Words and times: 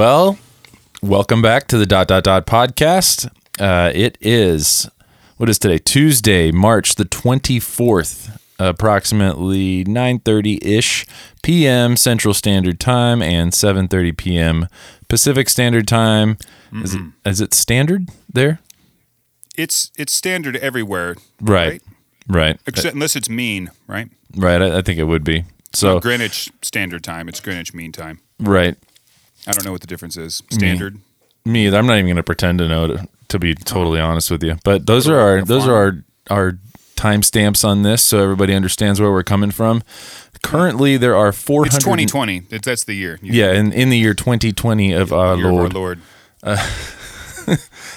Well, 0.00 0.38
welcome 1.02 1.42
back 1.42 1.68
to 1.68 1.76
the 1.76 1.84
dot 1.84 2.08
dot 2.08 2.24
dot 2.24 2.46
podcast. 2.46 3.30
Uh, 3.58 3.92
it 3.94 4.16
is 4.18 4.88
what 5.36 5.50
is 5.50 5.58
today? 5.58 5.76
Tuesday, 5.76 6.50
March 6.50 6.94
the 6.94 7.04
twenty 7.04 7.60
fourth, 7.60 8.40
approximately 8.58 9.84
nine 9.84 10.20
thirty 10.20 10.58
ish 10.62 11.04
p.m. 11.42 11.98
Central 11.98 12.32
Standard 12.32 12.80
Time 12.80 13.20
and 13.20 13.52
seven 13.52 13.88
thirty 13.88 14.10
p.m. 14.10 14.68
Pacific 15.08 15.50
Standard 15.50 15.86
Time. 15.86 16.38
Is 16.72 16.94
it 16.94 17.02
is 17.26 17.42
it 17.42 17.52
standard 17.52 18.08
there? 18.26 18.60
It's 19.58 19.92
it's 19.98 20.14
standard 20.14 20.56
everywhere, 20.56 21.16
Right, 21.42 21.82
right, 22.26 22.58
Except 22.66 22.94
unless 22.94 23.16
it's 23.16 23.28
mean, 23.28 23.70
right? 23.86 24.08
right. 24.34 24.62
I, 24.62 24.78
I 24.78 24.80
think 24.80 24.98
it 24.98 25.04
would 25.04 25.24
be 25.24 25.44
so. 25.74 26.00
Greenwich 26.00 26.50
Standard 26.62 27.04
Time. 27.04 27.28
It's 27.28 27.40
Greenwich 27.40 27.74
Mean 27.74 27.92
Time. 27.92 28.20
Right. 28.38 28.78
I 29.46 29.52
don't 29.52 29.64
know 29.64 29.72
what 29.72 29.80
the 29.80 29.86
difference 29.86 30.16
is. 30.16 30.42
Standard. 30.50 30.98
Me, 31.44 31.66
either. 31.66 31.78
I'm 31.78 31.86
not 31.86 31.94
even 31.94 32.06
going 32.06 32.16
to 32.16 32.22
pretend 32.22 32.58
to 32.58 32.68
know 32.68 32.86
to, 32.86 33.08
to 33.28 33.38
be 33.38 33.54
totally 33.54 33.98
honest 34.00 34.30
with 34.30 34.42
you. 34.42 34.56
But 34.64 34.86
those 34.86 35.08
are 35.08 35.18
our 35.18 35.42
those 35.42 35.66
are 35.66 35.74
our 35.74 36.04
our 36.28 36.58
timestamps 36.96 37.64
on 37.64 37.82
this, 37.82 38.02
so 38.02 38.22
everybody 38.22 38.54
understands 38.54 39.00
where 39.00 39.10
we're 39.10 39.22
coming 39.22 39.50
from. 39.50 39.82
Currently, 40.42 40.96
there 40.98 41.16
are 41.16 41.32
400. 41.32 41.74
It's 41.74 41.84
2020. 41.84 42.42
It, 42.50 42.62
that's 42.62 42.84
the 42.84 42.94
year. 42.94 43.18
You- 43.22 43.32
Yeah, 43.32 43.52
in, 43.52 43.72
in 43.72 43.88
the 43.90 43.98
year 43.98 44.14
2020 44.14 44.92
of 44.92 45.12
our 45.12 45.36
year 45.36 45.46
of 45.48 45.54
our 45.54 45.68
Lord. 45.68 45.74
Lord. 45.74 46.00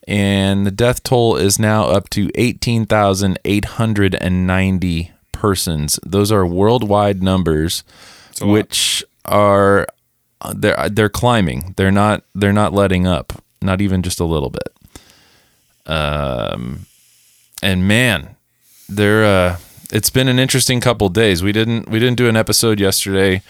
and 0.06 0.64
the 0.66 0.70
death 0.70 1.02
toll 1.02 1.36
is 1.36 1.58
now 1.58 1.86
up 1.86 2.08
to 2.10 2.30
18,890 2.34 5.12
persons. 5.32 5.98
Those 6.04 6.30
are 6.32 6.46
worldwide 6.46 7.22
numbers, 7.22 7.82
which 8.40 9.04
are 9.24 9.86
they're 10.54 10.88
they're 10.90 11.08
climbing. 11.08 11.74
They're 11.76 11.90
not 11.90 12.22
they're 12.34 12.52
not 12.52 12.72
letting 12.72 13.06
up, 13.06 13.42
not 13.62 13.80
even 13.80 14.02
just 14.02 14.20
a 14.20 14.24
little 14.24 14.50
bit. 14.50 14.68
Um, 15.86 16.86
and 17.62 17.88
man, 17.88 18.35
there 18.88 19.24
uh 19.24 19.58
it's 19.92 20.10
been 20.10 20.28
an 20.28 20.38
interesting 20.38 20.80
couple 20.80 21.08
days 21.08 21.42
we 21.42 21.52
didn't 21.52 21.88
we 21.88 21.98
didn't 21.98 22.16
do 22.16 22.28
an 22.28 22.36
episode 22.36 22.80
yesterday 22.80 23.42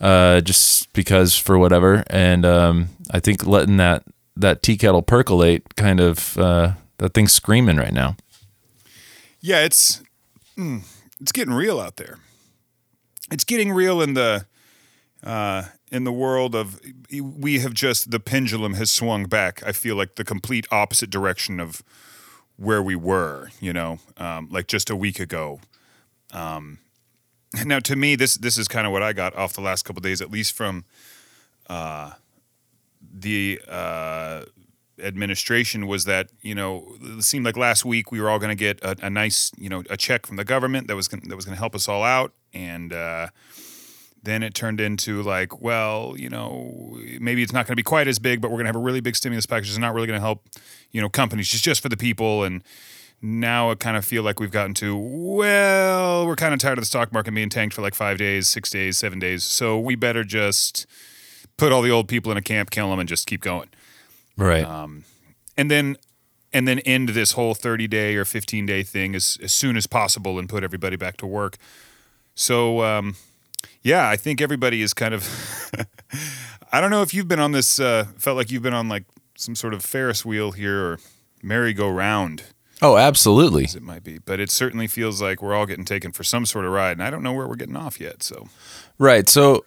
uh 0.00 0.40
just 0.40 0.92
because 0.92 1.36
for 1.36 1.58
whatever 1.58 2.04
and 2.08 2.44
um 2.44 2.88
i 3.10 3.20
think 3.20 3.46
letting 3.46 3.76
that 3.76 4.02
that 4.36 4.62
tea 4.62 4.76
kettle 4.76 5.02
percolate 5.02 5.76
kind 5.76 6.00
of 6.00 6.36
uh 6.38 6.72
that 6.98 7.14
thing's 7.14 7.32
screaming 7.32 7.76
right 7.76 7.92
now 7.92 8.16
Yeah, 9.40 9.62
it's 9.62 10.02
mm, 10.56 10.82
it's 11.20 11.32
getting 11.32 11.52
real 11.52 11.78
out 11.78 11.96
there. 11.96 12.18
It's 13.30 13.44
getting 13.44 13.72
real 13.72 14.00
in 14.00 14.14
the 14.14 14.46
uh, 15.22 15.64
in 15.92 16.04
the 16.04 16.12
world 16.12 16.54
of 16.54 16.80
we 17.20 17.58
have 17.58 17.74
just 17.74 18.10
the 18.10 18.20
pendulum 18.20 18.74
has 18.74 18.90
swung 18.90 19.26
back. 19.26 19.62
I 19.66 19.72
feel 19.72 19.96
like 19.96 20.14
the 20.14 20.24
complete 20.24 20.66
opposite 20.70 21.10
direction 21.10 21.60
of 21.60 21.82
where 22.56 22.82
we 22.82 22.96
were. 22.96 23.50
You 23.60 23.72
know, 23.72 23.98
um, 24.16 24.48
like 24.50 24.66
just 24.66 24.90
a 24.90 24.96
week 24.96 25.20
ago. 25.20 25.60
Um, 26.32 26.78
now, 27.64 27.80
to 27.80 27.96
me, 27.96 28.16
this 28.16 28.36
this 28.36 28.58
is 28.58 28.68
kind 28.68 28.86
of 28.86 28.92
what 28.92 29.02
I 29.02 29.12
got 29.12 29.34
off 29.36 29.52
the 29.54 29.60
last 29.60 29.84
couple 29.84 30.00
days, 30.00 30.20
at 30.20 30.30
least 30.30 30.52
from 30.52 30.84
uh, 31.68 32.12
the 33.12 33.60
uh, 33.68 34.44
administration 35.02 35.86
was 35.86 36.04
that 36.04 36.28
you 36.42 36.54
know 36.54 36.96
it 37.00 37.22
seemed 37.22 37.44
like 37.44 37.56
last 37.56 37.84
week 37.84 38.12
we 38.12 38.20
were 38.20 38.28
all 38.28 38.38
going 38.38 38.50
to 38.50 38.54
get 38.54 38.82
a, 38.82 39.06
a 39.06 39.10
nice 39.10 39.50
you 39.58 39.68
know 39.68 39.82
a 39.90 39.96
check 39.96 40.26
from 40.26 40.36
the 40.36 40.44
government 40.44 40.88
that 40.88 40.96
was 40.96 41.08
gonna, 41.08 41.22
that 41.26 41.36
was 41.36 41.44
going 41.44 41.54
to 41.54 41.58
help 41.58 41.74
us 41.74 41.88
all 41.88 42.02
out 42.02 42.32
and 42.52 42.92
uh, 42.92 43.28
then 44.24 44.42
it 44.42 44.54
turned 44.54 44.80
into 44.80 45.22
like 45.22 45.60
well 45.60 46.14
you 46.16 46.28
know 46.28 46.98
maybe 47.20 47.42
it's 47.42 47.52
not 47.52 47.66
going 47.66 47.72
to 47.72 47.76
be 47.76 47.82
quite 47.82 48.08
as 48.08 48.18
big 48.18 48.40
but 48.40 48.50
we're 48.50 48.56
going 48.56 48.64
to 48.64 48.68
have 48.68 48.76
a 48.76 48.80
really 48.80 49.00
big 49.00 49.16
stimulus 49.16 49.46
package 49.46 49.68
it's 49.68 49.78
not 49.78 49.94
really 49.94 50.06
going 50.06 50.18
to 50.18 50.24
help 50.24 50.42
you 50.90 51.00
know 51.00 51.08
companies. 51.08 51.52
It's 51.52 51.62
just 51.62 51.82
for 51.82 51.88
the 51.88 51.96
people 51.96 52.44
and 52.44 52.62
now 53.20 53.70
I 53.70 53.74
kind 53.74 53.96
of 53.96 54.04
feel 54.04 54.22
like 54.22 54.40
we've 54.40 54.50
gotten 54.50 54.74
to 54.74 54.96
well 54.96 56.26
we're 56.26 56.36
kind 56.36 56.54
of 56.54 56.60
tired 56.60 56.78
of 56.78 56.82
the 56.82 56.86
stock 56.86 57.12
market 57.12 57.34
being 57.34 57.50
tanked 57.50 57.74
for 57.74 57.82
like 57.82 57.94
five 57.94 58.18
days 58.18 58.48
six 58.48 58.70
days 58.70 58.96
seven 58.96 59.18
days. 59.18 59.44
So 59.44 59.78
we 59.78 59.96
better 59.96 60.24
just 60.24 60.86
put 61.56 61.72
all 61.72 61.82
the 61.82 61.90
old 61.90 62.08
people 62.08 62.32
in 62.32 62.38
a 62.38 62.42
camp 62.42 62.70
kill 62.70 62.90
them 62.90 62.98
and 62.98 63.08
just 63.08 63.26
keep 63.26 63.40
going. 63.40 63.68
Right. 64.36 64.64
And 65.56 65.70
then 65.70 65.96
and 66.52 66.68
then 66.68 66.78
end 66.80 67.10
this 67.10 67.32
whole 67.32 67.54
30 67.54 67.88
day 67.88 68.14
or 68.14 68.24
15 68.24 68.64
day 68.64 68.82
thing 68.84 69.14
as, 69.14 69.38
as 69.42 69.52
soon 69.52 69.76
as 69.76 69.86
possible 69.86 70.38
and 70.38 70.48
put 70.48 70.62
everybody 70.62 70.96
back 70.96 71.16
to 71.18 71.26
work. 71.26 71.58
So 72.36 72.82
um, 72.82 73.16
yeah 73.82 74.08
i 74.08 74.16
think 74.16 74.40
everybody 74.40 74.82
is 74.82 74.94
kind 74.94 75.14
of 75.14 75.28
i 76.72 76.80
don't 76.80 76.90
know 76.90 77.02
if 77.02 77.12
you've 77.14 77.28
been 77.28 77.40
on 77.40 77.52
this 77.52 77.78
uh, 77.80 78.04
felt 78.18 78.36
like 78.36 78.50
you've 78.50 78.62
been 78.62 78.74
on 78.74 78.88
like 78.88 79.04
some 79.36 79.54
sort 79.54 79.74
of 79.74 79.84
ferris 79.84 80.24
wheel 80.24 80.52
here 80.52 80.84
or 80.84 80.98
merry-go-round 81.42 82.42
oh 82.82 82.96
absolutely 82.96 83.64
as 83.64 83.74
it 83.74 83.82
might 83.82 84.02
be 84.04 84.18
but 84.18 84.40
it 84.40 84.50
certainly 84.50 84.86
feels 84.86 85.20
like 85.20 85.42
we're 85.42 85.54
all 85.54 85.66
getting 85.66 85.84
taken 85.84 86.12
for 86.12 86.24
some 86.24 86.46
sort 86.46 86.64
of 86.64 86.72
ride 86.72 86.92
and 86.92 87.02
i 87.02 87.10
don't 87.10 87.22
know 87.22 87.32
where 87.32 87.46
we're 87.46 87.54
getting 87.56 87.76
off 87.76 88.00
yet 88.00 88.22
so 88.22 88.48
Right. 88.98 89.28
So, 89.28 89.64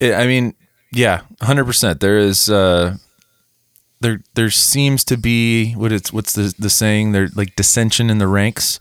i 0.00 0.14
I 0.14 0.26
mean, 0.26 0.54
yeah, 0.92 1.22
hundred 1.42 1.66
percent. 1.66 2.00
There 2.00 2.18
is, 2.18 2.48
uh, 2.50 2.96
there, 4.00 4.22
there 4.34 4.50
seems 4.50 5.04
to 5.04 5.16
be 5.16 5.72
what 5.72 5.92
it's 5.92 6.12
what's 6.12 6.32
the 6.32 6.54
the 6.58 6.70
saying? 6.70 7.12
There 7.12 7.28
like 7.34 7.54
dissension 7.56 8.08
in 8.10 8.18
the 8.18 8.26
ranks. 8.26 8.80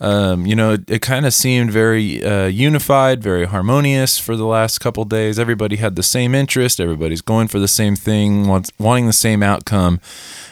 Um, 0.00 0.46
you 0.46 0.54
know, 0.54 0.72
it, 0.72 0.90
it 0.90 1.02
kind 1.02 1.24
of 1.24 1.32
seemed 1.32 1.70
very 1.70 2.22
uh, 2.22 2.46
unified, 2.46 3.22
very 3.22 3.46
harmonious 3.46 4.18
for 4.18 4.36
the 4.36 4.44
last 4.44 4.78
couple 4.78 5.04
days. 5.04 5.38
Everybody 5.38 5.76
had 5.76 5.96
the 5.96 6.02
same 6.02 6.34
interest. 6.34 6.80
Everybody's 6.80 7.22
going 7.22 7.48
for 7.48 7.58
the 7.58 7.68
same 7.68 7.96
thing, 7.96 8.46
wants, 8.46 8.70
wanting 8.78 9.06
the 9.06 9.12
same 9.14 9.42
outcome, 9.42 10.00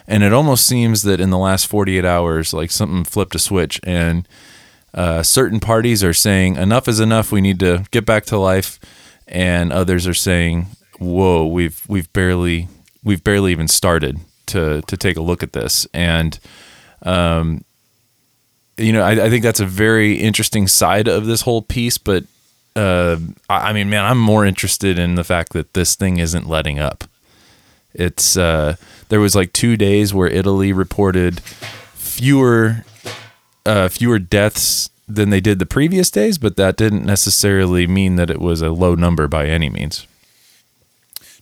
and 0.09 0.23
it 0.23 0.33
almost 0.33 0.67
seems 0.67 1.03
that 1.03 1.21
in 1.21 1.31
the 1.31 1.39
last 1.39 1.67
forty 1.67 1.99
eight 1.99 2.07
hours, 2.07 2.55
like 2.55 2.71
something 2.71 3.05
flipped 3.05 3.35
a 3.35 3.39
switch 3.39 3.81
and 3.85 4.27
uh, 4.95 5.23
certain 5.23 5.61
parties 5.61 6.05
are 6.05 6.15
saying 6.15 6.57
enough 6.57 6.87
is 6.89 7.01
enough. 7.01 7.33
We 7.33 7.41
need 7.41 7.59
to 7.61 7.85
get 7.91 8.07
back 8.07 8.25
to 8.27 8.39
life, 8.39 8.79
and 9.27 9.73
others 9.73 10.07
are 10.07 10.15
saying, 10.15 10.69
"Whoa, 10.99 11.47
we've 11.47 11.85
we've 11.89 12.11
barely 12.13 12.69
we've 13.03 13.25
barely 13.25 13.51
even 13.51 13.69
started 13.69 14.21
to 14.47 14.83
to 14.83 14.97
take 14.97 15.17
a 15.17 15.23
look 15.23 15.43
at 15.43 15.53
this." 15.53 15.87
And 15.93 16.39
um, 17.03 17.65
you 18.77 18.93
know, 18.93 19.03
I, 19.03 19.27
I 19.27 19.31
think 19.31 19.43
that's 19.43 19.61
a 19.61 19.67
very 19.67 20.15
interesting 20.15 20.67
side 20.69 21.09
of 21.09 21.27
this 21.27 21.43
whole 21.43 21.63
piece. 21.63 21.99
But 21.99 22.25
uh, 22.77 23.19
I 23.49 23.71
I 23.71 23.73
mean, 23.73 23.89
man, 23.91 24.05
I'm 24.05 24.19
more 24.19 24.45
interested 24.45 24.99
in 24.99 25.15
the 25.15 25.25
fact 25.25 25.53
that 25.53 25.75
this 25.75 25.95
thing 25.95 26.19
isn't 26.19 26.49
letting 26.49 26.79
up. 26.79 27.05
It's 27.93 28.37
uh, 28.37 28.77
there 29.09 29.21
was 29.21 29.35
like 29.37 29.53
two 29.53 29.77
days 29.77 30.13
where 30.13 30.27
Italy 30.29 30.73
reported 30.73 31.41
fewer 31.95 32.85
uh, 33.65 33.89
fewer 33.89 34.19
deaths 34.19 34.91
than 35.07 35.31
they 35.31 35.41
did 35.41 35.59
the 35.59 35.67
previous 35.67 36.11
days, 36.11 36.39
but 36.39 36.57
that 36.57 36.77
didn't 36.77 37.05
necessarily 37.05 37.87
mean 37.87 38.17
that 38.17 38.31
it 38.31 38.41
was 38.41 38.63
a 38.63 38.71
low 38.71 38.95
number 38.95 39.29
by 39.29 39.47
any 39.47 39.69
means. 39.69 40.07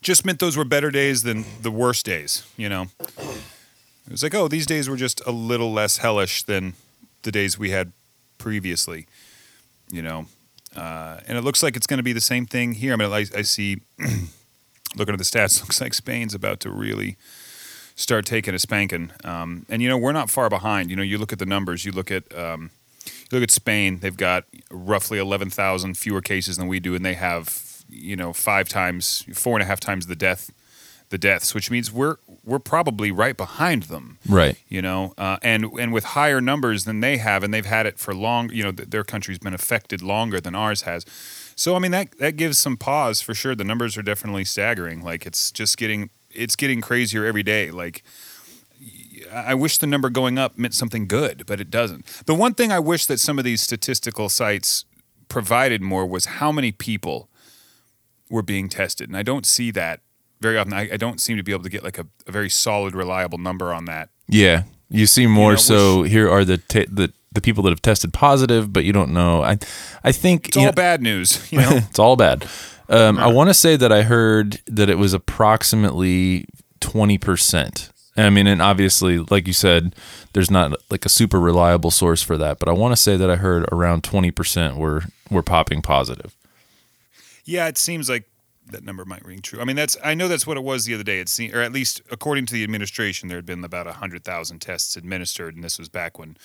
just 0.02 0.24
meant 0.26 0.40
those 0.40 0.56
were 0.56 0.64
better 0.64 0.90
days 0.90 1.22
than 1.22 1.44
the 1.62 1.70
worst 1.70 2.04
days, 2.04 2.44
you 2.56 2.68
know. 2.68 2.88
It 3.08 4.10
was 4.10 4.22
like, 4.22 4.34
oh, 4.34 4.48
these 4.48 4.66
days 4.66 4.88
were 4.88 4.96
just 4.96 5.24
a 5.26 5.30
little 5.30 5.72
less 5.72 5.98
hellish 5.98 6.42
than 6.42 6.74
the 7.22 7.32
days 7.32 7.58
we 7.58 7.70
had 7.70 7.92
previously, 8.38 9.06
you 9.90 10.02
know. 10.02 10.26
Uh, 10.74 11.20
and 11.26 11.36
it 11.36 11.42
looks 11.42 11.62
like 11.62 11.76
it's 11.76 11.86
going 11.86 11.98
to 11.98 12.02
be 12.02 12.12
the 12.12 12.20
same 12.20 12.46
thing 12.46 12.72
here. 12.72 12.94
I 12.94 12.96
mean, 12.96 13.12
I, 13.12 13.26
I 13.36 13.42
see, 13.42 13.82
looking 14.96 15.14
at 15.14 15.18
the 15.18 15.24
stats, 15.24 15.60
looks 15.62 15.80
like 15.80 15.94
Spain's 15.94 16.34
about 16.34 16.60
to 16.60 16.70
really 16.70 17.16
start 17.94 18.24
taking 18.26 18.54
a 18.54 18.58
spanking. 18.58 19.12
Um, 19.24 19.66
and 19.68 19.82
you 19.82 19.88
know, 19.88 19.98
we're 19.98 20.12
not 20.12 20.30
far 20.30 20.48
behind. 20.48 20.90
You 20.90 20.96
know, 20.96 21.02
you 21.02 21.18
look 21.18 21.32
at 21.32 21.38
the 21.38 21.46
numbers. 21.46 21.84
You 21.84 21.92
look 21.92 22.10
at 22.10 22.24
um, 22.36 22.70
you 23.04 23.38
look 23.38 23.42
at 23.42 23.50
Spain. 23.50 23.98
They've 24.00 24.16
got 24.16 24.44
roughly 24.70 25.18
eleven 25.18 25.50
thousand 25.50 25.96
fewer 25.96 26.20
cases 26.20 26.56
than 26.56 26.68
we 26.68 26.80
do, 26.80 26.94
and 26.94 27.04
they 27.04 27.14
have 27.14 27.84
you 27.88 28.16
know 28.16 28.32
five 28.32 28.68
times, 28.68 29.24
four 29.34 29.56
and 29.56 29.62
a 29.62 29.66
half 29.66 29.80
times 29.80 30.06
the 30.06 30.16
death, 30.16 30.50
the 31.12 31.18
deaths, 31.18 31.54
which 31.54 31.70
means 31.70 31.92
we're 31.92 32.16
we're 32.42 32.58
probably 32.58 33.12
right 33.12 33.36
behind 33.36 33.84
them. 33.84 34.18
Right. 34.28 34.58
You 34.66 34.82
know, 34.82 35.12
uh, 35.16 35.36
and 35.42 35.66
and 35.78 35.92
with 35.92 36.04
higher 36.04 36.40
numbers 36.40 36.84
than 36.84 37.00
they 37.00 37.18
have, 37.18 37.44
and 37.44 37.54
they've 37.54 37.64
had 37.64 37.86
it 37.86 38.00
for 38.00 38.14
long. 38.14 38.50
You 38.50 38.64
know, 38.64 38.72
th- 38.72 38.88
their 38.88 39.04
country's 39.04 39.38
been 39.38 39.54
affected 39.54 40.02
longer 40.02 40.40
than 40.40 40.56
ours 40.56 40.82
has. 40.82 41.04
So 41.54 41.76
I 41.76 41.78
mean 41.78 41.92
that 41.92 42.18
that 42.18 42.36
gives 42.36 42.58
some 42.58 42.76
pause 42.76 43.20
for 43.20 43.34
sure. 43.34 43.54
The 43.54 43.62
numbers 43.62 43.96
are 43.96 44.02
definitely 44.02 44.44
staggering. 44.44 45.02
Like 45.04 45.24
it's 45.24 45.52
just 45.52 45.76
getting 45.76 46.10
it's 46.30 46.56
getting 46.56 46.80
crazier 46.80 47.24
every 47.24 47.42
day. 47.44 47.70
Like 47.70 48.02
I 49.30 49.54
wish 49.54 49.78
the 49.78 49.86
number 49.86 50.08
going 50.10 50.38
up 50.38 50.58
meant 50.58 50.74
something 50.74 51.06
good, 51.06 51.44
but 51.46 51.60
it 51.60 51.70
doesn't. 51.70 52.06
The 52.26 52.34
one 52.34 52.54
thing 52.54 52.72
I 52.72 52.80
wish 52.80 53.06
that 53.06 53.20
some 53.20 53.38
of 53.38 53.44
these 53.44 53.60
statistical 53.60 54.28
sites 54.30 54.86
provided 55.28 55.82
more 55.82 56.06
was 56.06 56.24
how 56.40 56.50
many 56.50 56.72
people 56.72 57.28
were 58.30 58.42
being 58.42 58.70
tested, 58.70 59.10
and 59.10 59.16
I 59.16 59.22
don't 59.22 59.44
see 59.44 59.70
that 59.72 60.00
very 60.42 60.58
often. 60.58 60.72
I, 60.74 60.92
I 60.92 60.96
don't 60.96 61.20
seem 61.20 61.36
to 61.38 61.42
be 61.42 61.52
able 61.52 61.62
to 61.62 61.70
get 61.70 61.82
like 61.82 61.98
a, 61.98 62.06
a 62.26 62.32
very 62.32 62.50
solid, 62.50 62.94
reliable 62.94 63.38
number 63.38 63.72
on 63.72 63.84
that. 63.86 64.10
Yeah, 64.28 64.64
you 64.90 65.06
see 65.06 65.26
more 65.26 65.52
know, 65.52 65.56
so 65.56 66.02
here 66.02 66.30
are 66.30 66.44
the 66.44 66.58
ta 66.58 66.80
the 66.90 67.12
the 67.32 67.40
people 67.40 67.62
that 67.64 67.70
have 67.70 67.80
tested 67.80 68.12
positive, 68.12 68.72
but 68.72 68.84
you 68.84 68.92
don't 68.92 69.12
know. 69.12 69.42
I 69.42 69.58
I 70.04 70.12
think 70.12 70.48
It's 70.48 70.56
all 70.56 70.66
know- 70.66 70.72
bad 70.72 71.00
news, 71.00 71.40
you 71.52 71.58
know. 71.60 71.70
it's 71.88 71.98
all 71.98 72.16
bad. 72.16 72.46
Um, 72.88 73.16
I 73.18 73.28
want 73.28 73.48
to 73.48 73.54
say 73.54 73.76
that 73.76 73.90
I 73.92 74.02
heard 74.02 74.60
that 74.66 74.90
it 74.90 74.98
was 74.98 75.14
approximately 75.14 76.46
twenty 76.80 77.16
percent. 77.18 77.88
I 78.14 78.28
mean, 78.28 78.46
and 78.46 78.60
obviously, 78.60 79.18
like 79.30 79.46
you 79.46 79.54
said, 79.54 79.94
there's 80.34 80.50
not 80.50 80.72
like 80.90 81.06
a 81.06 81.08
super 81.08 81.40
reliable 81.40 81.90
source 81.90 82.20
for 82.20 82.36
that. 82.36 82.58
But 82.58 82.68
I 82.68 82.72
want 82.72 82.92
to 82.94 83.00
say 83.00 83.16
that 83.16 83.30
I 83.30 83.36
heard 83.36 83.64
around 83.72 84.04
twenty 84.04 84.30
percent 84.30 84.76
were 84.76 85.04
were 85.30 85.42
popping 85.42 85.80
positive. 85.80 86.36
Yeah, 87.44 87.68
it 87.68 87.78
seems 87.78 88.08
like 88.10 88.28
that 88.70 88.84
number 88.84 89.04
might 89.04 89.24
ring 89.24 89.40
true. 89.40 89.60
I 89.60 89.64
mean, 89.64 89.76
that's 89.76 89.96
I 90.04 90.14
know 90.14 90.28
that's 90.28 90.46
what 90.46 90.56
it 90.56 90.62
was 90.64 90.84
the 90.84 90.94
other 90.94 91.02
day. 91.04 91.20
It 91.20 91.28
seemed, 91.28 91.54
or 91.54 91.60
at 91.62 91.72
least 91.72 92.00
according 92.10 92.46
to 92.46 92.54
the 92.54 92.62
administration, 92.64 93.28
there 93.28 93.38
had 93.38 93.46
been 93.46 93.62
about 93.64 93.86
hundred 93.86 94.24
thousand 94.24 94.60
tests 94.60 94.96
administered, 94.96 95.54
and 95.54 95.62
this 95.64 95.78
was 95.78 95.88
back 95.88 96.18
when 96.18 96.36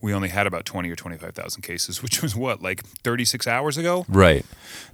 we 0.00 0.12
only 0.12 0.28
had 0.28 0.46
about 0.46 0.64
twenty 0.64 0.90
or 0.90 0.96
twenty 0.96 1.16
five 1.16 1.34
thousand 1.34 1.62
cases, 1.62 2.02
which 2.02 2.20
was 2.22 2.34
what 2.36 2.60
like 2.62 2.84
thirty 2.84 3.24
six 3.24 3.46
hours 3.46 3.78
ago. 3.78 4.04
Right. 4.08 4.44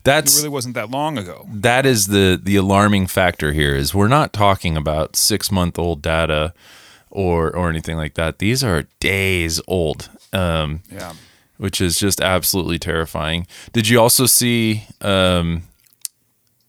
It 0.06 0.34
really 0.36 0.48
wasn't 0.48 0.74
that 0.74 0.90
long 0.90 1.18
ago. 1.18 1.46
that 1.52 1.86
is 1.86 2.06
the 2.08 2.38
the 2.40 2.56
alarming 2.56 3.06
factor 3.08 3.52
here 3.52 3.74
is 3.74 3.94
we're 3.94 4.08
not 4.08 4.32
talking 4.32 4.76
about 4.76 5.16
six 5.16 5.50
month 5.50 5.78
old 5.78 6.02
data 6.02 6.52
or 7.10 7.50
or 7.54 7.68
anything 7.70 7.96
like 7.96 8.14
that. 8.14 8.38
These 8.38 8.62
are 8.62 8.84
days 9.00 9.60
old. 9.66 10.08
Um, 10.32 10.82
Yeah. 10.92 11.14
which 11.56 11.80
is 11.80 11.98
just 11.98 12.20
absolutely 12.20 12.78
terrifying. 12.78 13.46
Did 13.72 13.88
you 13.88 14.00
also 14.00 14.26
see 14.26 14.84
um, 15.00 15.64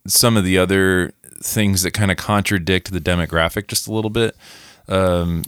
some 0.07 0.37
of 0.37 0.43
the 0.43 0.57
other 0.57 1.13
things 1.43 1.83
that 1.83 1.91
kind 1.91 2.11
of 2.11 2.17
contradict 2.17 2.91
the 2.91 2.99
demographic 3.01 3.67
just 3.67 3.87
a 3.87 3.93
little 3.93 4.09
bit? 4.09 4.35
Um, 4.87 5.45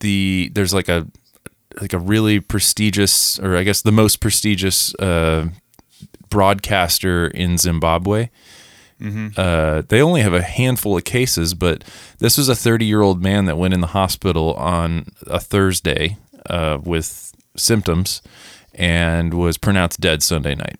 the 0.00 0.50
there's 0.54 0.74
like 0.74 0.88
a 0.88 1.06
like 1.80 1.92
a 1.92 1.98
really 1.98 2.40
prestigious, 2.40 3.38
or 3.38 3.56
I 3.56 3.62
guess 3.62 3.82
the 3.82 3.92
most 3.92 4.20
prestigious 4.20 4.94
uh, 4.96 5.48
broadcaster 6.28 7.26
in 7.28 7.58
Zimbabwe. 7.58 8.28
Uh, 9.36 9.82
they 9.88 10.00
only 10.00 10.20
have 10.20 10.34
a 10.34 10.42
handful 10.42 10.96
of 10.96 11.04
cases, 11.04 11.54
but 11.54 11.82
this 12.18 12.38
was 12.38 12.48
a 12.48 12.54
30 12.54 12.84
year 12.84 13.02
old 13.02 13.22
man 13.22 13.46
that 13.46 13.58
went 13.58 13.74
in 13.74 13.80
the 13.80 13.88
hospital 13.88 14.54
on 14.54 15.06
a 15.26 15.40
Thursday 15.40 16.16
uh, 16.46 16.78
with 16.82 17.34
symptoms 17.56 18.22
and 18.74 19.34
was 19.34 19.58
pronounced 19.58 20.00
dead 20.00 20.22
Sunday 20.22 20.54
night. 20.54 20.78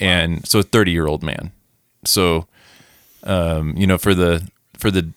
And 0.00 0.46
so, 0.46 0.60
a 0.60 0.62
30 0.62 0.90
year 0.90 1.06
old 1.06 1.22
man. 1.22 1.52
So, 2.06 2.46
um, 3.24 3.76
you 3.76 3.86
know, 3.86 3.98
for 3.98 4.14
the 4.14 4.48
for 4.78 4.90
the 4.90 5.12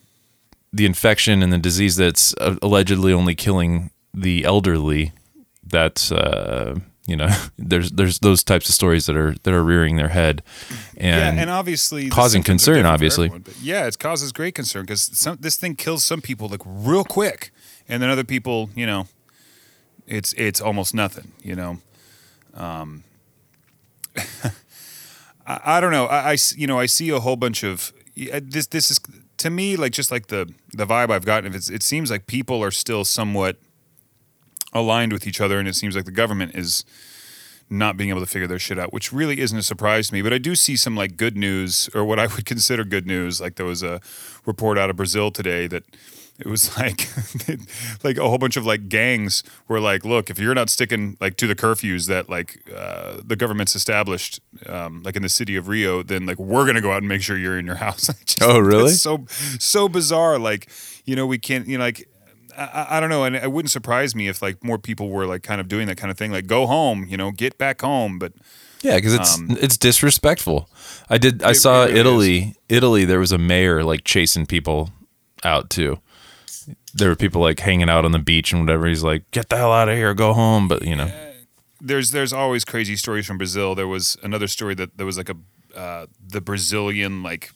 the 0.72 0.86
infection 0.86 1.42
and 1.42 1.52
the 1.52 1.58
disease 1.58 1.96
that's 1.96 2.34
uh, 2.40 2.56
allegedly 2.62 3.12
only 3.12 3.34
killing 3.34 3.90
the 4.14 4.44
elderly, 4.44 5.12
that's 5.64 6.12
uh, 6.12 6.78
you 7.06 7.16
know, 7.16 7.28
there's 7.58 7.90
there's 7.90 8.20
those 8.20 8.44
types 8.44 8.68
of 8.68 8.74
stories 8.74 9.06
that 9.06 9.16
are 9.16 9.34
that 9.42 9.52
are 9.52 9.64
rearing 9.64 9.96
their 9.96 10.08
head, 10.08 10.42
and, 10.96 11.36
yeah, 11.36 11.42
and 11.42 11.50
obviously 11.50 12.08
causing 12.08 12.42
concern, 12.42 12.86
obviously. 12.86 13.26
everyone, 13.26 13.44
yeah, 13.60 13.86
it 13.86 13.98
causes 13.98 14.32
great 14.32 14.54
concern 14.54 14.82
because 14.82 15.02
some 15.18 15.36
this 15.40 15.56
thing 15.56 15.74
kills 15.74 16.04
some 16.04 16.20
people 16.20 16.48
like 16.48 16.62
real 16.64 17.04
quick, 17.04 17.50
and 17.88 18.02
then 18.02 18.10
other 18.10 18.24
people, 18.24 18.70
you 18.74 18.86
know, 18.86 19.06
it's 20.06 20.32
it's 20.34 20.60
almost 20.60 20.94
nothing, 20.94 21.32
you 21.42 21.56
know. 21.56 21.78
Um, 22.54 23.04
I, 25.46 25.60
I 25.64 25.80
don't 25.80 25.92
know. 25.92 26.06
I, 26.06 26.32
I 26.32 26.36
you 26.56 26.66
know 26.66 26.78
I 26.78 26.86
see 26.86 27.10
a 27.10 27.20
whole 27.20 27.36
bunch 27.36 27.62
of 27.62 27.92
this. 28.14 28.66
This 28.66 28.90
is 28.90 29.00
to 29.38 29.50
me 29.50 29.76
like 29.76 29.92
just 29.92 30.10
like 30.10 30.28
the 30.28 30.52
the 30.72 30.86
vibe 30.86 31.10
I've 31.10 31.24
gotten. 31.24 31.54
If 31.54 31.70
it 31.70 31.82
seems 31.82 32.10
like 32.10 32.26
people 32.26 32.62
are 32.62 32.70
still 32.70 33.04
somewhat 33.04 33.56
aligned 34.72 35.12
with 35.12 35.26
each 35.26 35.40
other, 35.40 35.58
and 35.58 35.68
it 35.68 35.74
seems 35.74 35.96
like 35.96 36.04
the 36.04 36.10
government 36.12 36.54
is 36.54 36.84
not 37.72 37.96
being 37.96 38.10
able 38.10 38.20
to 38.20 38.26
figure 38.26 38.48
their 38.48 38.58
shit 38.58 38.78
out, 38.78 38.92
which 38.92 39.12
really 39.12 39.40
isn't 39.40 39.56
a 39.56 39.62
surprise 39.62 40.08
to 40.08 40.14
me. 40.14 40.22
But 40.22 40.32
I 40.32 40.38
do 40.38 40.56
see 40.56 40.76
some 40.76 40.96
like 40.96 41.16
good 41.16 41.36
news, 41.36 41.88
or 41.94 42.04
what 42.04 42.18
I 42.18 42.26
would 42.26 42.44
consider 42.44 42.84
good 42.84 43.06
news. 43.06 43.40
Like 43.40 43.56
there 43.56 43.66
was 43.66 43.82
a 43.82 44.00
report 44.44 44.78
out 44.78 44.90
of 44.90 44.96
Brazil 44.96 45.30
today 45.30 45.66
that 45.68 45.84
it 46.40 46.46
was 46.46 46.76
like 46.78 47.08
like 48.02 48.16
a 48.18 48.28
whole 48.28 48.38
bunch 48.38 48.56
of 48.56 48.64
like 48.66 48.88
gangs 48.88 49.42
were 49.68 49.80
like, 49.80 50.04
look, 50.04 50.30
if 50.30 50.38
you're 50.38 50.54
not 50.54 50.70
sticking 50.70 51.16
like 51.20 51.36
to 51.36 51.46
the 51.46 51.54
curfews 51.54 52.06
that 52.08 52.28
like 52.28 52.62
uh, 52.74 53.18
the 53.24 53.36
government's 53.36 53.74
established, 53.76 54.40
um, 54.66 55.02
like 55.02 55.16
in 55.16 55.22
the 55.22 55.28
city 55.28 55.56
of 55.56 55.68
Rio, 55.68 56.02
then 56.02 56.26
like 56.26 56.38
we're 56.38 56.66
gonna 56.66 56.80
go 56.80 56.90
out 56.92 56.98
and 56.98 57.08
make 57.08 57.22
sure 57.22 57.36
you're 57.36 57.58
in 57.58 57.66
your 57.66 57.74
house. 57.86 58.06
Just- 58.24 58.42
Oh, 58.42 58.58
really? 58.58 58.92
so 58.92 59.26
so 59.58 59.88
bizarre. 59.88 60.38
Like 60.38 60.68
you 61.04 61.14
know 61.16 61.26
we 61.26 61.38
can't 61.38 61.66
you 61.68 61.78
know 61.78 61.84
like. 61.84 62.06
I, 62.58 62.96
I- 62.96 63.00
don't 63.00 63.08
know, 63.10 63.24
and 63.24 63.36
it 63.36 63.50
wouldn't 63.52 63.70
surprise 63.70 64.14
me 64.14 64.28
if 64.28 64.42
like 64.42 64.62
more 64.62 64.76
people 64.76 65.08
were 65.08 65.24
like 65.24 65.42
kind 65.42 65.60
of 65.60 65.68
doing 65.68 65.86
that 65.86 65.96
kind 65.96 66.10
of 66.10 66.18
thing, 66.18 66.30
like 66.32 66.46
go 66.46 66.66
home, 66.66 67.06
you 67.08 67.16
know, 67.16 67.30
get 67.30 67.56
back 67.58 67.80
home. 67.80 68.18
But 68.18 68.32
Yeah, 68.82 68.96
because 68.96 69.14
it's 69.14 69.38
Um, 69.38 69.56
it's 69.60 69.78
disrespectful. 69.78 70.68
I 71.08 71.16
did. 71.16 71.42
I 71.44 71.50
It- 71.52 71.54
saw 71.54 71.84
it 71.84 71.92
really 71.92 72.00
Italy. 72.00 72.54
Italy. 72.68 73.04
There 73.06 73.20
was 73.20 73.32
a 73.32 73.38
mayor 73.38 73.82
like 73.84 74.02
chasing 74.04 74.46
people 74.46 74.90
out 75.44 75.70
too. 75.70 76.00
There 76.94 77.08
were 77.08 77.16
people 77.16 77.40
like 77.40 77.60
hanging 77.60 77.88
out 77.88 78.04
on 78.04 78.12
the 78.12 78.18
beach 78.18 78.52
and 78.52 78.62
whatever. 78.62 78.86
He's 78.86 79.02
like, 79.02 79.30
"Get 79.30 79.48
the 79.48 79.56
hell 79.56 79.72
out 79.72 79.88
of 79.88 79.96
here, 79.96 80.12
go 80.14 80.32
home." 80.32 80.68
But 80.68 80.84
you 80.84 80.96
know, 80.96 81.10
there's 81.80 82.10
there's 82.10 82.32
always 82.32 82.64
crazy 82.64 82.96
stories 82.96 83.26
from 83.26 83.38
Brazil. 83.38 83.74
There 83.74 83.88
was 83.88 84.16
another 84.22 84.48
story 84.48 84.74
that 84.74 84.96
there 84.96 85.06
was 85.06 85.16
like 85.16 85.28
a 85.28 85.36
uh, 85.76 86.06
the 86.26 86.40
Brazilian 86.40 87.22
like 87.22 87.52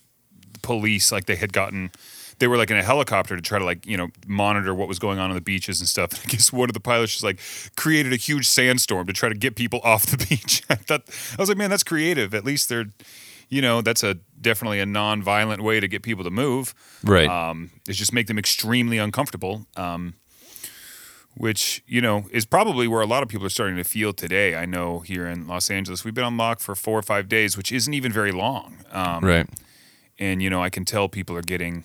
police 0.63 1.13
like 1.13 1.27
they 1.27 1.37
had 1.37 1.53
gotten 1.53 1.91
they 2.39 2.49
were 2.49 2.57
like 2.57 2.71
in 2.71 2.77
a 2.77 2.83
helicopter 2.83 3.37
to 3.37 3.43
try 3.43 3.59
to 3.59 3.65
like 3.65 3.87
you 3.87 3.97
know 3.97 4.09
monitor 4.27 4.75
what 4.75 4.89
was 4.89 4.99
going 4.99 5.19
on 5.19 5.31
on 5.31 5.35
the 5.35 5.41
beaches 5.41 5.81
and 5.81 5.89
stuff. 5.89 6.13
And 6.13 6.21
I 6.25 6.27
guess 6.27 6.53
one 6.53 6.69
of 6.69 6.75
the 6.75 6.81
pilots 6.81 7.13
just 7.13 7.25
like 7.25 7.41
created 7.77 8.13
a 8.13 8.17
huge 8.17 8.47
sandstorm 8.47 9.07
to 9.07 9.13
try 9.13 9.29
to 9.29 9.35
get 9.35 9.57
people 9.57 9.81
off 9.85 10.07
the 10.07 10.17
beach. 10.17 10.63
I 10.71 10.77
thought 10.77 11.03
I 11.09 11.43
was 11.43 11.49
like, 11.49 11.59
man, 11.59 11.71
that's 11.71 11.85
creative. 11.85 12.35
At 12.35 12.45
least 12.45 12.69
they're 12.69 12.87
you 13.49 13.61
know 13.61 13.83
that's 13.83 14.03
a 14.03 14.19
definitely 14.45 14.79
a 14.79 14.87
non-violent 14.87 15.63
way 15.63 15.81
to 15.81 15.89
get 15.89 16.03
people 16.03 16.23
to 16.23 16.31
move. 16.31 16.73
right? 17.03 17.29
Um, 17.29 17.71
is 17.89 17.97
just 17.97 18.13
make 18.13 18.29
them 18.29 18.39
extremely 18.39 18.99
uncomfortable. 18.99 19.67
Um, 19.77 20.15
which 21.37 21.83
you 21.87 22.01
know 22.01 22.29
is 22.31 22.47
probably 22.47 22.87
where 22.87 23.03
a 23.03 23.07
lot 23.07 23.23
of 23.23 23.29
people 23.29 23.45
are 23.45 23.51
starting 23.51 23.77
to 23.77 23.85
feel 23.85 24.13
today. 24.13 24.55
I 24.55 24.67
know 24.67 25.01
here 25.01 25.27
in 25.27 25.49
Los 25.49 25.69
Angeles, 25.71 26.05
we've 26.05 26.15
been 26.15 26.25
on 26.25 26.37
lock 26.37 26.61
for 26.61 26.77
four 26.77 26.97
or 26.97 27.03
five 27.03 27.29
days, 27.29 27.57
which 27.57 27.73
isn't 27.73 27.93
even 27.93 28.13
very 28.13 28.31
long. 28.31 28.85
Um, 28.93 29.25
right. 29.25 29.49
and 30.19 30.41
you 30.41 30.49
know 30.49 30.63
I 30.63 30.71
can 30.71 30.85
tell 30.85 31.09
people 31.09 31.37
are 31.37 31.43
getting, 31.43 31.85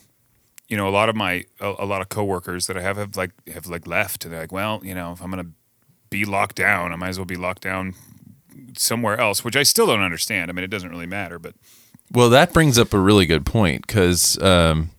you 0.68 0.78
know, 0.78 0.88
a 0.88 0.92
lot 0.92 1.10
of 1.10 1.16
my 1.16 1.46
a, 1.60 1.74
a 1.80 1.86
lot 1.86 2.01
of 2.01 2.10
coworkers 2.10 2.68
that 2.68 2.78
I 2.78 2.82
have 2.82 2.98
have 2.98 3.18
like 3.18 3.32
have 3.51 3.66
like 3.66 3.88
left. 3.88 4.24
And 4.24 4.34
they're 4.34 4.42
like, 4.42 4.51
well, 4.51 4.82
you 4.84 4.94
know, 4.94 5.13
if 5.13 5.22
I'm 5.22 5.32
gonna 5.32 5.51
be 6.12 6.25
locked 6.25 6.56
down, 6.56 6.94
I 6.94 6.96
might 6.96 7.10
as 7.10 7.18
well 7.18 7.25
be 7.25 7.36
locked 7.36 7.63
down 7.63 7.96
somewhere 8.78 9.20
else, 9.20 9.44
which 9.44 9.56
I 9.56 9.63
still 9.63 9.88
don't 9.88 10.01
understand. 10.01 10.51
I 10.51 10.54
mean, 10.54 10.63
it 10.63 10.70
doesn't 10.70 10.89
really 10.89 11.08
matter, 11.08 11.39
but 11.39 11.56
Well, 12.12 12.30
that 12.30 12.54
brings 12.54 12.80
up 12.80 12.94
a 12.94 13.00
really 13.00 13.25
good 13.25 13.46
point 13.46 13.86
because 13.86 14.42
um, 14.42 14.89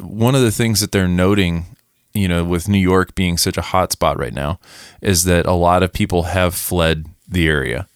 one 0.00 0.34
of 0.34 0.42
the 0.42 0.50
things 0.50 0.80
that 0.80 0.92
they're 0.92 1.08
noting, 1.08 1.66
you 2.12 2.28
know, 2.28 2.44
with 2.44 2.68
New 2.68 2.78
York 2.78 3.14
being 3.14 3.36
such 3.36 3.56
a 3.56 3.62
hot 3.62 3.92
spot 3.92 4.18
right 4.18 4.34
now, 4.34 4.58
is 5.00 5.24
that 5.24 5.46
a 5.46 5.52
lot 5.52 5.82
of 5.82 5.92
people 5.92 6.24
have 6.24 6.54
fled 6.54 7.06
the 7.28 7.46
area. 7.46 7.86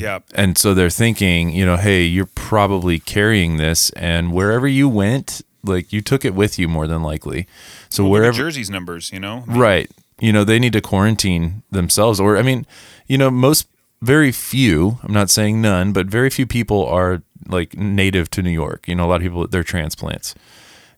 yeah, 0.00 0.20
And 0.34 0.56
so 0.56 0.72
they're 0.72 0.88
thinking, 0.88 1.50
you 1.50 1.66
know, 1.66 1.76
hey, 1.76 2.04
you're 2.04 2.24
probably 2.34 2.98
carrying 2.98 3.58
this, 3.58 3.90
and 3.90 4.32
wherever 4.32 4.66
you 4.66 4.88
went, 4.88 5.42
like 5.62 5.92
you 5.92 6.00
took 6.00 6.24
it 6.24 6.34
with 6.34 6.58
you 6.58 6.68
more 6.68 6.86
than 6.86 7.02
likely. 7.02 7.46
So 7.90 8.04
at 8.06 8.10
wherever, 8.10 8.36
Jersey's 8.36 8.70
numbers, 8.70 9.12
you 9.12 9.20
know, 9.20 9.44
right? 9.46 9.90
You 10.20 10.32
know, 10.32 10.44
they 10.44 10.58
need 10.58 10.72
to 10.72 10.80
quarantine 10.80 11.62
themselves, 11.70 12.18
or 12.18 12.38
I 12.38 12.42
mean, 12.42 12.66
you 13.06 13.18
know, 13.18 13.30
most 13.30 13.66
very 14.02 14.32
few. 14.32 14.98
I'm 15.02 15.14
not 15.14 15.30
saying 15.30 15.62
none, 15.62 15.92
but 15.92 16.06
very 16.06 16.28
few 16.28 16.46
people 16.46 16.84
are 16.86 17.22
like 17.48 17.76
native 17.76 18.28
to 18.30 18.42
New 18.42 18.50
York. 18.50 18.86
You 18.86 18.96
know, 18.96 19.06
a 19.06 19.08
lot 19.08 19.16
of 19.16 19.22
people 19.22 19.46
they're 19.46 19.62
transplants. 19.62 20.34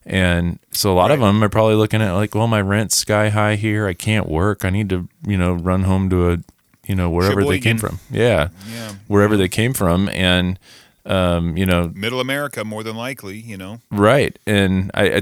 And 0.07 0.59
so 0.71 0.91
a 0.91 0.97
lot 0.97 1.09
of 1.09 1.19
them 1.19 1.43
are 1.43 1.49
probably 1.49 1.75
looking 1.75 2.01
at 2.01 2.11
like, 2.11 2.35
well, 2.35 2.47
my 2.47 2.61
rent's 2.61 2.95
sky 2.95 3.29
high 3.29 3.55
here. 3.55 3.87
I 3.87 3.93
can't 3.93 4.27
work. 4.27 4.63
I 4.63 4.69
need 4.69 4.89
to, 4.89 5.07
you 5.25 5.37
know, 5.37 5.53
run 5.53 5.83
home 5.83 6.09
to 6.11 6.31
a, 6.31 6.37
you 6.85 6.93
know, 6.95 7.09
wherever 7.09 7.43
they 7.43 7.59
came 7.59 7.77
from. 7.77 7.99
Yeah, 8.11 8.49
yeah, 8.71 8.93
wherever 9.07 9.37
they 9.37 9.47
came 9.47 9.73
from, 9.73 10.09
and 10.09 10.59
um, 11.05 11.57
you 11.57 11.65
know, 11.65 11.91
Middle 11.95 12.19
America 12.19 12.63
more 12.63 12.83
than 12.83 12.95
likely, 12.95 13.37
you 13.37 13.57
know. 13.57 13.79
right. 13.91 14.37
And 14.45 14.91
I, 14.93 15.05
I, 15.05 15.21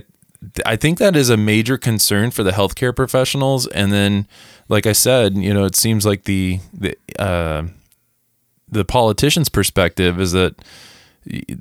I 0.65 0.75
think 0.75 0.97
that 0.99 1.15
is 1.15 1.29
a 1.29 1.37
major 1.37 1.77
concern 1.77 2.31
for 2.31 2.43
the 2.43 2.51
healthcare 2.51 2.95
professionals. 2.95 3.67
And 3.67 3.91
then, 3.91 4.27
like 4.69 4.85
I 4.85 4.93
said, 4.93 5.37
you 5.37 5.53
know, 5.53 5.65
it 5.65 5.75
seems 5.75 6.05
like 6.05 6.23
the 6.23 6.59
the 6.73 6.97
uh, 7.19 7.63
the 8.69 8.85
politicians' 8.85 9.49
perspective 9.49 10.19
is 10.19 10.31
that 10.33 10.55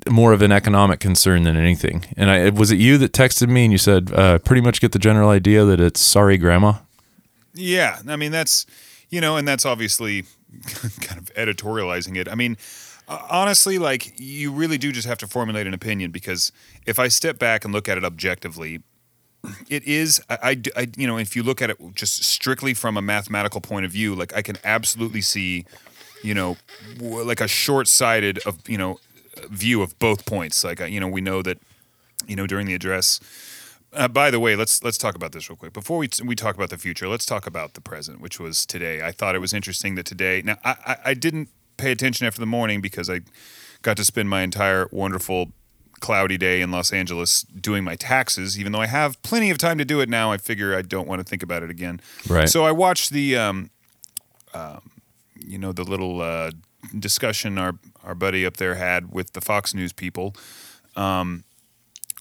more 0.09 0.33
of 0.33 0.41
an 0.41 0.51
economic 0.51 0.99
concern 0.99 1.43
than 1.43 1.55
anything. 1.55 2.05
And 2.17 2.29
I 2.29 2.49
was 2.49 2.71
it 2.71 2.79
you 2.79 2.97
that 2.97 3.13
texted 3.13 3.49
me 3.49 3.65
and 3.65 3.71
you 3.71 3.77
said 3.77 4.11
uh, 4.13 4.39
pretty 4.39 4.61
much 4.61 4.81
get 4.81 4.91
the 4.91 4.99
general 4.99 5.29
idea 5.29 5.63
that 5.65 5.79
it's 5.79 6.01
sorry, 6.01 6.37
grandma. 6.37 6.73
Yeah, 7.53 7.99
I 8.07 8.15
mean 8.15 8.31
that's 8.31 8.65
you 9.09 9.21
know, 9.21 9.37
and 9.37 9.47
that's 9.47 9.65
obviously 9.65 10.23
kind 11.01 11.19
of 11.19 11.33
editorializing 11.35 12.17
it. 12.17 12.27
I 12.27 12.35
mean, 12.35 12.57
honestly, 13.07 13.77
like 13.77 14.19
you 14.19 14.51
really 14.51 14.77
do 14.77 14.91
just 14.91 15.07
have 15.07 15.17
to 15.19 15.27
formulate 15.27 15.67
an 15.67 15.73
opinion 15.73 16.11
because 16.11 16.51
if 16.85 16.99
I 16.99 17.07
step 17.07 17.39
back 17.39 17.65
and 17.65 17.73
look 17.73 17.89
at 17.89 17.97
it 17.97 18.03
objectively, 18.03 18.81
it 19.69 19.83
is 19.83 20.21
I, 20.29 20.61
I, 20.75 20.87
you 20.95 21.05
know 21.05 21.17
if 21.17 21.35
you 21.35 21.43
look 21.43 21.61
at 21.61 21.69
it 21.69 21.77
just 21.95 22.23
strictly 22.23 22.73
from 22.73 22.95
a 22.95 23.01
mathematical 23.01 23.61
point 23.61 23.85
of 23.85 23.91
view, 23.91 24.15
like 24.15 24.35
I 24.35 24.41
can 24.41 24.57
absolutely 24.63 25.21
see, 25.21 25.65
you 26.21 26.33
know, 26.33 26.57
like 26.99 27.41
a 27.41 27.47
short-sighted 27.47 28.39
of 28.45 28.67
you 28.67 28.77
know 28.77 28.99
view 29.49 29.81
of 29.81 29.97
both 29.99 30.25
points. 30.25 30.63
Like 30.63 30.81
uh, 30.81 30.85
you 30.85 30.99
know 30.99 31.07
we 31.07 31.21
know 31.21 31.41
that 31.41 31.59
you 32.27 32.35
know 32.35 32.47
during 32.47 32.67
the 32.67 32.73
address. 32.73 33.19
Uh, 33.91 34.07
by 34.07 34.31
the 34.31 34.39
way, 34.39 34.55
let's 34.55 34.83
let's 34.83 34.97
talk 34.97 35.13
about 35.13 35.33
this 35.33 35.49
real 35.49 35.57
quick 35.57 35.73
before 35.73 35.97
we 35.97 36.09
we 36.23 36.35
talk 36.35 36.55
about 36.55 36.69
the 36.69 36.77
future. 36.77 37.07
Let's 37.07 37.25
talk 37.25 37.45
about 37.45 37.73
the 37.73 37.81
present, 37.81 38.21
which 38.21 38.39
was 38.39 38.65
today. 38.65 39.03
I 39.03 39.11
thought 39.11 39.35
it 39.35 39.39
was 39.39 39.53
interesting 39.53 39.95
that 39.95 40.05
today. 40.05 40.41
Now, 40.43 40.57
I, 40.63 40.75
I, 40.85 40.97
I 41.05 41.13
didn't 41.13 41.49
pay 41.77 41.91
attention 41.91 42.27
after 42.27 42.39
the 42.39 42.45
morning 42.45 42.81
because 42.81 43.09
I 43.09 43.21
got 43.81 43.97
to 43.97 44.05
spend 44.05 44.29
my 44.29 44.41
entire 44.41 44.87
wonderful 44.91 45.51
cloudy 45.99 46.37
day 46.37 46.59
in 46.61 46.69
Los 46.69 46.91
Angeles 46.91 47.43
doing 47.43 47.83
my 47.83 47.95
taxes. 47.95 48.59
Even 48.59 48.71
though 48.71 48.81
I 48.81 48.87
have 48.87 49.21
plenty 49.21 49.49
of 49.49 49.57
time 49.57 49.77
to 49.77 49.85
do 49.85 50.01
it 50.01 50.09
now, 50.09 50.31
I 50.31 50.37
figure 50.37 50.75
I 50.75 50.81
don't 50.81 51.07
want 51.07 51.19
to 51.19 51.23
think 51.23 51.43
about 51.43 51.63
it 51.63 51.69
again. 51.69 52.01
Right. 52.27 52.49
So 52.49 52.65
I 52.65 52.71
watched 52.71 53.11
the, 53.11 53.37
um, 53.37 53.69
um, 54.53 54.91
you 55.39 55.57
know, 55.57 55.71
the 55.71 55.83
little 55.83 56.21
uh, 56.21 56.51
discussion 56.97 57.57
our 57.57 57.73
our 58.03 58.15
buddy 58.15 58.45
up 58.45 58.57
there 58.57 58.75
had 58.75 59.13
with 59.13 59.31
the 59.31 59.41
Fox 59.41 59.73
News 59.73 59.93
people. 59.93 60.35
Um, 60.95 61.45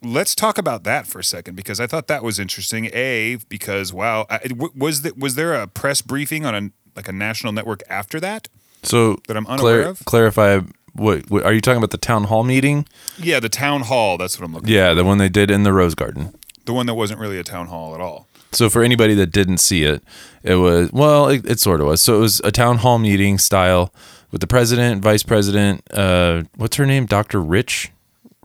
let's 0.02 0.34
talk 0.34 0.58
about 0.58 0.84
that 0.84 1.06
for 1.06 1.18
a 1.18 1.24
second 1.24 1.56
because 1.56 1.80
I 1.80 1.86
thought 1.86 2.06
that 2.06 2.22
was 2.22 2.38
interesting. 2.38 2.88
A 2.92 3.38
because 3.48 3.92
wow, 3.92 4.26
I, 4.30 4.38
w- 4.38 4.72
was 4.76 5.02
that 5.02 5.18
was 5.18 5.34
there 5.34 5.54
a 5.54 5.66
press 5.66 6.02
briefing 6.02 6.46
on 6.46 6.54
a 6.54 6.70
like 6.94 7.08
a 7.08 7.12
national 7.12 7.52
network 7.52 7.82
after 7.88 8.20
that? 8.20 8.48
So 8.82 9.20
That 9.28 9.36
I'm 9.36 9.46
unaware 9.46 9.82
of? 9.82 10.04
Clarify. 10.04 10.60
What, 10.94 11.30
what 11.30 11.44
are 11.44 11.52
you 11.52 11.60
talking 11.60 11.78
about? 11.78 11.90
The 11.90 11.98
town 11.98 12.24
hall 12.24 12.44
meeting? 12.44 12.86
Yeah, 13.18 13.40
the 13.40 13.48
town 13.48 13.82
hall. 13.82 14.18
That's 14.18 14.38
what 14.38 14.44
I'm 14.44 14.52
looking. 14.52 14.66
For. 14.68 14.72
Yeah, 14.72 14.92
the 14.92 15.04
one 15.04 15.18
they 15.18 15.30
did 15.30 15.50
in 15.50 15.62
the 15.62 15.72
Rose 15.72 15.94
Garden. 15.94 16.34
The 16.66 16.72
one 16.74 16.86
that 16.86 16.94
wasn't 16.94 17.18
really 17.18 17.38
a 17.38 17.44
town 17.44 17.68
hall 17.68 17.94
at 17.94 18.00
all. 18.00 18.26
So 18.52 18.68
for 18.68 18.82
anybody 18.82 19.14
that 19.14 19.28
didn't 19.32 19.58
see 19.58 19.84
it, 19.84 20.02
it 20.42 20.56
was 20.56 20.92
well, 20.92 21.28
it, 21.28 21.46
it 21.48 21.60
sort 21.60 21.80
of 21.80 21.86
was. 21.86 22.02
So 22.02 22.16
it 22.16 22.20
was 22.20 22.40
a 22.40 22.52
town 22.52 22.78
hall 22.78 22.98
meeting 22.98 23.38
style 23.38 23.92
with 24.30 24.42
the 24.42 24.46
president, 24.46 25.02
vice 25.02 25.22
president. 25.22 25.82
Uh, 25.90 26.42
what's 26.56 26.76
her 26.76 26.84
name? 26.84 27.06
Doctor 27.06 27.40
Rich, 27.40 27.90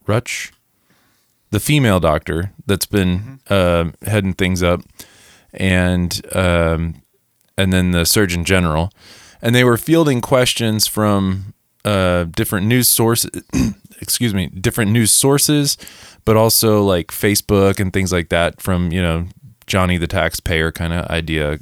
Rutch, 0.06 0.54
the 1.52 1.60
female 1.60 2.00
doctor 2.00 2.54
that's 2.66 2.86
been 2.86 3.42
uh, 3.50 3.92
heading 4.04 4.34
things 4.34 4.64
up, 4.64 4.82
and 5.54 6.22
um, 6.34 7.02
and 7.58 7.74
then 7.74 7.92
the 7.92 8.06
surgeon 8.06 8.46
general, 8.46 8.92
and 9.42 9.54
they 9.54 9.64
were 9.64 9.78
fielding 9.78 10.22
questions 10.22 10.88
from 10.88 11.54
uh, 11.86 12.26
different 12.26 12.68
news 12.68 12.88
sources. 12.88 13.32
excuse 14.02 14.34
me, 14.34 14.48
different 14.48 14.92
news 14.92 15.12
sources, 15.12 15.78
but 16.26 16.38
also 16.38 16.84
like 16.84 17.08
Facebook 17.08 17.80
and 17.80 17.92
things 17.92 18.12
like 18.12 18.30
that 18.30 18.62
from 18.62 18.92
you 18.92 19.02
know 19.02 19.28
Johnny 19.66 19.98
the 19.98 20.08
taxpayer 20.08 20.72
kind 20.72 20.94
of 20.94 21.06
idea. 21.08 21.60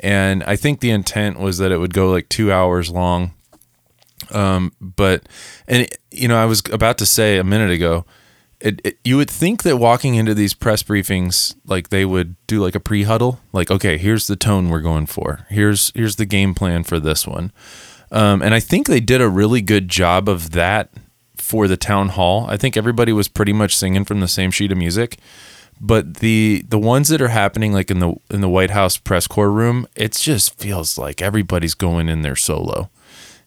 And 0.00 0.42
I 0.44 0.56
think 0.56 0.80
the 0.80 0.90
intent 0.90 1.38
was 1.38 1.58
that 1.58 1.72
it 1.72 1.78
would 1.78 1.94
go 1.94 2.10
like 2.10 2.28
two 2.28 2.52
hours 2.52 2.90
long. 2.90 3.34
Um, 4.30 4.72
but 4.80 5.28
and 5.68 5.88
you 6.10 6.28
know 6.28 6.36
I 6.36 6.46
was 6.46 6.62
about 6.70 6.98
to 6.98 7.06
say 7.06 7.38
a 7.38 7.44
minute 7.44 7.70
ago. 7.70 8.04
It, 8.62 8.80
it, 8.84 8.98
you 9.02 9.16
would 9.16 9.30
think 9.30 9.64
that 9.64 9.76
walking 9.76 10.14
into 10.14 10.34
these 10.34 10.54
press 10.54 10.84
briefings, 10.84 11.56
like 11.66 11.88
they 11.88 12.04
would 12.04 12.36
do 12.46 12.62
like 12.62 12.76
a 12.76 12.80
pre-huddle, 12.80 13.40
like 13.52 13.72
okay, 13.72 13.98
here's 13.98 14.28
the 14.28 14.36
tone 14.36 14.68
we're 14.68 14.80
going 14.80 15.06
for. 15.06 15.46
Here's 15.48 15.90
here's 15.96 16.14
the 16.14 16.26
game 16.26 16.54
plan 16.54 16.84
for 16.84 17.00
this 17.00 17.26
one, 17.26 17.50
um, 18.12 18.40
and 18.40 18.54
I 18.54 18.60
think 18.60 18.86
they 18.86 19.00
did 19.00 19.20
a 19.20 19.28
really 19.28 19.62
good 19.62 19.88
job 19.88 20.28
of 20.28 20.52
that 20.52 20.90
for 21.36 21.66
the 21.66 21.76
town 21.76 22.10
hall. 22.10 22.46
I 22.48 22.56
think 22.56 22.76
everybody 22.76 23.12
was 23.12 23.26
pretty 23.26 23.52
much 23.52 23.76
singing 23.76 24.04
from 24.04 24.20
the 24.20 24.28
same 24.28 24.52
sheet 24.52 24.70
of 24.70 24.78
music, 24.78 25.18
but 25.80 26.18
the 26.18 26.64
the 26.68 26.78
ones 26.78 27.08
that 27.08 27.20
are 27.20 27.28
happening 27.28 27.72
like 27.72 27.90
in 27.90 27.98
the 27.98 28.14
in 28.30 28.42
the 28.42 28.48
White 28.48 28.70
House 28.70 28.96
press 28.96 29.26
corps 29.26 29.50
room, 29.50 29.88
it 29.96 30.12
just 30.12 30.56
feels 30.56 30.96
like 30.96 31.20
everybody's 31.20 31.74
going 31.74 32.08
in 32.08 32.22
there 32.22 32.36
solo, 32.36 32.90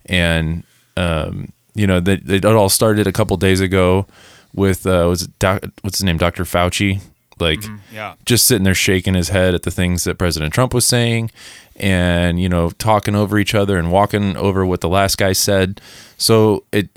and 0.07 0.65
um, 0.98 1.53
you 1.74 1.88
know 1.88 2.01
that 2.01 2.29
it 2.29 2.43
all 2.43 2.67
started 2.67 3.07
a 3.07 3.13
couple 3.13 3.38
days 3.38 3.62
ago 3.62 4.07
with 4.55 4.85
uh, 4.88 5.05
was 5.09 5.24
it 5.24 5.39
doc, 5.39 5.63
what's 5.81 5.97
his 6.00 6.03
name, 6.03 6.17
Dr. 6.17 6.43
Fauci, 6.43 7.01
like 7.39 7.63
Yeah. 7.93 8.15
just 8.25 8.45
sitting 8.45 8.63
there 8.63 8.74
shaking 8.74 9.13
his 9.13 9.29
head 9.29 9.53
at 9.53 9.63
the 9.63 9.71
things 9.71 10.03
that 10.05 10.17
President 10.17 10.53
Trump 10.53 10.74
was 10.74 10.85
saying 10.85 11.29
and 11.77 12.39
you 12.41 12.47
know 12.47 12.69
talking 12.71 13.15
over 13.15 13.38
each 13.38 13.53
other 13.53 13.77
and 13.77 13.91
walking 13.91 14.38
over 14.38 14.65
what 14.65 14.81
the 14.81 14.89
last 14.89 15.17
guy 15.17 15.33
said. 15.33 15.81
So 16.17 16.63
it 16.71 16.89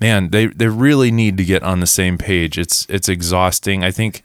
man 0.00 0.30
they 0.30 0.46
they 0.46 0.66
really 0.68 1.10
need 1.10 1.36
to 1.38 1.44
get 1.44 1.62
on 1.62 1.80
the 1.80 1.86
same 1.86 2.18
page. 2.18 2.58
It's 2.58 2.84
it's 2.88 3.08
exhausting. 3.08 3.84
I 3.84 3.90
think 3.92 4.22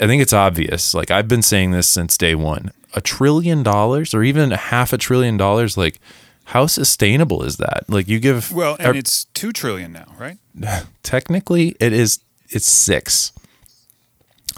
i 0.00 0.06
think 0.06 0.22
it's 0.22 0.32
obvious. 0.32 0.94
Like 0.94 1.10
i've 1.10 1.28
been 1.28 1.42
saying 1.42 1.72
this 1.72 1.88
since 1.88 2.16
day 2.16 2.34
1 2.34 2.70
a 2.94 3.00
trillion 3.00 3.62
dollars 3.62 4.14
or 4.14 4.22
even 4.22 4.52
a 4.52 4.56
half 4.56 4.92
a 4.92 4.98
trillion 4.98 5.36
dollars 5.36 5.76
like 5.76 5.98
how 6.44 6.66
sustainable 6.66 7.42
is 7.42 7.56
that 7.56 7.84
like 7.88 8.08
you 8.08 8.18
give 8.18 8.52
Well, 8.52 8.76
and 8.78 8.88
ev- 8.88 8.96
it's 8.96 9.24
two 9.26 9.52
trillion 9.52 9.92
now, 9.92 10.06
right? 10.18 10.38
technically 11.02 11.76
it 11.80 11.92
is 11.92 12.20
it's 12.48 12.70
6 12.70 13.32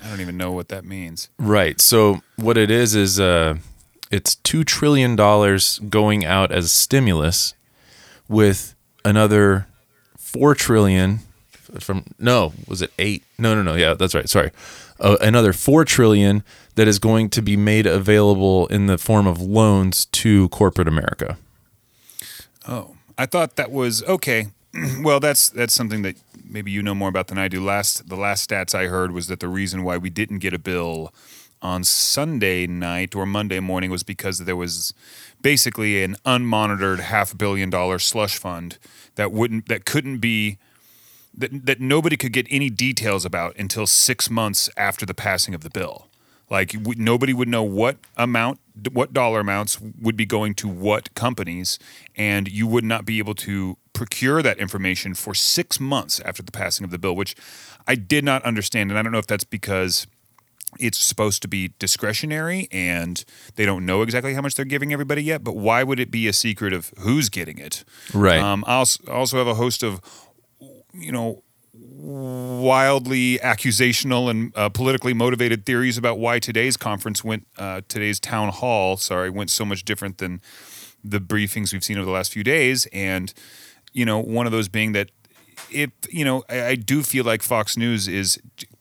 I 0.03 0.09
don't 0.09 0.21
even 0.21 0.37
know 0.37 0.53
what 0.53 0.69
that 0.69 0.85
means. 0.85 1.31
Right. 1.39 1.81
So 1.81 2.21
what 2.37 2.59
it 2.59 2.71
is 2.71 2.95
is 2.95 3.19
uh 3.21 3.57
it's 4.11 4.35
2 4.37 4.65
trillion 4.65 5.17
dollars 5.17 5.79
going 5.89 6.25
out 6.25 6.53
as 6.53 6.71
stimulus 6.71 7.55
with 8.29 8.75
another 9.05 9.67
4 10.19 10.55
trillion 10.55 11.21
from 11.81 12.05
no, 12.19 12.53
was 12.69 12.83
it 12.83 12.93
8? 12.99 13.23
No, 13.39 13.55
no, 13.55 13.63
no. 13.63 13.75
Yeah, 13.75 13.95
that's 13.95 14.15
right. 14.15 14.29
Sorry. 14.29 14.51
Uh, 15.01 15.17
another 15.21 15.53
4 15.53 15.85
trillion 15.85 16.45
that 16.77 16.87
is 16.87 16.99
going 16.99 17.31
to 17.31 17.43
be 17.43 17.57
made 17.57 17.87
available 17.87 18.67
in 18.69 18.87
the 18.87 18.99
form 18.99 19.27
of 19.27 19.41
loans 19.41 20.05
to 20.07 20.49
corporate 20.51 20.87
America. 20.89 21.37
Oh, 22.67 22.97
I 23.19 23.27
thought 23.27 23.57
that 23.57 23.71
was 23.71 24.03
okay. 24.05 24.49
well, 25.01 25.21
that's 25.21 25.51
that's 25.51 25.75
something 25.75 26.03
that 26.03 26.17
maybe 26.49 26.71
you 26.71 26.83
know 26.83 26.95
more 26.95 27.09
about 27.09 27.29
than 27.29 27.39
I 27.39 27.49
do. 27.49 27.63
Last 27.63 28.09
the 28.09 28.17
last 28.17 28.49
stats 28.49 28.75
I 28.75 28.87
heard 28.87 29.13
was 29.13 29.27
that 29.29 29.41
the 29.41 29.49
reason 29.49 29.85
why 29.85 29.97
we 29.97 30.11
didn't 30.11 30.39
get 30.39 30.55
a 30.55 30.59
bill 30.59 31.13
on 31.63 31.83
Sunday 31.83 32.67
night 32.67 33.15
or 33.15 33.25
Monday 33.25 33.61
morning 33.61 33.91
was 33.91 34.03
because 34.03 34.39
there 34.39 34.57
was 34.57 34.93
basically 35.41 36.03
an 36.03 36.17
unmonitored 36.25 37.01
half 37.01 37.37
billion 37.37 37.71
dollar 37.71 37.99
slush 37.99 38.39
fund 38.39 38.79
that 39.15 39.33
wouldn't 39.33 39.69
that 39.69 39.85
couldn't 39.85 40.19
be 40.19 40.59
that 41.37 41.67
that 41.67 41.81
nobody 41.81 42.17
could 42.17 42.33
get 42.33 42.47
any 42.51 42.71
details 42.71 43.25
about 43.25 43.57
until 43.57 43.87
six 43.87 44.31
months 44.31 44.69
after 44.77 45.07
the 45.07 45.15
passing 45.15 45.55
of 45.55 45.63
the 45.63 45.71
bill. 45.71 46.09
Like 46.51 46.73
w- 46.73 47.03
nobody 47.03 47.33
would 47.33 47.49
know 47.49 47.63
what 47.63 47.97
amount, 48.17 48.61
what 48.93 49.13
dollar 49.13 49.41
amounts 49.41 49.81
would 49.81 50.17
be 50.17 50.27
going 50.27 50.55
to 50.57 50.69
what 50.69 51.15
companies, 51.15 51.79
and 52.17 52.49
you 52.49 52.67
would 52.67 52.85
not 52.85 53.05
be 53.05 53.19
able 53.19 53.35
to 53.37 53.79
procure 53.93 54.43
that 54.43 54.59
information 54.59 55.15
for 55.15 55.35
six 55.35 55.81
months 55.81 56.21
after 56.21 56.43
the 56.43 56.53
passing 56.53 56.85
of 56.85 56.91
the 56.91 56.99
bill, 56.99 57.17
which 57.17 57.35
I 57.87 57.95
did 57.95 58.25
not 58.25 58.43
understand, 58.45 58.91
and 58.91 58.99
I 58.99 59.03
don't 59.03 59.13
know 59.13 59.19
if 59.19 59.27
that's 59.27 59.45
because 59.45 60.07
it's 60.81 60.99
supposed 60.99 61.41
to 61.43 61.47
be 61.47 61.73
discretionary 61.79 62.67
and 62.73 63.25
they 63.55 63.65
don't 63.65 63.87
know 63.87 64.03
exactly 64.03 64.35
how 64.35 64.41
much 64.41 64.57
they're 64.57 64.65
giving 64.65 64.93
everybody 64.93 65.23
yet. 65.23 65.45
But 65.45 65.55
why 65.55 65.85
would 65.85 66.01
it 66.01 66.11
be 66.11 66.27
a 66.27 66.33
secret 66.33 66.73
of 66.73 66.93
who's 66.99 67.29
getting 67.29 67.59
it? 67.59 67.85
Right. 68.13 68.41
Um, 68.41 68.65
I 68.67 68.75
also 68.75 69.05
also 69.09 69.39
have 69.39 69.47
a 69.47 69.55
host 69.55 69.85
of, 69.85 70.01
you 70.93 71.13
know, 71.13 71.44
wildly 71.97 73.39
accusational 73.39 74.29
and 74.29 74.53
uh, 74.57 74.69
politically 74.69 75.15
motivated 75.15 75.65
theories 75.65 75.97
about 75.97 76.19
why 76.19 76.39
today's 76.39 76.77
conference 76.77 77.23
went, 77.23 77.47
uh, 77.57 77.83
today's 77.89 78.19
town 78.19 78.49
hall, 78.49 78.97
sorry, 78.97 79.31
went 79.31 79.51
so 79.51 79.65
much 79.65 79.85
different 79.85 80.19
than 80.19 80.41
the 81.05 81.21
briefings 81.21 81.73
we've 81.73 81.85
seen 81.85 81.97
over 81.97 82.07
the 82.07 82.11
last 82.11 82.33
few 82.33 82.43
days. 82.43 82.87
And, 82.93 83.33
you 83.93 84.05
know, 84.05 84.19
one 84.19 84.47
of 84.47 84.53
those 84.53 84.69
being 84.69 84.93
that 84.93 85.11
if, 85.71 85.91
you 86.11 86.25
know, 86.25 86.43
I, 86.49 86.67
I 86.67 86.75
do 86.75 87.03
feel 87.03 87.25
like 87.25 87.43
Fox 87.43 87.77
News 87.77 88.09
is 88.09 88.41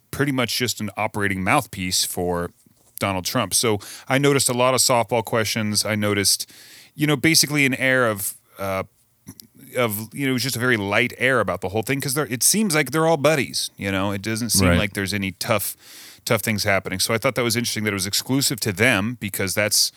pretty 0.09 0.31
much 0.31 0.57
just 0.57 0.81
an 0.81 0.89
operating 0.97 1.43
mouthpiece 1.43 2.05
for 2.05 2.51
Donald 2.99 3.25
Trump. 3.25 3.53
So 3.53 3.79
I 4.07 4.17
noticed 4.17 4.49
a 4.49 4.53
lot 4.53 4.73
of 4.73 4.79
softball 4.79 5.23
questions. 5.23 5.85
I 5.85 5.95
noticed, 5.95 6.49
you 6.95 7.05
know, 7.05 7.15
basically 7.15 7.65
an 7.65 7.75
air 7.75 8.07
of, 8.07 8.35
uh, 8.57 8.83
of 9.75 10.13
you 10.13 10.25
know 10.25 10.31
it 10.31 10.33
was 10.33 10.43
just 10.43 10.55
a 10.55 10.59
very 10.59 10.77
light 10.77 11.13
air 11.17 11.39
about 11.39 11.61
the 11.61 11.69
whole 11.69 11.81
thing 11.83 11.99
because 11.99 12.17
it 12.17 12.43
seems 12.43 12.75
like 12.75 12.91
they're 12.91 13.07
all 13.07 13.17
buddies. 13.17 13.69
You 13.77 13.91
know, 13.91 14.11
it 14.11 14.21
doesn't 14.21 14.49
seem 14.51 14.69
Right. 14.69 14.77
like 14.77 14.93
there's 14.93 15.13
any 15.13 15.31
tough 15.33 15.75
tough 16.25 16.41
things 16.41 16.63
happening. 16.63 16.99
So 16.99 17.13
I 17.13 17.17
thought 17.17 17.35
that 17.35 17.43
was 17.43 17.55
interesting 17.55 17.83
that 17.83 17.91
it 17.91 17.93
was 17.95 18.07
exclusive 18.07 18.59
to 18.61 18.71
them 18.71 19.17
because 19.19 19.53
that's 19.53 19.91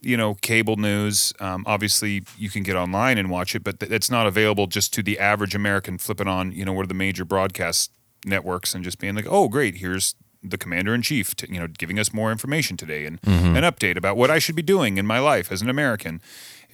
you 0.00 0.16
know 0.16 0.34
cable 0.34 0.76
news. 0.76 1.32
Um, 1.40 1.64
obviously, 1.66 2.22
you 2.38 2.50
can 2.50 2.62
get 2.62 2.76
online 2.76 3.16
and 3.18 3.30
watch 3.30 3.54
it, 3.54 3.64
but 3.64 3.80
th- 3.80 3.90
it's 3.90 4.10
not 4.10 4.26
available 4.26 4.66
just 4.66 4.92
to 4.94 5.02
the 5.02 5.18
average 5.18 5.54
American 5.54 5.96
flipping 5.98 6.28
on 6.28 6.52
you 6.52 6.64
know 6.64 6.72
one 6.72 6.84
of 6.84 6.88
the 6.88 6.94
major 6.94 7.24
broadcast 7.24 7.90
networks 8.26 8.74
and 8.74 8.84
just 8.84 8.98
being 8.98 9.14
like, 9.14 9.26
oh 9.28 9.48
great, 9.48 9.76
here's 9.76 10.14
the 10.46 10.58
commander 10.58 10.94
in 10.94 11.00
chief, 11.00 11.34
you 11.48 11.58
know, 11.58 11.66
giving 11.66 11.98
us 11.98 12.12
more 12.12 12.30
information 12.30 12.76
today 12.76 13.06
and 13.06 13.18
an 13.24 13.62
update 13.64 13.96
about 13.96 14.14
what 14.18 14.30
I 14.30 14.38
should 14.38 14.54
be 14.54 14.60
doing 14.62 14.98
in 14.98 15.06
my 15.06 15.18
life 15.18 15.50
as 15.50 15.62
an 15.62 15.70
American. 15.70 16.20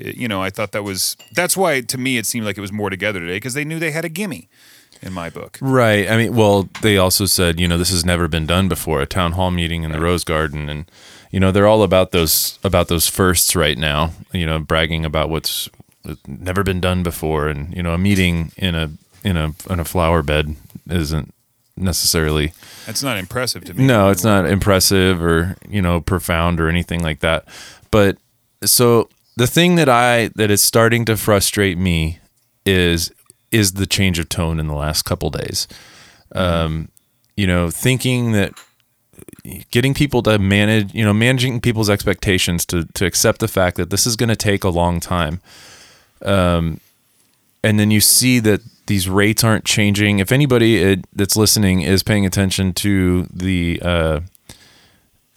You 0.01 0.29
know, 0.29 0.43
I 0.43 0.51
thought 0.51 0.73
that 0.73 0.83
was 0.83 1.17
that's 1.33 1.57
why 1.57 1.81
to 1.83 1.99
me 1.99 2.17
it 2.19 2.27
seemed 2.27 2.47
like 2.47 2.57
it 2.59 2.61
was 2.63 2.73
more 2.73 2.91
together 2.91 3.21
today 3.21 3.37
because 3.37 3.55
they 3.55 3.65
knew 3.65 3.79
they 3.79 3.91
had 3.91 4.05
a 4.05 4.09
gimme 4.09 4.49
in 5.03 5.13
my 5.13 5.31
book. 5.31 5.59
Right. 5.61 6.11
I 6.11 6.17
mean, 6.17 6.35
well, 6.35 6.69
they 6.83 6.97
also 6.99 7.25
said, 7.27 7.59
you 7.61 7.67
know, 7.69 7.79
this 7.79 7.91
has 7.91 8.05
never 8.05 8.29
been 8.29 8.47
done 8.47 8.69
before, 8.69 9.01
a 9.01 9.07
town 9.07 9.33
hall 9.33 9.51
meeting 9.51 9.83
in 9.83 9.93
the 9.93 10.01
Rose 10.01 10.25
Garden 10.25 10.69
and 10.69 10.91
you 11.31 11.39
know, 11.39 11.53
they're 11.53 11.67
all 11.69 11.83
about 11.85 12.11
those 12.11 12.59
about 12.65 12.89
those 12.89 13.07
firsts 13.07 13.55
right 13.55 13.79
now, 13.79 14.11
you 14.33 14.45
know, 14.47 14.59
bragging 14.59 15.05
about 15.05 15.31
what's 15.31 15.69
never 16.27 16.63
been 16.65 16.81
done 16.81 17.03
before 17.03 17.49
and, 17.49 17.73
you 17.77 17.83
know, 17.83 17.93
a 17.95 17.99
meeting 17.99 18.53
in 18.57 18.75
a 18.75 18.91
in 19.23 19.37
a 19.37 19.53
in 19.69 19.79
a 19.79 19.85
flower 19.85 20.23
bed 20.23 20.57
isn't 20.89 21.33
necessarily 21.77 22.53
That's 22.87 23.03
not 23.03 23.17
impressive 23.17 23.65
to 23.65 23.75
me. 23.75 23.87
no, 23.87 24.11
it's 24.11 24.25
not 24.25 24.45
impressive 24.47 25.23
or 25.23 25.57
you 25.69 25.81
know 25.81 26.01
profound 26.01 26.61
or 26.61 26.69
anything 26.69 27.03
like 27.03 27.21
that. 27.21 27.45
But 27.91 28.19
so 28.65 29.09
the 29.41 29.47
thing 29.47 29.77
that 29.77 29.89
I 29.89 30.29
that 30.37 30.51
is 30.51 30.63
starting 30.63 31.07
to 31.07 31.17
frustrate 31.17 31.79
me 31.79 32.19
is 32.67 33.11
is 33.51 33.73
the 33.73 33.87
change 33.87 34.19
of 34.19 34.29
tone 34.29 34.61
in 34.61 34.67
the 34.67 34.75
last 34.75 35.05
couple 35.05 35.31
days. 35.31 35.67
Um, 36.33 36.91
you 37.39 37.47
know, 37.47 37.71
thinking 37.71 38.33
that 38.33 38.53
getting 39.71 39.95
people 39.95 40.23
to 40.25 40.39
manage, 40.39 40.93
you 40.93 41.03
know, 41.03 41.15
managing 41.15 41.63
people's 41.63 41.89
expectations 41.89 42.67
to 42.67 42.85
to 42.93 43.07
accept 43.07 43.41
the 43.41 43.49
fact 43.49 43.79
that 43.79 43.89
this 43.89 44.07
is 44.07 44.15
going 44.15 44.29
to 44.29 44.37
take 44.37 44.63
a 44.63 44.69
long 44.69 45.01
time. 45.01 45.41
Um, 46.23 46.79
and 47.65 47.81
then 47.81 47.91
you 47.91 48.03
see 48.03 48.41
that 48.41 48.61
these 48.89 49.09
rates 49.09 49.43
aren't 49.43 49.65
changing. 49.65 50.19
If 50.19 50.33
anybody 50.33 50.85
uh, 50.85 50.97
that's 51.15 51.37
listening 51.37 51.81
is 51.81 52.03
paying 52.03 52.27
attention 52.27 52.75
to 52.75 53.27
the 53.33 53.81
uh, 53.83 54.21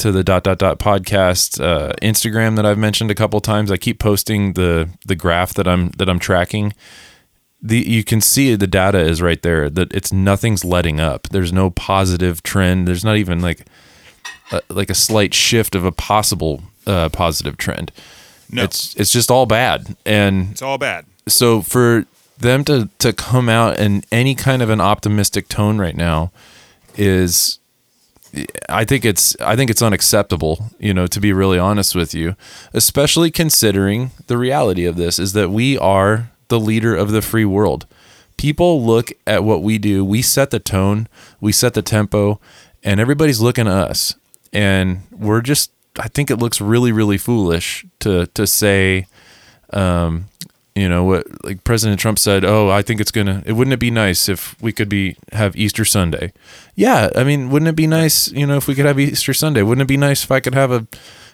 to 0.04 0.12
the 0.12 0.24
dot 0.24 0.44
dot 0.44 0.58
dot 0.58 0.80
podcast 0.80 1.64
uh, 1.64 1.94
Instagram 2.02 2.58
that 2.58 2.66
I've 2.66 2.78
mentioned 2.78 3.10
a 3.10 3.16
couple 3.16 3.40
times, 3.40 3.72
I 3.72 3.78
keep 3.78 4.00
posting 4.00 4.54
the 4.54 4.90
the 5.06 5.16
graph 5.16 5.54
that 5.54 5.66
I'm 5.68 5.90
that 5.92 6.10
I'm 6.10 6.20
tracking. 6.20 6.74
The 7.62 7.80
you 7.80 8.04
can 8.04 8.20
see 8.20 8.54
the 8.56 8.68
data 8.68 9.00
is 9.00 9.22
right 9.22 9.42
there 9.42 9.70
that 9.70 9.94
it's 9.94 10.12
nothing's 10.12 10.66
letting 10.66 11.00
up. 11.00 11.30
There's 11.30 11.54
no 11.54 11.70
positive 11.70 12.44
trend. 12.44 12.86
There's 12.86 13.06
not 13.06 13.16
even 13.16 13.42
like 13.42 13.66
a, 14.52 14.62
like 14.70 14.90
a 14.90 14.96
slight 14.96 15.34
shift 15.34 15.74
of 15.74 15.86
a 15.86 15.92
possible 15.94 16.64
uh, 16.86 17.08
positive 17.08 17.56
trend. 17.56 17.94
No. 18.52 18.64
It's 18.64 18.94
it's 18.96 19.12
just 19.12 19.32
all 19.32 19.46
bad 19.46 19.96
and 20.06 20.52
It's 20.52 20.62
all 20.62 20.78
bad. 20.78 21.06
so 21.30 21.62
for 21.62 22.06
them 22.40 22.66
to 22.66 22.90
to 23.00 23.14
come 23.14 23.48
out 23.48 23.80
in 23.80 24.04
any 24.12 24.36
kind 24.36 24.62
of 24.62 24.70
an 24.70 24.82
optimistic 24.82 25.48
tone 25.48 25.78
right 25.80 25.96
now 25.96 26.34
is 26.98 27.60
I 28.68 28.84
think 28.84 29.06
it's 29.06 29.36
I 29.40 29.56
think 29.56 29.70
it's 29.70 29.82
unacceptable, 29.82 30.72
you 30.80 30.94
know, 30.94 31.06
to 31.08 31.20
be 31.20 31.34
really 31.34 31.60
honest 31.60 31.96
with 31.96 32.14
you, 32.14 32.36
especially 32.74 33.30
considering 33.30 34.12
the 34.28 34.38
reality 34.38 34.86
of 34.86 34.96
this 34.96 35.20
is 35.20 35.34
that 35.34 35.50
we 35.50 35.78
are 35.78 36.32
the 36.48 36.60
leader 36.60 36.96
of 36.96 37.12
the 37.12 37.22
free 37.22 37.46
world. 37.46 37.86
People 38.38 38.84
look 38.84 39.12
at 39.28 39.44
what 39.44 39.62
we 39.62 39.78
do, 39.78 40.04
we 40.04 40.22
set 40.22 40.50
the 40.50 40.60
tone, 40.60 41.08
we 41.40 41.52
set 41.52 41.76
the 41.76 41.84
tempo, 41.84 42.40
and 42.84 43.00
everybody's 43.00 43.40
looking 43.40 43.68
at 43.68 43.90
us. 43.90 44.16
And 44.52 45.02
we're 45.12 45.42
just 45.42 45.72
I 46.00 46.08
think 46.08 46.32
it 46.32 46.38
looks 46.38 46.60
really 46.60 46.92
really 46.92 47.20
foolish 47.20 47.86
to 48.00 48.26
to 48.28 48.48
say 48.48 49.06
um, 49.72 50.26
you 50.76 50.90
know 50.90 51.04
what 51.04 51.28
like 51.44 51.64
president 51.64 52.00
trump 52.00 52.18
said 52.18 52.44
oh 52.44 52.70
i 52.70 52.82
think 52.82 53.00
it's 53.00 53.12
gonna 53.12 53.44
it 53.46 53.54
wouldn't 53.54 53.74
it 53.74 53.80
be 53.80 53.92
nice 53.92 54.28
if 54.28 54.60
we 54.62 54.72
could 54.72 54.90
be 54.90 55.16
have 55.32 55.56
easter 55.56 55.86
sunday? 55.86 56.34
Yeah 56.76 57.10
i 57.16 57.24
mean 57.24 57.50
wouldn't 57.50 57.70
it 57.70 57.76
be 57.76 57.88
nice 57.88 58.32
you 58.32 58.48
know 58.48 58.58
if 58.58 58.68
we 58.68 58.76
could 58.76 58.86
have 58.86 59.00
easter 59.00 59.34
sunday? 59.34 59.62
Wouldn't 59.62 59.84
it 59.84 59.88
be 59.88 59.98
nice 59.98 60.24
if 60.24 60.32
i 60.32 60.40
could 60.40 60.56
have 60.56 60.72
a 60.72 60.88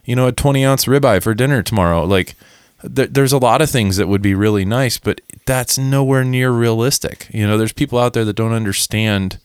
you 0.04 0.16
know 0.16 0.28
a 0.28 0.32
20 0.32 0.66
ounce 0.66 0.86
ribeye 0.86 1.24
for 1.24 1.34
dinner 1.34 1.64
tomorrow? 1.64 2.04
Like 2.04 2.36
th- 2.82 3.12
there's 3.12 3.34
a 3.34 3.38
lot 3.38 3.62
of 3.62 3.70
things 3.70 3.98
that 3.98 4.08
would 4.08 4.22
be 4.22 4.36
really 4.36 4.66
nice 4.66 4.98
but 4.98 5.22
that's 5.46 5.78
nowhere 5.78 6.24
near 6.24 6.52
realistic. 6.52 7.28
You 7.32 7.48
know 7.48 7.58
there's 7.58 7.74
people 7.74 7.98
out 7.98 8.14
there 8.14 8.26
that 8.26 8.36
don't 8.36 8.54
understand 8.54 9.40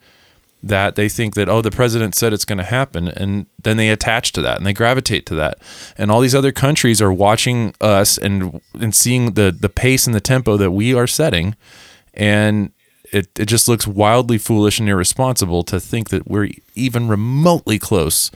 that 0.68 0.96
they 0.96 1.08
think 1.08 1.34
that 1.34 1.48
oh 1.48 1.60
the 1.60 1.70
president 1.70 2.14
said 2.14 2.32
it's 2.32 2.44
going 2.44 2.58
to 2.58 2.64
happen 2.64 3.08
and 3.08 3.46
then 3.62 3.76
they 3.76 3.90
attach 3.90 4.32
to 4.32 4.40
that 4.40 4.56
and 4.56 4.66
they 4.66 4.72
gravitate 4.72 5.26
to 5.26 5.34
that 5.34 5.58
and 5.98 6.10
all 6.10 6.20
these 6.20 6.34
other 6.34 6.52
countries 6.52 7.02
are 7.02 7.12
watching 7.12 7.74
us 7.80 8.16
and 8.18 8.60
and 8.80 8.94
seeing 8.94 9.32
the 9.34 9.54
the 9.58 9.68
pace 9.68 10.06
and 10.06 10.14
the 10.14 10.20
tempo 10.20 10.56
that 10.56 10.70
we 10.70 10.94
are 10.94 11.06
setting 11.06 11.54
and 12.14 12.72
it, 13.12 13.28
it 13.38 13.46
just 13.46 13.68
looks 13.68 13.86
wildly 13.86 14.38
foolish 14.38 14.80
and 14.80 14.88
irresponsible 14.88 15.62
to 15.64 15.78
think 15.78 16.10
that 16.10 16.26
we're 16.26 16.50
even 16.74 17.06
remotely 17.06 17.78
close 17.78 18.30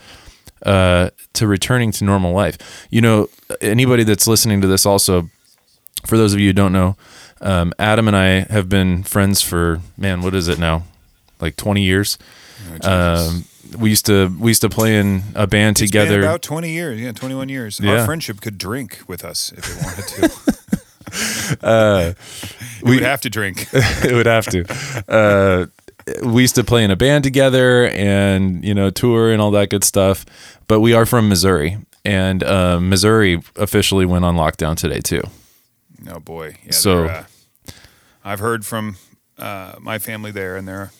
uh, 0.65 1.11
to 1.33 1.47
returning 1.47 1.91
to 1.93 2.05
normal 2.05 2.33
life. 2.33 2.87
You 2.91 3.01
know, 3.01 3.29
anybody 3.61 4.05
that's 4.05 4.27
listening 4.27 4.61
to 4.61 4.67
this 4.67 4.87
also, 4.87 5.31
for 6.07 6.17
those 6.17 6.33
of 6.33 6.41
you 6.41 6.49
who 6.49 6.53
don't 6.53 6.73
know, 6.73 6.97
um, 7.41 7.73
Adam 7.79 8.07
and 8.09 8.17
I 8.17 8.41
have 8.53 8.69
been 8.69 9.03
friends 9.03 9.43
for 9.43 9.81
man, 9.97 10.23
what 10.23 10.35
is 10.35 10.49
it 10.49 10.59
now? 10.59 10.85
Like 11.41 11.57
twenty 11.57 11.83
years. 11.83 12.19
Um, 12.83 13.45
we 13.79 13.91
used 13.91 14.07
to 14.07 14.29
we 14.41 14.51
used 14.51 14.63
to 14.63 14.69
play 14.69 14.97
in 14.99 15.23
a 15.35 15.47
band 15.47 15.81
It's 15.81 15.91
together. 15.91 16.21
about 16.21 16.43
20 16.43 16.71
years. 16.71 17.01
Yeah, 17.01 17.13
21 17.13 17.49
years. 17.49 17.79
Yeah. 17.81 18.01
Our 18.01 18.07
friendship 18.07 18.41
could 18.41 18.59
drink 18.59 19.01
with 19.07 19.25
us 19.25 19.53
if 19.57 19.65
it 19.69 19.85
wanted 19.85 20.31
to. 21.61 21.63
uh, 21.67 22.13
we 22.83 22.95
would 22.97 23.05
have 23.05 23.21
to 23.23 23.31
drink. 23.31 23.67
it 23.73 24.13
would 24.15 24.27
have 24.27 24.47
to. 24.47 24.65
Uh, 25.09 25.67
we 26.25 26.43
used 26.43 26.55
to 26.55 26.65
play 26.65 26.83
in 26.85 26.91
a 26.91 26.97
band 26.97 27.25
together 27.25 27.87
and 27.89 28.65
you 28.65 28.75
know 28.75 28.91
tour 28.91 29.31
and 29.31 29.41
all 29.41 29.51
that 29.53 29.71
good 29.71 29.85
stuff. 29.85 30.25
But 30.67 30.81
we 30.81 30.93
are 30.95 31.07
from 31.07 31.29
Missouri, 31.29 31.79
and 32.05 32.43
uh, 32.43 32.81
Missouri 32.81 33.41
officially 33.57 34.07
went 34.07 34.25
on 34.25 34.37
lockdown 34.37 34.77
today 34.77 35.01
too. 35.01 35.23
Oh 36.11 36.21
boy. 36.21 36.57
Yeah, 36.65 36.71
So- 36.73 37.05
uh, 37.05 37.25
I've 38.25 38.41
heard 38.41 38.67
from 38.67 38.97
uh, 39.39 39.75
my 39.81 39.99
family 39.99 40.31
there, 40.31 40.57
and 40.57 40.67
they're 40.69 40.91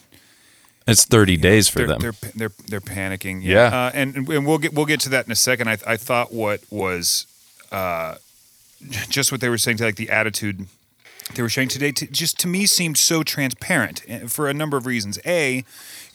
It's 0.89 1.05
thirty 1.05 1.37
days 1.37 1.69
for 1.69 1.81
they're, 1.81 1.87
them. 1.87 2.01
They're 2.01 2.31
they're 2.35 2.53
they're 2.67 2.81
panicking. 2.81 3.43
Yeah. 3.43 3.67
Uh, 3.67 3.91
and 3.93 4.17
and 4.29 4.47
we'll 4.47 4.59
get 4.59 4.73
we'll 4.73 4.87
get 4.87 5.01
to 5.01 5.11
that 5.11 5.27
in 5.27 5.33
a 5.33 5.37
second. 5.37 5.69
I 5.69 5.77
I 5.87 5.97
thought 5.97 6.33
what 6.33 6.63
was 6.71 7.27
uh, 7.71 8.17
just 9.09 9.31
what 9.31 9.41
they 9.41 9.51
were 9.51 9.59
saying 9.59 9.77
to 9.79 9.85
like 9.85 9.97
the 9.97 10.11
attitude 10.11 10.67
they 11.35 11.43
were 11.43 11.49
sharing 11.49 11.69
today 11.69 11.93
to, 11.93 12.07
just 12.07 12.39
to 12.41 12.49
me 12.49 12.67
seemed 12.67 12.97
so 12.97 13.23
transparent 13.23 14.03
eh, 14.09 14.27
for 14.27 14.49
a 14.49 14.55
number 14.55 14.77
of 14.77 14.87
reasons. 14.87 15.19
A, 15.27 15.65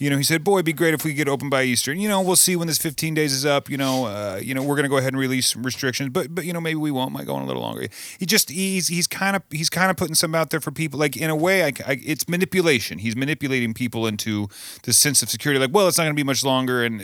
you 0.04 0.10
know, 0.10 0.18
he 0.18 0.24
said, 0.24 0.44
"Boy, 0.44 0.56
it'd 0.56 0.66
be 0.66 0.74
great 0.74 0.94
if 0.94 1.06
we 1.06 1.12
could 1.12 1.18
get 1.18 1.30
open 1.30 1.50
by 1.50 1.63
Easter." 1.63 1.94
You 1.94 2.10
know, 2.10 2.22
we'll 2.22 2.36
see 2.36 2.58
when 2.58 2.68
this 2.68 2.78
15 2.78 3.13
days 3.13 3.32
is 3.32 3.46
up. 3.46 3.70
You 3.70 3.78
know, 3.78 4.06
uh, 4.06 4.38
you 4.44 4.54
know, 4.54 4.62
we're 4.62 4.76
going 4.76 4.84
to 4.84 4.89
go 4.89 4.98
ahead 4.98 5.13
and 5.13 5.18
release 5.18 5.54
some 5.54 5.63
restrictions, 5.63 6.10
but 6.10 6.36
but 6.36 6.44
you 6.44 6.52
know, 6.52 6.60
maybe 6.60 6.76
we 6.76 6.92
won't. 6.92 7.13
Might 7.13 7.26
go 7.26 7.36
on 7.36 7.44
a 7.44 7.46
little 7.46 7.62
longer. 7.62 7.88
He 8.20 8.26
just 8.26 8.50
he's 8.50 8.89
he's 8.89 9.08
kind 9.08 9.38
of 9.38 9.44
he's 9.50 9.70
kind 9.70 9.89
of 9.89 9.96
putting 9.96 10.16
some 10.16 10.36
out 10.36 10.50
there 10.50 10.60
for 10.60 10.72
people. 10.72 11.00
Like 11.00 11.16
in 11.16 11.30
a 11.30 11.38
way, 11.38 11.63
I, 11.63 11.68
I, 11.88 12.02
it's 12.04 12.28
manipulation. 12.28 13.00
He's 13.00 13.16
manipulating 13.16 13.74
people 13.74 14.06
into 14.06 14.50
the 14.84 14.92
sense 14.92 15.24
of 15.24 15.30
security. 15.30 15.58
Like, 15.58 15.74
well, 15.74 15.88
it's 15.88 15.98
not 15.98 16.04
going 16.04 16.16
to 16.16 16.20
be 16.20 16.26
much 16.26 16.44
longer, 16.44 16.84
and 16.84 17.02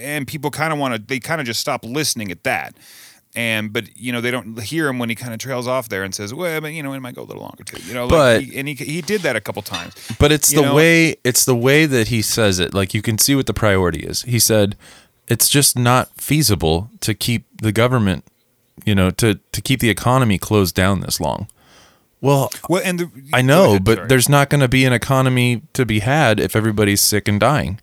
and 0.00 0.26
people 0.26 0.50
kind 0.50 0.72
of 0.72 0.78
want 0.78 0.94
to. 0.94 1.02
They 1.02 1.20
kind 1.20 1.38
of 1.38 1.46
just 1.46 1.60
stop 1.60 1.84
listening 1.84 2.30
at 2.30 2.44
that 2.44 2.74
and 3.34 3.72
but 3.72 3.96
you 3.96 4.12
know 4.12 4.20
they 4.20 4.30
don't 4.30 4.60
hear 4.60 4.88
him 4.88 4.98
when 4.98 5.08
he 5.08 5.14
kind 5.14 5.32
of 5.32 5.38
trails 5.38 5.66
off 5.66 5.88
there 5.88 6.02
and 6.04 6.14
says, 6.14 6.32
"Well, 6.34 6.60
but 6.60 6.72
you 6.72 6.82
know 6.82 6.92
it 6.92 7.00
might 7.00 7.14
go 7.14 7.22
a 7.22 7.24
little 7.24 7.42
longer 7.42 7.64
too." 7.64 7.82
You 7.86 7.94
know, 7.94 8.02
like 8.06 8.10
But- 8.10 8.42
he, 8.44 8.58
and 8.58 8.68
he 8.68 8.74
he 8.74 9.00
did 9.00 9.22
that 9.22 9.36
a 9.36 9.40
couple 9.40 9.62
times. 9.62 9.94
But 10.18 10.32
it's 10.32 10.52
You 10.52 10.60
the 10.60 10.66
know- 10.68 10.74
way 10.74 11.16
it's 11.24 11.44
the 11.44 11.56
way 11.56 11.86
that 11.86 12.08
he 12.08 12.20
says 12.22 12.58
it. 12.58 12.74
Like 12.74 12.92
you 12.94 13.02
can 13.02 13.18
see 13.18 13.34
what 13.34 13.46
the 13.46 13.54
priority 13.54 14.00
is. 14.00 14.22
He 14.22 14.38
said 14.38 14.76
it's 15.28 15.48
just 15.48 15.78
not 15.78 16.10
feasible 16.20 16.90
to 17.00 17.14
keep 17.14 17.44
the 17.62 17.72
government, 17.72 18.24
you 18.84 18.94
know, 18.94 19.10
to 19.12 19.38
to 19.52 19.60
keep 19.62 19.80
the 19.80 19.88
economy 19.90 20.36
closed 20.38 20.74
down 20.74 21.00
this 21.00 21.20
long. 21.20 21.48
Well, 22.20 22.52
Well, 22.68 22.82
and 22.84 23.00
the, 23.00 23.10
I 23.32 23.42
know, 23.42 23.70
ahead, 23.70 23.84
but 23.84 23.96
sorry. 23.96 24.08
there's 24.08 24.28
not 24.28 24.48
going 24.48 24.60
to 24.60 24.68
be 24.68 24.84
an 24.84 24.92
economy 24.92 25.62
to 25.72 25.84
be 25.84 25.98
had 26.00 26.38
if 26.38 26.54
everybody's 26.54 27.00
sick 27.00 27.26
and 27.26 27.40
dying. 27.40 27.80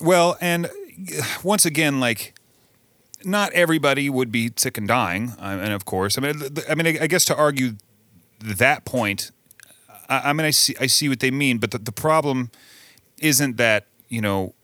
well, 0.00 0.36
and 0.42 0.68
once 1.42 1.64
again, 1.64 2.00
like 2.00 2.34
not 3.24 3.52
everybody 3.52 4.10
would 4.10 4.30
be 4.30 4.52
sick 4.56 4.78
and 4.78 4.88
dying, 4.88 5.34
uh, 5.38 5.58
and 5.62 5.72
of 5.72 5.84
course, 5.84 6.18
I 6.18 6.20
mean, 6.20 6.42
I 6.68 6.74
mean, 6.74 6.86
I 6.86 7.04
I 7.04 7.06
guess 7.06 7.24
to 7.26 7.36
argue 7.36 7.72
that 8.40 8.84
point, 8.84 9.30
I, 10.08 10.30
I 10.30 10.32
mean, 10.32 10.46
I 10.46 10.50
see 10.50 10.74
I 10.80 10.86
see 10.86 11.08
what 11.08 11.20
they 11.20 11.30
mean, 11.30 11.58
but 11.58 11.70
the, 11.70 11.78
the 11.78 11.92
problem 11.92 12.50
isn't 13.18 13.56
that 13.56 13.86
you 14.08 14.20
know 14.20 14.54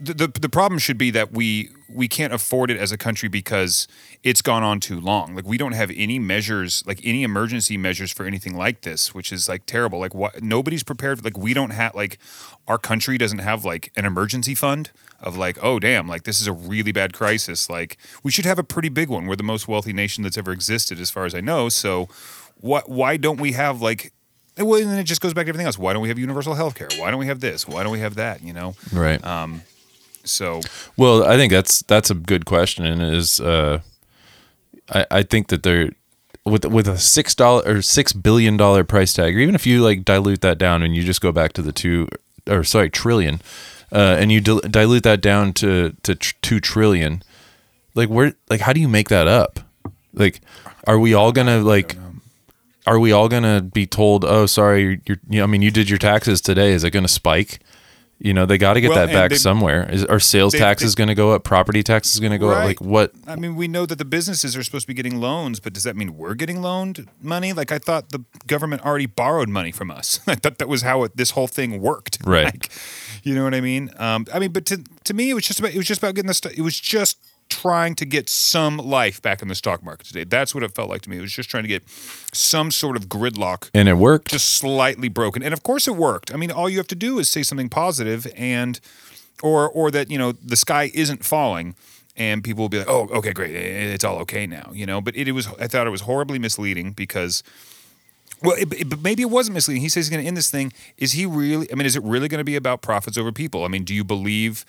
the, 0.00 0.14
the 0.14 0.26
the 0.28 0.48
problem 0.48 0.78
should 0.78 0.98
be 0.98 1.10
that 1.10 1.32
we 1.32 1.70
we 1.88 2.08
can't 2.08 2.32
afford 2.32 2.70
it 2.70 2.76
as 2.76 2.92
a 2.92 2.98
country 2.98 3.28
because 3.28 3.88
it's 4.22 4.42
gone 4.42 4.62
on 4.62 4.80
too 4.80 5.00
long. 5.00 5.34
Like 5.34 5.46
we 5.46 5.58
don't 5.58 5.72
have 5.72 5.90
any 5.94 6.18
measures, 6.18 6.84
like 6.86 7.00
any 7.04 7.22
emergency 7.22 7.76
measures 7.76 8.12
for 8.12 8.26
anything 8.26 8.56
like 8.56 8.82
this, 8.82 9.14
which 9.14 9.32
is 9.32 9.48
like 9.48 9.66
terrible. 9.66 9.98
Like 9.98 10.14
what 10.14 10.42
nobody's 10.42 10.82
prepared. 10.82 11.24
Like 11.24 11.36
we 11.36 11.54
don't 11.54 11.70
have 11.70 11.94
like 11.94 12.18
our 12.68 12.78
country 12.78 13.18
doesn't 13.18 13.38
have 13.38 13.64
like 13.64 13.92
an 13.96 14.04
emergency 14.04 14.54
fund 14.54 14.90
of 15.20 15.36
like 15.36 15.58
oh 15.62 15.78
damn 15.78 16.08
like 16.08 16.22
this 16.22 16.40
is 16.40 16.46
a 16.46 16.52
really 16.52 16.92
bad 16.92 17.12
crisis. 17.12 17.68
Like 17.68 17.96
we 18.22 18.30
should 18.30 18.46
have 18.46 18.58
a 18.58 18.64
pretty 18.64 18.88
big 18.88 19.08
one. 19.08 19.26
We're 19.26 19.36
the 19.36 19.42
most 19.42 19.68
wealthy 19.68 19.92
nation 19.92 20.24
that's 20.24 20.38
ever 20.38 20.52
existed 20.52 21.00
as 21.00 21.10
far 21.10 21.24
as 21.24 21.34
I 21.34 21.40
know. 21.40 21.68
So 21.68 22.08
what 22.56 22.88
why 22.88 23.16
don't 23.16 23.40
we 23.40 23.52
have 23.52 23.80
like 23.80 24.12
well, 24.58 24.80
and 24.80 24.90
then 24.90 24.98
it 24.98 25.04
just 25.04 25.20
goes 25.20 25.32
back 25.32 25.46
to 25.46 25.50
everything 25.50 25.66
else. 25.66 25.78
Why 25.78 25.92
don't 25.92 26.02
we 26.02 26.08
have 26.08 26.18
universal 26.18 26.54
health 26.54 26.74
care? 26.74 26.88
Why 26.98 27.10
don't 27.10 27.20
we 27.20 27.26
have 27.26 27.40
this? 27.40 27.66
Why 27.66 27.82
don't 27.82 27.92
we 27.92 28.00
have 28.00 28.16
that? 28.16 28.42
You 28.42 28.52
know? 28.52 28.74
Right. 28.92 29.24
Um, 29.24 29.62
So 30.24 30.60
Well, 30.96 31.24
I 31.24 31.36
think 31.36 31.52
that's 31.52 31.82
that's 31.82 32.10
a 32.10 32.14
good 32.14 32.44
question, 32.44 32.84
and 32.84 33.02
is 33.02 33.40
uh, 33.40 33.80
I 34.88 35.06
I 35.10 35.22
think 35.22 35.48
that 35.48 35.62
there. 35.62 35.90
with 36.44 36.64
with 36.64 36.88
a 36.88 36.98
six 36.98 37.34
dollar 37.34 37.62
or 37.66 37.82
six 37.82 38.12
billion 38.12 38.56
dollar 38.56 38.84
price 38.84 39.12
tag, 39.12 39.36
or 39.36 39.40
even 39.40 39.54
if 39.54 39.66
you 39.66 39.82
like 39.82 40.04
dilute 40.04 40.40
that 40.40 40.58
down 40.58 40.82
and 40.82 40.94
you 40.96 41.02
just 41.02 41.20
go 41.20 41.32
back 41.32 41.52
to 41.54 41.62
the 41.62 41.72
two 41.72 42.08
or 42.48 42.64
sorry 42.64 42.90
trillion, 42.90 43.40
uh, 43.92 44.16
and 44.18 44.30
you 44.32 44.40
dil- 44.40 44.60
dilute 44.60 45.02
that 45.02 45.20
down 45.20 45.52
to 45.54 45.94
to 46.02 46.14
tr- 46.14 46.34
two 46.42 46.60
trillion, 46.60 47.22
like 47.94 48.08
where 48.08 48.32
like 48.48 48.60
how 48.60 48.72
do 48.72 48.80
you 48.80 48.88
make 48.88 49.08
that 49.08 49.28
up? 49.28 49.60
Like, 50.14 50.40
are 50.86 50.98
we 50.98 51.14
all 51.14 51.32
gonna 51.32 51.60
like? 51.60 51.96
Are 52.86 52.98
we 52.98 53.12
all 53.12 53.28
gonna 53.28 53.60
be 53.60 53.86
told, 53.86 54.24
"Oh, 54.24 54.46
sorry, 54.46 54.82
you're, 54.82 54.96
you're 55.06 55.20
you 55.28 55.38
know, 55.38 55.44
I 55.44 55.46
mean, 55.46 55.62
you 55.62 55.70
did 55.70 55.88
your 55.90 55.98
taxes 55.98 56.40
today. 56.40 56.72
Is 56.72 56.82
it 56.84 56.90
gonna 56.92 57.08
spike?" 57.08 57.60
You 58.22 58.34
know, 58.34 58.44
they 58.44 58.58
got 58.58 58.74
to 58.74 58.82
get 58.82 58.90
Well, 58.90 59.06
that 59.06 59.12
back 59.14 59.30
they- 59.30 59.36
somewhere. 59.36 59.88
Is 59.90 60.04
are 60.04 60.20
sales 60.20 60.52
they- 60.52 60.58
taxes 60.58 60.94
going 60.94 61.08
to 61.08 61.14
go 61.14 61.32
up? 61.32 61.42
Property 61.42 61.82
taxes 61.82 62.20
going 62.20 62.32
to 62.32 62.38
go 62.38 62.50
up? 62.50 62.64
Like 62.64 62.78
what? 62.80 63.12
I 63.26 63.34
mean, 63.34 63.56
we 63.56 63.66
know 63.66 63.86
that 63.86 63.96
the 63.96 64.04
businesses 64.04 64.54
are 64.58 64.62
supposed 64.62 64.82
to 64.82 64.88
be 64.88 64.92
getting 64.94 65.20
loans, 65.20 65.58
but 65.58 65.72
does 65.72 65.84
that 65.84 65.96
mean 65.96 66.18
we're 66.18 66.34
getting 66.34 66.60
loaned 66.60 67.08
money? 67.22 67.54
Like 67.54 67.72
I 67.72 67.78
thought 67.78 68.10
the 68.10 68.22
government 68.46 68.84
already 68.84 69.06
borrowed 69.06 69.48
money 69.48 69.72
from 69.72 69.90
us. 69.90 70.20
I 70.26 70.34
thought 70.34 70.58
that 70.58 70.68
was 70.68 70.82
how 70.82 71.02
it, 71.04 71.16
this 71.16 71.30
whole 71.30 71.46
thing 71.46 71.80
worked. 71.80 72.18
Right. 72.24 72.44
Like, 72.44 72.70
you 73.22 73.34
know 73.34 73.42
what 73.44 73.54
I 73.54 73.62
mean? 73.62 73.90
Um, 73.96 74.26
I 74.34 74.38
mean, 74.38 74.52
but 74.52 74.66
to 74.66 74.84
to 75.04 75.14
me, 75.14 75.30
it 75.30 75.34
was 75.34 75.46
just 75.46 75.58
about 75.58 75.72
it 75.72 75.78
was 75.78 75.86
just 75.86 76.02
about 76.02 76.14
getting 76.14 76.28
the 76.28 76.34
stuff. 76.34 76.52
it 76.54 76.62
was 76.62 76.78
just 76.78 77.16
trying 77.50 77.94
to 77.96 78.06
get 78.06 78.28
some 78.30 78.78
life 78.78 79.20
back 79.20 79.42
in 79.42 79.48
the 79.48 79.54
stock 79.54 79.82
market 79.82 80.06
today. 80.06 80.24
That's 80.24 80.54
what 80.54 80.64
it 80.64 80.74
felt 80.74 80.88
like 80.88 81.02
to 81.02 81.10
me. 81.10 81.18
It 81.18 81.20
was 81.20 81.32
just 81.32 81.50
trying 81.50 81.64
to 81.64 81.68
get 81.68 81.82
some 82.32 82.70
sort 82.70 82.96
of 82.96 83.08
gridlock 83.08 83.68
And 83.74 83.88
it 83.88 83.94
worked. 83.98 84.30
just 84.30 84.54
slightly 84.54 85.08
broken. 85.08 85.42
And 85.42 85.52
of 85.52 85.62
course 85.62 85.86
it 85.86 85.96
worked. 85.96 86.32
I 86.32 86.36
mean, 86.36 86.50
all 86.50 86.70
you 86.70 86.78
have 86.78 86.86
to 86.88 86.94
do 86.94 87.18
is 87.18 87.28
say 87.28 87.42
something 87.42 87.68
positive 87.68 88.26
and 88.36 88.80
or 89.42 89.68
or 89.68 89.90
that, 89.90 90.10
you 90.10 90.16
know, 90.18 90.32
the 90.32 90.56
sky 90.56 90.90
isn't 90.94 91.24
falling 91.24 91.74
and 92.16 92.42
people 92.44 92.62
will 92.64 92.68
be 92.68 92.78
like, 92.78 92.88
"Oh, 92.88 93.08
okay, 93.12 93.32
great. 93.32 93.54
It's 93.54 94.04
all 94.04 94.18
okay 94.18 94.46
now," 94.46 94.70
you 94.74 94.84
know? 94.84 95.00
But 95.00 95.16
it, 95.16 95.28
it 95.28 95.32
was 95.32 95.46
I 95.58 95.66
thought 95.68 95.86
it 95.86 95.90
was 95.90 96.02
horribly 96.02 96.38
misleading 96.38 96.92
because 96.92 97.42
well, 98.42 98.56
it, 98.56 98.72
it- 98.72 98.88
but 98.88 99.00
maybe 99.00 99.22
it 99.22 99.30
wasn't 99.30 99.54
misleading. 99.54 99.82
He 99.82 99.88
says 99.88 100.06
he's 100.06 100.10
going 100.10 100.22
to 100.22 100.28
end 100.28 100.36
this 100.36 100.50
thing. 100.50 100.72
Is 100.96 101.12
he 101.12 101.26
really? 101.26 101.70
I 101.72 101.74
mean, 101.74 101.86
is 101.86 101.96
it 101.96 102.02
really 102.02 102.28
going 102.28 102.38
to 102.40 102.44
be 102.44 102.56
about 102.56 102.82
profits 102.82 103.16
over 103.18 103.32
people? 103.32 103.64
I 103.64 103.68
mean, 103.68 103.84
do 103.84 103.94
you 103.94 104.04
believe 104.04 104.64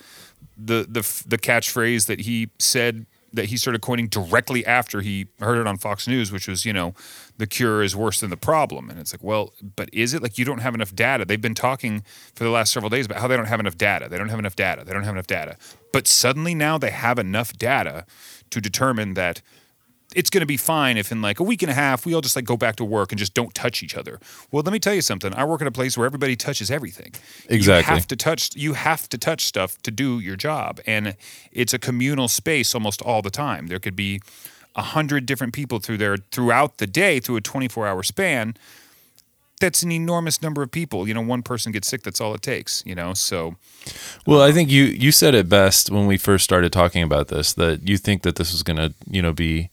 the 0.57 0.85
the 0.89 1.01
the 1.27 1.37
catchphrase 1.37 2.07
that 2.07 2.21
he 2.21 2.49
said 2.59 3.05
that 3.33 3.45
he 3.45 3.55
started 3.55 3.81
coining 3.81 4.07
directly 4.09 4.65
after 4.65 4.99
he 4.99 5.25
heard 5.39 5.57
it 5.57 5.65
on 5.65 5.77
Fox 5.77 6.05
News, 6.05 6.33
which 6.33 6.49
was, 6.49 6.65
you 6.65 6.73
know, 6.73 6.93
the 7.37 7.47
cure 7.47 7.81
is 7.81 7.95
worse 7.95 8.19
than 8.19 8.29
the 8.29 8.35
problem. 8.35 8.89
And 8.89 8.99
it's 8.99 9.13
like, 9.13 9.23
well, 9.23 9.53
but 9.77 9.87
is 9.93 10.13
it 10.13 10.21
like 10.21 10.37
you 10.37 10.43
don't 10.43 10.57
have 10.57 10.75
enough 10.75 10.93
data? 10.93 11.23
They've 11.23 11.39
been 11.39 11.55
talking 11.55 12.03
for 12.35 12.43
the 12.43 12.49
last 12.49 12.73
several 12.73 12.89
days 12.89 13.05
about 13.05 13.19
how 13.19 13.29
they 13.29 13.37
don't 13.37 13.45
have 13.45 13.61
enough 13.61 13.77
data. 13.77 14.09
They 14.09 14.17
don't 14.17 14.27
have 14.27 14.39
enough 14.39 14.57
data. 14.57 14.83
They 14.83 14.91
don't 14.91 15.05
have 15.05 15.13
enough 15.15 15.27
data. 15.27 15.55
But 15.93 16.07
suddenly 16.07 16.53
now 16.53 16.77
they 16.77 16.89
have 16.91 17.17
enough 17.17 17.53
data 17.53 18.05
to 18.49 18.59
determine 18.59 19.13
that 19.13 19.41
it's 20.15 20.29
going 20.29 20.41
to 20.41 20.47
be 20.47 20.57
fine 20.57 20.97
if 20.97 21.11
in 21.11 21.21
like 21.21 21.39
a 21.39 21.43
week 21.43 21.61
and 21.61 21.71
a 21.71 21.73
half 21.73 22.05
we 22.05 22.13
all 22.13 22.21
just 22.21 22.35
like 22.35 22.45
go 22.45 22.57
back 22.57 22.75
to 22.77 22.85
work 22.85 23.11
and 23.11 23.19
just 23.19 23.33
don't 23.33 23.53
touch 23.53 23.81
each 23.81 23.95
other. 23.95 24.19
Well, 24.51 24.63
let 24.63 24.73
me 24.73 24.79
tell 24.79 24.93
you 24.93 25.01
something. 25.01 25.33
I 25.33 25.45
work 25.45 25.61
in 25.61 25.67
a 25.67 25.71
place 25.71 25.97
where 25.97 26.05
everybody 26.05 26.35
touches 26.35 26.69
everything. 26.69 27.13
Exactly. 27.49 27.91
You 27.91 27.95
have 27.95 28.07
to 28.07 28.15
touch 28.15 28.55
you 28.55 28.73
have 28.73 29.07
to 29.09 29.17
touch 29.17 29.45
stuff 29.45 29.81
to 29.83 29.91
do 29.91 30.19
your 30.19 30.35
job 30.35 30.79
and 30.85 31.15
it's 31.51 31.73
a 31.73 31.79
communal 31.79 32.27
space 32.27 32.75
almost 32.75 33.01
all 33.01 33.21
the 33.21 33.29
time. 33.29 33.67
There 33.67 33.79
could 33.79 33.95
be 33.95 34.21
a 34.75 34.81
hundred 34.81 35.25
different 35.25 35.53
people 35.53 35.79
through 35.79 35.97
there 35.97 36.17
throughout 36.17 36.77
the 36.77 36.87
day 36.87 37.19
through 37.19 37.37
a 37.37 37.41
24 37.41 37.87
hour 37.87 38.03
span. 38.03 38.55
That's 39.59 39.83
an 39.83 39.91
enormous 39.91 40.41
number 40.41 40.63
of 40.63 40.71
people. 40.71 41.07
You 41.07 41.13
know, 41.13 41.21
one 41.21 41.43
person 41.43 41.71
gets 41.71 41.87
sick, 41.87 42.01
that's 42.01 42.19
all 42.19 42.33
it 42.33 42.41
takes, 42.41 42.83
you 42.85 42.95
know? 42.95 43.13
So 43.13 43.55
Well, 44.25 44.41
I 44.41 44.49
um, 44.49 44.53
think 44.53 44.71
you 44.71 44.85
you 44.85 45.11
said 45.11 45.35
it 45.35 45.47
best 45.47 45.91
when 45.91 46.07
we 46.07 46.17
first 46.17 46.43
started 46.43 46.73
talking 46.73 47.03
about 47.03 47.27
this 47.27 47.53
that 47.53 47.87
you 47.87 47.97
think 47.97 48.23
that 48.23 48.37
this 48.37 48.51
was 48.51 48.63
going 48.63 48.77
to, 48.77 48.93
you 49.09 49.21
know, 49.21 49.33
be 49.33 49.69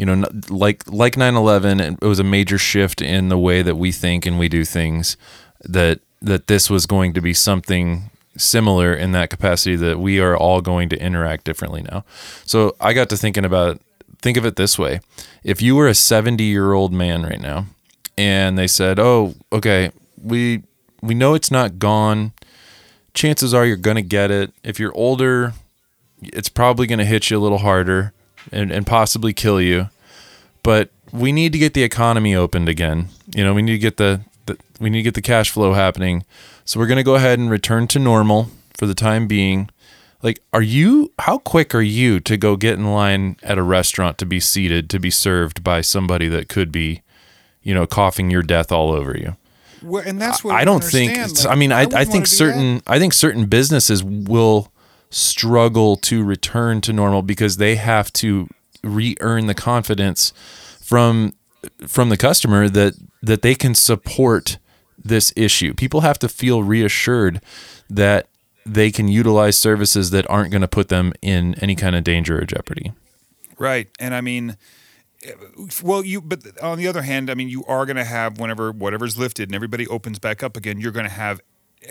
you 0.00 0.06
know, 0.06 0.26
like 0.48 0.90
like 0.90 1.14
9/11 1.14 1.98
it 2.02 2.06
was 2.06 2.18
a 2.18 2.24
major 2.24 2.56
shift 2.56 3.02
in 3.02 3.28
the 3.28 3.36
way 3.36 3.60
that 3.60 3.76
we 3.76 3.92
think 3.92 4.24
and 4.24 4.38
we 4.38 4.48
do 4.48 4.64
things 4.64 5.18
that 5.62 6.00
that 6.22 6.46
this 6.46 6.70
was 6.70 6.86
going 6.86 7.12
to 7.12 7.20
be 7.20 7.34
something 7.34 8.10
similar 8.34 8.94
in 8.94 9.12
that 9.12 9.28
capacity 9.28 9.76
that 9.76 10.00
we 10.00 10.18
are 10.18 10.34
all 10.34 10.62
going 10.62 10.88
to 10.88 10.98
interact 10.98 11.44
differently 11.44 11.82
now. 11.82 12.02
So, 12.46 12.74
I 12.80 12.94
got 12.94 13.10
to 13.10 13.16
thinking 13.18 13.44
about 13.44 13.78
think 14.22 14.38
of 14.38 14.46
it 14.46 14.56
this 14.56 14.78
way. 14.78 15.00
If 15.44 15.60
you 15.60 15.76
were 15.76 15.86
a 15.88 15.92
70-year-old 15.92 16.94
man 16.94 17.22
right 17.22 17.40
now 17.40 17.66
and 18.16 18.56
they 18.56 18.68
said, 18.68 18.98
"Oh, 18.98 19.34
okay, 19.52 19.92
we 20.16 20.62
we 21.02 21.14
know 21.14 21.34
it's 21.34 21.50
not 21.50 21.78
gone 21.78 22.32
chances 23.12 23.52
are 23.52 23.66
you're 23.66 23.76
going 23.76 23.96
to 23.96 24.02
get 24.02 24.30
it. 24.30 24.54
If 24.64 24.80
you're 24.80 24.94
older, 24.94 25.52
it's 26.22 26.48
probably 26.48 26.86
going 26.86 27.00
to 27.00 27.04
hit 27.04 27.28
you 27.28 27.36
a 27.36 27.42
little 27.44 27.58
harder 27.58 28.14
and, 28.52 28.70
and 28.70 28.86
possibly 28.86 29.32
kill 29.32 29.60
you. 29.60 29.88
But 30.62 30.90
we 31.12 31.32
need 31.32 31.52
to 31.52 31.58
get 31.58 31.74
the 31.74 31.82
economy 31.82 32.34
opened 32.34 32.68
again. 32.68 33.08
You 33.34 33.44
know, 33.44 33.54
we 33.54 33.62
need 33.62 33.72
to 33.72 33.78
get 33.78 33.96
the, 33.96 34.20
the 34.46 34.58
we 34.80 34.90
need 34.90 34.98
to 34.98 35.02
get 35.04 35.14
the 35.14 35.22
cash 35.22 35.50
flow 35.50 35.72
happening. 35.72 36.24
So 36.64 36.78
we're 36.78 36.86
going 36.86 36.98
to 36.98 37.02
go 37.02 37.14
ahead 37.14 37.38
and 37.38 37.50
return 37.50 37.88
to 37.88 37.98
normal 37.98 38.50
for 38.76 38.86
the 38.86 38.94
time 38.94 39.26
being. 39.26 39.70
Like, 40.22 40.40
are 40.52 40.62
you 40.62 41.12
how 41.18 41.38
quick 41.38 41.74
are 41.74 41.80
you 41.82 42.20
to 42.20 42.36
go 42.36 42.56
get 42.56 42.74
in 42.74 42.92
line 42.92 43.36
at 43.42 43.58
a 43.58 43.62
restaurant 43.62 44.18
to 44.18 44.26
be 44.26 44.38
seated 44.38 44.90
to 44.90 44.98
be 44.98 45.10
served 45.10 45.64
by 45.64 45.80
somebody 45.80 46.28
that 46.28 46.48
could 46.48 46.70
be, 46.70 47.02
you 47.62 47.74
know, 47.74 47.86
coughing 47.86 48.30
your 48.30 48.42
death 48.42 48.70
all 48.70 48.92
over 48.92 49.16
you? 49.16 49.36
Well, 49.82 50.02
and 50.06 50.20
that's 50.20 50.44
what 50.44 50.54
I 50.54 50.64
don't 50.64 50.84
think. 50.84 51.18
I 51.46 51.54
mean, 51.54 51.72
I, 51.72 51.80
I 51.80 51.84
wouldn't 51.86 51.92
think 51.92 52.08
wanna 52.08 52.12
do 52.12 52.20
that. 52.20 52.26
certain. 52.26 52.82
I 52.86 52.98
think 52.98 53.14
certain 53.14 53.46
businesses 53.46 54.04
will 54.04 54.70
struggle 55.10 55.96
to 55.96 56.22
return 56.22 56.80
to 56.82 56.92
normal 56.92 57.22
because 57.22 57.56
they 57.56 57.76
have 57.76 58.12
to 58.12 58.48
re-earn 58.82 59.46
the 59.46 59.54
confidence 59.54 60.32
from 60.80 61.34
from 61.86 62.08
the 62.08 62.16
customer 62.16 62.68
that 62.68 62.94
that 63.22 63.42
they 63.42 63.54
can 63.54 63.74
support 63.74 64.58
this 65.02 65.32
issue. 65.36 65.74
People 65.74 66.02
have 66.02 66.18
to 66.18 66.28
feel 66.28 66.62
reassured 66.62 67.40
that 67.88 68.28
they 68.64 68.90
can 68.90 69.08
utilize 69.08 69.58
services 69.58 70.10
that 70.10 70.28
aren't 70.30 70.50
going 70.50 70.60
to 70.60 70.68
put 70.68 70.88
them 70.88 71.12
in 71.22 71.54
any 71.60 71.74
kind 71.74 71.96
of 71.96 72.04
danger 72.04 72.38
or 72.38 72.44
jeopardy. 72.44 72.92
Right. 73.58 73.88
And 73.98 74.14
I 74.14 74.20
mean, 74.20 74.56
well, 75.82 76.04
you, 76.04 76.20
but 76.20 76.42
on 76.62 76.78
the 76.78 76.86
other 76.86 77.02
hand, 77.02 77.30
I 77.30 77.34
mean, 77.34 77.48
you 77.48 77.64
are 77.66 77.84
going 77.84 77.96
to 77.96 78.04
have 78.04 78.38
whenever 78.38 78.72
whatever's 78.72 79.18
lifted 79.18 79.48
and 79.48 79.54
everybody 79.54 79.86
opens 79.86 80.18
back 80.18 80.42
up 80.42 80.56
again, 80.56 80.80
you're 80.80 80.92
going 80.92 81.06
to 81.06 81.12
have, 81.12 81.40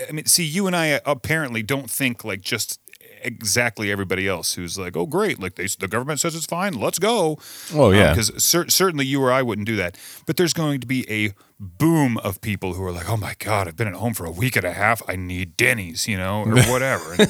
I 0.08 0.12
mean, 0.12 0.26
see, 0.26 0.44
you 0.44 0.66
and 0.66 0.74
I 0.74 1.00
apparently 1.04 1.62
don't 1.62 1.90
think 1.90 2.24
like 2.24 2.40
just 2.40 2.79
exactly 3.22 3.90
everybody 3.90 4.28
else 4.28 4.54
who's 4.54 4.78
like, 4.78 4.96
oh, 4.96 5.06
great, 5.06 5.38
like 5.38 5.54
they, 5.54 5.66
the 5.66 5.88
government 5.88 6.20
says 6.20 6.34
it's 6.34 6.46
fine, 6.46 6.74
let's 6.74 6.98
go. 6.98 7.38
Oh, 7.74 7.90
yeah. 7.90 8.10
Um, 8.10 8.16
because 8.16 8.42
cer- 8.42 8.68
certainly 8.68 9.06
you 9.06 9.22
or 9.22 9.32
I 9.32 9.42
wouldn't 9.42 9.66
do 9.66 9.76
that. 9.76 9.98
But 10.26 10.36
there's 10.36 10.52
going 10.52 10.80
to 10.80 10.86
be 10.86 11.10
a 11.10 11.32
boom 11.60 12.16
of 12.18 12.40
people 12.40 12.72
who 12.72 12.82
are 12.82 12.90
like, 12.90 13.08
oh 13.08 13.18
my 13.18 13.34
God, 13.38 13.68
I've 13.68 13.76
been 13.76 13.86
at 13.86 13.94
home 13.94 14.14
for 14.14 14.24
a 14.24 14.30
week 14.30 14.56
and 14.56 14.64
a 14.64 14.72
half. 14.72 15.02
I 15.06 15.14
need 15.16 15.56
Denny's, 15.58 16.08
you 16.08 16.16
know, 16.16 16.42
or 16.44 16.62
whatever. 16.70 17.14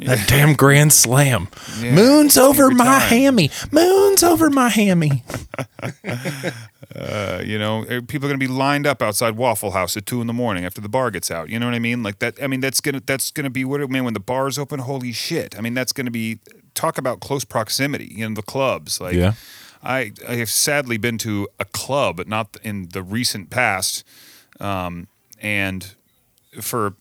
And, 0.00 0.08
That 0.08 0.24
damn 0.28 0.54
grand 0.54 0.92
slam. 0.92 1.48
Yeah, 1.80 1.94
Moon's 1.94 2.36
over 2.36 2.70
my 2.70 2.84
time. 2.84 3.08
hammy. 3.08 3.50
Moon's 3.70 4.22
over 4.22 4.50
my 4.50 4.68
hammy. 4.68 5.22
Uh, 6.94 7.42
you 7.44 7.58
know, 7.58 7.84
er, 7.90 8.00
people 8.02 8.26
are 8.26 8.30
going 8.30 8.38
to 8.38 8.46
be 8.46 8.52
lined 8.52 8.86
up 8.86 9.02
outside 9.02 9.36
Waffle 9.36 9.72
House 9.72 9.96
at 9.96 10.06
two 10.06 10.20
in 10.20 10.28
the 10.28 10.32
morning 10.32 10.64
after 10.64 10.80
the 10.80 10.88
bar 10.88 11.10
gets 11.10 11.28
out. 11.28 11.48
You 11.48 11.58
know 11.58 11.66
what 11.66 11.74
I 11.74 11.80
mean? 11.80 12.04
Like 12.04 12.20
that. 12.20 12.40
I 12.40 12.46
mean, 12.46 12.60
that's 12.60 12.80
gonna 12.80 13.00
that's 13.04 13.32
gonna 13.32 13.50
be 13.50 13.64
what 13.64 13.80
it 13.80 13.90
man 13.90 14.04
when 14.04 14.14
the 14.14 14.20
bars 14.20 14.58
open. 14.58 14.78
Holy 14.78 15.10
shit! 15.10 15.58
I 15.58 15.60
mean, 15.60 15.74
that's 15.74 15.92
gonna 15.92 16.12
be 16.12 16.38
talk 16.74 16.96
about 16.96 17.18
close 17.20 17.44
proximity. 17.44 18.12
You 18.14 18.28
know, 18.28 18.34
the 18.36 18.42
clubs. 18.42 19.00
Like, 19.00 19.14
Yeah. 19.14 19.32
I 19.84 20.12
I 20.28 20.36
have 20.36 20.50
sadly 20.50 20.96
been 20.96 21.18
to 21.18 21.48
a 21.58 21.64
club, 21.64 22.16
but 22.16 22.28
not 22.28 22.56
in 22.62 22.88
the 22.92 23.02
recent 23.02 23.50
past, 23.50 24.04
um, 24.60 25.08
and 25.40 25.94
for 26.60 26.94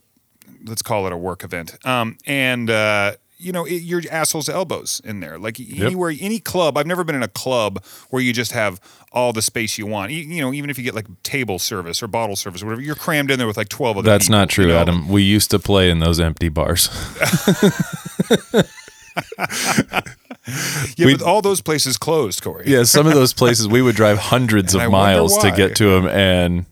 let's 0.65 0.82
call 0.82 1.06
it 1.08 1.13
a 1.13 1.17
work 1.17 1.43
event. 1.43 1.78
Um, 1.86 2.17
and 2.26 2.69
uh, 2.69 3.13
you 3.38 3.52
know, 3.52 3.65
it, 3.65 3.84
your 3.84 4.02
assholes 4.12 4.48
elbows 4.50 5.02
in 5.04 5.19
there. 5.19 5.38
Like 5.38 5.60
anywhere, 5.60 6.13
any 6.19 6.39
club. 6.39 6.78
I've 6.78 6.88
never 6.88 7.04
been 7.04 7.15
in 7.15 7.24
a 7.24 7.28
club 7.28 7.84
where 8.10 8.22
you 8.22 8.34
just 8.34 8.54
have 8.54 8.80
all 9.12 9.34
the 9.34 9.41
space 9.41 9.78
you 9.78 9.86
want. 9.86 10.12
You, 10.12 10.19
you 10.19 10.41
know, 10.41 10.54
even 10.54 10.69
if 10.69 10.78
you 10.78 10.84
get 10.84 10.96
like 10.96 11.08
table 11.24 11.60
service 11.60 12.02
or 12.02 12.08
bottle 12.08 12.36
service 12.36 12.63
or 12.63 12.67
whatever, 12.67 12.82
you're 12.82 12.96
crammed 12.96 13.32
in 13.32 13.38
there 13.38 13.48
with 13.48 13.58
like 13.58 13.69
twelve 13.69 13.98
other. 13.98 14.10
That's 14.10 14.26
people, 14.26 14.39
not 14.39 14.50
true, 14.50 14.65
you 14.65 14.74
know? 14.74 14.80
Adam. 14.80 15.10
We 15.10 15.24
used 15.24 15.52
to 15.52 15.60
play 15.60 15.89
in 15.89 16.00
those 16.00 16.19
empty 16.19 16.50
bars. 16.50 16.89
Yeah, 20.97 21.06
We- 21.08 21.13
but 21.17 21.23
all 21.25 21.41
those 21.41 21.62
places 21.62 21.97
closed, 21.97 22.41
Cory. 22.43 22.65
yeah, 22.67 22.84
some 22.84 23.08
of 23.08 23.13
those 23.13 23.34
places 23.34 23.67
we 23.67 23.82
would 23.82 23.95
drive 23.95 24.17
hundreds 24.17 24.73
And 24.75 24.84
of 24.84 24.89
I 24.89 24.91
miles 24.91 25.38
to 25.39 25.51
get 25.51 25.75
to 25.77 25.86
them, 25.89 26.08
and 26.08 26.65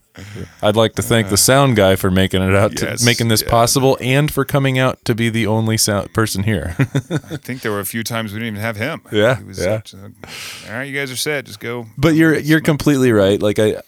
I'd 0.62 0.76
like 0.76 0.96
to 0.96 1.02
thank 1.02 1.30
the 1.30 1.38
sound 1.38 1.78
guy 1.78 1.96
for 1.96 2.12
making 2.12 2.42
it 2.44 2.54
out, 2.54 2.80
Yes, 2.80 3.00
to 3.00 3.06
making 3.06 3.30
this 3.30 3.42
yeah. 3.42 3.50
possible, 3.50 3.98
and 4.02 4.30
for 4.30 4.44
coming 4.44 4.78
out 4.78 5.04
to 5.06 5.16
be 5.16 5.30
the 5.30 5.48
only 5.48 5.78
sound 5.78 6.14
person 6.14 6.44
here. 6.44 6.76
I 6.80 7.38
think 7.38 7.62
there 7.62 7.72
were 7.72 7.80
a 7.80 7.86
few 7.86 8.04
times 8.04 8.34
we 8.34 8.40
didn't 8.40 8.56
even 8.56 8.62
have 8.62 8.76
him. 8.76 9.02
Yeah, 9.12 9.42
was, 9.42 9.58
yeah. 9.60 9.82
all 9.94 10.74
right, 10.74 10.84
you 10.84 10.94
guys 10.94 11.10
are 11.12 11.16
set. 11.16 11.46
Just 11.46 11.62
go. 11.62 11.86
but 11.98 12.14
you're 12.16 12.38
you're 12.38 12.60
completely 12.62 13.14
right. 13.14 13.42
Like 13.42 13.58
I, 13.58 13.82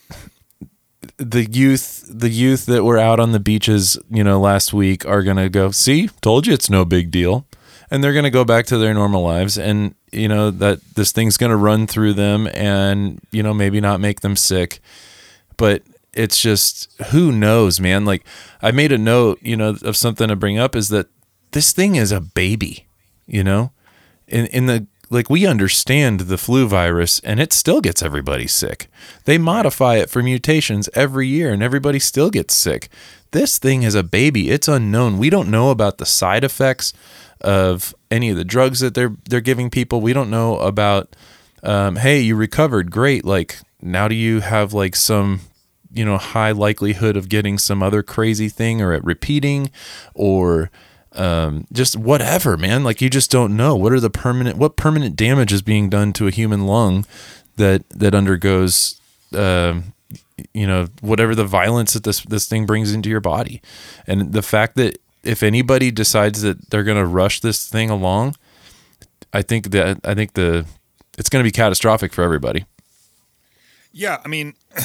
the 1.17 1.43
youth, 1.51 2.05
the 2.09 2.29
youth 2.29 2.65
that 2.67 2.83
were 2.85 2.97
out 2.97 3.19
on 3.19 3.33
the 3.33 3.39
beaches, 3.39 3.97
you 4.09 4.23
know, 4.23 4.39
last 4.39 4.73
week 4.73 5.05
are 5.05 5.23
gonna 5.23 5.49
go. 5.49 5.71
See, 5.71 6.09
told 6.21 6.47
you 6.47 6.53
it's 6.53 6.69
no 6.69 6.85
big 6.85 7.11
deal, 7.11 7.45
and 7.91 8.03
they're 8.03 8.13
gonna 8.13 8.29
go 8.29 8.45
back 8.45 8.65
to 8.67 8.77
their 8.77 8.93
normal 8.93 9.23
lives. 9.23 9.57
And 9.57 9.95
you 10.13 10.27
know, 10.27 10.51
that 10.51 10.79
this 10.95 11.11
thing's 11.11 11.37
going 11.37 11.49
to 11.49 11.55
run 11.55 11.87
through 11.87 12.13
them 12.13 12.47
and, 12.53 13.19
you 13.31 13.41
know, 13.41 13.53
maybe 13.53 13.81
not 13.81 13.99
make 13.99 14.21
them 14.21 14.35
sick. 14.35 14.79
But 15.57 15.81
it's 16.13 16.39
just, 16.39 16.89
who 17.07 17.31
knows, 17.31 17.79
man? 17.79 18.05
Like, 18.05 18.23
I 18.61 18.71
made 18.71 18.91
a 18.91 18.97
note, 18.97 19.39
you 19.41 19.57
know, 19.57 19.75
of 19.81 19.97
something 19.97 20.27
to 20.27 20.35
bring 20.35 20.59
up 20.59 20.75
is 20.75 20.89
that 20.89 21.07
this 21.51 21.73
thing 21.73 21.95
is 21.95 22.11
a 22.11 22.21
baby, 22.21 22.85
you 23.25 23.43
know? 23.43 23.71
In, 24.27 24.45
in 24.47 24.67
the 24.67 24.87
like 25.09 25.29
we 25.29 25.45
understand 25.45 26.21
the 26.21 26.39
flu 26.39 26.67
virus 26.67 27.19
and 27.19 27.39
it 27.39 27.53
still 27.53 27.81
gets 27.81 28.01
everybody 28.01 28.47
sick. 28.47 28.87
They 29.25 29.37
modify 29.37 29.97
it 29.97 30.09
for 30.09 30.23
mutations 30.23 30.89
every 30.95 31.27
year 31.27 31.53
and 31.53 31.61
everybody 31.61 31.99
still 31.99 32.31
gets 32.31 32.55
sick. 32.55 32.89
This 33.29 33.59
thing 33.59 33.83
is 33.83 33.93
a 33.93 34.01
baby. 34.01 34.49
It's 34.49 34.67
unknown. 34.67 35.19
We 35.19 35.29
don't 35.29 35.51
know 35.51 35.69
about 35.69 35.99
the 35.99 36.05
side 36.05 36.43
effects 36.43 36.93
of 37.43 37.93
any 38.09 38.29
of 38.29 38.37
the 38.37 38.45
drugs 38.45 38.79
that 38.79 38.93
they're 38.93 39.15
they're 39.29 39.41
giving 39.41 39.69
people. 39.69 40.01
We 40.01 40.13
don't 40.13 40.29
know 40.29 40.57
about 40.57 41.15
um, 41.63 41.97
hey, 41.97 42.19
you 42.19 42.35
recovered, 42.35 42.91
great. 42.91 43.25
Like 43.25 43.59
now 43.81 44.07
do 44.07 44.15
you 44.15 44.41
have 44.41 44.73
like 44.73 44.95
some 44.95 45.41
you 45.91 46.03
know 46.03 46.17
high 46.17 46.51
likelihood 46.51 47.15
of 47.15 47.29
getting 47.29 47.57
some 47.57 47.83
other 47.83 48.03
crazy 48.03 48.49
thing 48.49 48.81
or 48.81 48.93
at 48.93 49.03
repeating 49.03 49.71
or 50.13 50.71
um, 51.13 51.67
just 51.71 51.95
whatever, 51.95 52.57
man. 52.57 52.83
Like 52.83 53.01
you 53.01 53.09
just 53.09 53.31
don't 53.31 53.55
know 53.55 53.75
what 53.75 53.93
are 53.93 53.99
the 53.99 54.09
permanent 54.09 54.57
what 54.57 54.75
permanent 54.75 55.15
damage 55.15 55.53
is 55.53 55.61
being 55.61 55.89
done 55.89 56.13
to 56.13 56.27
a 56.27 56.31
human 56.31 56.65
lung 56.65 57.05
that 57.57 57.87
that 57.89 58.15
undergoes 58.15 58.99
uh, 59.33 59.79
you 60.53 60.67
know 60.67 60.87
whatever 61.01 61.35
the 61.35 61.45
violence 61.45 61.93
that 61.93 62.03
this 62.03 62.21
this 62.21 62.47
thing 62.47 62.65
brings 62.65 62.93
into 62.93 63.09
your 63.09 63.21
body, 63.21 63.61
and 64.07 64.33
the 64.33 64.41
fact 64.41 64.75
that 64.75 64.97
if 65.23 65.43
anybody 65.43 65.91
decides 65.91 66.41
that 66.41 66.69
they're 66.69 66.83
going 66.83 66.97
to 66.97 67.05
rush 67.05 67.39
this 67.39 67.67
thing 67.67 67.89
along, 67.89 68.35
I 69.31 69.41
think 69.41 69.71
that 69.71 69.99
I 70.03 70.13
think 70.13 70.33
the 70.33 70.65
it's 71.17 71.29
going 71.29 71.43
to 71.43 71.47
be 71.47 71.51
catastrophic 71.51 72.13
for 72.13 72.23
everybody. 72.23 72.65
Yeah, 73.91 74.17
I 74.23 74.27
mean, 74.27 74.53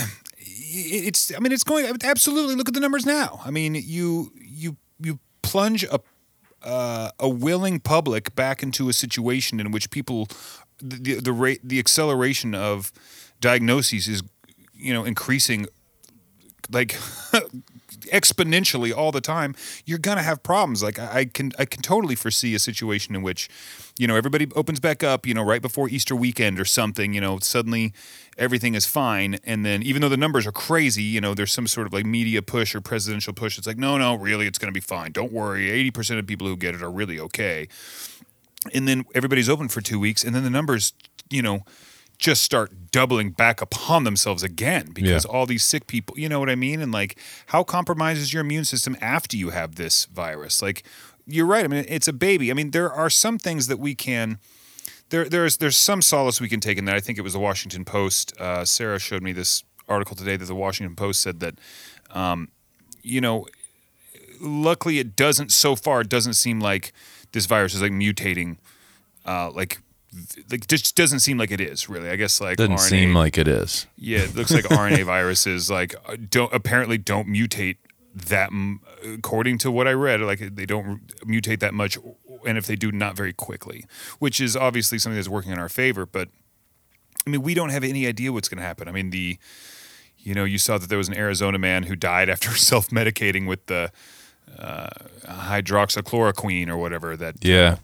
it's 0.50 1.34
I 1.34 1.40
mean 1.40 1.52
it's 1.52 1.64
going 1.64 1.86
absolutely. 2.02 2.54
Look 2.54 2.68
at 2.68 2.74
the 2.74 2.80
numbers 2.80 3.04
now. 3.04 3.40
I 3.44 3.50
mean, 3.50 3.74
you 3.74 4.32
you 4.40 4.76
you 5.00 5.18
plunge 5.42 5.84
a 5.84 6.00
uh, 6.62 7.10
a 7.18 7.28
willing 7.28 7.80
public 7.80 8.34
back 8.34 8.62
into 8.62 8.88
a 8.88 8.92
situation 8.92 9.60
in 9.60 9.70
which 9.70 9.90
people 9.90 10.28
the 10.80 11.20
the 11.20 11.32
rate 11.32 11.60
the 11.62 11.78
acceleration 11.78 12.54
of 12.54 12.92
diagnoses 13.40 14.08
is 14.08 14.22
you 14.74 14.92
know 14.92 15.04
increasing 15.04 15.66
like 16.70 16.96
exponentially 18.08 18.94
all 18.94 19.12
the 19.12 19.20
time, 19.20 19.54
you're 19.84 19.98
gonna 19.98 20.22
have 20.22 20.42
problems. 20.42 20.82
Like 20.82 20.98
I, 20.98 21.20
I, 21.20 21.24
can 21.24 21.52
I 21.58 21.64
can 21.64 21.82
totally 21.82 22.14
foresee 22.14 22.54
a 22.54 22.58
situation 22.58 23.14
in 23.14 23.22
which, 23.22 23.48
you 23.98 24.06
know, 24.06 24.16
everybody 24.16 24.48
opens 24.54 24.80
back 24.80 25.02
up, 25.02 25.26
you 25.26 25.34
know, 25.34 25.42
right 25.42 25.62
before 25.62 25.88
Easter 25.88 26.16
weekend 26.16 26.58
or 26.58 26.64
something, 26.64 27.12
you 27.12 27.20
know, 27.20 27.38
suddenly 27.38 27.92
everything 28.36 28.74
is 28.74 28.86
fine. 28.86 29.38
And 29.44 29.64
then 29.64 29.82
even 29.82 30.02
though 30.02 30.08
the 30.08 30.16
numbers 30.16 30.46
are 30.46 30.52
crazy, 30.52 31.02
you 31.02 31.20
know, 31.20 31.34
there's 31.34 31.52
some 31.52 31.66
sort 31.66 31.86
of 31.86 31.92
like 31.92 32.06
media 32.06 32.42
push 32.42 32.74
or 32.74 32.80
presidential 32.80 33.32
push. 33.32 33.58
It's 33.58 33.66
like, 33.66 33.78
no, 33.78 33.98
no, 33.98 34.14
really, 34.14 34.46
it's 34.46 34.58
gonna 34.58 34.72
be 34.72 34.80
fine. 34.80 35.12
Don't 35.12 35.32
worry. 35.32 35.70
Eighty 35.70 35.90
percent 35.90 36.18
of 36.18 36.26
people 36.26 36.46
who 36.46 36.56
get 36.56 36.74
it 36.74 36.82
are 36.82 36.90
really 36.90 37.18
okay. 37.20 37.68
And 38.74 38.88
then 38.88 39.04
everybody's 39.14 39.48
open 39.48 39.68
for 39.68 39.80
two 39.80 40.00
weeks, 40.00 40.24
and 40.24 40.34
then 40.34 40.42
the 40.42 40.50
numbers, 40.50 40.92
you 41.30 41.42
know, 41.42 41.60
just 42.18 42.42
start 42.42 42.90
doubling 42.90 43.30
back 43.30 43.62
upon 43.62 44.04
themselves 44.04 44.42
again 44.42 44.90
because 44.92 45.24
yeah. 45.24 45.30
all 45.30 45.46
these 45.46 45.64
sick 45.64 45.86
people, 45.86 46.18
you 46.18 46.28
know 46.28 46.40
what 46.40 46.50
I 46.50 46.56
mean? 46.56 46.82
And 46.82 46.90
like, 46.90 47.18
how 47.46 47.62
compromises 47.62 48.32
your 48.32 48.40
immune 48.40 48.64
system 48.64 48.96
after 49.00 49.36
you 49.36 49.50
have 49.50 49.76
this 49.76 50.06
virus? 50.06 50.60
Like, 50.60 50.82
you're 51.26 51.46
right. 51.46 51.64
I 51.64 51.68
mean, 51.68 51.84
it's 51.88 52.08
a 52.08 52.12
baby. 52.12 52.50
I 52.50 52.54
mean, 52.54 52.72
there 52.72 52.92
are 52.92 53.08
some 53.10 53.38
things 53.38 53.68
that 53.68 53.78
we 53.78 53.94
can. 53.94 54.38
There, 55.10 55.26
there's 55.26 55.58
there's 55.58 55.76
some 55.76 56.02
solace 56.02 56.40
we 56.40 56.48
can 56.48 56.60
take 56.60 56.76
in 56.76 56.84
that. 56.86 56.96
I 56.96 57.00
think 57.00 57.18
it 57.18 57.22
was 57.22 57.34
the 57.34 57.38
Washington 57.38 57.84
Post. 57.84 58.38
Uh, 58.38 58.64
Sarah 58.64 58.98
showed 58.98 59.22
me 59.22 59.32
this 59.32 59.62
article 59.88 60.16
today 60.16 60.36
that 60.36 60.44
the 60.44 60.54
Washington 60.54 60.96
Post 60.96 61.20
said 61.20 61.40
that, 61.40 61.54
um, 62.10 62.48
you 63.02 63.20
know, 63.20 63.46
luckily 64.40 64.98
it 64.98 65.16
doesn't 65.16 65.52
so 65.52 65.76
far. 65.76 66.00
It 66.00 66.08
doesn't 66.08 66.34
seem 66.34 66.60
like 66.60 66.92
this 67.32 67.46
virus 67.46 67.74
is 67.74 67.82
like 67.82 67.92
mutating, 67.92 68.56
uh, 69.24 69.50
like 69.50 69.78
like 70.50 70.66
just 70.66 70.96
doesn't 70.96 71.20
seem 71.20 71.38
like 71.38 71.50
it 71.50 71.60
is 71.60 71.88
really. 71.88 72.08
I 72.10 72.16
guess 72.16 72.40
like 72.40 72.56
doesn't 72.56 72.76
RNA, 72.76 72.88
seem 72.88 73.14
like 73.14 73.38
it 73.38 73.48
is. 73.48 73.86
Yeah, 73.96 74.20
it 74.20 74.34
looks 74.34 74.52
like 74.52 74.64
RNA 74.64 75.04
viruses 75.04 75.70
like 75.70 75.94
uh, 76.06 76.16
don't 76.30 76.52
apparently 76.52 76.98
don't 76.98 77.28
mutate 77.28 77.76
that 78.14 78.50
according 79.04 79.58
to 79.58 79.70
what 79.70 79.86
I 79.86 79.92
read. 79.92 80.20
Like 80.20 80.40
they 80.54 80.66
don't 80.66 81.06
mutate 81.26 81.60
that 81.60 81.74
much, 81.74 81.98
and 82.46 82.58
if 82.58 82.66
they 82.66 82.76
do, 82.76 82.90
not 82.90 83.16
very 83.16 83.32
quickly, 83.32 83.84
which 84.18 84.40
is 84.40 84.56
obviously 84.56 84.98
something 84.98 85.16
that's 85.16 85.28
working 85.28 85.52
in 85.52 85.58
our 85.58 85.68
favor. 85.68 86.06
But 86.06 86.28
I 87.26 87.30
mean, 87.30 87.42
we 87.42 87.54
don't 87.54 87.70
have 87.70 87.84
any 87.84 88.06
idea 88.06 88.32
what's 88.32 88.48
going 88.48 88.58
to 88.58 88.64
happen. 88.64 88.88
I 88.88 88.92
mean, 88.92 89.10
the 89.10 89.38
you 90.18 90.34
know 90.34 90.44
you 90.44 90.58
saw 90.58 90.78
that 90.78 90.88
there 90.88 90.98
was 90.98 91.08
an 91.08 91.16
Arizona 91.16 91.58
man 91.58 91.84
who 91.84 91.96
died 91.96 92.28
after 92.34 92.50
self 92.50 92.88
medicating 92.88 93.46
with 93.46 93.66
the 93.66 93.92
uh, 94.58 94.88
hydroxychloroquine 95.26 96.68
or 96.68 96.76
whatever 96.78 97.16
that 97.16 97.44
yeah 97.44 97.76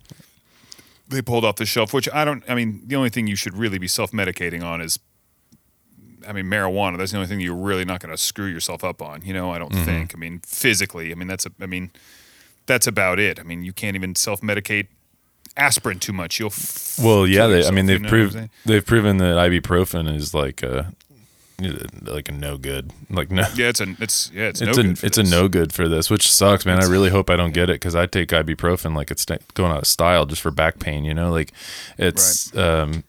they 1.09 1.23
pulled 1.23 1.45
off 1.45 1.57
the 1.57 1.67
shelf, 1.67 1.93
which 1.93 2.09
I 2.13 2.25
don't. 2.25 2.43
I 2.49 2.55
mean, 2.55 2.83
the 2.87 2.97
only 2.97 3.11
thing 3.11 3.27
you 3.27 3.37
should 3.37 3.57
really 3.57 3.79
be 3.79 3.89
self 3.89 4.13
medicating 4.13 4.63
on 4.63 4.81
is, 4.81 4.99
I 6.27 6.33
mean, 6.33 6.47
marijuana. 6.47 6.99
That's 6.99 7.13
the 7.13 7.19
only 7.19 7.29
thing 7.29 7.41
you're 7.41 7.55
really 7.55 7.85
not 7.85 8.01
going 8.01 8.13
to 8.13 8.19
screw 8.19 8.47
yourself 8.47 8.85
up 8.85 9.03
on. 9.03 9.23
You 9.23 9.33
know, 9.33 9.51
I 9.53 9.59
don't 9.59 9.73
mm-hmm. 9.73 9.85
think. 9.85 10.15
I 10.15 10.19
mean, 10.19 10.41
physically, 10.41 11.13
I 11.13 11.15
mean, 11.15 11.29
that's 11.29 11.47
a. 11.47 11.51
I 11.61 11.67
mean, 11.67 11.91
that's 12.67 12.87
about 12.87 13.19
it. 13.19 13.39
I 13.39 13.43
mean, 13.43 13.65
you 13.65 13.73
can't 13.73 13.97
even 13.97 14.15
self 14.15 14.41
medicate 14.41 14.89
aspirin 15.57 15.99
too 15.99 16.13
much. 16.13 16.39
You'll. 16.39 16.49
F- 16.49 16.99
well, 17.03 17.27
yeah. 17.27 17.47
They, 17.47 17.57
yourself, 17.57 17.73
I 17.73 17.75
mean, 17.75 17.87
they've 17.87 18.03
proved 18.03 18.51
they've 18.65 18.85
proven 18.85 19.19
that 19.19 19.37
ibuprofen 19.37 20.15
is 20.15 20.35
like 20.35 20.63
a 20.63 20.93
like 22.03 22.29
a 22.29 22.33
no 22.33 22.57
good. 22.57 22.93
Like 23.09 23.31
no. 23.31 23.45
Yeah, 23.55 23.69
it's 23.69 23.81
a 23.81 23.95
it's 24.01 24.31
yeah 24.35 24.49
it's, 24.49 24.61
it's 24.61 24.77
no 24.77 24.83
a 24.83 24.91
it's 24.91 25.01
this. 25.01 25.19
a 25.19 25.23
no 25.23 25.49
good 25.49 25.73
for 25.73 25.89
this, 25.89 26.11
which 26.11 26.31
sucks, 26.31 26.67
man. 26.67 26.79
It's, 26.79 26.89
I 26.89 26.91
really 26.91 27.11
hope 27.11 27.31
I 27.31 27.37
don't 27.37 27.53
get 27.55 27.71
it 27.71 27.75
because 27.75 27.95
I 27.95 28.07
take 28.07 28.29
ibuprofen 28.31 28.97
like 28.97 29.11
it's 29.11 29.25
going 29.55 29.73
out 29.73 29.79
of 29.79 29.87
style 29.87 30.27
just 30.27 30.43
for 30.43 30.51
back 30.51 30.79
pain. 30.79 31.05
You 31.05 31.15
know, 31.15 31.31
like 31.31 31.53
it's. 31.99 32.53
Right. 32.55 32.65
um 32.65 33.05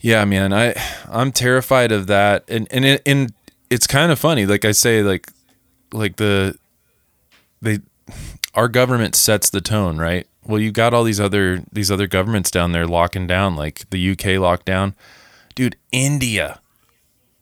Yeah, 0.00 0.24
man. 0.24 0.52
I 0.52 0.74
I'm 1.10 1.32
terrified 1.32 1.92
of 1.92 2.06
that, 2.08 2.44
and 2.48 2.68
and 2.70 2.84
it, 2.84 3.02
and 3.06 3.32
it's 3.70 3.86
kind 3.86 4.12
of 4.12 4.18
funny. 4.18 4.46
Like 4.46 4.64
I 4.64 4.72
say, 4.72 5.02
like 5.02 5.30
like 5.92 6.16
the 6.16 6.56
they 7.62 7.78
our 8.54 8.68
government 8.68 9.14
sets 9.14 9.48
the 9.48 9.60
tone, 9.60 9.98
right? 9.98 10.26
Well, 10.44 10.60
you 10.60 10.72
got 10.72 10.92
all 10.92 11.04
these 11.04 11.20
other 11.20 11.62
these 11.72 11.90
other 11.90 12.06
governments 12.06 12.50
down 12.50 12.72
there 12.72 12.86
locking 12.86 13.26
down, 13.26 13.56
like 13.56 13.88
the 13.90 14.10
UK 14.10 14.36
lockdown. 14.38 14.94
Dude, 15.54 15.76
India 15.92 16.60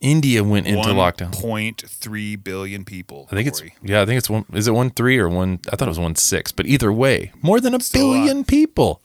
India 0.00 0.44
went 0.44 0.66
into 0.66 0.88
lockdown. 0.88 1.32
Point 1.32 1.82
three 1.86 2.36
billion 2.36 2.84
people. 2.84 3.28
I 3.32 3.34
think 3.34 3.52
Cory. 3.52 3.74
it's 3.76 3.90
yeah. 3.90 4.00
I 4.02 4.06
think 4.06 4.18
it's 4.18 4.30
one. 4.30 4.44
Is 4.52 4.68
it 4.68 4.72
one 4.72 4.90
three 4.90 5.18
or 5.18 5.28
one? 5.28 5.60
I 5.72 5.76
thought 5.76 5.88
it 5.88 5.90
was 5.90 5.98
one 5.98 6.14
six. 6.14 6.52
But 6.52 6.66
either 6.66 6.92
way, 6.92 7.32
more 7.42 7.60
than 7.60 7.74
a 7.74 7.80
Still 7.80 8.12
billion 8.12 8.40
a 8.40 8.44
people. 8.44 9.02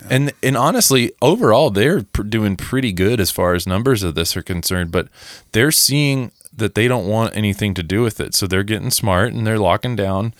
Yeah. 0.00 0.08
And 0.10 0.32
and 0.42 0.56
honestly, 0.56 1.12
overall, 1.22 1.70
they're 1.70 2.02
pr- 2.02 2.24
doing 2.24 2.56
pretty 2.56 2.92
good 2.92 3.20
as 3.20 3.30
far 3.30 3.54
as 3.54 3.66
numbers 3.66 4.02
of 4.02 4.14
this 4.14 4.36
are 4.36 4.42
concerned. 4.42 4.90
But 4.90 5.08
they're 5.52 5.70
seeing 5.70 6.32
that 6.52 6.74
they 6.74 6.88
don't 6.88 7.06
want 7.06 7.36
anything 7.36 7.74
to 7.74 7.82
do 7.82 8.02
with 8.02 8.18
it, 8.18 8.34
so 8.34 8.46
they're 8.46 8.64
getting 8.64 8.90
smart 8.90 9.32
and 9.32 9.46
they're 9.46 9.58
locking 9.58 9.94
down. 9.94 10.34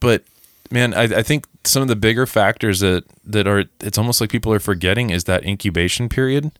But 0.00 0.24
man, 0.70 0.94
I, 0.94 1.02
I 1.02 1.22
think 1.22 1.46
some 1.64 1.82
of 1.82 1.88
the 1.88 1.96
bigger 1.96 2.26
factors 2.26 2.80
that 2.80 3.04
that 3.24 3.46
are 3.46 3.64
it's 3.80 3.98
almost 3.98 4.20
like 4.20 4.30
people 4.30 4.52
are 4.52 4.58
forgetting 4.58 5.10
is 5.10 5.24
that 5.24 5.44
incubation 5.44 6.08
period 6.08 6.50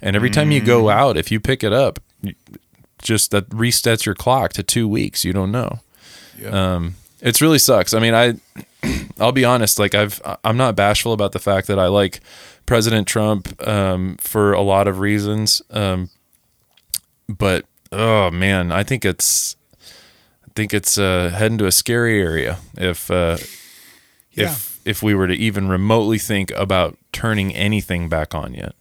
and 0.00 0.14
every 0.16 0.30
time 0.30 0.50
you 0.50 0.60
go 0.60 0.84
mm. 0.84 0.92
out, 0.92 1.16
if 1.16 1.30
you 1.30 1.40
pick 1.40 1.64
it 1.64 1.72
up, 1.72 1.98
just 3.02 3.30
that 3.30 3.48
resets 3.50 4.04
your 4.04 4.14
clock 4.14 4.52
to 4.54 4.62
two 4.62 4.88
weeks. 4.88 5.24
You 5.24 5.32
don't 5.32 5.52
know. 5.52 5.80
Yeah. 6.38 6.74
Um, 6.74 6.94
it's 7.20 7.40
really 7.40 7.58
sucks. 7.58 7.94
I 7.94 8.00
mean, 8.00 8.14
I, 8.14 8.34
I'll 9.20 9.32
be 9.32 9.44
honest. 9.44 9.78
Like 9.78 9.94
I've, 9.94 10.20
I'm 10.44 10.56
not 10.56 10.76
bashful 10.76 11.12
about 11.12 11.32
the 11.32 11.38
fact 11.38 11.66
that 11.68 11.78
I 11.78 11.86
like 11.86 12.20
President 12.66 13.08
Trump 13.08 13.66
um, 13.66 14.16
for 14.20 14.52
a 14.52 14.62
lot 14.62 14.88
of 14.88 14.98
reasons. 14.98 15.62
Um, 15.70 16.10
but 17.28 17.64
oh 17.90 18.30
man, 18.30 18.70
I 18.70 18.82
think 18.84 19.04
it's, 19.04 19.56
I 20.44 20.50
think 20.54 20.74
it's 20.74 20.98
uh, 20.98 21.30
heading 21.34 21.58
to 21.58 21.66
a 21.66 21.72
scary 21.72 22.20
area 22.20 22.58
if, 22.76 23.10
uh, 23.10 23.38
yeah. 24.32 24.52
if, 24.52 24.80
if 24.84 25.02
we 25.02 25.14
were 25.14 25.26
to 25.26 25.34
even 25.34 25.68
remotely 25.68 26.18
think 26.18 26.50
about 26.52 26.96
turning 27.12 27.54
anything 27.54 28.08
back 28.08 28.34
on 28.34 28.54
yet. 28.54 28.74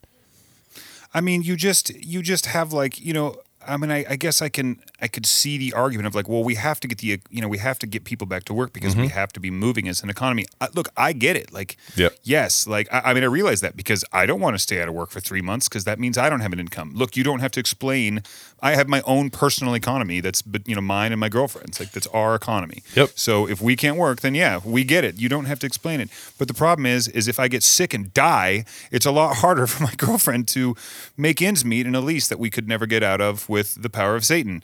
I 1.18 1.22
mean, 1.22 1.42
you 1.42 1.56
just 1.56 1.90
you 1.96 2.22
just 2.22 2.46
have 2.46 2.74
like 2.74 3.02
you 3.04 3.12
know 3.12 3.38
I 3.68 3.78
mean, 3.78 3.92
I, 3.92 4.06
I 4.10 4.16
guess 4.16 4.42
I 4.42 4.50
can 4.50 4.80
I 5.02 5.08
could 5.08 5.26
see 5.26 5.58
the 5.58 5.74
argument 5.74 6.08
of 6.08 6.16
like, 6.16 6.28
well, 6.28 6.44
we 6.44 6.56
have 6.56 6.80
to 6.80 6.88
get 6.88 7.00
the 7.00 7.20
you 7.30 7.42
know 7.42 7.48
we 7.48 7.58
have 7.58 7.78
to 7.80 7.88
get 7.88 8.04
people 8.04 8.28
back 8.28 8.46
to 8.46 8.54
work 8.54 8.74
because 8.74 8.96
we 8.96 9.04
mm-hmm. 9.04 9.12
have 9.12 9.34
to 9.34 9.40
be 9.40 9.52
moving 9.52 9.88
as 9.88 10.02
an 10.02 10.10
economy. 10.10 10.46
I, 10.62 10.70
look, 10.74 10.90
I 10.96 11.14
get 11.14 11.36
it. 11.36 11.54
Like, 11.54 11.78
Yep. 11.96 12.16
yes, 12.24 12.68
like 12.68 12.88
I, 12.92 13.02
I 13.06 13.14
mean, 13.14 13.24
I 13.24 13.28
realize 13.28 13.62
that 13.62 13.76
because 13.76 14.04
I 14.12 14.26
don't 14.26 14.40
want 14.40 14.56
to 14.56 14.60
stay 14.60 14.82
out 14.82 14.88
of 14.88 14.94
work 14.94 15.10
for 15.10 15.20
three 15.20 15.42
months 15.42 15.68
because 15.68 15.84
that 15.84 16.00
means 16.00 16.18
I 16.18 16.30
don't 16.30 16.40
have 16.40 16.54
an 16.54 16.60
income. 16.60 16.94
Look, 16.96 17.16
you 17.16 17.24
don't 17.24 17.40
have 17.40 17.52
to 17.52 17.60
explain. 17.60 18.24
I 18.62 18.76
have 18.76 18.88
my 18.88 19.02
own 19.06 19.30
personal 19.30 19.76
economy 19.76 20.20
that's 20.20 20.42
but 20.42 20.68
you 20.68 20.76
know 20.76 20.82
mine 20.82 21.12
and 21.12 21.20
my 21.20 21.30
girlfriend's 21.30 21.80
like 21.80 21.92
that's 21.92 22.08
our 22.08 22.36
economy. 22.36 22.84
Yep. 22.96 23.12
So 23.16 23.48
if 23.48 23.62
we 23.62 23.76
can't 23.76 23.98
work, 23.98 24.22
then 24.22 24.36
yeah, 24.36 24.60
we 24.64 24.84
get 24.84 25.04
it. 25.04 25.20
You 25.20 25.30
don't 25.30 25.46
have 25.46 25.60
to 25.60 25.68
explain 25.68 26.00
it. 26.00 26.10
But 26.38 26.48
the 26.48 26.54
problem 26.54 26.86
is, 26.86 27.08
is 27.10 27.28
if 27.28 27.40
I 27.40 27.48
get 27.48 27.64
sick 27.64 27.94
and 27.94 28.14
die, 28.14 28.66
it's 28.92 29.06
a 29.06 29.12
lot 29.12 29.38
harder 29.38 29.68
for 29.74 29.84
my 29.84 29.94
girlfriend 29.98 30.48
to 30.50 30.76
make 31.18 31.42
ends 31.42 31.66
meet 31.66 31.86
in 31.86 31.96
a 31.96 32.02
lease 32.02 32.28
that 32.28 32.40
we 32.40 32.50
could 32.50 32.68
never 32.68 32.86
get 32.86 33.04
out 33.04 33.22
of 33.22 33.48
with 33.50 33.57
the 33.64 33.90
power 33.90 34.16
of 34.16 34.26
Satan. 34.26 34.64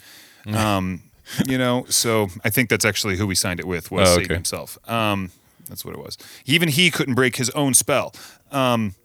Um, 0.53 1.03
you 1.47 1.57
know, 1.57 1.85
so 1.89 2.27
I 2.43 2.49
think 2.49 2.69
that's 2.69 2.83
actually 2.85 3.15
who 3.17 3.25
we 3.25 3.35
signed 3.35 3.59
it 3.59 3.67
with 3.67 3.91
was 3.91 4.09
Oh, 4.09 4.13
Satan 4.15 4.25
okay. 4.25 4.33
himself. 4.35 4.77
Um, 4.89 5.31
that's 5.69 5.85
what 5.85 5.93
it 5.93 5.99
was. 5.99 6.17
Even 6.45 6.67
he 6.69 6.91
couldn't 6.91 7.15
break 7.15 7.37
his 7.37 7.49
own 7.51 7.73
spell. 7.73 8.13
Um, 8.51 8.95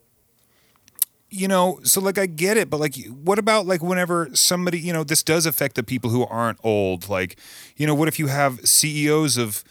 you 1.30 1.46
know, 1.46 1.78
so 1.82 2.00
like 2.00 2.18
I 2.18 2.26
get 2.26 2.56
it, 2.56 2.70
but 2.70 2.80
like, 2.80 2.96
what 3.06 3.38
about 3.38 3.66
like 3.66 3.82
whenever 3.82 4.30
somebody, 4.34 4.80
you 4.80 4.92
know, 4.92 5.04
this 5.04 5.22
does 5.22 5.44
affect 5.46 5.74
the 5.76 5.82
people 5.82 6.10
who 6.10 6.24
aren't 6.26 6.58
old. 6.64 7.08
Like, 7.08 7.38
you 7.76 7.86
know, 7.86 7.94
what 7.94 8.08
if 8.08 8.18
you 8.18 8.28
have 8.28 8.60
CEOs 8.66 9.36
of 9.36 9.62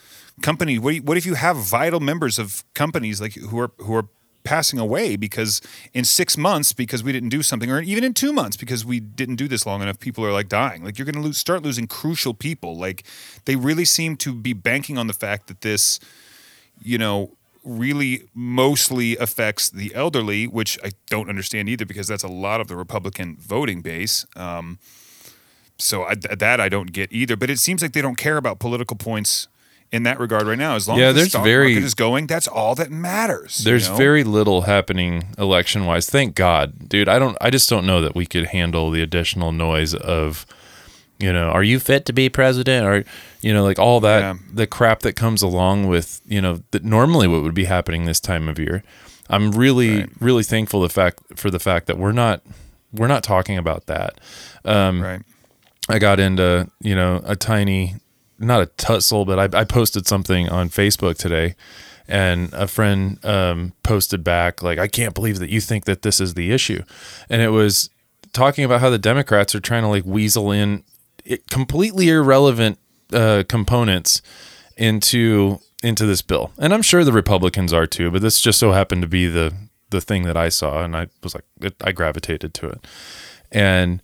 companies? 0.41 0.79
What, 0.79 0.95
what 0.97 1.17
if 1.17 1.25
you 1.25 1.33
have 1.33 1.57
vital 1.57 1.99
members 1.99 2.37
of 2.39 2.63
companies 2.75 3.19
like 3.19 3.33
who 3.33 3.59
are 3.59 3.71
who 3.79 3.93
are 3.95 4.07
passing 4.47 4.79
away 4.79 5.15
because 5.15 5.61
in 5.93 6.03
six 6.03 6.37
months 6.37 6.73
because 6.73 7.03
we 7.03 7.11
didn't 7.11 7.29
do 7.29 7.41
something, 7.43 7.69
or 7.71 7.81
even 7.81 8.03
in 8.03 8.13
two 8.13 8.31
months 8.31 8.57
because 8.57 8.85
we 8.85 8.99
didn't 8.99 9.35
do 9.35 9.47
this 9.47 9.65
long 9.65 9.81
enough, 9.81 9.99
people 9.99 10.25
are 10.25 10.31
like 10.31 10.49
dying. 10.49 10.83
Like 10.83 10.97
you're 10.97 11.05
going 11.05 11.21
to 11.21 11.21
lose, 11.21 11.37
start 11.37 11.63
losing 11.63 11.87
crucial 11.87 12.33
people. 12.33 12.77
Like 12.77 13.03
they 13.45 13.55
really 13.55 13.85
seem 13.85 14.15
to 14.17 14.33
be 14.33 14.53
banking 14.53 14.97
on 14.97 15.07
the 15.07 15.13
fact 15.13 15.47
that 15.47 15.61
this 15.61 15.99
you 16.83 16.97
know, 16.97 17.31
really 17.63 18.23
mostly 18.33 19.17
affects 19.17 19.69
the 19.69 19.93
elderly, 19.93 20.47
which 20.47 20.77
I 20.83 20.91
don't 21.09 21.29
understand 21.29 21.69
either 21.69 21.85
because 21.85 22.07
that's 22.07 22.23
a 22.23 22.29
lot 22.29 22.61
of 22.61 22.67
the 22.67 22.75
Republican 22.75 23.37
voting 23.37 23.81
base. 23.81 24.25
Um, 24.35 24.79
so 25.77 26.05
I, 26.05 26.15
th- 26.15 26.39
that 26.39 26.59
I 26.59 26.69
don't 26.69 26.91
get 26.91 27.11
either. 27.11 27.35
But 27.35 27.49
it 27.49 27.59
seems 27.59 27.81
like 27.81 27.93
they 27.93 28.01
don't 28.01 28.17
care 28.17 28.37
about 28.37 28.59
political 28.59 28.95
points 28.95 29.47
in 29.91 30.03
that 30.03 30.19
regard 30.19 30.47
right 30.47 30.57
now. 30.57 30.75
As 30.75 30.87
long 30.87 30.99
Yeah, 30.99 31.07
as 31.07 31.15
the 31.15 31.25
stock 31.27 31.43
very- 31.43 31.73
market 31.73 31.85
is 31.85 31.93
going, 31.93 32.27
that's 32.27 32.47
all 32.47 32.75
that 32.75 32.91
matters. 32.91 33.59
you 33.59 33.65
There's 33.65 33.89
know? 33.89 33.95
very 33.95 34.23
little 34.23 34.63
happening 34.63 35.33
election 35.37 35.85
wise. 35.85 36.09
Thank 36.09 36.35
God, 36.35 36.89
dude. 36.89 37.07
I 37.07 37.19
don't. 37.19 37.37
I 37.39 37.49
just 37.49 37.69
don't 37.69 37.85
know 37.85 38.01
that 38.01 38.15
we 38.15 38.25
could 38.25 38.47
handle 38.47 38.91
the 38.91 39.01
additional 39.01 39.51
noise 39.51 39.93
of, 39.93 40.45
you 41.19 41.31
know, 41.31 41.49
are 41.49 41.63
you 41.63 41.79
fit 41.79 42.05
to 42.07 42.13
be 42.13 42.27
president? 42.29 42.85
Or, 42.85 43.05
you 43.41 43.53
know, 43.53 43.63
like 43.63 43.79
all 43.79 43.99
that 44.01 44.19
Yeah. 44.21 44.33
the 44.53 44.67
crap 44.67 44.99
that 45.01 45.13
comes 45.13 45.41
along 45.41 45.87
with, 45.87 46.19
you 46.27 46.41
know, 46.41 46.59
that 46.71 46.83
normally 46.83 47.27
what 47.27 47.43
would 47.43 47.55
be 47.55 47.65
happening 47.65 48.05
this 48.05 48.19
time 48.19 48.49
of 48.49 48.59
year. 48.59 48.83
I'm 49.29 49.51
really, 49.51 49.99
Right. 49.99 50.09
really 50.19 50.43
thankful 50.43 50.81
the 50.81 50.89
fact 50.89 51.19
for 51.35 51.49
the 51.49 51.59
fact 51.59 51.87
that 51.87 51.97
we're 51.97 52.11
not 52.13 52.41
we're 52.93 53.07
not 53.07 53.21
talking 53.23 53.57
about 53.57 53.85
that. 53.87 54.19
Um, 54.63 55.01
right. 55.01 55.21
I 55.89 55.99
got 55.99 56.19
into, 56.19 56.67
you 56.81 56.95
know, 56.95 57.21
a 57.25 57.35
tiny, 57.35 57.95
not 58.39 58.61
a 58.61 58.65
tussle, 58.65 59.25
but 59.25 59.53
I, 59.53 59.61
I 59.61 59.63
posted 59.63 60.07
something 60.07 60.49
on 60.49 60.69
Facebook 60.69 61.17
today 61.17 61.55
and 62.07 62.53
a 62.53 62.67
friend 62.67 63.23
um, 63.25 63.73
posted 63.83 64.23
back, 64.23 64.61
like, 64.61 64.79
I 64.79 64.87
can't 64.87 65.13
believe 65.13 65.39
that 65.39 65.49
you 65.49 65.59
think 65.59 65.85
that 65.85 66.03
this 66.03 66.21
is 66.21 66.35
the 66.35 66.51
issue. 66.51 66.83
And 67.29 67.41
it 67.41 67.49
was 67.49 67.89
talking 68.33 68.63
about 68.63 68.81
how 68.81 68.89
the 68.89 68.99
Democrats 68.99 69.55
are 69.55 69.59
trying 69.59 69.83
to 69.83 69.89
like 69.89 70.05
weasel 70.05 70.51
in 70.51 70.83
it, 71.25 71.47
completely 71.49 72.09
irrelevant 72.09 72.79
uh, 73.11 73.43
components 73.47 74.21
into 74.77 75.59
into 75.83 76.05
this 76.05 76.21
bill. 76.21 76.51
And 76.57 76.73
I'm 76.73 76.81
sure 76.81 77.03
the 77.03 77.11
Republicans 77.11 77.73
are 77.73 77.87
too, 77.87 78.11
but 78.11 78.21
this 78.21 78.41
just 78.41 78.59
so 78.59 78.71
happened 78.71 79.01
to 79.01 79.07
be 79.07 79.27
the 79.27 79.53
the 79.89 80.01
thing 80.01 80.23
that 80.23 80.37
I 80.37 80.49
saw 80.49 80.83
and 80.83 80.95
I 80.95 81.07
was 81.23 81.33
like 81.35 81.73
I 81.81 81.91
gravitated 81.91 82.53
to 82.55 82.69
it. 82.69 82.87
And 83.51 84.01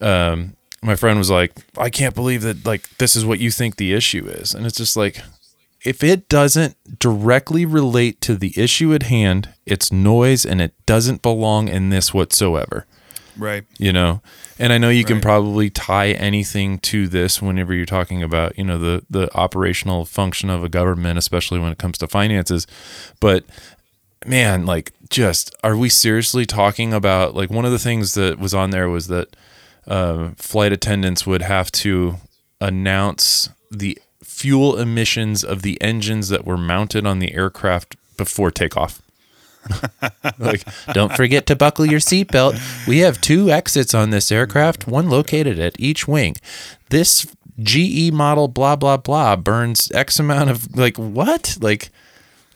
um 0.00 0.56
my 0.82 0.96
friend 0.96 1.18
was 1.18 1.30
like, 1.30 1.52
I 1.76 1.90
can't 1.90 2.14
believe 2.14 2.42
that 2.42 2.64
like 2.64 2.88
this 2.98 3.16
is 3.16 3.24
what 3.24 3.38
you 3.38 3.50
think 3.50 3.76
the 3.76 3.92
issue 3.92 4.26
is. 4.26 4.54
And 4.54 4.66
it's 4.66 4.76
just 4.76 4.96
like 4.96 5.20
if 5.84 6.02
it 6.04 6.28
doesn't 6.28 6.76
directly 6.98 7.64
relate 7.64 8.20
to 8.22 8.36
the 8.36 8.52
issue 8.56 8.92
at 8.94 9.04
hand, 9.04 9.48
it's 9.66 9.90
noise 9.92 10.44
and 10.44 10.60
it 10.60 10.74
doesn't 10.86 11.22
belong 11.22 11.68
in 11.68 11.90
this 11.90 12.12
whatsoever 12.14 12.86
Right. 13.38 13.64
you 13.78 13.90
know 13.92 14.20
and 14.58 14.70
i 14.72 14.76
know 14.76 14.90
you 14.90 15.04
can 15.04 15.20
probably 15.20 15.70
tie 15.70 16.10
anything 16.10 16.78
to 16.80 17.08
this 17.08 17.40
whenever 17.40 17.72
you're 17.72 17.86
talking 17.86 18.22
about 18.22 18.58
you 18.58 18.64
know 18.64 18.76
the 18.76 19.06
the 19.08 19.34
operational 19.34 20.04
function 20.04 20.50
of 20.50 20.62
a 20.62 20.68
government 20.68 21.16
especially 21.16 21.58
when 21.58 21.72
it 21.72 21.78
comes 21.78 21.96
to 21.98 22.08
finances 22.08 22.66
but 23.18 23.44
man 24.26 24.66
like 24.66 24.92
just 25.08 25.54
are 25.64 25.76
we 25.76 25.88
seriously 25.88 26.44
talking 26.44 26.92
about 26.92 27.34
like 27.34 27.48
one 27.50 27.64
of 27.64 27.70
the 27.72 27.78
things 27.78 28.12
that 28.14 28.38
was 28.38 28.52
on 28.52 28.70
there 28.70 28.90
was 28.90 29.06
that 29.06 29.34
uh, 29.90 30.30
flight 30.36 30.72
attendants 30.72 31.26
would 31.26 31.42
have 31.42 31.70
to 31.72 32.16
announce 32.60 33.50
the 33.70 33.98
fuel 34.22 34.78
emissions 34.78 35.44
of 35.44 35.60
the 35.62 35.80
engines 35.82 36.28
that 36.30 36.46
were 36.46 36.56
mounted 36.56 37.06
on 37.06 37.18
the 37.18 37.34
aircraft 37.34 37.96
before 38.16 38.50
takeoff 38.50 39.02
like, 40.38 40.64
don't 40.92 41.14
forget 41.14 41.46
to 41.46 41.56
buckle 41.56 41.86
your 41.86 42.00
seatbelt. 42.00 42.58
We 42.86 42.98
have 42.98 43.20
two 43.20 43.50
exits 43.50 43.94
on 43.94 44.10
this 44.10 44.32
aircraft, 44.32 44.86
one 44.86 45.10
located 45.10 45.58
at 45.58 45.78
each 45.78 46.08
wing. 46.08 46.36
This 46.88 47.26
GE 47.62 48.12
model, 48.12 48.48
blah, 48.48 48.76
blah, 48.76 48.96
blah, 48.96 49.36
burns 49.36 49.90
X 49.92 50.18
amount 50.18 50.50
of, 50.50 50.76
like, 50.76 50.96
what? 50.96 51.58
Like, 51.60 51.90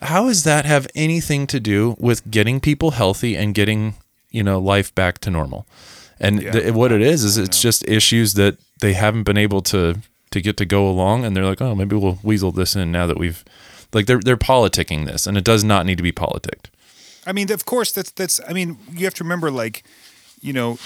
how 0.03 0.27
does 0.27 0.44
that 0.44 0.64
have 0.64 0.87
anything 0.94 1.47
to 1.49 1.61
do 1.61 1.97
with 1.99 2.29
getting 2.31 2.61
people 2.61 2.92
healthy 2.92 3.37
and 3.37 3.55
getting, 3.55 3.94
you 4.31 4.42
know, 4.42 4.59
life 4.59 4.94
back 4.94 5.18
to 5.20 5.31
normal? 5.31 5.66
And 6.25 6.43
Yeah. 6.43 6.53
th- 6.53 6.73
what 6.75 6.91
it 6.93 7.03
is, 7.03 7.23
is 7.25 7.37
it's 7.39 7.61
just 7.61 7.87
issues 7.89 8.35
that 8.35 8.57
they 8.81 8.93
haven't 8.95 9.23
been 9.25 9.37
able 9.39 9.61
to, 9.63 10.01
to 10.31 10.41
get 10.41 10.57
to 10.57 10.65
go 10.65 10.89
along. 10.89 11.25
And 11.25 11.37
they're 11.37 11.45
like, 11.45 11.61
oh, 11.63 11.75
maybe 11.75 11.97
we'll 11.97 12.19
weasel 12.23 12.53
this 12.53 12.75
in 12.77 12.91
now 12.93 13.07
that 13.07 13.19
we've, 13.19 13.45
like, 13.93 14.07
they're, 14.07 14.21
they're 14.21 14.37
politicking 14.37 15.07
this 15.07 15.27
and 15.27 15.37
it 15.37 15.45
does 15.45 15.63
not 15.65 15.87
need 15.87 15.97
to 15.99 16.03
be 16.03 16.13
politicked. 16.13 16.71
I 17.27 17.33
mean, 17.33 17.51
of 17.53 17.65
course, 17.65 17.91
that's 17.93 18.11
that's. 18.11 18.39
I 18.49 18.53
mean, 18.53 18.77
you 18.93 19.05
have 19.07 19.15
to 19.15 19.25
remember, 19.25 19.51
like, 19.51 19.83
you 20.43 20.53
know, 20.53 20.79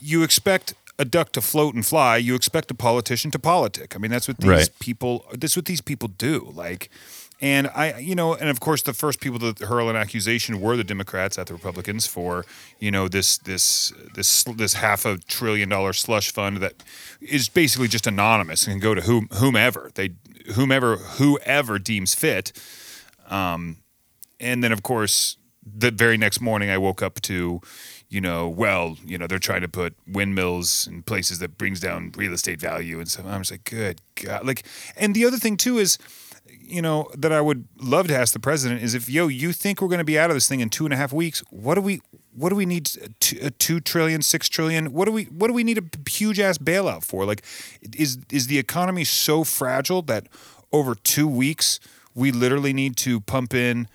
you 0.00 0.22
expect 0.22 0.72
a 0.98 1.04
duck 1.04 1.32
to 1.32 1.42
float 1.42 1.74
and 1.74 1.84
fly. 1.84 2.16
You 2.16 2.34
expect 2.34 2.70
a 2.70 2.74
politician 2.74 3.30
to 3.32 3.38
politic. 3.38 3.94
I 3.94 3.98
mean, 3.98 4.10
that's 4.10 4.26
what 4.26 4.38
these 4.38 4.48
Right. 4.48 4.70
people. 4.80 5.26
That's 5.38 5.54
what 5.54 5.66
these 5.66 5.82
people 5.82 6.08
do. 6.08 6.50
Like, 6.54 6.88
and 7.40 7.68
I, 7.74 7.98
you 7.98 8.14
know, 8.14 8.34
and 8.34 8.48
of 8.48 8.60
course, 8.60 8.82
the 8.82 8.94
first 8.94 9.20
people 9.20 9.52
to 9.52 9.66
hurl 9.66 9.90
an 9.90 9.96
accusation 9.96 10.60
were 10.60 10.76
the 10.76 10.84
Democrats 10.84 11.38
at 11.38 11.46
the 11.48 11.54
Republicans 11.54 12.06
for, 12.06 12.44
you 12.78 12.90
know, 12.90 13.08
this 13.08 13.38
this 13.38 13.92
this 14.14 14.44
this 14.44 14.74
half 14.74 15.04
a 15.04 15.18
trillion 15.18 15.68
dollar 15.68 15.92
slush 15.92 16.32
fund 16.32 16.58
that 16.58 16.82
is 17.20 17.48
basically 17.48 17.88
just 17.88 18.06
anonymous 18.06 18.66
and 18.66 18.74
can 18.74 18.80
go 18.80 18.94
to 18.94 19.02
whom, 19.02 19.28
whomever 19.34 19.90
they 19.94 20.14
whomever 20.54 20.96
whoever 20.96 21.78
deems 21.78 22.14
fit. 22.14 22.52
Um, 23.28 23.78
and 24.40 24.62
then 24.62 24.72
of 24.72 24.82
course 24.82 25.36
the 25.64 25.90
very 25.90 26.16
next 26.16 26.40
morning 26.40 26.70
i 26.70 26.78
woke 26.78 27.02
up 27.02 27.20
to 27.20 27.60
you 28.08 28.20
know 28.20 28.48
well 28.48 28.96
you 29.04 29.18
know 29.18 29.26
they're 29.26 29.38
trying 29.38 29.62
to 29.62 29.68
put 29.68 29.94
windmills 30.06 30.86
in 30.86 31.02
places 31.02 31.38
that 31.38 31.58
brings 31.58 31.80
down 31.80 32.12
real 32.16 32.32
estate 32.32 32.60
value 32.60 32.98
and 32.98 33.08
so 33.08 33.24
i 33.26 33.36
was 33.36 33.50
like 33.50 33.64
good 33.64 34.00
god. 34.14 34.46
Like 34.46 34.64
and 34.96 35.14
the 35.14 35.24
other 35.24 35.38
thing 35.38 35.56
too 35.56 35.78
is 35.78 35.98
you 36.66 36.82
know 36.82 37.08
that 37.16 37.32
i 37.32 37.40
would 37.40 37.66
love 37.80 38.08
to 38.08 38.16
ask 38.16 38.32
the 38.32 38.40
president 38.40 38.82
is 38.82 38.94
if 38.94 39.08
yo 39.08 39.28
you 39.28 39.52
think 39.52 39.80
we're 39.80 39.88
going 39.88 39.98
to 39.98 40.04
be 40.04 40.18
out 40.18 40.30
of 40.30 40.36
this 40.36 40.48
thing 40.48 40.60
in 40.60 40.68
two 40.68 40.84
and 40.84 40.92
a 40.92 40.96
half 40.96 41.12
weeks 41.12 41.42
what 41.50 41.74
do 41.74 41.80
we 41.80 42.00
what 42.36 42.50
do 42.50 42.54
we 42.54 42.66
need 42.66 42.90
uh, 43.00 43.06
a 43.06 43.08
two, 43.18 43.38
uh, 43.42 43.50
two 43.58 43.80
trillion 43.80 44.22
six 44.22 44.48
trillion? 44.48 44.92
What 44.92 45.06
do 45.06 45.12
we 45.12 45.24
what 45.24 45.48
do 45.48 45.54
we 45.54 45.64
need 45.64 45.78
a 45.78 46.10
huge 46.10 46.38
ass 46.38 46.58
bailout 46.58 47.04
for? 47.04 47.24
Like 47.24 47.42
is 47.96 48.18
is 48.30 48.46
the 48.46 48.58
economy 48.58 49.04
so 49.04 49.42
fragile 49.42 50.02
that 50.02 50.28
over 50.72 50.94
two 50.94 51.26
weeks 51.26 51.80
we 52.14 52.30
literally 52.30 52.72
need 52.72 52.96
to 52.98 53.20
pump 53.20 53.54
in 53.54 53.88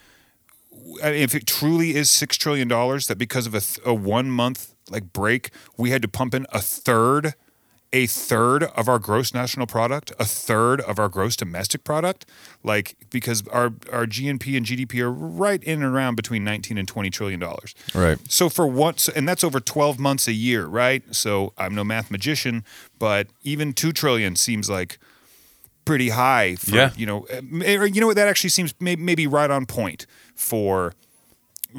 uh, 1.03 1.07
if 1.07 1.35
it 1.35 1.45
truly 1.45 1.95
is 1.95 2.09
six 2.09 2.35
trillion 2.37 2.67
dollars, 2.67 3.07
that 3.07 3.17
because 3.17 3.45
of 3.45 3.53
a, 3.53 3.61
th- 3.61 3.79
a 3.85 3.93
one 3.93 4.29
month 4.31 4.73
like 4.89 5.13
break, 5.13 5.51
we 5.77 5.91
had 5.91 6.01
to 6.01 6.07
pump 6.07 6.33
in 6.33 6.45
a 6.51 6.59
third, 6.59 7.35
a 7.93 8.07
third 8.07 8.63
of 8.63 8.87
our 8.87 8.99
gross 8.99 9.33
national 9.33 9.67
product, 9.67 10.11
a 10.17 10.23
third 10.25 10.79
of 10.81 10.97
our 10.97 11.09
gross 11.09 11.35
domestic 11.35 11.83
product, 11.83 12.25
like 12.63 12.95
because 13.09 13.45
our 13.49 13.73
our 13.91 14.05
GNP 14.05 14.55
and 14.55 14.65
GDP 14.65 15.01
are 15.01 15.11
right 15.11 15.61
in 15.63 15.83
and 15.83 15.93
around 15.93 16.15
between 16.15 16.43
nineteen 16.43 16.77
and 16.77 16.87
twenty 16.87 17.09
trillion 17.09 17.39
dollars. 17.39 17.75
Right. 17.93 18.17
So 18.31 18.47
for 18.47 18.65
once, 18.65 19.09
and 19.09 19.27
that's 19.27 19.43
over 19.43 19.59
twelve 19.59 19.99
months 19.99 20.27
a 20.27 20.33
year, 20.33 20.65
right? 20.67 21.03
So 21.13 21.53
I'm 21.57 21.75
no 21.75 21.83
math 21.83 22.09
magician, 22.09 22.63
but 22.97 23.27
even 23.43 23.73
two 23.73 23.91
trillion 23.91 24.35
seems 24.37 24.69
like 24.69 24.97
pretty 25.83 26.09
high 26.09 26.55
for 26.55 26.75
Yeah. 26.75 26.91
you 26.95 27.05
know 27.05 27.25
uh, 27.33 27.77
or 27.81 27.85
you 27.87 27.99
know 27.99 28.07
what 28.07 28.15
that 28.15 28.27
actually 28.27 28.51
seems 28.51 28.73
maybe 28.79 29.25
right 29.27 29.49
on 29.49 29.65
point 29.65 30.05
for 30.35 30.93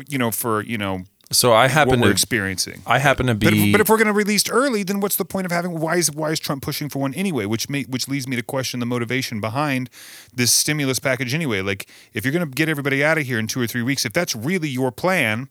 you 0.08 0.18
know 0.18 0.30
for 0.32 0.62
you 0.62 0.76
know 0.76 1.04
So 1.32 1.52
I 1.52 1.62
what 1.62 1.70
happen 1.72 2.00
we're 2.00 2.06
to 2.06 2.12
experiencing. 2.12 2.82
I 2.86 2.98
happen 2.98 3.26
to 3.26 3.34
be 3.34 3.46
But 3.46 3.54
if, 3.54 3.72
but 3.72 3.80
if 3.80 3.88
we're 3.88 3.96
going 3.96 4.06
to 4.06 4.12
release 4.12 4.48
early, 4.48 4.82
then 4.82 5.00
what's 5.00 5.16
the 5.16 5.24
point 5.24 5.46
of 5.46 5.52
having? 5.52 5.78
Why 5.78 5.96
is 5.96 6.10
why 6.10 6.30
is 6.30 6.38
Trump 6.40 6.62
pushing 6.62 6.88
for 6.88 6.98
one 7.00 7.14
anyway? 7.14 7.46
Which 7.46 7.68
may, 7.68 7.82
which 7.84 8.08
leads 8.08 8.28
me 8.28 8.36
to 8.36 8.42
question 8.42 8.80
the 8.80 8.86
motivation 8.86 9.40
behind 9.40 9.90
this 10.34 10.52
stimulus 10.52 10.98
package 10.98 11.34
anyway. 11.34 11.60
Like, 11.62 11.88
if 12.12 12.24
you're 12.24 12.32
going 12.32 12.48
to 12.48 12.54
get 12.54 12.68
everybody 12.68 13.02
out 13.04 13.18
of 13.18 13.24
here 13.24 13.38
in 13.38 13.46
two 13.46 13.60
or 13.60 13.66
three 13.66 13.82
weeks, 13.82 14.04
if 14.04 14.12
that's 14.12 14.36
really 14.36 14.68
your 14.68 14.92
plan, 14.92 15.48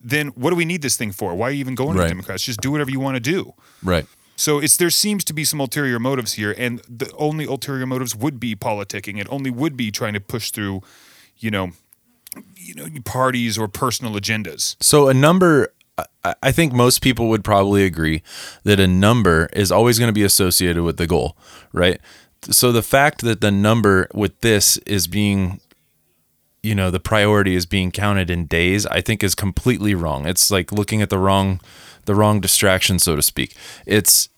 then 0.00 0.28
what 0.28 0.50
do 0.50 0.56
we 0.56 0.64
need 0.64 0.82
this 0.82 0.96
thing 0.96 1.12
for? 1.12 1.34
Why 1.34 1.48
are 1.48 1.50
you 1.50 1.60
even 1.60 1.74
going 1.74 1.94
to 1.94 1.98
Right. 2.00 2.04
the 2.04 2.10
Democrats? 2.10 2.44
Just 2.44 2.60
do 2.60 2.70
whatever 2.70 2.90
you 2.90 3.00
want 3.00 3.16
to 3.16 3.20
do. 3.20 3.54
right. 3.82 4.06
So 4.38 4.58
it's 4.58 4.76
there 4.76 4.90
seems 4.90 5.24
to 5.24 5.32
be 5.32 5.44
some 5.44 5.60
ulterior 5.60 5.98
motives 5.98 6.34
here, 6.34 6.54
and 6.58 6.82
the 6.88 7.10
only 7.16 7.46
ulterior 7.46 7.86
motives 7.86 8.14
would 8.14 8.38
be 8.38 8.54
politicking. 8.54 9.18
It 9.18 9.26
only 9.30 9.48
would 9.48 9.78
be 9.78 9.90
trying 9.90 10.12
to 10.12 10.20
push 10.20 10.50
through, 10.50 10.82
you 11.38 11.50
know, 11.50 11.70
you 12.56 12.74
know, 12.74 12.86
parties 13.04 13.58
or 13.58 13.68
personal 13.68 14.12
agendas. 14.14 14.76
So 14.80 15.08
a 15.08 15.14
number, 15.14 15.72
I- 16.42 16.52
think 16.52 16.72
most 16.72 17.00
people 17.00 17.28
would 17.28 17.44
probably 17.44 17.84
agree 17.84 18.22
that 18.64 18.80
a 18.80 18.86
number 18.86 19.48
is 19.52 19.70
always 19.72 19.98
going 19.98 20.08
to 20.08 20.12
be 20.12 20.24
associated 20.24 20.82
with 20.82 20.96
the 20.96 21.06
goal, 21.06 21.36
right? 21.72 22.00
So 22.50 22.72
the 22.72 22.82
fact 22.82 23.22
that 23.22 23.40
the 23.40 23.50
number 23.50 24.08
with 24.14 24.40
this 24.40 24.76
is 24.78 25.06
being, 25.06 25.60
you 26.62 26.74
know, 26.74 26.90
the 26.90 27.00
priority 27.00 27.54
is 27.54 27.66
being 27.66 27.90
counted 27.90 28.30
in 28.30 28.46
days, 28.46 28.86
I 28.86 29.00
think 29.00 29.22
is 29.22 29.34
completely 29.34 29.94
wrong. 29.94 30.26
It's 30.26 30.50
like 30.50 30.72
looking 30.72 31.02
at 31.02 31.10
the 31.10 31.18
wrong, 31.18 31.60
the 32.04 32.14
wrong 32.14 32.40
distraction, 32.40 32.98
so 32.98 33.16
to 33.16 33.22
speak. 33.22 33.54
It's 33.86 34.28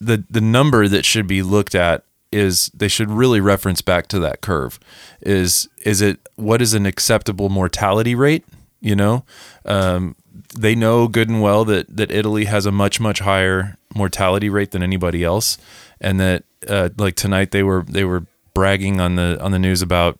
the 0.00 0.24
the 0.30 0.40
number 0.40 0.88
that 0.88 1.04
should 1.04 1.26
be 1.26 1.42
looked 1.42 1.74
at 1.74 2.04
is 2.32 2.70
they 2.74 2.88
should 2.88 3.10
really 3.10 3.40
reference 3.40 3.82
back 3.82 4.06
to 4.08 4.18
that 4.20 4.40
curve. 4.40 4.78
Is 5.20 5.68
is 5.84 6.00
it 6.00 6.20
what 6.36 6.60
is 6.60 6.74
an 6.74 6.86
acceptable 6.86 7.48
mortality 7.48 8.14
rate? 8.14 8.44
You 8.80 8.96
know, 8.96 9.24
um, 9.64 10.16
they 10.56 10.74
know 10.74 11.08
good 11.08 11.28
and 11.28 11.40
well 11.42 11.64
that 11.64 11.96
that 11.96 12.10
Italy 12.10 12.44
has 12.44 12.66
a 12.66 12.72
much 12.72 13.00
much 13.00 13.20
higher 13.20 13.76
mortality 13.94 14.48
rate 14.48 14.72
than 14.72 14.82
anybody 14.82 15.24
else, 15.24 15.58
and 16.00 16.20
that 16.20 16.44
uh, 16.68 16.90
like 16.98 17.16
tonight 17.16 17.50
they 17.50 17.62
were 17.62 17.82
they 17.82 18.04
were 18.04 18.26
bragging 18.54 19.00
on 19.00 19.16
the 19.16 19.38
on 19.42 19.52
the 19.52 19.58
news 19.58 19.82
about 19.82 20.18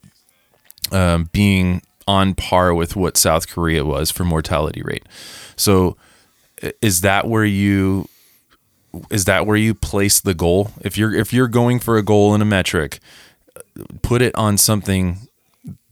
um, 0.93 1.29
being 1.33 1.83
on 2.07 2.35
par 2.35 2.75
with 2.75 2.97
what 2.97 3.17
South 3.17 3.49
Korea 3.49 3.85
was 3.85 4.11
for 4.11 4.25
mortality 4.25 4.83
rate. 4.83 5.05
So, 5.57 5.97
is 6.81 7.01
that 7.01 7.27
where 7.27 7.45
you 7.45 8.09
is 9.11 9.25
that 9.25 9.47
where 9.47 9.57
you 9.57 9.75
place 9.75 10.21
the 10.21 10.35
goal? 10.35 10.71
If 10.81 10.97
you're 10.97 11.15
if 11.15 11.33
you're 11.33 11.49
going 11.49 11.81
for 11.81 11.97
a 11.97 12.03
goal 12.03 12.35
in 12.35 12.43
a 12.43 12.47
metric, 12.47 13.01
put 14.03 14.23
it 14.23 14.35
on 14.35 14.59
something 14.59 15.29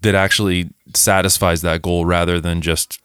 that 0.03 0.15
actually 0.15 0.71
satisfies 0.95 1.63
that 1.63 1.83
goal 1.83 2.05
rather 2.05 2.41
than 2.41 2.61
just 2.61 3.01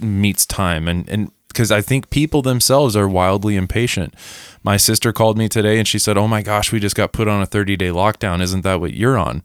meets 0.00 0.44
time 0.44 0.88
and 0.88 1.08
and 1.08 1.30
because 1.48 1.72
I 1.72 1.80
think 1.80 2.10
people 2.10 2.42
themselves 2.42 2.94
are 2.94 3.08
wildly 3.08 3.56
impatient. 3.56 4.14
My 4.62 4.76
sister 4.76 5.12
called 5.12 5.36
me 5.36 5.48
today 5.48 5.78
and 5.78 5.88
she 5.88 5.98
said, 5.98 6.16
"Oh 6.16 6.28
my 6.28 6.42
gosh, 6.42 6.70
we 6.70 6.78
just 6.78 6.94
got 6.94 7.12
put 7.12 7.26
on 7.26 7.42
a 7.42 7.46
30-day 7.46 7.88
lockdown. 7.88 8.40
Isn't 8.40 8.62
that 8.62 8.80
what 8.80 8.94
you're 8.94 9.18
on?" 9.18 9.42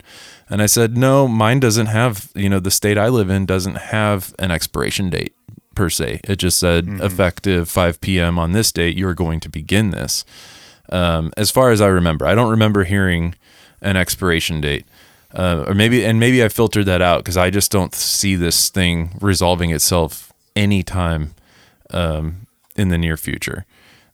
And 0.50 0.62
I 0.62 0.68
said, 0.68 0.96
"No, 0.96 1.28
mine 1.28 1.60
doesn't 1.60 1.88
have, 1.88 2.30
you 2.36 2.50
know, 2.50 2.60
the 2.60 2.70
state 2.70 2.98
I 3.00 3.08
live 3.08 3.30
in 3.30 3.48
doesn't 3.48 3.78
have 3.78 4.36
an 4.38 4.52
expiration 4.52 5.10
date 5.10 5.34
per 5.76 5.90
se. 5.90 6.22
It 6.24 6.38
just 6.38 6.60
said 6.60 6.88
effective 7.02 7.70
5 7.70 8.02
p.m. 8.02 8.40
on 8.40 8.52
this 8.52 8.72
date, 8.72 8.98
you're 8.98 9.14
going 9.14 9.40
to 9.42 9.50
begin 9.50 9.92
this." 9.92 10.26
Um, 10.90 11.32
as 11.38 11.50
far 11.50 11.72
as 11.72 11.82
I 11.82 11.88
remember, 11.88 12.26
I 12.26 12.36
don't 12.36 12.52
remember 12.52 12.84
hearing 12.84 13.36
an 13.82 13.98
expiration 13.98 14.62
date. 14.62 14.86
Uh, 15.34 15.66
or 15.68 15.74
maybe 15.74 16.06
and 16.06 16.20
maybe 16.20 16.44
I 16.44 16.50
filtered 16.50 16.86
that 16.86 17.02
out 17.02 17.20
because 17.20 17.38
I 17.38 17.50
just 17.50 17.72
don't 17.72 17.96
see 17.96 18.36
this 18.36 18.70
thing 18.70 19.18
resolving 19.20 19.72
itself 19.72 20.32
anytime 20.56 21.34
um, 21.90 22.46
in 22.76 22.90
the 22.90 22.98
near 23.00 23.18
future. 23.18 23.66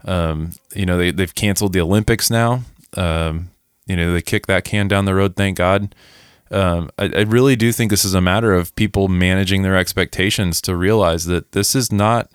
Um, 0.06 0.52
you 0.74 0.86
know, 0.86 0.98
they 0.98 1.12
they've 1.12 1.36
canceled 1.36 1.74
the 1.74 1.82
Olympics 1.82 2.30
now. 2.30 2.62
Um, 2.96 3.52
you 3.86 3.98
know, 3.98 4.14
they 4.14 4.22
kicked 4.22 4.48
that 4.48 4.64
can 4.64 4.88
down 4.88 5.06
the 5.06 5.16
road. 5.16 5.36
Thank 5.36 5.58
God. 5.58 5.94
Um, 6.52 6.90
I, 6.98 7.12
I 7.16 7.22
really 7.22 7.56
do 7.56 7.72
think 7.72 7.92
this 7.92 8.06
is 8.06 8.14
a 8.14 8.22
matter 8.22 8.54
of 8.54 8.76
people 8.76 9.08
managing 9.08 9.62
their 9.62 9.78
expectations 9.78 10.62
to 10.62 10.76
realize 10.76 11.26
that 11.26 11.52
this 11.52 11.76
is 11.76 11.92
not, 11.92 12.32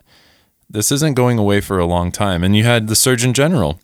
this 0.71 0.93
isn't 0.93 1.15
going 1.15 1.39
away 1.39 1.61
for 1.61 1.79
a 1.79 1.87
long 1.87 2.13
time. 2.13 2.45
And 2.45 2.57
you 2.57 2.65
had 2.65 2.89
the 2.89 2.97
Surgeon 2.97 3.35
General 3.35 3.81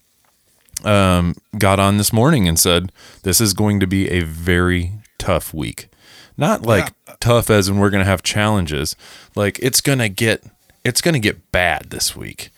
um, 0.85 1.35
got 1.59 1.81
on 1.81 1.97
this 1.97 2.13
morning 2.13 2.49
and 2.49 2.59
said 2.59 2.93
this 3.23 3.41
is 3.41 3.53
going 3.53 3.81
to 3.81 3.87
be 3.87 4.09
a 4.09 4.21
very 4.21 4.93
tough 5.19 5.53
week. 5.53 5.89
Not 6.37 6.63
like 6.63 6.95
tough 7.21 7.51
as 7.51 7.69
in 7.69 7.79
we're 7.79 7.91
going 7.91 8.05
to 8.05 8.11
have 8.11 8.23
challenges. 8.23 8.97
Like 9.37 9.59
it's 9.59 9.81
going 9.81 9.99
to 9.99 10.09
get 10.09 10.43
it's 10.85 11.03
going 11.03 11.13
to 11.13 11.21
get 11.21 11.53
bad 11.53 11.91
this 11.91 12.17
week. 12.17 12.51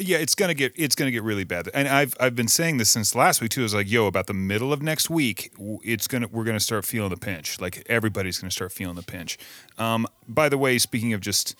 Yeah, 0.00 0.18
it's 0.18 0.34
gonna 0.34 0.54
get 0.54 0.72
it's 0.76 0.94
gonna 0.94 1.10
get 1.10 1.22
really 1.22 1.44
bad, 1.44 1.68
and 1.74 1.86
I've 1.86 2.14
I've 2.18 2.34
been 2.34 2.48
saying 2.48 2.78
this 2.78 2.90
since 2.90 3.14
last 3.14 3.40
week 3.40 3.50
too. 3.50 3.60
I 3.60 3.64
was 3.64 3.74
like, 3.74 3.90
yo, 3.90 4.06
about 4.06 4.26
the 4.26 4.34
middle 4.34 4.72
of 4.72 4.82
next 4.82 5.10
week, 5.10 5.52
it's 5.84 6.08
gonna 6.08 6.26
we're 6.28 6.44
gonna 6.44 6.60
start 6.60 6.84
feeling 6.84 7.10
the 7.10 7.16
pinch. 7.16 7.60
Like 7.60 7.84
everybody's 7.86 8.38
gonna 8.38 8.50
start 8.50 8.72
feeling 8.72 8.96
the 8.96 9.02
pinch. 9.02 9.38
Um, 9.78 10.06
by 10.26 10.48
the 10.48 10.58
way, 10.58 10.78
speaking 10.78 11.12
of 11.12 11.20
just 11.20 11.54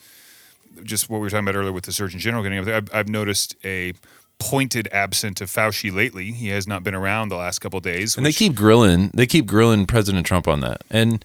just 0.83 1.09
what 1.09 1.17
we 1.17 1.23
were 1.23 1.29
talking 1.29 1.47
about 1.47 1.57
earlier 1.57 1.71
with 1.71 1.83
the 1.83 1.91
Surgeon 1.91 2.19
General 2.19 2.43
getting 2.43 2.59
up 2.59 2.65
there, 2.65 2.75
I've, 2.75 2.89
I've 2.93 3.09
noticed 3.09 3.55
a 3.63 3.93
pointed 4.39 4.89
absent 4.91 5.39
of 5.39 5.49
Fauci 5.49 5.93
lately. 5.93 6.31
He 6.31 6.47
has 6.49 6.67
not 6.67 6.83
been 6.83 6.95
around 6.95 7.29
the 7.29 7.35
last 7.35 7.59
couple 7.59 7.77
of 7.77 7.83
days. 7.83 8.17
And 8.17 8.25
they 8.25 8.33
keep 8.33 8.55
grilling. 8.55 9.11
They 9.13 9.27
keep 9.27 9.45
grilling 9.45 9.85
President 9.85 10.25
Trump 10.25 10.47
on 10.47 10.61
that. 10.61 10.81
And 10.89 11.23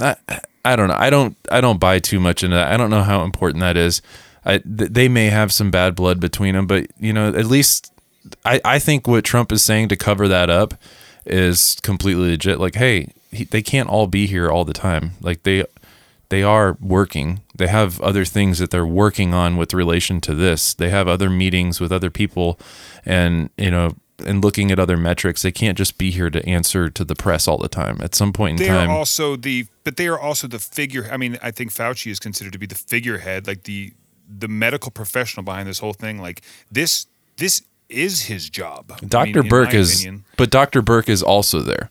I, 0.00 0.16
I 0.64 0.76
don't 0.76 0.88
know. 0.88 0.96
I 0.96 1.10
don't. 1.10 1.36
I 1.50 1.60
don't 1.60 1.80
buy 1.80 1.98
too 1.98 2.20
much 2.20 2.44
into 2.44 2.56
that. 2.56 2.72
I 2.72 2.76
don't 2.76 2.90
know 2.90 3.02
how 3.02 3.24
important 3.24 3.60
that 3.60 3.76
is. 3.76 4.00
I, 4.44 4.58
th- 4.58 4.90
they 4.90 5.08
may 5.08 5.26
have 5.26 5.52
some 5.52 5.70
bad 5.70 5.94
blood 5.94 6.20
between 6.20 6.54
them, 6.54 6.66
but 6.66 6.86
you 6.98 7.12
know, 7.12 7.28
at 7.28 7.46
least 7.46 7.92
I, 8.44 8.60
I 8.64 8.78
think 8.78 9.06
what 9.06 9.24
Trump 9.24 9.52
is 9.52 9.62
saying 9.62 9.88
to 9.88 9.96
cover 9.96 10.28
that 10.28 10.50
up 10.50 10.74
is 11.24 11.76
completely 11.82 12.30
legit. 12.30 12.58
Like, 12.58 12.74
hey, 12.74 13.12
he, 13.30 13.44
they 13.44 13.62
can't 13.62 13.88
all 13.88 14.06
be 14.06 14.26
here 14.26 14.50
all 14.50 14.64
the 14.64 14.72
time. 14.72 15.12
Like 15.20 15.42
they 15.42 15.64
they 16.28 16.42
are 16.42 16.76
working. 16.80 17.42
They 17.54 17.66
have 17.66 18.00
other 18.00 18.24
things 18.24 18.58
that 18.58 18.70
they're 18.70 18.86
working 18.86 19.34
on 19.34 19.56
with 19.56 19.74
relation 19.74 20.20
to 20.22 20.34
this. 20.34 20.74
They 20.74 20.88
have 20.88 21.06
other 21.06 21.28
meetings 21.28 21.80
with 21.80 21.92
other 21.92 22.10
people, 22.10 22.58
and 23.04 23.50
you 23.56 23.70
know, 23.70 23.96
and 24.24 24.42
looking 24.42 24.70
at 24.70 24.78
other 24.78 24.96
metrics. 24.96 25.42
They 25.42 25.52
can't 25.52 25.76
just 25.76 25.98
be 25.98 26.10
here 26.10 26.30
to 26.30 26.44
answer 26.48 26.88
to 26.90 27.04
the 27.04 27.14
press 27.14 27.46
all 27.46 27.58
the 27.58 27.68
time. 27.68 27.98
At 28.00 28.14
some 28.14 28.32
point 28.32 28.60
in 28.60 28.66
they 28.66 28.72
time, 28.72 28.90
are 28.90 28.96
also 28.96 29.36
the 29.36 29.66
but 29.84 29.96
they 29.96 30.08
are 30.08 30.18
also 30.18 30.46
the 30.46 30.58
figure 30.58 31.08
i 31.10 31.16
mean 31.16 31.38
i 31.42 31.50
think 31.50 31.72
fauci 31.72 32.10
is 32.10 32.20
considered 32.20 32.52
to 32.52 32.58
be 32.58 32.66
the 32.66 32.74
figurehead 32.74 33.46
like 33.46 33.64
the 33.64 33.92
the 34.38 34.48
medical 34.48 34.90
professional 34.90 35.44
behind 35.44 35.68
this 35.68 35.78
whole 35.78 35.92
thing 35.92 36.20
like 36.20 36.42
this 36.70 37.06
this 37.36 37.62
is 37.88 38.22
his 38.22 38.48
job 38.48 38.90
I 38.90 39.00
mean, 39.00 39.08
Dr. 39.08 39.42
Birx 39.42 39.74
is, 39.74 40.00
opinion. 40.00 40.24
but 40.36 40.50
Dr. 40.50 40.82
Birx 40.82 41.08
is 41.08 41.22
also 41.22 41.60
there, 41.60 41.90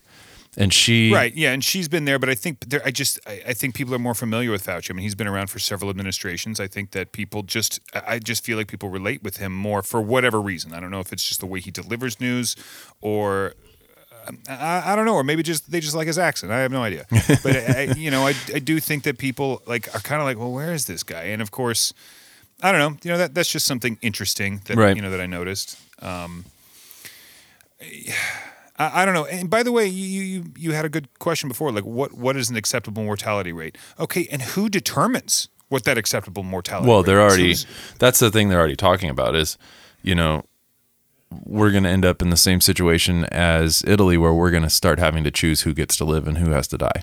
and 0.56 0.72
she 0.72 1.12
right 1.12 1.34
yeah 1.34 1.52
and 1.52 1.64
she's 1.64 1.88
been 1.88 2.04
there 2.04 2.18
but 2.18 2.28
i 2.28 2.34
think 2.34 2.60
there 2.68 2.82
i 2.84 2.90
just 2.90 3.18
I, 3.26 3.42
I 3.48 3.52
think 3.54 3.74
people 3.74 3.94
are 3.94 3.98
more 3.98 4.14
familiar 4.14 4.50
with 4.50 4.66
fauci 4.66 4.90
i 4.90 4.94
mean 4.94 5.02
he's 5.02 5.14
been 5.14 5.26
around 5.26 5.48
for 5.48 5.58
several 5.58 5.88
administrations 5.90 6.60
i 6.60 6.66
think 6.66 6.90
that 6.90 7.12
people 7.12 7.42
just 7.42 7.80
i 7.94 8.02
I 8.12 8.18
just 8.18 8.44
feel 8.44 8.58
like 8.58 8.68
people 8.68 8.90
relate 8.90 9.22
with 9.22 9.38
him 9.38 9.54
more 9.54 9.82
for 9.82 10.00
whatever 10.00 10.40
reason 10.40 10.74
i 10.74 10.80
don't 10.80 10.90
know 10.90 11.00
if 11.00 11.12
it's 11.12 11.26
just 11.26 11.40
the 11.40 11.46
way 11.46 11.60
he 11.60 11.70
delivers 11.70 12.20
news 12.20 12.54
or 13.00 13.54
I, 14.48 14.92
I 14.92 14.96
don't 14.96 15.04
know, 15.04 15.14
or 15.14 15.24
maybe 15.24 15.42
just 15.42 15.70
they 15.70 15.80
just 15.80 15.96
like 15.96 16.06
his 16.06 16.18
accent. 16.18 16.52
I 16.52 16.60
have 16.60 16.70
no 16.70 16.82
idea. 16.82 17.06
But 17.42 17.56
I, 17.56 17.94
you 17.96 18.10
know, 18.10 18.26
I, 18.26 18.34
I 18.54 18.58
do 18.58 18.78
think 18.78 19.02
that 19.04 19.18
people 19.18 19.62
like 19.66 19.92
are 19.94 20.00
kind 20.00 20.20
of 20.20 20.26
like, 20.26 20.38
well, 20.38 20.52
where 20.52 20.72
is 20.72 20.86
this 20.86 21.02
guy? 21.02 21.24
And 21.24 21.42
of 21.42 21.50
course, 21.50 21.92
I 22.62 22.70
don't 22.72 22.80
know. 22.80 22.98
You 23.02 23.10
know, 23.10 23.18
that 23.18 23.34
that's 23.34 23.50
just 23.50 23.66
something 23.66 23.98
interesting 24.02 24.62
that 24.66 24.76
Right. 24.76 24.94
you 24.96 25.02
know 25.02 25.10
that 25.10 25.20
I 25.20 25.26
noticed. 25.26 25.76
Um, 26.00 26.44
I, 28.78 29.02
I 29.02 29.04
don't 29.04 29.14
know. 29.14 29.24
And 29.26 29.50
by 29.50 29.62
the 29.62 29.72
way, 29.72 29.86
you, 29.86 30.22
you 30.22 30.44
you 30.56 30.72
had 30.72 30.84
a 30.84 30.88
good 30.88 31.08
question 31.18 31.48
before. 31.48 31.72
Like, 31.72 31.84
what 31.84 32.12
what 32.14 32.36
is 32.36 32.50
an 32.50 32.56
acceptable 32.56 33.02
mortality 33.02 33.52
rate? 33.52 33.76
Okay, 33.98 34.28
and 34.30 34.42
who 34.42 34.68
determines 34.68 35.48
what 35.68 35.84
that 35.84 35.98
acceptable 35.98 36.42
mortality? 36.42 36.88
Well, 36.88 36.98
rate 36.98 37.06
they're 37.06 37.26
is? 37.26 37.32
already. 37.32 37.54
That's 37.98 38.18
the 38.20 38.30
thing 38.30 38.48
they're 38.48 38.58
already 38.60 38.76
talking 38.76 39.10
about 39.10 39.34
is, 39.34 39.58
you 40.02 40.14
know, 40.14 40.44
we're 41.44 41.70
going 41.70 41.84
to 41.84 41.90
end 41.90 42.04
up 42.04 42.22
in 42.22 42.30
the 42.30 42.36
same 42.36 42.60
situation 42.60 43.24
as 43.26 43.82
Italy, 43.86 44.16
where 44.18 44.32
we're 44.34 44.50
going 44.50 44.62
to 44.64 44.70
start 44.70 44.98
having 44.98 45.24
to 45.24 45.30
choose 45.30 45.62
who 45.62 45.72
gets 45.74 45.96
to 45.96 46.04
live 46.04 46.28
and 46.28 46.38
who 46.38 46.50
has 46.50 46.68
to 46.68 46.78
die. 46.78 47.02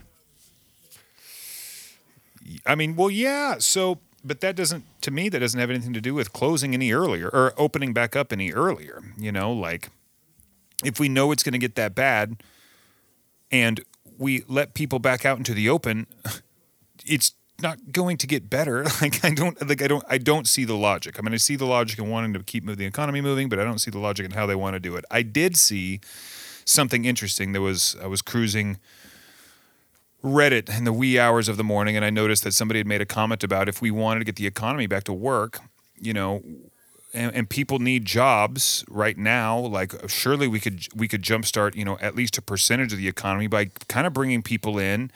I 2.66 2.76
mean, 2.76 2.95
well, 2.95 3.10
yeah. 3.10 3.57
So, 3.60 3.99
but 4.24 4.41
that 4.41 4.55
doesn't, 4.55 4.84
to 5.01 5.11
me, 5.11 5.30
that 5.30 5.39
doesn't 5.39 5.59
have 5.59 5.70
anything 5.70 5.93
to 5.93 6.01
do 6.01 6.13
with 6.13 6.34
closing 6.34 6.74
any 6.74 6.91
earlier 6.91 7.30
or 7.30 7.53
opening 7.57 7.93
back 7.93 8.15
up 8.15 8.32
any 8.32 8.51
earlier. 8.51 9.01
You 9.17 9.32
know, 9.32 9.51
like 9.51 9.89
if 10.84 10.99
we 10.99 11.09
know 11.09 11.32
it's 11.32 11.43
going 11.43 11.53
to 11.53 11.59
get 11.59 11.76
that 11.76 11.95
bad 11.95 12.41
and 13.51 13.82
we 14.17 14.43
let 14.47 14.74
people 14.74 14.99
back 14.99 15.26
out 15.26 15.38
into 15.38 15.53
the 15.53 15.70
open, 15.70 16.07
it's 17.05 17.34
not 17.61 17.91
going 17.91 18.17
to 18.17 18.28
get 18.28 18.49
better. 18.49 18.86
Like 19.01 19.24
I 19.24 19.32
don't, 19.32 19.67
like 19.67 19.82
I 19.82 19.88
don't, 19.88 20.03
I 20.09 20.17
don't 20.17 20.47
see 20.47 20.65
the 20.65 20.76
logic. 20.76 21.17
I 21.17 21.22
mean, 21.22 21.34
I 21.34 21.38
see 21.38 21.55
the 21.55 21.65
logic 21.65 21.99
in 21.99 22.09
wanting 22.09 22.34
to 22.34 22.43
keep 22.43 22.65
the 22.65 22.86
economy 22.86 23.22
moving, 23.22 23.49
but 23.49 23.59
I 23.59 23.63
don't 23.63 23.80
see 23.80 23.91
the 23.91 23.99
logic 23.99 24.26
in 24.26 24.32
how 24.32 24.45
they 24.45 24.55
want 24.55 24.76
to 24.76 24.80
do 24.80 24.95
it. 24.95 25.05
I 25.09 25.22
did 25.22 25.57
see 25.57 26.01
something 26.65 27.05
interesting. 27.05 27.53
There 27.53 27.61
was, 27.61 27.95
I 28.01 28.07
was 28.07 28.22
cruising 28.22 28.78
Reddit 30.24 30.76
in 30.76 30.84
the 30.84 30.93
wee 30.93 31.17
hours 31.17 31.47
of 31.47 31.57
the 31.57 31.63
morning, 31.63 31.95
and 31.95 32.03
I 32.03 32.09
noticed 32.09 32.43
that 32.43 32.53
somebody 32.53 32.80
had 32.80 32.88
made 32.88 33.01
a 33.01 33.05
comment 33.05 33.43
about 33.43 33.70
if 33.70 33.82
we 33.82 33.89
wanted 33.89 34.20
to 34.20 34.26
get 34.26 34.36
the 34.36 34.47
economy 34.47 34.86
back 34.86 35.05
to 35.05 35.13
work, 35.13 35.59
you 35.97 36.13
know, 36.13 36.43
and, 37.13 37.34
and 37.34 37.49
people 37.49 37.80
need 37.80 38.05
jobs 38.05 38.84
right 38.89 39.17
now. 39.17 39.57
Like 39.57 39.93
surely 40.09 40.47
we 40.47 40.59
could 40.59 40.88
we 40.93 41.07
could 41.07 41.22
jumpstart 41.22 41.76
you 41.76 41.86
know 41.86 41.97
at 42.01 42.15
least 42.15 42.38
a 42.38 42.41
percentage 42.41 42.91
of 42.91 42.99
the 42.99 43.07
economy 43.07 43.47
by 43.47 43.65
kind 43.88 44.05
of 44.05 44.13
bringing 44.13 44.41
people 44.41 44.78
in 44.78 45.11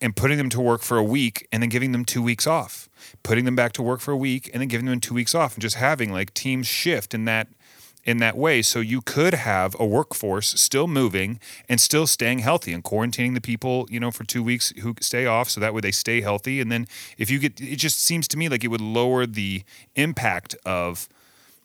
and 0.00 0.14
putting 0.14 0.38
them 0.38 0.50
to 0.50 0.60
work 0.60 0.82
for 0.82 0.98
a 0.98 1.04
week 1.04 1.48
and 1.50 1.62
then 1.62 1.70
giving 1.70 1.92
them 1.92 2.04
two 2.04 2.22
weeks 2.22 2.46
off, 2.46 2.88
putting 3.22 3.44
them 3.44 3.56
back 3.56 3.72
to 3.72 3.82
work 3.82 4.00
for 4.00 4.12
a 4.12 4.16
week 4.16 4.50
and 4.52 4.60
then 4.60 4.68
giving 4.68 4.86
them 4.86 5.00
two 5.00 5.14
weeks 5.14 5.34
off, 5.34 5.54
and 5.54 5.62
just 5.62 5.76
having 5.76 6.12
like 6.12 6.34
teams 6.34 6.66
shift 6.66 7.14
in 7.14 7.24
that 7.24 7.48
in 8.06 8.18
that 8.18 8.36
way. 8.36 8.62
So 8.62 8.78
you 8.78 9.02
could 9.02 9.34
have 9.34 9.76
a 9.78 9.84
workforce 9.84 10.58
still 10.60 10.86
moving 10.86 11.40
and 11.68 11.80
still 11.80 12.06
staying 12.06 12.38
healthy 12.38 12.72
and 12.72 12.82
quarantining 12.82 13.34
the 13.34 13.40
people, 13.40 13.86
you 13.90 13.98
know, 13.98 14.12
for 14.12 14.24
two 14.24 14.42
weeks 14.42 14.72
who 14.80 14.94
stay 15.00 15.26
off. 15.26 15.50
So 15.50 15.60
that 15.60 15.74
way 15.74 15.80
they 15.80 15.90
stay 15.90 16.20
healthy. 16.20 16.60
And 16.60 16.70
then 16.70 16.86
if 17.18 17.30
you 17.30 17.40
get, 17.40 17.60
it 17.60 17.76
just 17.76 17.98
seems 17.98 18.28
to 18.28 18.38
me 18.38 18.48
like 18.48 18.62
it 18.62 18.68
would 18.68 18.80
lower 18.80 19.26
the 19.26 19.64
impact 19.96 20.54
of, 20.64 21.08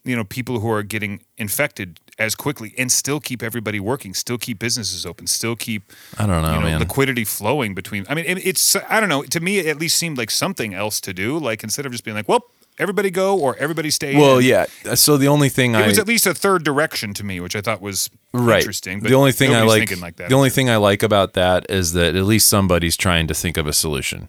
you 0.04 0.16
know, 0.16 0.24
people 0.24 0.60
who 0.60 0.72
are 0.72 0.82
getting 0.82 1.22
infected 1.38 2.00
as 2.18 2.34
quickly 2.34 2.74
and 2.76 2.92
still 2.92 3.20
keep 3.20 3.44
everybody 3.44 3.80
working, 3.80 4.16
still 4.16 4.40
keep 4.40 4.58
businesses 4.58 5.06
open, 5.06 5.28
still 5.28 5.56
keep 5.56 5.92
I 6.18 6.26
don't 6.26 6.42
know, 6.42 6.56
you 6.56 6.72
know 6.72 6.78
liquidity 6.80 7.24
flowing 7.24 7.76
between. 7.76 8.08
I 8.10 8.16
mean, 8.16 8.26
it, 8.26 8.44
it's 8.44 8.76
I 8.76 9.00
don't 9.00 9.10
know. 9.10 9.22
To 9.22 9.40
me, 9.40 9.60
it 9.60 9.68
at 9.68 9.80
least 9.80 10.00
seemed 10.00 10.18
like 10.18 10.32
something 10.32 10.74
else 10.74 11.00
to 11.02 11.14
do. 11.14 11.38
Like 11.38 11.64
instead 11.64 11.86
of 11.86 11.92
just 11.92 12.04
being 12.04 12.18
like, 12.18 12.28
well, 12.28 12.46
everybody 12.82 13.12
go 13.12 13.38
or 13.40 13.56
everybody 13.58 13.90
stay. 13.92 14.16
well, 14.18 14.40
in. 14.40 14.46
yeah. 14.46 14.66
Uh, 14.86 14.96
so 14.96 15.16
the 15.18 15.28
only 15.28 15.50
thing 15.50 15.76
It 15.76 15.80
I 15.84 15.88
was 15.88 16.00
at 16.00 16.08
least 16.08 16.26
a 16.26 16.34
third 16.34 16.64
direction 16.64 17.14
to 17.14 17.24
me, 17.24 17.40
which 17.40 17.56
I 17.56 17.62
thought 17.62 17.82
was 17.82 18.10
right. 18.34 18.58
interesting. 18.60 19.00
But 19.00 19.10
the 19.10 19.16
only 19.16 19.32
thing 19.32 19.54
I 19.54 19.62
like, 19.62 19.80
thinking 19.88 20.02
like 20.02 20.16
that. 20.18 20.30
the 20.30 20.36
only 20.36 20.50
thing 20.50 20.70
I 20.70 20.78
like 20.78 21.04
about 21.04 21.34
that 21.34 21.70
is 21.70 21.94
that 21.94 22.16
at 22.16 22.24
least 22.26 22.48
somebody's 22.50 22.98
trying 22.98 23.28
to 23.28 23.34
think 23.34 23.56
of 23.58 23.68
a 23.68 23.74
solution, 23.74 24.28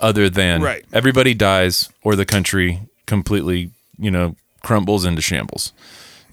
other 0.00 0.28
than 0.28 0.62
Right. 0.62 0.84
everybody 0.92 1.34
dies 1.34 1.88
or 2.02 2.14
the 2.14 2.26
country 2.26 2.80
completely, 3.06 3.70
you 3.98 4.10
know, 4.10 4.36
crumbles 4.62 5.04
into 5.04 5.22
shambles. 5.22 5.72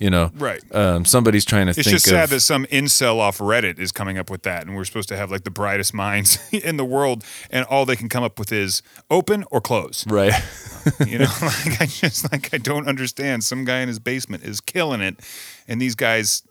You 0.01 0.09
know, 0.09 0.31
Right. 0.33 0.63
Um, 0.73 1.05
somebody's 1.05 1.45
trying 1.45 1.67
to 1.67 1.79
It's 1.79 1.87
just 1.87 2.05
sad 2.05 2.23
of 2.23 2.29
that 2.31 2.39
some 2.39 2.65
incel 2.65 3.19
off 3.19 3.37
Reddit 3.37 3.77
is 3.77 3.91
coming 3.91 4.17
up 4.17 4.31
with 4.31 4.41
that, 4.41 4.65
and 4.65 4.75
we're 4.75 4.83
supposed 4.83 5.09
to 5.09 5.15
have 5.15 5.29
like 5.29 5.43
the 5.43 5.51
brightest 5.51 5.93
minds 5.93 6.39
in 6.51 6.77
the 6.77 6.83
world, 6.83 7.23
and 7.51 7.65
all 7.65 7.85
they 7.85 7.95
can 7.95 8.09
come 8.09 8.23
up 8.23 8.39
with 8.39 8.51
is 8.51 8.81
open 9.11 9.45
or 9.51 9.61
close. 9.61 10.05
right. 10.07 10.33
You 11.05 11.19
know, 11.19 11.25
like 11.43 11.79
I 11.79 11.85
just 11.85 12.31
like 12.31 12.51
I 12.51 12.57
don't 12.57 12.87
understand. 12.87 13.43
Some 13.43 13.63
guy 13.65 13.81
in 13.81 13.87
his 13.87 13.99
basement 13.99 14.43
is 14.43 14.59
killing 14.59 14.99
it, 14.99 15.19
and 15.67 15.79
these 15.79 15.93
guys 15.93 16.41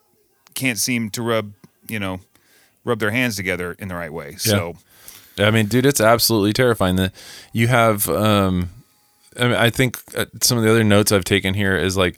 can't 0.53 0.77
seem 0.77 1.09
to 1.09 1.21
rub 1.21 1.51
you 1.89 1.99
know 1.99 2.21
rub 2.85 2.99
their 2.99 3.11
hands 3.11 3.35
together 3.35 3.75
in 3.77 3.89
the 3.89 3.95
right 3.95 4.13
way. 4.13 4.35
So 4.37 4.77
I 5.37 5.51
mean, 5.51 5.65
dude, 5.65 5.85
it's 5.85 5.99
absolutely 5.99 6.53
terrifying 6.53 6.95
that 6.95 7.11
you 7.51 7.67
have. 7.67 8.07
Um, 8.07 8.69
I 9.37 9.43
mean, 9.43 9.53
I 9.53 9.69
think 9.69 9.99
uh, 10.15 10.25
some 10.41 10.57
of 10.57 10.63
the 10.63 10.69
other 10.69 10.83
notes 10.85 11.11
I've 11.11 11.23
taken 11.25 11.53
here 11.53 11.75
is 11.75 11.97
like, 11.97 12.17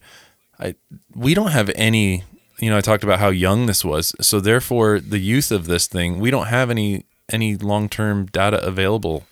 I 0.60 0.76
we 1.16 1.34
don't 1.34 1.52
have 1.52 1.72
any. 1.76 2.24
You 2.60 2.70
know, 2.70 2.78
I 2.78 2.82
talked 2.82 3.04
about 3.04 3.20
how 3.20 3.30
young 3.30 3.66
this 3.66 3.84
was, 3.84 4.16
so 4.22 4.40
therefore 4.40 5.00
the 5.00 5.20
youth 5.20 5.52
of 5.52 5.66
this 5.66 5.88
thing, 5.88 6.20
we 6.20 6.32
don't 6.32 6.48
have 6.48 6.70
any 6.70 7.06
any 7.30 7.56
long 7.56 7.90
term 7.90 8.28
data 8.28 8.64
available. 8.66 9.26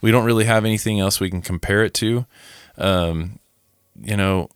We 0.00 0.10
don't 0.10 0.24
really 0.24 0.44
have 0.44 0.64
anything 0.64 1.00
else 1.00 1.20
we 1.20 1.30
can 1.30 1.40
compare 1.40 1.82
it 1.82 1.94
to. 1.94 2.26
Um, 2.76 3.38
you 4.02 4.16
know, 4.16 4.50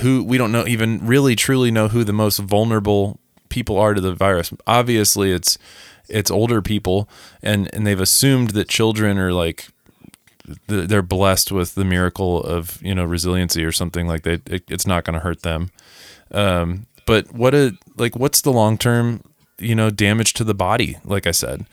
who 0.00 0.24
we 0.24 0.38
don't 0.38 0.52
know 0.52 0.66
even 0.66 1.06
really 1.06 1.36
truly 1.36 1.70
know 1.70 1.88
who 1.88 2.04
the 2.04 2.12
most 2.12 2.38
vulnerable 2.38 3.18
people 3.48 3.78
are 3.78 3.94
to 3.94 4.00
the 4.00 4.14
virus. 4.14 4.52
Obviously, 4.66 5.32
it's 5.32 5.58
it's 6.08 6.30
older 6.30 6.62
people, 6.62 7.08
and 7.42 7.72
and 7.74 7.86
they've 7.86 8.00
assumed 8.00 8.50
that 8.50 8.68
children 8.68 9.18
are 9.18 9.32
like 9.32 9.68
they're 10.66 11.02
blessed 11.02 11.52
with 11.52 11.74
the 11.74 11.84
miracle 11.84 12.42
of 12.42 12.80
you 12.82 12.94
know 12.94 13.04
resiliency 13.04 13.64
or 13.64 13.72
something 13.72 14.06
like 14.06 14.22
that. 14.22 14.48
It, 14.48 14.64
it's 14.68 14.86
not 14.86 15.04
going 15.04 15.14
to 15.14 15.20
hurt 15.20 15.42
them. 15.42 15.70
Um, 16.30 16.86
but 17.06 17.32
what 17.32 17.54
a 17.54 17.76
like 17.96 18.16
what's 18.16 18.40
the 18.40 18.52
long 18.52 18.78
term 18.78 19.22
you 19.58 19.74
know 19.74 19.90
damage 19.90 20.32
to 20.34 20.44
the 20.44 20.54
body? 20.54 20.98
Like 21.04 21.26
I 21.26 21.32
said, 21.32 21.66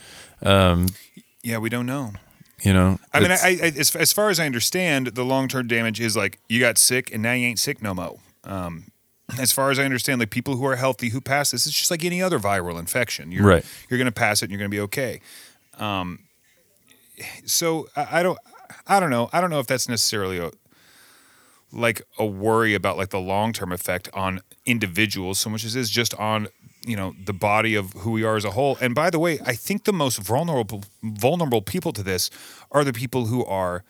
yeah, 1.43 1.57
we 1.57 1.69
don't 1.69 1.85
know. 1.85 2.13
you 2.61 2.73
know. 2.73 2.99
I 3.13 3.19
mean, 3.19 3.31
I, 3.31 3.57
I, 3.61 3.73
as, 3.77 3.95
as 3.95 4.13
far 4.13 4.29
as 4.29 4.39
I 4.39 4.45
understand, 4.45 5.07
the 5.07 5.23
long 5.23 5.47
term 5.47 5.67
damage 5.67 5.99
is 5.99 6.15
like 6.15 6.39
you 6.47 6.59
got 6.59 6.77
sick 6.77 7.13
and 7.13 7.23
now 7.23 7.33
you 7.33 7.47
ain't 7.47 7.59
sick 7.59 7.81
no 7.81 7.93
mo. 7.93 8.19
Um, 8.43 8.85
as 9.39 9.51
far 9.51 9.71
as 9.71 9.79
I 9.79 9.85
understand, 9.85 10.19
like 10.19 10.29
people 10.29 10.57
who 10.57 10.65
are 10.65 10.75
healthy 10.75 11.09
who 11.09 11.21
pass 11.21 11.51
this, 11.51 11.65
it's 11.65 11.77
just 11.77 11.89
like 11.91 12.03
any 12.03 12.21
other 12.21 12.37
viral 12.39 12.77
infection. 12.77 13.31
You're, 13.31 13.45
Right. 13.45 13.65
You're 13.89 13.97
going 13.97 14.05
to 14.07 14.11
pass 14.11 14.41
it 14.41 14.45
and 14.45 14.51
you're 14.51 14.59
going 14.59 14.69
to 14.69 14.75
be 14.75 14.81
okay. 14.81 15.21
Um, 15.77 16.19
so 17.45 17.87
I, 17.95 18.19
I 18.19 18.23
don't, 18.23 18.37
I 18.87 18.99
don't 18.99 19.09
know. 19.09 19.29
I 19.31 19.41
don't 19.41 19.49
know 19.49 19.59
if 19.59 19.67
that's 19.67 19.89
necessarily 19.89 20.37
a 20.37 20.51
like 21.73 22.01
a 22.19 22.25
worry 22.25 22.73
about 22.73 22.97
like 22.97 23.09
the 23.09 23.19
long 23.19 23.53
term 23.53 23.71
effect 23.71 24.09
on 24.13 24.41
individuals 24.65 25.39
so 25.39 25.49
much 25.49 25.63
as 25.63 25.75
is 25.75 25.89
just 25.89 26.13
on 26.15 26.47
you 26.85 26.95
know 26.95 27.15
the 27.23 27.33
body 27.33 27.75
of 27.75 27.93
who 27.93 28.11
we 28.11 28.23
are 28.23 28.35
as 28.35 28.45
a 28.45 28.51
whole. 28.51 28.77
And 28.81 28.95
by 28.95 29.09
the 29.09 29.19
way, 29.19 29.39
I 29.45 29.53
think 29.53 29.83
the 29.83 29.93
most 29.93 30.17
vulnerable 30.17 30.83
vulnerable 31.03 31.61
people 31.61 31.93
to 31.93 32.03
this 32.03 32.29
are 32.71 32.83
the 32.83 32.93
people 32.93 33.25
who 33.25 33.45
are 33.45 33.83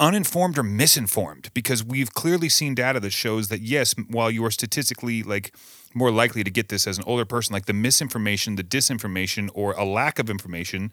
uninformed 0.00 0.58
or 0.58 0.62
misinformed? 0.62 1.50
Because 1.54 1.84
we've 1.84 2.12
clearly 2.12 2.48
seen 2.48 2.74
data 2.74 3.00
that 3.00 3.12
shows 3.12 3.48
that 3.48 3.60
yes 3.60 3.94
while 4.08 4.30
you 4.30 4.44
are 4.44 4.50
statistically 4.50 5.22
like 5.22 5.54
more 5.94 6.10
likely 6.10 6.42
to 6.42 6.50
get 6.50 6.68
this 6.68 6.86
as 6.86 6.98
an 6.98 7.04
older 7.06 7.24
person 7.24 7.52
like 7.52 7.66
the 7.66 7.72
misinformation 7.72 8.56
the 8.56 8.64
disinformation 8.64 9.50
or 9.52 9.72
a 9.72 9.84
lack 9.84 10.18
of 10.18 10.30
information 10.30 10.90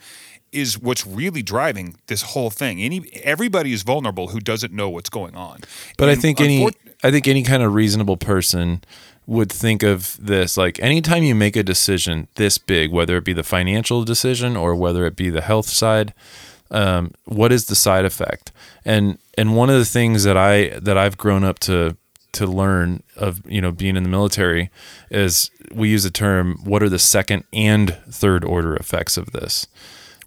is 0.52 0.78
what's 0.78 1.06
really 1.06 1.42
driving 1.42 1.96
this 2.08 2.22
whole 2.22 2.50
thing. 2.50 2.82
Any 2.82 3.10
everybody 3.24 3.72
is 3.72 3.84
vulnerable 3.84 4.30
who 4.30 4.40
doesn't 4.40 4.74
know 4.74 4.90
what's 4.90 5.10
going 5.10 5.36
on. 5.36 5.62
But 5.98 6.10
I 6.10 6.16
think 6.16 6.42
any 6.42 6.68
I 7.04 7.12
think 7.12 7.28
any 7.28 7.44
kind 7.44 7.64
of 7.64 7.74
reasonable 7.74 8.18
person 8.18 8.82
would 9.28 9.52
think 9.52 9.84
of 9.84 10.18
this 10.20 10.58
like 10.58 10.80
anytime 10.82 11.24
you 11.24 11.36
make 11.36 11.56
a 11.56 11.64
decision 11.64 12.28
this 12.36 12.58
big, 12.58 12.92
whether 12.92 13.18
it 13.18 13.24
be 13.24 13.34
the 13.34 13.44
financial 13.44 14.04
decision 14.04 14.58
or 14.58 14.76
whether 14.76 15.06
it 15.06 15.16
be 15.16 15.30
the 15.30 15.42
health 15.42 15.68
side, 15.68 16.14
um, 16.72 17.12
what 17.26 17.52
is 17.52 17.66
the 17.66 17.76
side 17.76 18.06
effect? 18.06 18.52
And 18.86 19.18
and 19.38 19.56
one 19.56 19.70
of 19.70 19.78
the 19.78 19.86
things 19.86 20.24
that 20.24 20.38
I 20.38 20.70
that 20.80 20.98
I've 20.98 21.18
grown 21.18 21.44
up 21.44 21.60
to 21.60 21.98
to 22.32 22.46
learn 22.46 23.02
of 23.16 23.42
you 23.50 23.62
know 23.62 23.72
being 23.72 23.96
in 23.96 24.04
the 24.04 24.10
military 24.10 24.70
is 25.10 25.50
we 25.74 25.90
use 25.90 26.04
the 26.04 26.12
term 26.12 26.60
what 26.64 26.84
are 26.84 26.90
the 26.90 27.00
second 27.00 27.44
and 27.52 27.96
third 28.10 28.44
order 28.44 28.76
effects 28.76 29.18
of 29.18 29.32
this 29.32 29.68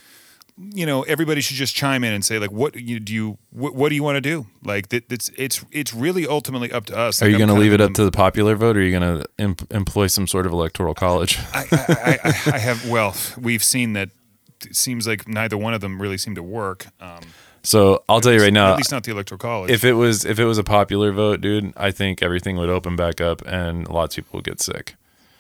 you 0.59 0.87
know 0.87 1.03
everybody 1.03 1.43
should 1.43 1.57
just 1.57 1.75
chime 1.75 2.03
in 2.03 2.15
and 2.15 2.25
say 2.25 2.39
like, 2.39 2.51
what 2.51 2.77
you 2.77 2.99
do 2.99 3.13
you 3.13 3.39
what, 3.51 3.75
what 3.75 3.91
do 3.91 3.95
you 3.95 4.03
want 4.03 4.17
to 4.17 4.21
do? 4.21 4.47
Like 4.65 4.89
that, 4.89 5.11
it's 5.13 5.31
it's 5.37 5.65
it's 5.71 5.93
really 5.93 6.27
ultimately 6.27 6.73
up 6.73 6.87
to 6.87 6.97
us. 6.97 7.23
are 7.23 7.27
you 7.27 7.35
Like, 7.35 7.43
I'm 7.43 7.49
going 7.49 7.57
to 7.57 7.63
leave 7.63 7.73
it 7.73 7.81
up 7.81 7.93
to 7.95 8.05
the 8.05 8.11
popular 8.11 8.57
vote 8.57 8.77
or 8.77 8.81
are 8.81 8.83
you 8.83 8.99
going 8.99 9.21
to 9.21 9.27
em- 9.39 9.57
employ 9.71 10.07
some 10.07 10.27
sort 10.27 10.47
of 10.47 10.53
electoral 10.53 10.95
college 10.95 11.39
I, 11.53 11.67
I, 11.73 12.19
I, 12.25 12.33
I 12.55 12.59
have 12.59 12.89
well, 12.89 13.15
we've 13.41 13.65
seen 13.65 13.93
that. 13.95 14.11
It 14.65 14.75
seems 14.75 15.07
like 15.07 15.29
neither 15.29 15.59
one 15.59 15.75
of 15.75 15.83
them 15.83 16.01
really 16.01 16.17
seem 16.17 16.35
to 16.35 16.43
work. 16.43 16.87
Um, 16.99 17.21
so 17.67 18.03
i'll 18.09 18.21
tell 18.21 18.33
you 18.33 18.41
right 18.41 18.53
now 18.53 18.73
at 18.73 18.77
least 18.77 18.93
not 18.93 19.03
the 19.05 19.11
electoral 19.11 19.39
college. 19.39 19.71
if 19.71 19.85
it 19.85 19.95
was 19.95 20.25
if 20.25 20.39
it 20.39 20.45
was 20.45 20.59
a 20.59 20.65
popular 20.65 21.13
vote 21.13 21.41
dude 21.41 21.73
i 21.77 21.91
think 21.91 22.23
everything 22.23 22.57
would 22.57 22.69
open 22.71 22.97
back 22.97 23.21
up 23.21 23.43
and 23.47 23.89
lots 23.89 24.17
of 24.17 24.25
people 24.25 24.39
would 24.39 24.45
get 24.45 24.61
sick 24.61 24.95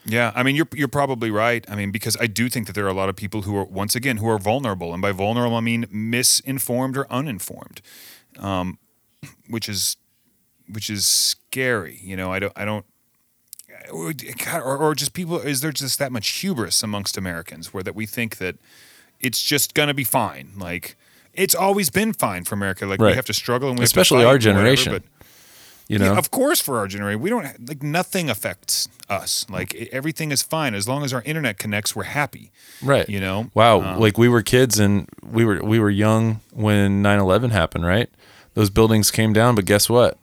Yeah, 0.09 0.31
I 0.39 0.43
mean 0.45 0.55
you're 0.55 0.68
you're 0.72 0.87
probably 1.01 1.31
right. 1.33 1.64
I 1.68 1.74
mean 1.74 1.91
because 1.91 2.16
I 2.20 2.29
do 2.29 2.49
think 2.49 2.66
that 2.66 2.74
there 2.74 2.87
are 2.87 2.95
a 2.97 3.01
lot 3.03 3.09
of 3.09 3.16
people 3.16 3.43
who 3.43 3.57
are 3.57 3.64
once 3.83 3.97
again 3.97 4.18
who 4.18 4.29
are 4.29 4.39
vulnerable, 4.39 4.93
and 4.95 5.03
by 5.03 5.11
vulnerable 5.11 5.57
I 5.57 5.61
mean 5.61 5.87
misinformed 5.91 6.97
or 6.97 7.07
uninformed, 7.11 7.83
um, 8.39 8.79
which 9.51 9.68
is 9.68 9.97
which 10.70 10.89
is 10.91 11.05
scary. 11.07 11.99
You 12.11 12.16
know, 12.16 12.31
I 12.33 12.39
don't 12.39 12.53
I 12.55 12.64
don't. 12.64 12.87
Or, 13.91 14.12
or, 14.62 14.77
or 14.79 14.95
just 14.95 15.12
people 15.12 15.39
is 15.41 15.61
there 15.61 15.72
just 15.72 15.99
that 15.99 16.12
much 16.12 16.29
hubris 16.41 16.83
amongst 16.85 17.16
Americans 17.18 17.74
where 17.74 17.83
that 17.83 17.95
we 17.97 18.07
think 18.07 18.37
that 18.39 18.55
it's 19.20 19.43
just 19.43 19.74
gonna 19.74 19.95
be 19.95 20.05
fine 20.05 20.53
like 20.57 20.97
it's 21.37 21.55
always 21.55 21.91
been 21.91 22.12
fine 22.12 22.45
for 22.45 22.55
America 22.55 22.87
like 22.87 23.01
we 23.01 23.12
have 23.14 23.26
to 23.26 23.34
struggle 23.34 23.70
and 23.70 23.78
we 23.78 23.84
Especially 23.84 24.24
our 24.24 24.34
and 24.34 24.45
whatever, 24.45 24.59
generation. 24.59 24.93
but 24.93 25.03
you 25.89 25.99
know 25.99 26.12
yeah, 26.12 26.18
of 26.18 26.30
course, 26.30 26.61
for 26.61 26.78
our 26.78 26.89
generation, 26.89 27.20
we 27.20 27.30
don't 27.30 27.68
like 27.68 27.82
nothing 27.82 28.28
affects 28.28 28.89
us. 29.09 29.47
Like 29.49 29.74
everything 29.93 30.32
is 30.32 30.43
fine 30.43 30.74
as 30.74 30.89
long 30.89 31.05
as 31.05 31.12
our 31.12 31.22
internet 31.22 31.59
connects. 31.59 31.95
We're 31.95 32.05
happy. 32.05 32.51
right 32.82 33.09
You 33.09 33.20
know. 33.20 33.51
wow 33.55 33.80
Um, 33.80 34.01
like 34.01 34.18
we 34.18 34.28
were 34.28 34.43
kids 34.43 34.78
and 34.78 35.09
we 35.22 35.45
were 35.45 35.62
we 35.62 35.78
were 35.78 35.91
young 35.91 36.41
when 36.53 37.03
9-11 37.03 37.51
happened 37.53 37.87
right 37.87 38.09
those 38.55 38.70
buildings 38.70 39.11
came 39.11 39.32
down 39.32 39.55
but 39.55 39.64
guess 39.64 39.89
what 39.89 40.18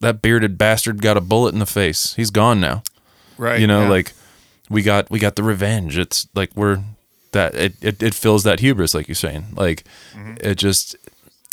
that 0.00 0.22
bearded 0.22 0.58
bastard 0.58 1.00
got 1.02 1.16
a 1.16 1.20
bullet 1.20 1.52
in 1.54 1.58
the 1.58 1.66
face. 1.66 2.14
He's 2.14 2.30
gone 2.30 2.60
now. 2.60 2.82
Right. 3.38 3.60
You 3.60 3.66
know, 3.66 3.82
yeah. 3.82 3.88
like 3.88 4.12
we 4.68 4.82
got 4.82 5.10
we 5.10 5.18
got 5.18 5.36
the 5.36 5.42
revenge. 5.42 5.98
It's 5.98 6.28
like 6.34 6.50
we're 6.54 6.82
that 7.32 7.54
it 7.54 7.74
it, 7.82 8.02
it 8.02 8.14
fills 8.14 8.42
that 8.44 8.60
hubris, 8.60 8.94
like 8.94 9.08
you're 9.08 9.14
saying. 9.14 9.46
Like 9.54 9.84
it 10.40 10.54
just, 10.56 10.96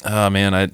oh 0.05 0.29
man, 0.29 0.53
I, 0.53 0.69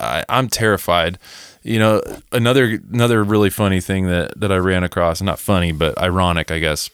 I 0.00 0.24
I'm 0.28 0.48
terrified. 0.48 1.18
You 1.62 1.78
know, 1.78 2.02
another 2.32 2.78
another 2.92 3.24
really 3.24 3.50
funny 3.50 3.80
thing 3.80 4.06
that 4.08 4.38
that 4.40 4.52
I 4.52 4.56
ran 4.56 4.84
across, 4.84 5.22
not 5.22 5.38
funny 5.38 5.72
but 5.72 5.96
ironic, 5.98 6.50
I 6.50 6.58
guess, 6.58 6.90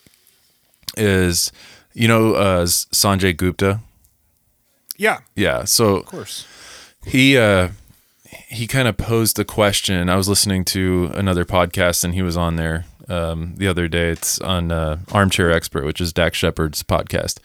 is 0.96 1.52
you 1.94 2.06
know 2.08 2.34
uh, 2.34 2.66
Sanjay 2.66 3.36
Gupta. 3.36 3.80
yeah, 4.96 5.18
Yeah, 5.34 5.64
so 5.64 5.96
of 5.96 6.06
course. 6.06 6.46
he 7.04 7.36
uh 7.36 7.68
he 8.48 8.66
kind 8.66 8.86
of 8.86 8.96
posed 8.96 9.36
the 9.36 9.44
question 9.44 10.08
i 10.08 10.14
was 10.16 10.28
listening 10.28 10.64
to 10.64 11.10
another 11.14 11.44
podcast 11.44 12.04
and 12.04 12.14
he 12.14 12.22
was 12.22 12.36
on 12.36 12.54
there 12.56 12.84
um 13.10 13.54
the 13.56 13.68
other 13.68 13.88
day 13.88 14.10
it's 14.10 14.40
on 14.40 14.70
uh, 14.72 14.98
armchair 15.12 15.50
expert 15.50 15.84
which 15.84 16.00
is 16.00 16.12
Dax 16.12 16.36
shepard's 16.36 16.82
podcast 16.82 17.38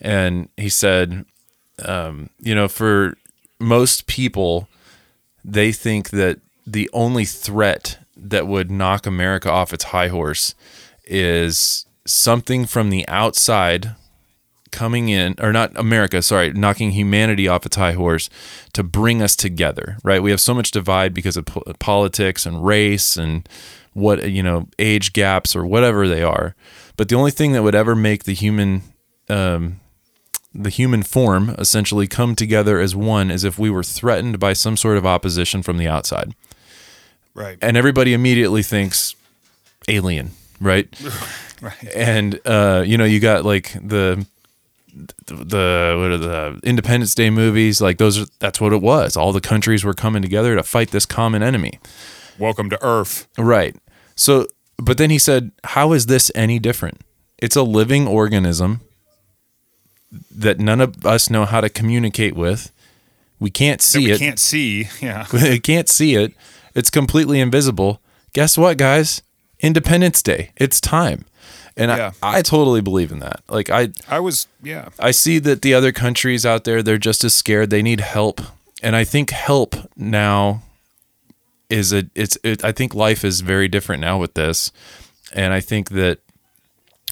and 0.00 0.48
he 0.56 0.68
said 0.68 1.24
um 1.84 2.30
you 2.38 2.54
know 2.54 2.68
for 2.68 3.16
most 3.58 4.06
people 4.06 4.68
they 5.44 5.72
think 5.72 6.10
that 6.10 6.38
the 6.66 6.88
only 6.92 7.24
threat 7.24 7.98
that 8.16 8.46
would 8.46 8.70
knock 8.70 9.06
america 9.06 9.50
off 9.50 9.72
its 9.72 9.84
high 9.84 10.08
horse 10.08 10.54
is 11.04 11.86
something 12.06 12.66
from 12.66 12.90
the 12.90 13.06
outside 13.08 13.94
coming 14.70 15.08
in 15.08 15.34
or 15.40 15.52
not 15.52 15.72
America, 15.76 16.22
sorry, 16.22 16.52
knocking 16.52 16.92
humanity 16.92 17.48
off 17.48 17.66
its 17.66 17.76
high 17.76 17.92
horse 17.92 18.30
to 18.72 18.82
bring 18.82 19.22
us 19.22 19.36
together, 19.36 19.96
right? 20.02 20.22
We 20.22 20.30
have 20.30 20.40
so 20.40 20.54
much 20.54 20.70
divide 20.70 21.12
because 21.14 21.36
of 21.36 21.46
po- 21.46 21.62
politics 21.78 22.46
and 22.46 22.64
race 22.64 23.16
and 23.16 23.48
what 23.92 24.30
you 24.30 24.42
know, 24.42 24.68
age 24.78 25.12
gaps 25.12 25.54
or 25.56 25.66
whatever 25.66 26.08
they 26.08 26.22
are. 26.22 26.54
But 26.96 27.08
the 27.08 27.16
only 27.16 27.30
thing 27.30 27.52
that 27.52 27.62
would 27.62 27.74
ever 27.74 27.94
make 27.94 28.24
the 28.24 28.34
human 28.34 28.82
um 29.28 29.80
the 30.52 30.70
human 30.70 31.02
form 31.02 31.54
essentially 31.58 32.06
come 32.06 32.34
together 32.34 32.80
as 32.80 32.96
one 32.96 33.30
is 33.30 33.44
if 33.44 33.58
we 33.58 33.70
were 33.70 33.84
threatened 33.84 34.40
by 34.40 34.52
some 34.52 34.76
sort 34.76 34.96
of 34.96 35.06
opposition 35.06 35.62
from 35.62 35.78
the 35.78 35.86
outside. 35.86 36.34
Right. 37.34 37.56
And 37.62 37.76
everybody 37.76 38.12
immediately 38.12 38.64
thinks 38.64 39.14
alien, 39.86 40.32
right? 40.60 40.88
right. 41.60 41.88
and 41.94 42.40
uh, 42.44 42.82
you 42.86 42.98
know 42.98 43.04
you 43.04 43.20
got 43.20 43.44
like 43.44 43.72
the 43.74 44.26
the 45.26 45.94
what 45.98 46.10
are 46.10 46.18
the 46.18 46.60
Independence 46.64 47.14
Day 47.14 47.30
movies 47.30 47.80
like 47.80 47.98
those 47.98 48.18
are 48.18 48.26
that's 48.40 48.60
what 48.60 48.72
it 48.72 48.82
was 48.82 49.16
all 49.16 49.32
the 49.32 49.40
countries 49.40 49.84
were 49.84 49.94
coming 49.94 50.20
together 50.20 50.56
to 50.56 50.64
fight 50.64 50.90
this 50.90 51.06
common 51.06 51.42
enemy 51.44 51.78
Welcome 52.40 52.70
to 52.70 52.78
Earth. 52.82 53.28
right 53.38 53.76
so 54.16 54.46
but 54.78 54.96
then 54.98 55.10
he 55.10 55.18
said 55.18 55.52
how 55.64 55.92
is 55.92 56.06
this 56.06 56.32
any 56.34 56.58
different 56.58 57.00
it's 57.38 57.56
a 57.56 57.62
living 57.62 58.06
organism 58.08 58.80
that 60.30 60.58
none 60.58 60.80
of 60.80 61.04
us 61.06 61.30
know 61.30 61.44
how 61.44 61.60
to 61.60 61.68
communicate 61.68 62.34
with 62.34 62.72
we 63.38 63.50
can't 63.50 63.80
see 63.82 64.06
we 64.06 64.12
it 64.12 64.18
can't 64.18 64.38
see. 64.38 64.88
Yeah. 65.00 65.26
we 65.32 65.60
can't 65.60 65.88
see 65.88 66.14
it 66.16 66.32
it's 66.74 66.90
completely 66.90 67.40
invisible 67.40 68.00
guess 68.32 68.56
what 68.58 68.76
guys 68.78 69.22
Independence 69.60 70.22
Day 70.22 70.50
it's 70.56 70.80
time 70.80 71.24
and 71.76 71.90
Yeah. 71.90 72.12
I, 72.22 72.38
I 72.38 72.42
totally 72.42 72.80
believe 72.80 73.12
in 73.12 73.20
that 73.20 73.42
like 73.48 73.70
I 73.70 73.90
I 74.08 74.18
was. 74.20 74.48
Yeah. 74.62 74.88
I 74.98 75.12
see 75.12 75.38
that 75.38 75.62
the 75.62 75.72
other 75.72 75.92
countries 75.92 76.44
out 76.44 76.64
there, 76.64 76.82
they're 76.82 76.98
just 76.98 77.22
as 77.24 77.32
scared. 77.32 77.70
They 77.70 77.80
need 77.82 78.00
help. 78.00 78.40
And 78.82 78.96
I 78.96 79.04
think 79.04 79.30
help 79.30 79.76
now 79.96 80.62
is 81.70 81.92
a, 81.92 82.04
it's, 82.14 82.36
it, 82.42 82.64
I 82.64 82.72
think 82.72 82.94
life 82.94 83.24
is 83.24 83.40
very 83.40 83.68
different 83.68 84.00
now 84.00 84.18
with 84.18 84.34
this. 84.34 84.72
And 85.32 85.52
I 85.52 85.60
think 85.60 85.90
that 85.90 86.18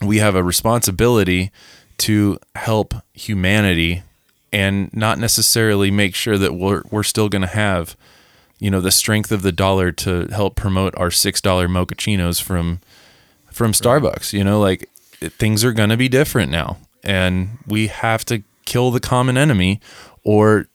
we 0.02 0.18
have 0.18 0.34
a 0.34 0.42
responsibility 0.42 1.50
to 1.98 2.38
help 2.54 2.94
humanity 3.12 4.02
and 4.52 4.92
not 4.94 5.18
necessarily 5.18 5.90
make 5.90 6.14
sure 6.14 6.38
that 6.38 6.54
we're, 6.54 6.82
we're 6.90 7.02
still 7.02 7.28
going 7.28 7.42
to 7.42 7.48
have, 7.48 7.96
you 8.58 8.70
know, 8.70 8.80
the 8.80 8.90
strength 8.90 9.30
of 9.32 9.42
the 9.42 9.52
dollar 9.52 9.92
to 9.92 10.26
help 10.28 10.54
promote 10.56 10.94
our 10.96 11.08
$6 11.10 11.40
mochachinos 11.42 12.40
from, 12.42 12.80
from 13.50 13.72
Starbucks, 13.72 14.32
you 14.32 14.42
know, 14.44 14.60
like 14.60 14.88
it- 15.20 15.32
things 15.34 15.64
are 15.64 15.72
going 15.72 15.90
to 15.90 15.96
be 15.96 16.08
different 16.08 16.50
now 16.50 16.76
and 17.04 17.58
we 17.66 17.88
have 17.88 18.24
to 18.24 18.42
kill 18.64 18.90
the 18.90 19.00
common 19.00 19.36
enemy 19.36 19.80
or 20.24 20.66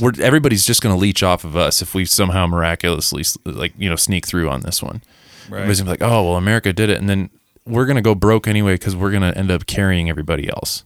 we're, 0.00 0.12
everybody's 0.20 0.64
just 0.64 0.82
going 0.82 0.94
to 0.94 1.00
leech 1.00 1.22
off 1.22 1.44
of 1.44 1.56
us 1.56 1.82
if 1.82 1.94
we 1.94 2.04
somehow 2.04 2.46
miraculously 2.46 3.24
like, 3.44 3.72
you 3.76 3.88
know, 3.88 3.96
sneak 3.96 4.26
through 4.26 4.48
on 4.48 4.60
this 4.62 4.82
one. 4.82 5.02
Right. 5.48 5.58
Everybody's 5.58 5.80
gonna 5.80 5.96
be 5.96 6.04
like, 6.04 6.10
oh, 6.12 6.22
well, 6.24 6.36
America 6.36 6.72
did 6.72 6.90
it. 6.90 6.98
And 6.98 7.08
then 7.08 7.30
we're 7.66 7.86
going 7.86 7.96
to 7.96 8.02
go 8.02 8.14
broke 8.14 8.46
anyway 8.48 8.74
because 8.74 8.96
we're 8.96 9.10
going 9.10 9.22
to 9.22 9.36
end 9.36 9.50
up 9.50 9.66
carrying 9.66 10.08
everybody 10.08 10.48
else. 10.48 10.84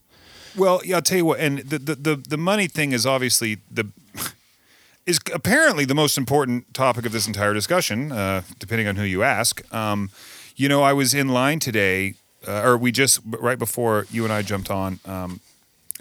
Well, 0.57 0.80
yeah, 0.84 0.97
I'll 0.97 1.03
tell 1.03 1.18
you 1.18 1.26
what, 1.26 1.39
and 1.39 1.59
the, 1.59 1.78
the 1.78 1.95
the 1.95 2.16
the 2.16 2.37
money 2.39 2.66
thing 2.66 2.93
is 2.93 3.05
obviously 3.05 3.59
the 3.70 3.89
is 5.05 5.20
apparently 5.34 5.84
the 5.84 5.95
most 5.95 6.16
important 6.16 6.72
topic 6.72 7.05
of 7.05 7.12
this 7.12 7.26
entire 7.26 7.53
discussion, 7.53 8.11
uh, 8.11 8.41
depending 8.59 8.89
on 8.89 8.97
who 8.97 9.05
you 9.05 9.22
ask. 9.22 9.62
Um, 9.72 10.11
you 10.57 10.68
know, 10.68 10.82
I 10.82 10.95
was 10.95 11.12
in 11.12 11.28
line 11.28 11.59
today, 11.61 12.14
uh, 12.49 12.62
or 12.62 12.78
we 12.78 12.91
just 12.91 13.20
right 13.26 13.59
before 13.59 14.07
you 14.11 14.24
and 14.24 14.32
I 14.32 14.41
jumped 14.41 14.70
on. 14.70 14.99
Um, 15.05 15.41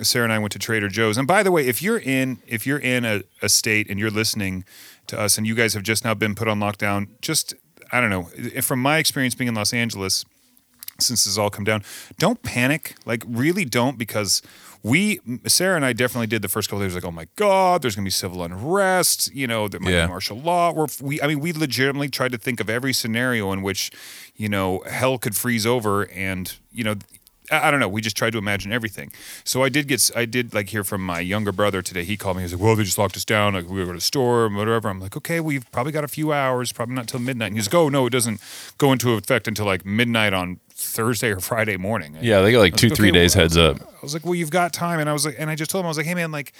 Sarah 0.01 0.25
and 0.25 0.33
I 0.33 0.39
went 0.39 0.51
to 0.53 0.59
Trader 0.59 0.89
Joe's. 0.89 1.17
And 1.17 1.27
by 1.27 1.41
the 1.43 1.51
way, 1.51 1.67
if 1.67 1.81
you're 1.81 1.99
in 1.99 2.39
if 2.47 2.65
you're 2.67 2.79
in 2.79 3.05
a, 3.05 3.23
a 3.41 3.49
state 3.49 3.89
and 3.89 3.99
you're 3.99 4.11
listening 4.11 4.65
to 5.07 5.19
us, 5.19 5.37
and 5.37 5.45
you 5.47 5.55
guys 5.55 5.73
have 5.73 5.83
just 5.83 6.03
now 6.03 6.13
been 6.13 6.35
put 6.35 6.47
on 6.47 6.59
lockdown, 6.59 7.07
just 7.21 7.53
I 7.91 8.01
don't 8.01 8.09
know. 8.09 8.23
From 8.61 8.81
my 8.81 8.97
experience 8.97 9.35
being 9.35 9.47
in 9.47 9.55
Los 9.55 9.73
Angeles, 9.73 10.25
since 10.99 11.23
this 11.23 11.33
has 11.33 11.37
all 11.37 11.49
come 11.49 11.63
down, 11.63 11.83
don't 12.17 12.41
panic. 12.41 12.95
Like, 13.05 13.23
really 13.27 13.63
don't, 13.65 13.97
because 13.97 14.41
we, 14.81 15.19
Sarah 15.45 15.75
and 15.75 15.85
I, 15.85 15.93
definitely 15.93 16.27
did 16.27 16.41
the 16.41 16.47
first 16.47 16.69
couple 16.69 16.83
days. 16.83 16.95
Like, 16.95 17.05
oh 17.05 17.11
my 17.11 17.27
god, 17.35 17.81
there's 17.81 17.95
gonna 17.95 18.05
be 18.05 18.09
civil 18.11 18.43
unrest. 18.43 19.33
You 19.33 19.45
know, 19.47 19.67
there 19.67 19.79
might 19.79 19.91
Yeah. 19.91 20.05
be 20.05 20.09
martial 20.09 20.39
law. 20.39 20.71
We're, 20.73 20.87
we, 21.01 21.21
I 21.21 21.27
mean, 21.27 21.39
we 21.39 21.53
legitimately 21.53 22.09
tried 22.09 22.31
to 22.31 22.37
think 22.37 22.59
of 22.59 22.69
every 22.69 22.93
scenario 22.93 23.51
in 23.51 23.61
which, 23.61 23.91
you 24.35 24.49
know, 24.49 24.81
hell 24.89 25.17
could 25.17 25.35
freeze 25.35 25.65
over, 25.65 26.09
and 26.11 26.53
you 26.71 26.83
know. 26.83 26.95
I 27.51 27.71
don't 27.71 27.79
know. 27.79 27.87
We 27.87 28.01
just 28.01 28.17
tried 28.17 28.31
to 28.31 28.37
imagine 28.37 28.71
everything. 28.71 29.11
So 29.43 29.63
I 29.63 29.69
did 29.69 29.87
get, 29.87 30.09
I 30.15 30.25
did 30.25 30.53
like 30.53 30.69
hear 30.69 30.83
from 30.83 31.05
my 31.05 31.19
younger 31.19 31.51
brother 31.51 31.81
today. 31.81 32.03
He 32.03 32.17
called 32.17 32.37
me. 32.37 32.41
He 32.41 32.45
was 32.45 32.53
like, 32.53 32.61
"Well, 32.61 32.75
they 32.75 32.83
just 32.83 32.97
locked 32.97 33.15
us 33.15 33.25
down. 33.25 33.53
Like 33.53 33.69
we 33.69 33.79
were 33.81 33.87
to 33.87 33.93
the 33.93 34.01
store 34.01 34.45
and 34.45 34.55
whatever." 34.55 34.89
I'm 34.89 34.99
like, 34.99 35.15
"Okay, 35.15 35.39
we've 35.39 35.69
probably 35.71 35.91
got 35.91 36.03
a 36.03 36.07
few 36.07 36.33
hours. 36.33 36.71
Probably 36.71 36.95
not 36.95 37.07
till 37.07 37.19
midnight." 37.19 37.47
And 37.47 37.57
he's 37.57 37.67
like, 37.67 37.75
"Oh 37.75 37.89
no, 37.89 38.05
it 38.07 38.11
doesn't 38.11 38.41
go 38.77 38.91
into 38.91 39.13
effect 39.13 39.47
until 39.47 39.65
like 39.65 39.85
midnight 39.85 40.33
on 40.33 40.59
Thursday 40.69 41.29
or 41.31 41.39
Friday 41.39 41.77
morning." 41.77 42.17
Yeah, 42.21 42.41
they 42.41 42.51
got 42.51 42.59
like 42.59 42.75
two, 42.75 42.87
Okay, 42.87 42.95
three 42.95 43.11
days 43.11 43.35
well, 43.35 43.43
heads 43.43 43.57
up. 43.57 43.81
I 43.81 44.01
was 44.01 44.13
like, 44.13 44.25
"Well, 44.25 44.35
you've 44.35 44.51
got 44.51 44.73
time," 44.73 44.99
and 44.99 45.09
I 45.09 45.13
was 45.13 45.25
like, 45.25 45.35
and 45.37 45.49
I 45.49 45.55
just 45.55 45.71
told 45.71 45.83
him, 45.83 45.87
I 45.87 45.89
was 45.89 45.97
like, 45.97 46.07
"Hey, 46.07 46.15
man, 46.15 46.31
like, 46.31 46.53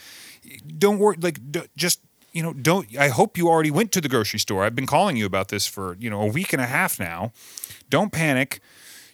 don't 0.77 0.99
worry, 0.99 1.17
like, 1.19 1.39
d- 1.51 1.67
just." 1.75 1.99
You 2.33 2.43
know, 2.43 2.51
don't. 2.51 2.86
I 2.97 3.07
hope 3.07 3.38
you 3.38 3.47
already 3.47 3.71
went 3.71 3.93
to 3.93 4.01
the 4.01 4.09
grocery 4.09 4.39
store. 4.39 4.65
I've 4.65 4.75
been 4.75 4.86
calling 4.86 5.15
you 5.15 5.25
about 5.25 5.47
this 5.47 5.65
for 5.65 5.95
you 6.01 6.09
know 6.09 6.21
a 6.21 6.25
week 6.25 6.51
and 6.51 6.61
a 6.61 6.65
half 6.65 6.99
now. 6.99 7.31
Don't 7.89 8.11
panic. 8.11 8.59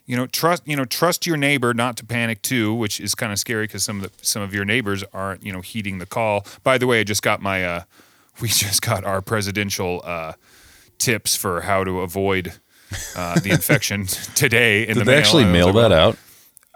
You 0.05 0.17
know, 0.17 0.27
trust. 0.27 0.63
You 0.67 0.75
know, 0.75 0.85
trust 0.85 1.25
your 1.25 1.37
neighbor 1.37 1.73
not 1.73 1.95
to 1.97 2.05
panic 2.05 2.41
too, 2.41 2.73
which 2.73 2.99
is 2.99 3.15
kind 3.15 3.31
of 3.31 3.39
scary 3.39 3.65
because 3.65 3.83
some 3.83 4.03
of 4.03 4.03
the 4.17 4.25
some 4.25 4.41
of 4.41 4.53
your 4.53 4.65
neighbors 4.65 5.03
aren't 5.13 5.45
you 5.45 5.53
know 5.53 5.61
heeding 5.61 5.99
the 5.99 6.05
call. 6.05 6.45
By 6.63 6.77
the 6.77 6.87
way, 6.87 6.99
I 6.99 7.03
just 7.03 7.21
got 7.23 7.41
my. 7.41 7.63
uh 7.65 7.83
We 8.41 8.47
just 8.47 8.81
got 8.81 9.03
our 9.03 9.21
presidential 9.21 10.01
uh 10.03 10.33
tips 10.97 11.35
for 11.35 11.61
how 11.61 11.83
to 11.83 12.01
avoid 12.01 12.53
uh, 13.15 13.39
the 13.39 13.49
infection 13.57 14.05
today 14.35 14.83
in 14.87 14.89
the 14.97 15.01
Did 15.01 15.05
they 15.07 15.11
mail. 15.11 15.19
actually 15.19 15.43
And 15.43 15.51
I 15.57 15.65
was 15.65 15.65
mail 15.73 15.81
like, 15.83 15.89
that 15.89 15.95
out? 15.97 16.17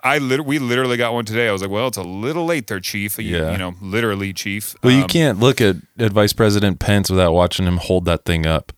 I 0.03 0.17
lit- 0.19 0.45
we 0.45 0.59
literally 0.59 0.97
got 0.97 1.13
one 1.13 1.25
today. 1.25 1.47
I 1.47 1.51
was 1.51 1.61
like, 1.61 1.71
well, 1.71 1.87
it's 1.87 1.97
a 1.97 2.03
little 2.03 2.45
late 2.45 2.67
there, 2.67 2.79
Chief. 2.79 3.17
You, 3.17 3.37
Yeah. 3.37 3.51
you 3.51 3.57
know, 3.57 3.73
literally, 3.81 4.33
Chief. 4.33 4.75
Well, 4.83 4.93
you 4.93 5.03
Um, 5.03 5.07
can't 5.09 5.39
look 5.39 5.59
at, 5.61 5.77
at 5.97 6.11
Vice 6.11 6.33
President 6.33 6.77
Pence 6.79 7.09
without 7.09 7.33
watching 7.33 7.65
him 7.65 7.77
hold 7.77 8.05
that 8.05 8.23
thing 8.25 8.45
up. 8.45 8.71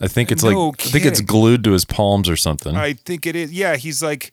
I 0.00 0.08
think 0.08 0.30
it's 0.30 0.42
No 0.44 0.68
like 0.68 0.80
I 0.80 0.90
think 0.90 1.04
it's 1.04 1.20
kidding. 1.20 1.26
glued 1.26 1.64
to 1.64 1.72
his 1.72 1.84
palms 1.84 2.28
or 2.28 2.36
something. 2.36 2.76
I 2.76 2.92
think 2.92 3.26
it 3.26 3.34
is. 3.34 3.52
Yeah, 3.52 3.76
he's 3.76 4.02
like, 4.02 4.32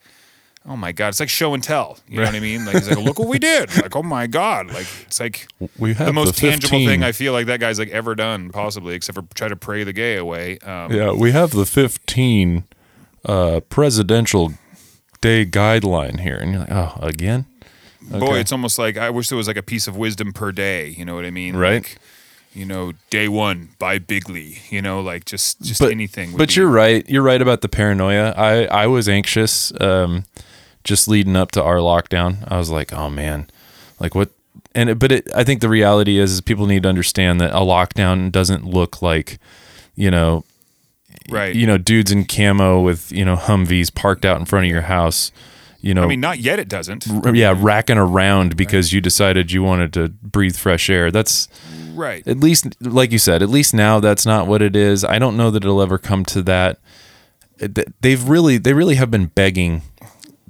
oh 0.68 0.76
my 0.76 0.91
god, 0.91 1.09
it's 1.09 1.20
like 1.20 1.30
show 1.30 1.53
and 1.53 1.63
tell. 1.63 1.97
You 2.07 2.18
know 2.20 2.26
what 2.26 2.36
I 2.36 2.39
mean? 2.39 2.66
Like 2.66 2.76
he's 2.76 2.89
like, 2.89 2.99
look 2.99 3.18
what 3.20 3.28
we 3.28 3.39
did. 3.53 3.76
Like, 3.82 3.95
oh 3.95 4.03
my 4.03 4.28
god, 4.28 4.68
like 4.68 4.88
it's 5.07 5.20
like 5.20 5.47
we 5.78 5.93
have 5.95 6.07
the 6.07 6.13
most 6.13 6.38
tangible 6.38 6.70
15 6.70 6.88
thing 6.88 7.03
I 7.03 7.11
feel 7.11 7.34
like 7.34 7.47
that 7.47 7.59
guy's 7.59 7.80
like 7.80 7.89
ever 7.89 8.13
done, 8.16 8.51
possibly, 8.51 8.93
except 8.95 9.16
for 9.18 9.26
try 9.34 9.47
to 9.47 9.55
pray 9.55 9.84
the 9.84 9.93
gay 9.93 10.18
away. 10.18 10.59
Um, 10.59 10.91
Yeah, 10.91 11.11
we 11.13 11.32
have 11.32 11.51
the 11.51 11.66
15 11.66 12.63
uh, 13.26 13.59
presidential 13.70 14.53
day 15.22 15.45
guideline 15.45 16.20
here, 16.20 16.36
and 16.38 16.51
you're 16.51 16.59
like, 16.61 16.72
oh, 16.72 16.99
again? 17.01 17.45
Boy, 18.07 18.38
it's 18.38 18.51
almost 18.51 18.78
like 18.78 18.97
I 18.97 19.09
wish 19.09 19.30
there 19.30 19.38
was 19.38 19.47
like 19.47 19.57
a 19.57 19.63
piece 19.63 19.88
of 19.88 19.97
wisdom 19.97 20.32
per 20.32 20.51
day. 20.51 20.89
You 20.89 21.05
know 21.05 21.16
what 21.16 21.26
I 21.26 21.32
mean? 21.32 21.55
Right. 21.55 21.82
Like, 21.82 21.97
you 22.55 22.65
know, 22.65 22.93
day 23.09 23.27
one 23.27 23.69
by 23.77 23.99
Bigley. 23.99 24.59
You 24.69 24.81
know, 24.81 25.01
like 25.01 25.25
just 25.25 25.61
just 25.61 25.81
but, 25.81 25.91
anything. 25.91 26.35
But 26.35 26.55
you're 26.55 26.69
right. 26.69 27.07
You're 27.09 27.21
right 27.23 27.41
about 27.41 27.61
the 27.61 27.69
paranoia. 27.69 28.33
I 28.35 28.65
I 28.65 28.87
was 28.87 29.07
anxious 29.09 29.71
um, 29.81 30.23
just 30.83 31.07
leading 31.07 31.35
up 31.35 31.51
to 31.51 31.63
our 31.63 31.77
lockdown. 31.77 32.47
I 32.49 32.57
was 32.57 32.69
like, 32.69 32.93
oh 32.93 33.09
man, 33.09 33.49
like 33.99 34.15
what? 34.15 34.29
And 34.73 34.89
it, 34.89 34.99
but 34.99 35.11
it, 35.11 35.29
I 35.35 35.43
think 35.43 35.61
the 35.61 35.69
reality 35.69 36.17
is, 36.17 36.31
is 36.33 36.41
people 36.41 36.65
need 36.65 36.83
to 36.83 36.89
understand 36.89 37.39
that 37.41 37.51
a 37.51 37.59
lockdown 37.59 38.31
doesn't 38.31 38.65
look 38.65 39.01
like 39.01 39.39
you 39.95 40.11
know, 40.11 40.43
Right. 41.29 41.55
you 41.55 41.65
know, 41.65 41.77
dudes 41.77 42.11
in 42.11 42.25
camo 42.25 42.81
with 42.81 43.11
you 43.11 43.25
know 43.25 43.35
Humvees 43.35 43.93
parked 43.93 44.25
out 44.25 44.39
in 44.39 44.45
front 44.45 44.65
of 44.65 44.71
your 44.71 44.83
house. 44.83 45.31
You 45.86 45.93
know, 45.93 46.01
I 46.03 46.07
mean, 46.07 46.19
not 46.19 46.39
yet. 46.39 46.57
It 46.57 46.67
doesn't. 46.67 47.05
yeah, 47.36 47.53
racking 47.55 47.99
around 47.99 48.57
because 48.57 48.91
you 48.91 49.01
decided 49.01 49.51
you 49.51 49.61
wanted 49.61 49.93
to 49.93 50.09
breathe 50.09 50.55
fresh 50.55 50.89
air. 50.89 51.11
That's 51.11 51.47
Right. 51.93 52.27
at 52.27 52.39
least, 52.39 52.75
like 52.81 53.11
you 53.11 53.19
said, 53.19 53.43
at 53.43 53.49
least 53.49 53.71
now 53.71 53.99
that's 53.99 54.25
not 54.25 54.47
what 54.47 54.63
it 54.63 54.75
is. 54.75 55.03
I 55.05 55.19
don't 55.19 55.38
know 55.38 55.51
that 55.51 55.63
it'll 55.63 55.83
ever 55.83 55.99
come 55.99 56.25
to 56.25 56.41
that. 56.41 56.79
They've 58.01 58.27
really, 58.27 58.57
they 58.57 58.73
really 58.73 58.95
have 58.95 59.11
been 59.11 59.27
begging 59.27 59.83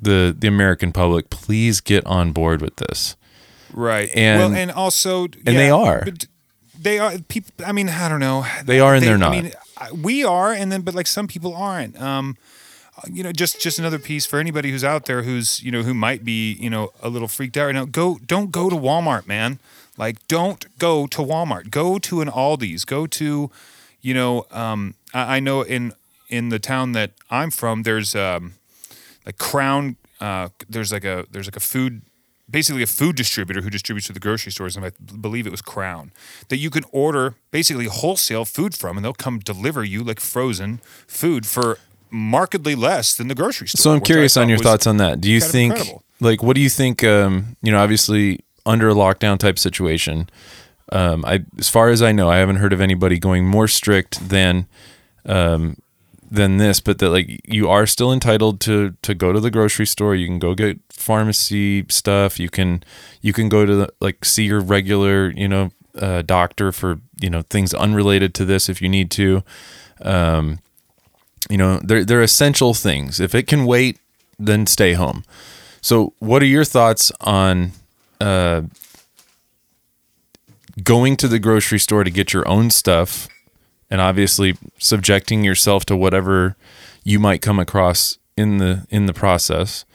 the 0.02 0.34
the 0.38 0.48
American 0.48 0.94
public, 0.94 1.30
please 1.30 1.82
get 1.82 2.06
on 2.06 2.32
board 2.32 2.62
with 2.62 2.78
this. 2.78 3.18
Right. 3.74 4.10
And- 4.16 4.40
well, 4.40 4.54
and 4.54 4.72
also, 4.72 5.26
and 5.46 5.58
they 5.58 5.70
are. 5.70 6.06
They 6.80 6.98
are 6.98 7.18
people. 7.28 7.52
I 7.66 7.74
mean, 7.74 7.90
I 7.90 8.08
don't 8.08 8.20
know. 8.22 8.46
They 8.64 8.80
are 8.80 8.96
and 8.96 9.04
they're 9.06 9.18
not. 9.18 9.34
I 9.34 9.42
mean, 9.42 9.52
we 10.02 10.24
are, 10.24 10.54
and 10.54 10.72
then, 10.72 10.82
but 10.82 10.96
like 10.96 11.08
some 11.08 11.28
people 11.28 11.54
aren't. 11.56 12.00
Um, 12.00 12.38
you 13.12 13.24
know, 13.24 13.32
just 13.32 13.62
just 13.62 13.80
another 13.80 14.00
piece 14.00 14.26
for 14.26 14.40
anybody 14.40 14.72
who's 14.72 14.84
out 14.84 15.06
there 15.06 15.24
who's 15.24 15.62
you 15.62 15.72
know 15.72 15.84
who 15.84 15.94
might 15.94 16.24
be 16.24 16.54
you 16.54 16.70
know 16.70 16.92
a 17.02 17.10
little 17.10 17.28
freaked 17.28 17.58
out 17.58 17.66
right 17.66 17.76
now. 17.76 17.86
Go, 17.86 18.20
don't 18.26 18.52
go 18.52 18.70
to 18.70 18.76
Walmart, 18.76 19.28
man. 19.28 19.60
Like, 19.98 20.28
don't 20.28 20.66
go 20.78 21.08
to 21.08 21.18
Walmart. 21.20 21.70
Go 21.70 21.98
to 22.00 22.22
an 22.22 22.28
Aldi's. 22.30 22.84
Go 22.84 23.08
to, 23.08 23.50
you 24.02 24.14
know, 24.14 24.46
um, 24.52 24.96
I, 25.14 25.38
I 25.38 25.40
know 25.40 25.62
in 25.62 25.94
in 26.30 26.50
the 26.50 26.60
town 26.60 26.94
that 26.94 27.12
I'm 27.30 27.52
from, 27.52 27.84
there's 27.84 28.16
um, 28.16 28.54
like 29.26 29.38
Crown. 29.38 29.98
Uh, 30.20 30.50
there's 30.70 30.92
like 30.92 31.06
a 31.06 31.26
there's 31.32 31.48
like 31.48 31.56
a 31.56 31.62
food, 31.62 32.02
basically 32.50 32.84
a 32.84 32.88
food 32.88 33.16
distributor 33.16 33.62
who 33.62 33.70
distributes 33.70 34.08
to 34.08 34.14
the 34.14 34.20
grocery 34.20 34.52
stores, 34.52 34.76
and 34.76 34.86
I 34.86 34.92
believe 35.20 35.46
it 35.46 35.52
was 35.52 35.62
Crown 35.62 36.12
that 36.50 36.58
you 36.58 36.70
can 36.70 36.84
order 36.92 37.36
basically 37.52 37.86
wholesale 37.86 38.46
food 38.46 38.76
from, 38.76 38.98
and 38.98 39.06
they'll 39.06 39.14
come 39.14 39.40
deliver 39.40 39.84
you 39.84 40.04
like 40.04 40.20
frozen 40.20 40.80
food 41.08 41.46
for 41.46 41.78
markedly 42.16 42.76
less 42.76 43.16
than 43.16 43.28
the 43.28 43.36
grocery 43.36 43.68
store. 43.68 43.82
So 43.82 43.92
I'm 43.92 44.02
curious 44.02 44.38
on 44.38 44.50
your 44.50 44.58
thoughts 44.58 44.88
on 44.88 44.98
that. 44.98 45.22
Do 45.22 45.30
you 45.30 45.42
think, 45.42 45.74
incredible. 45.74 46.04
like, 46.22 46.42
what 46.42 46.56
do 46.56 46.62
you 46.62 46.70
think? 46.70 47.04
Um, 47.04 47.58
you 47.62 47.72
know, 47.72 47.80
obviously 47.80 48.40
under 48.66 48.90
a 48.90 48.94
lockdown 48.94 49.38
type 49.38 49.60
situation, 49.60 50.30
um, 50.92 51.26
I, 51.26 51.44
as 51.60 51.70
far 51.70 51.90
as 51.90 52.02
I 52.02 52.12
know, 52.12 52.30
I 52.30 52.38
haven't 52.38 52.58
heard 52.58 52.74
of 52.74 52.82
anybody 52.82 53.20
going 53.20 53.46
more 53.46 53.68
strict 53.68 54.30
than, 54.30 54.68
um, 55.26 55.78
than 56.32 56.58
this. 56.58 56.80
But 56.80 57.00
that 57.00 57.10
like 57.10 57.42
you 57.46 57.70
are 57.70 57.86
still 57.86 58.14
entitled 58.14 58.60
to 58.62 58.96
to 59.02 59.14
go 59.14 59.34
to 59.34 59.40
the 59.40 59.52
grocery 59.52 59.86
store. 59.86 60.16
You 60.16 60.28
can 60.28 60.40
go 60.40 60.56
get 60.56 60.80
pharmacy 60.90 61.86
stuff. 61.90 62.40
You 62.40 62.50
can 62.50 62.84
you 63.22 63.34
can 63.34 63.50
go 63.50 63.66
to 63.66 63.76
the, 63.76 63.94
like 64.00 64.24
see 64.24 64.46
your 64.46 64.62
regular 64.62 65.32
you 65.32 65.48
know 65.48 65.72
uh, 66.00 66.22
doctor 66.22 66.72
for 66.72 67.00
you 67.20 67.30
know 67.30 67.42
things 67.44 67.74
unrelated 67.74 68.34
to 68.36 68.46
this 68.46 68.70
if 68.70 68.82
you 68.82 68.90
need 68.90 69.12
to. 69.12 69.44
Um, 70.02 70.60
you 71.50 71.58
know, 71.58 71.80
they're 71.84 72.04
they're 72.04 72.22
essential 72.22 72.74
things. 72.74 73.20
If 73.20 73.36
it 73.36 73.48
can 73.48 73.66
wait, 73.66 74.00
then 74.40 74.68
stay 74.68 74.94
home. 74.94 75.24
So, 75.82 76.14
what 76.20 76.42
are 76.42 76.48
your 76.48 76.66
thoughts 76.66 77.12
on 77.22 77.72
uh, 78.20 78.64
going 80.84 81.16
to 81.18 81.28
the 81.28 81.40
grocery 81.40 81.80
store 81.80 82.04
to 82.04 82.10
get 82.10 82.34
your 82.34 82.48
own 82.48 82.72
stuff, 82.72 83.28
and 83.90 84.02
obviously 84.02 84.58
subjecting 84.78 85.44
yourself 85.44 85.86
to 85.86 85.96
whatever 85.96 86.56
you 87.04 87.20
might 87.20 87.42
come 87.42 87.60
across 87.60 88.18
in 88.36 88.58
the 88.58 88.88
in 88.90 89.06
the 89.06 89.14
process, 89.14 89.86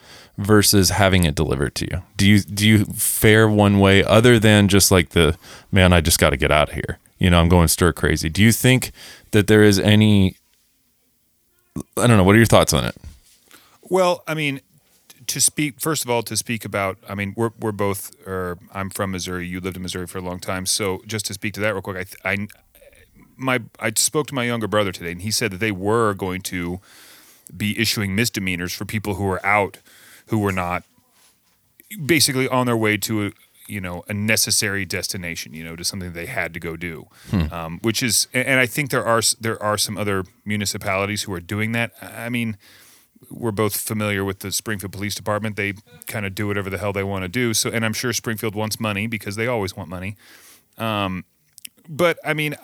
versus 0.41 0.91
having 0.91 1.25
it 1.25 1.35
delivered 1.35 1.75
to 1.77 1.87
you? 1.91 2.03
Do 2.17 2.27
you 2.27 2.41
do 2.41 2.67
you 2.67 2.85
fare 2.87 3.49
one 3.49 3.79
way 3.79 4.03
other 4.03 4.39
than 4.39 4.69
just 4.69 4.91
like 4.91 5.11
the 5.11 5.37
man? 5.71 5.93
I 5.93 6.01
just 6.01 6.19
got 6.19 6.31
to 6.31 6.37
get 6.37 6.51
out 6.51 6.71
of 6.71 6.75
here. 6.75 6.99
You 7.19 7.29
know, 7.29 7.41
I'm 7.41 7.51
going 7.51 7.69
stir 7.69 7.93
crazy. 7.93 8.31
Do 8.31 8.43
you 8.43 8.51
think 8.51 8.93
that 9.33 9.47
there 9.47 9.63
is 9.63 9.79
any 9.79 10.37
I 11.77 12.07
don't 12.07 12.17
know. 12.17 12.25
What 12.25 12.35
are 12.35 12.39
your 12.39 12.47
thoughts 12.47 12.73
on 12.73 12.85
it? 12.85 12.97
Well, 13.83 14.23
I 14.27 14.35
mean, 14.35 14.61
to 15.27 15.41
speak 15.41 15.81
first 15.81 16.05
of 16.05 16.11
all, 16.11 16.23
to 16.23 16.37
speak 16.37 16.65
about, 16.65 16.99
I 17.09 17.15
mean, 17.15 17.35
we're 17.37 17.51
we're 17.59 17.73
both, 17.73 18.15
or 18.27 18.59
I'm 18.73 18.91
from 18.91 19.13
Missouri. 19.13 19.47
You 19.47 19.61
lived 19.61 19.77
in 19.77 19.83
Missouri 19.83 20.07
for 20.07 20.19
a 20.19 20.23
long 20.23 20.41
time, 20.41 20.67
so 20.67 21.03
just 21.07 21.27
to 21.27 21.35
speak 21.35 21.55
to 21.55 21.61
that 21.61 21.73
real 21.73 21.83
quick, 21.83 22.17
I, 22.25 22.33
I 22.33 22.49
my 23.37 23.61
I 23.79 23.93
spoke 23.97 24.27
to 24.29 24.35
my 24.35 24.45
younger 24.45 24.69
brother 24.69 24.93
today, 24.93 25.13
and 25.13 25.23
he 25.23 25.31
said 25.31 25.53
that 25.53 25.59
they 25.59 25.73
were 25.73 26.15
going 26.15 26.43
to 26.43 26.81
be 27.57 27.79
issuing 27.79 28.15
misdemeanors 28.15 28.73
for 28.73 28.85
people 28.85 29.15
who 29.15 29.25
were 29.25 29.45
out, 29.45 29.79
who 30.27 30.39
were 30.39 30.53
not 30.53 30.85
basically 32.05 32.49
on 32.49 32.67
their 32.67 32.77
way 32.77 32.97
to 32.97 33.33
you 33.71 33.81
know 33.81 34.03
a 34.09 34.15
necessary 34.15 34.85
destination 34.85 35.55
you 35.55 35.65
know 35.65 35.77
to 35.77 35.85
something 35.85 36.13
they 36.13 36.27
had 36.27 36.53
to 36.55 36.61
go 36.61 36.77
do. 36.77 37.07
Um, 37.53 37.79
which 37.83 38.03
is 38.03 38.27
and 38.35 38.59
i 38.61 38.67
think 38.67 38.91
there 38.91 39.05
are 39.05 39.23
there 39.41 39.63
are 39.63 39.79
some 39.79 39.97
other 39.97 40.25
municipalities 40.45 41.23
who 41.25 41.33
are 41.33 41.41
doing 41.55 41.73
that. 41.73 41.93
I 42.03 42.29
mean 42.29 42.57
we're 43.31 43.53
both 43.65 43.77
familiar 43.77 44.25
with 44.25 44.39
the 44.41 44.51
springfield 44.51 44.93
police 44.93 45.15
department. 45.15 45.55
They 45.57 45.75
kind 46.07 46.25
of 46.27 46.35
do 46.35 46.47
whatever 46.49 46.71
the 46.71 46.79
hell 46.79 46.93
they 46.93 47.05
want 47.05 47.23
to 47.23 47.29
do. 47.29 47.55
So 47.55 47.71
and 47.71 47.85
i'm 47.85 47.93
sure 47.95 48.13
springfield 48.13 48.55
wants 48.55 48.81
money 48.81 49.07
because 49.07 49.37
they 49.37 49.47
always 49.47 49.77
want 49.77 49.89
money. 49.89 50.17
Um, 50.79 51.25
but 51.89 52.19
i 52.25 52.35
mean 52.35 52.55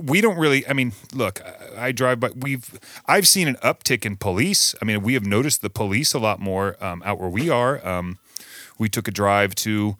we 0.00 0.20
don't 0.20 0.36
really 0.36 0.66
i 0.68 0.72
mean 0.74 0.92
look 1.14 1.40
I- 1.42 1.86
i 1.86 1.92
drive 1.92 2.20
by 2.20 2.30
we've 2.36 2.78
i've 3.06 3.26
seen 3.26 3.48
an 3.48 3.56
uptick 3.70 4.04
in 4.04 4.16
police. 4.16 4.74
I 4.80 4.84
mean 4.84 5.02
we 5.02 5.14
have 5.14 5.24
noticed 5.26 5.62
the 5.62 5.70
police 5.70 6.12
a 6.14 6.18
lot 6.18 6.38
more 6.40 6.76
um, 6.84 7.02
out 7.06 7.18
where 7.18 7.30
we 7.30 7.48
are. 7.48 7.74
Um, 7.86 8.18
we 8.78 8.88
took 8.88 9.08
a 9.08 9.10
drive 9.10 9.54
to 9.66 9.96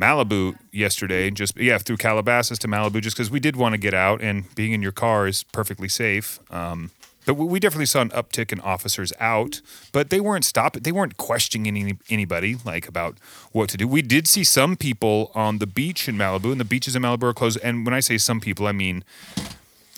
Malibu 0.00 0.56
yesterday, 0.72 1.30
just 1.30 1.56
yeah, 1.56 1.78
through 1.78 1.98
Calabasas 1.98 2.58
to 2.60 2.68
Malibu, 2.68 3.00
just 3.00 3.16
because 3.16 3.30
we 3.30 3.40
did 3.40 3.56
want 3.56 3.74
to 3.74 3.78
get 3.78 3.94
out, 3.94 4.22
and 4.22 4.52
being 4.54 4.72
in 4.72 4.82
your 4.82 4.92
car 4.92 5.26
is 5.26 5.42
perfectly 5.44 5.88
safe. 5.88 6.40
Um, 6.50 6.90
but 7.26 7.34
we 7.34 7.60
definitely 7.60 7.86
saw 7.86 8.00
an 8.00 8.08
uptick 8.10 8.50
in 8.50 8.60
officers 8.60 9.12
out, 9.20 9.60
but 9.92 10.10
they 10.10 10.20
weren't 10.20 10.44
stopping. 10.44 10.82
They 10.82 10.90
weren't 10.90 11.16
questioning 11.16 11.68
any, 11.68 11.98
anybody 12.08 12.56
like 12.64 12.88
about 12.88 13.18
what 13.52 13.68
to 13.70 13.76
do. 13.76 13.86
We 13.86 14.02
did 14.02 14.26
see 14.26 14.42
some 14.42 14.74
people 14.74 15.30
on 15.34 15.58
the 15.58 15.66
beach 15.66 16.08
in 16.08 16.16
Malibu, 16.16 16.50
and 16.50 16.60
the 16.60 16.64
beaches 16.64 16.96
in 16.96 17.02
Malibu 17.02 17.24
are 17.24 17.34
closed. 17.34 17.58
And 17.62 17.84
when 17.84 17.94
I 17.94 18.00
say 18.00 18.16
some 18.16 18.40
people, 18.40 18.66
I 18.66 18.72
mean, 18.72 19.04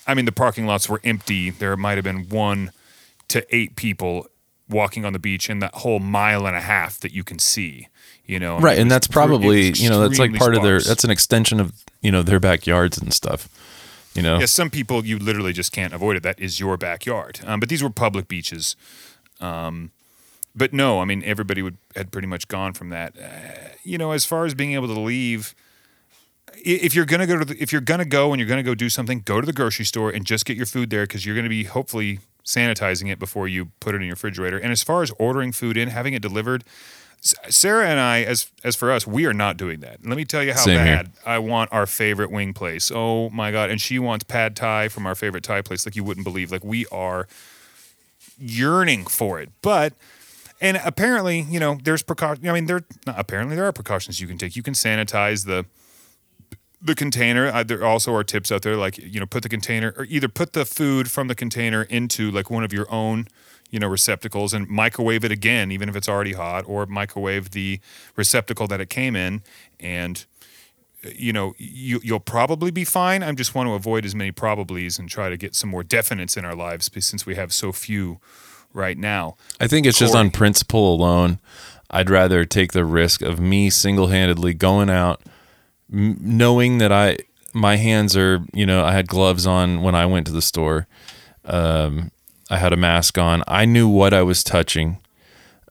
I 0.06 0.14
mean 0.14 0.24
the 0.24 0.32
parking 0.32 0.66
lots 0.66 0.88
were 0.88 1.00
empty. 1.04 1.50
There 1.50 1.76
might 1.76 1.96
have 1.96 2.04
been 2.04 2.28
one 2.28 2.72
to 3.28 3.46
eight 3.54 3.76
people 3.76 4.26
walking 4.68 5.04
on 5.04 5.12
the 5.12 5.18
beach 5.18 5.48
in 5.48 5.60
that 5.60 5.74
whole 5.76 6.00
mile 6.00 6.46
and 6.46 6.56
a 6.56 6.60
half 6.60 6.98
that 7.00 7.12
you 7.12 7.22
can 7.22 7.38
see. 7.38 7.88
You 8.26 8.38
know, 8.38 8.58
Right, 8.60 8.78
and 8.78 8.90
that's 8.90 9.06
pre- 9.06 9.24
it 9.24 9.28
was 9.28 9.38
probably 9.38 9.70
you 9.72 9.90
know 9.90 10.00
that's 10.00 10.18
like 10.18 10.34
part 10.34 10.54
of 10.54 10.62
their 10.62 10.80
that's 10.80 11.04
an 11.04 11.10
extension 11.10 11.58
of 11.60 11.72
you 12.00 12.12
know 12.12 12.22
their 12.22 12.40
backyards 12.40 12.98
and 12.98 13.12
stuff. 13.12 13.48
You 14.14 14.22
know, 14.22 14.38
Yeah, 14.38 14.46
some 14.46 14.70
people 14.70 15.04
you 15.04 15.18
literally 15.18 15.52
just 15.52 15.72
can't 15.72 15.92
avoid 15.92 16.16
it. 16.16 16.22
That 16.22 16.38
is 16.38 16.60
your 16.60 16.76
backyard. 16.76 17.40
Um, 17.44 17.60
but 17.60 17.68
these 17.68 17.82
were 17.82 17.90
public 17.90 18.28
beaches. 18.28 18.76
Um, 19.40 19.90
but 20.54 20.72
no, 20.72 21.00
I 21.00 21.04
mean 21.04 21.22
everybody 21.24 21.62
would 21.62 21.78
had 21.96 22.12
pretty 22.12 22.28
much 22.28 22.46
gone 22.46 22.74
from 22.74 22.90
that. 22.90 23.14
Uh, 23.18 23.74
you 23.82 23.98
know, 23.98 24.12
as 24.12 24.24
far 24.24 24.44
as 24.44 24.54
being 24.54 24.74
able 24.74 24.88
to 24.88 25.00
leave, 25.00 25.54
if 26.54 26.94
you're 26.94 27.06
gonna 27.06 27.26
go 27.26 27.38
to 27.38 27.44
the, 27.44 27.60
if 27.60 27.72
you're 27.72 27.80
gonna 27.80 28.04
go 28.04 28.32
and 28.32 28.38
you're 28.38 28.48
gonna 28.48 28.62
go 28.62 28.74
do 28.74 28.88
something, 28.88 29.20
go 29.24 29.40
to 29.40 29.46
the 29.46 29.52
grocery 29.52 29.84
store 29.84 30.10
and 30.10 30.24
just 30.24 30.44
get 30.44 30.56
your 30.56 30.66
food 30.66 30.90
there 30.90 31.04
because 31.04 31.26
you're 31.26 31.34
gonna 31.36 31.48
be 31.48 31.64
hopefully 31.64 32.20
sanitizing 32.44 33.10
it 33.10 33.18
before 33.18 33.48
you 33.48 33.70
put 33.80 33.94
it 33.94 33.98
in 33.98 34.04
your 34.04 34.14
refrigerator. 34.14 34.58
And 34.58 34.70
as 34.72 34.82
far 34.82 35.02
as 35.02 35.10
ordering 35.18 35.52
food 35.52 35.76
in, 35.76 35.88
having 35.88 36.14
it 36.14 36.22
delivered. 36.22 36.64
Sarah 37.24 37.86
and 37.86 38.00
I, 38.00 38.22
as 38.22 38.50
as 38.64 38.74
for 38.74 38.90
us, 38.90 39.06
we 39.06 39.26
are 39.26 39.32
not 39.32 39.56
doing 39.56 39.80
that. 39.80 40.04
Let 40.04 40.16
me 40.16 40.24
tell 40.24 40.42
you 40.42 40.52
how 40.52 40.60
Same 40.60 40.84
here. 40.84 40.96
bad 40.96 41.12
I 41.24 41.38
want 41.38 41.72
our 41.72 41.86
favorite 41.86 42.32
wing 42.32 42.52
place. 42.52 42.90
Oh 42.92 43.30
my 43.30 43.52
god! 43.52 43.70
And 43.70 43.80
she 43.80 43.98
wants 43.98 44.24
pad 44.24 44.56
thai 44.56 44.88
from 44.88 45.06
our 45.06 45.14
favorite 45.14 45.44
Thai 45.44 45.62
place, 45.62 45.86
like 45.86 45.94
you 45.94 46.02
wouldn't 46.02 46.24
believe. 46.24 46.50
Like 46.50 46.64
we 46.64 46.86
are 46.86 47.28
yearning 48.38 49.06
for 49.06 49.40
it, 49.40 49.50
but. 49.62 49.94
And 50.60 50.80
apparently, 50.84 51.40
you 51.40 51.58
know, 51.58 51.76
there's 51.82 52.04
precaution. 52.04 52.48
I 52.48 52.52
mean, 52.52 52.66
there 52.66 52.84
not 53.04 53.18
apparently 53.18 53.56
there 53.56 53.64
are 53.64 53.72
precautions 53.72 54.20
you 54.20 54.28
can 54.28 54.38
take. 54.38 54.54
You 54.54 54.62
can 54.62 54.74
sanitize 54.74 55.44
the 55.44 55.66
the 56.80 56.94
container. 56.94 57.48
Uh, 57.48 57.64
there 57.64 57.84
also 57.84 58.14
are 58.14 58.22
tips 58.22 58.52
out 58.52 58.62
there, 58.62 58.76
like 58.76 58.96
you 58.98 59.18
know, 59.20 59.26
put 59.26 59.42
the 59.42 59.48
container 59.48 59.92
or 59.96 60.04
either 60.04 60.28
put 60.28 60.52
the 60.52 60.64
food 60.64 61.10
from 61.10 61.26
the 61.26 61.34
container 61.34 61.82
into 61.82 62.30
like 62.30 62.48
one 62.48 62.62
of 62.62 62.72
your 62.72 62.86
own, 62.92 63.26
you 63.72 63.80
know, 63.80 63.88
receptacles 63.88 64.52
and 64.54 64.68
microwave 64.68 65.24
it 65.24 65.32
again, 65.32 65.72
even 65.72 65.88
if 65.88 65.96
it's 65.96 66.08
already 66.08 66.34
hot, 66.34 66.64
or 66.68 66.86
microwave 66.86 67.50
the 67.50 67.80
receptacle 68.14 68.68
that 68.68 68.80
it 68.80 68.90
came 68.90 69.16
in, 69.16 69.42
and 69.80 70.26
you 71.02 71.32
know, 71.32 71.54
you 71.58 72.00
you'll 72.04 72.20
probably 72.20 72.70
be 72.70 72.84
fine. 72.84 73.22
I 73.22 73.32
just 73.32 73.54
want 73.54 73.68
to 73.68 73.72
avoid 73.72 74.04
as 74.04 74.14
many 74.14 74.30
probablys 74.30 74.98
and 74.98 75.08
try 75.08 75.30
to 75.30 75.36
get 75.36 75.56
some 75.56 75.70
more 75.70 75.82
definites 75.82 76.36
in 76.36 76.44
our 76.44 76.54
lives, 76.54 76.90
since 77.00 77.26
we 77.26 77.34
have 77.34 77.52
so 77.52 77.72
few 77.72 78.20
right 78.74 78.96
now. 78.96 79.36
I 79.58 79.66
think 79.66 79.86
it's 79.86 79.98
just 79.98 80.14
on 80.14 80.30
principle 80.30 80.94
alone. 80.94 81.40
I'd 81.90 82.10
rather 82.10 82.44
take 82.44 82.72
the 82.72 82.84
risk 82.84 83.22
of 83.22 83.40
me 83.40 83.70
single 83.70 84.08
handedly 84.08 84.54
going 84.54 84.90
out, 84.90 85.22
m- 85.92 86.18
knowing 86.20 86.76
that 86.78 86.92
I 86.92 87.16
my 87.54 87.76
hands 87.76 88.16
are 88.16 88.44
you 88.52 88.66
know 88.66 88.84
I 88.84 88.92
had 88.92 89.08
gloves 89.08 89.46
on 89.46 89.82
when 89.82 89.94
I 89.94 90.04
went 90.04 90.26
to 90.26 90.32
the 90.32 90.42
store. 90.42 90.86
Um, 91.44 92.10
I 92.52 92.58
had 92.58 92.74
a 92.74 92.76
mask 92.76 93.16
on. 93.16 93.42
I 93.48 93.64
knew 93.64 93.88
what 93.88 94.12
I 94.12 94.22
was 94.22 94.44
touching. 94.44 94.98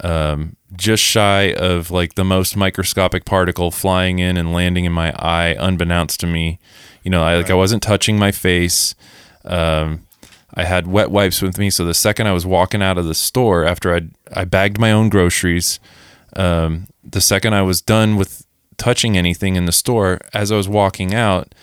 Um, 0.03 0.55
just 0.75 1.03
shy 1.03 1.53
of 1.53 1.91
like 1.91 2.15
the 2.15 2.23
most 2.23 2.57
microscopic 2.57 3.23
particle 3.23 3.69
flying 3.69 4.17
in 4.17 4.35
and 4.35 4.51
landing 4.51 4.85
in 4.85 4.91
my 4.91 5.13
eye, 5.19 5.55
unbeknownst 5.59 6.19
to 6.21 6.27
me. 6.27 6.57
You 7.03 7.11
know, 7.11 7.21
I 7.21 7.37
like 7.37 7.51
I 7.51 7.53
wasn't 7.53 7.83
touching 7.83 8.17
my 8.17 8.31
face. 8.31 8.95
Um, 9.45 10.07
I 10.55 10.63
had 10.63 10.87
wet 10.87 11.11
wipes 11.11 11.39
with 11.43 11.59
me, 11.59 11.69
so 11.69 11.85
the 11.85 11.93
second 11.93 12.25
I 12.25 12.33
was 12.33 12.47
walking 12.47 12.81
out 12.81 12.97
of 12.97 13.05
the 13.05 13.13
store 13.13 13.63
after 13.63 13.95
I 13.95 14.01
I 14.33 14.43
bagged 14.45 14.79
my 14.79 14.91
own 14.91 15.09
groceries, 15.09 15.79
um, 16.35 16.87
the 17.03 17.21
second 17.21 17.53
I 17.53 17.61
was 17.61 17.79
done 17.79 18.15
with 18.15 18.43
touching 18.77 19.15
anything 19.15 19.55
in 19.55 19.65
the 19.65 19.71
store, 19.71 20.19
as 20.33 20.51
I 20.51 20.57
was 20.57 20.67
walking 20.67 21.13
out, 21.13 21.53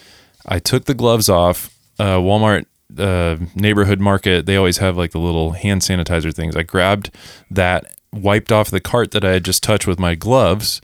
I 0.46 0.60
took 0.60 0.84
the 0.84 0.94
gloves 0.94 1.28
off. 1.28 1.74
Uh, 1.98 2.18
Walmart 2.18 2.66
uh, 2.96 3.36
neighborhood 3.54 4.00
market, 4.00 4.46
they 4.46 4.56
always 4.56 4.78
have 4.78 4.96
like 4.96 5.10
the 5.12 5.18
little 5.18 5.52
hand 5.52 5.82
sanitizer 5.82 6.34
things. 6.34 6.56
I 6.56 6.62
grabbed 6.62 7.10
that, 7.50 7.94
wiped 8.12 8.50
off 8.52 8.70
the 8.70 8.80
cart 8.80 9.10
that 9.10 9.24
I 9.24 9.32
had 9.32 9.44
just 9.44 9.62
touched 9.62 9.86
with 9.86 9.98
my 9.98 10.14
gloves. 10.14 10.80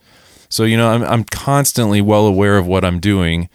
So 0.50 0.64
you 0.64 0.76
know, 0.76 0.88
I'm 0.90 1.02
I'm 1.02 1.24
constantly 1.24 2.00
well 2.00 2.26
aware 2.26 2.58
of 2.58 2.66
what 2.66 2.84
I'm 2.84 3.00
doing, 3.00 3.48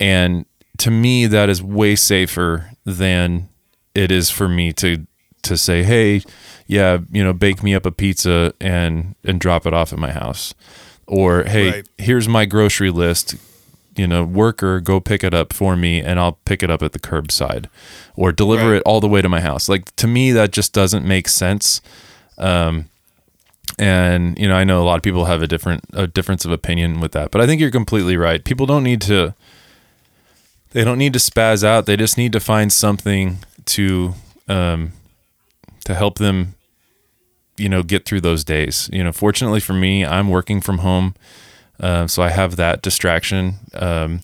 and 0.00 0.46
to 0.78 0.90
me, 0.90 1.26
that 1.26 1.48
is 1.50 1.62
way 1.62 1.94
safer 1.94 2.70
than 2.84 3.48
it 3.94 4.10
is 4.10 4.30
for 4.30 4.48
me 4.48 4.72
to 4.74 5.06
to 5.42 5.56
say, 5.56 5.82
hey, 5.82 6.22
yeah, 6.66 6.98
you 7.10 7.22
know, 7.24 7.32
bake 7.32 7.62
me 7.62 7.74
up 7.74 7.86
a 7.86 7.92
pizza 7.92 8.52
and 8.60 9.14
and 9.24 9.38
drop 9.40 9.66
it 9.66 9.74
off 9.74 9.92
at 9.92 9.98
my 9.98 10.10
house, 10.12 10.54
or 11.06 11.44
hey, 11.44 11.70
Right. 11.70 11.88
here's 11.98 12.26
my 12.28 12.46
grocery 12.46 12.90
list. 12.90 13.36
You 13.96 14.06
know, 14.06 14.22
worker, 14.24 14.80
go 14.80 15.00
pick 15.00 15.24
it 15.24 15.34
up 15.34 15.52
for 15.52 15.74
me, 15.76 16.00
and 16.00 16.18
I'll 16.20 16.38
pick 16.44 16.62
it 16.62 16.70
up 16.70 16.82
at 16.82 16.92
the 16.92 16.98
curbside, 17.00 17.66
or 18.16 18.30
deliver 18.32 18.70
Right. 18.70 18.76
it 18.76 18.82
all 18.86 19.00
the 19.00 19.08
way 19.08 19.20
to 19.20 19.28
my 19.28 19.40
house. 19.40 19.68
Like 19.68 19.94
to 19.96 20.06
me, 20.06 20.30
that 20.32 20.52
just 20.52 20.72
doesn't 20.72 21.04
make 21.04 21.28
sense. 21.28 21.80
Um, 22.38 22.88
and 23.78 24.38
you 24.38 24.48
know, 24.48 24.54
I 24.54 24.64
know 24.64 24.80
a 24.80 24.84
lot 24.84 24.96
of 24.96 25.02
people 25.02 25.24
have 25.26 25.42
a 25.42 25.46
different 25.46 25.84
a 25.92 26.06
difference 26.06 26.44
of 26.44 26.52
opinion 26.52 27.00
with 27.00 27.12
that, 27.12 27.30
but 27.30 27.40
I 27.40 27.46
think 27.46 27.60
you're 27.60 27.70
completely 27.70 28.16
right. 28.16 28.42
People 28.44 28.66
don't 28.66 28.84
need 28.84 29.00
to 29.02 29.34
they 30.72 30.84
don't 30.84 30.98
need 30.98 31.12
to 31.14 31.18
spaz 31.18 31.64
out. 31.64 31.86
They 31.86 31.96
just 31.96 32.16
need 32.16 32.32
to 32.32 32.40
find 32.40 32.72
something 32.72 33.38
to 33.66 34.14
um, 34.48 34.92
to 35.84 35.94
help 35.94 36.18
them, 36.18 36.54
you 37.56 37.68
know, 37.68 37.82
get 37.82 38.04
through 38.04 38.20
those 38.20 38.44
days. 38.44 38.88
You 38.92 39.02
know, 39.04 39.12
fortunately 39.12 39.60
for 39.60 39.72
me, 39.72 40.04
I'm 40.04 40.28
working 40.28 40.60
from 40.60 40.78
home, 40.78 41.14
uh, 41.80 42.06
so 42.06 42.22
I 42.22 42.30
have 42.30 42.56
that 42.56 42.82
distraction. 42.82 43.54
Um, 43.74 44.20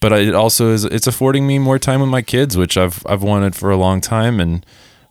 but 0.00 0.12
it 0.12 0.34
also 0.34 0.70
is 0.70 0.84
it's 0.84 1.06
affording 1.06 1.46
me 1.46 1.58
more 1.58 1.78
time 1.78 2.00
with 2.00 2.10
my 2.10 2.22
kids, 2.22 2.56
which 2.56 2.76
I've 2.76 3.04
I've 3.06 3.22
wanted 3.22 3.54
for 3.54 3.70
a 3.70 3.76
long 3.76 4.00
time, 4.00 4.40
and 4.40 4.64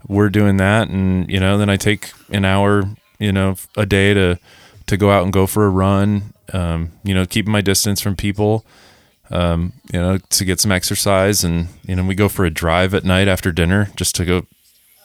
we're 0.07 0.29
doing 0.29 0.57
that. 0.57 0.89
And 0.89 1.29
you 1.29 1.39
know, 1.39 1.57
then 1.57 1.69
I 1.69 1.77
take 1.77 2.11
an 2.29 2.43
hour, 2.43 2.83
you 3.19 3.31
know, 3.31 3.55
a 3.77 3.85
day 3.85 4.13
to 4.13 4.37
to 4.87 4.97
go 4.97 5.11
out 5.11 5.23
and 5.23 5.31
go 5.31 5.47
for 5.47 5.65
a 5.65 5.69
run. 5.69 6.33
Um, 6.53 6.91
you 7.03 7.13
know, 7.13 7.25
keeping 7.25 7.51
my 7.51 7.61
distance 7.61 8.01
from 8.01 8.17
people 8.17 8.65
um, 9.31 9.73
you 9.91 9.99
know, 9.99 10.17
to 10.17 10.45
get 10.45 10.59
some 10.59 10.71
exercise. 10.71 11.43
And, 11.43 11.69
you 11.87 11.95
know, 11.95 12.03
we 12.03 12.15
go 12.15 12.29
for 12.29 12.45
a 12.45 12.49
drive 12.49 12.93
at 12.93 13.03
night 13.03 13.27
after 13.27 13.51
dinner 13.51 13.89
just 13.95 14.15
to 14.15 14.25
go 14.25 14.45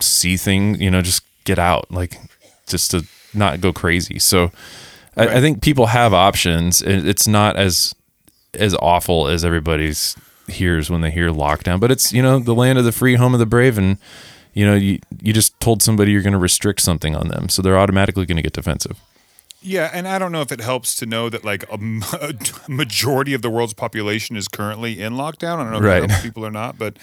see 0.01 0.37
things, 0.37 0.80
you 0.80 0.91
know, 0.91 1.01
just 1.01 1.22
get 1.45 1.59
out, 1.59 1.91
like 1.91 2.18
just 2.66 2.91
to 2.91 3.07
not 3.32 3.61
go 3.61 3.72
crazy. 3.72 4.18
So 4.18 4.51
I, 5.17 5.37
I 5.37 5.41
think 5.41 5.62
people 5.62 5.87
have 5.87 6.12
options. 6.12 6.83
It's 6.83 7.27
not 7.27 7.57
as, 7.57 7.95
as 8.55 8.75
awful 8.77 9.29
as 9.29 9.45
everybody's 9.45 10.17
hears 10.49 10.91
when 10.91 11.01
they 11.01 11.11
hear 11.11 11.31
lockdown, 11.31 11.81
but 11.81 11.91
it's, 11.91 12.12
you 12.12 12.23
know, 12.23 12.39
the 12.39 12.55
land 12.55 12.79
of 12.79 12.85
the 12.85 12.93
free, 12.93 13.14
home 13.17 13.33
of 13.35 13.41
the 13.41 13.47
brave. 13.47 13.79
And, 13.79 13.99
you 14.55 14.64
know, 14.67 14.75
you, 14.75 14.99
you 15.21 15.33
just 15.33 15.59
told 15.61 15.83
somebody 15.83 16.12
you're 16.12 16.23
going 16.23 16.33
to 16.33 16.39
restrict 16.39 16.81
something 16.81 17.17
on 17.17 17.29
them. 17.29 17.49
So 17.49 17.62
they're 17.62 17.79
automatically 17.79 18.27
going 18.27 18.37
to 18.37 18.43
get 18.43 18.53
defensive. 18.53 18.99
Yeah, 19.62 19.91
and 19.93 20.07
I 20.07 20.21
don't 20.21 20.31
know 20.31 20.43
if 20.43 20.53
it 20.53 20.61
helps 20.61 20.95
to 20.97 21.07
know 21.07 21.29
that 21.29 21.45
like 21.45 21.64
a 21.73 21.79
majority 22.69 23.35
of 23.35 23.43
the 23.43 23.51
world's 23.51 23.75
population 23.75 24.37
is 24.37 24.47
currently 24.47 25.01
in 25.01 25.14
lockdown. 25.14 25.57
I 25.57 25.62
don't 25.64 25.73
know 25.73 25.79
if 25.79 26.11
Right. 26.11 26.23
people 26.23 26.47
or 26.47 26.53
not, 26.53 26.79
but 26.79 26.97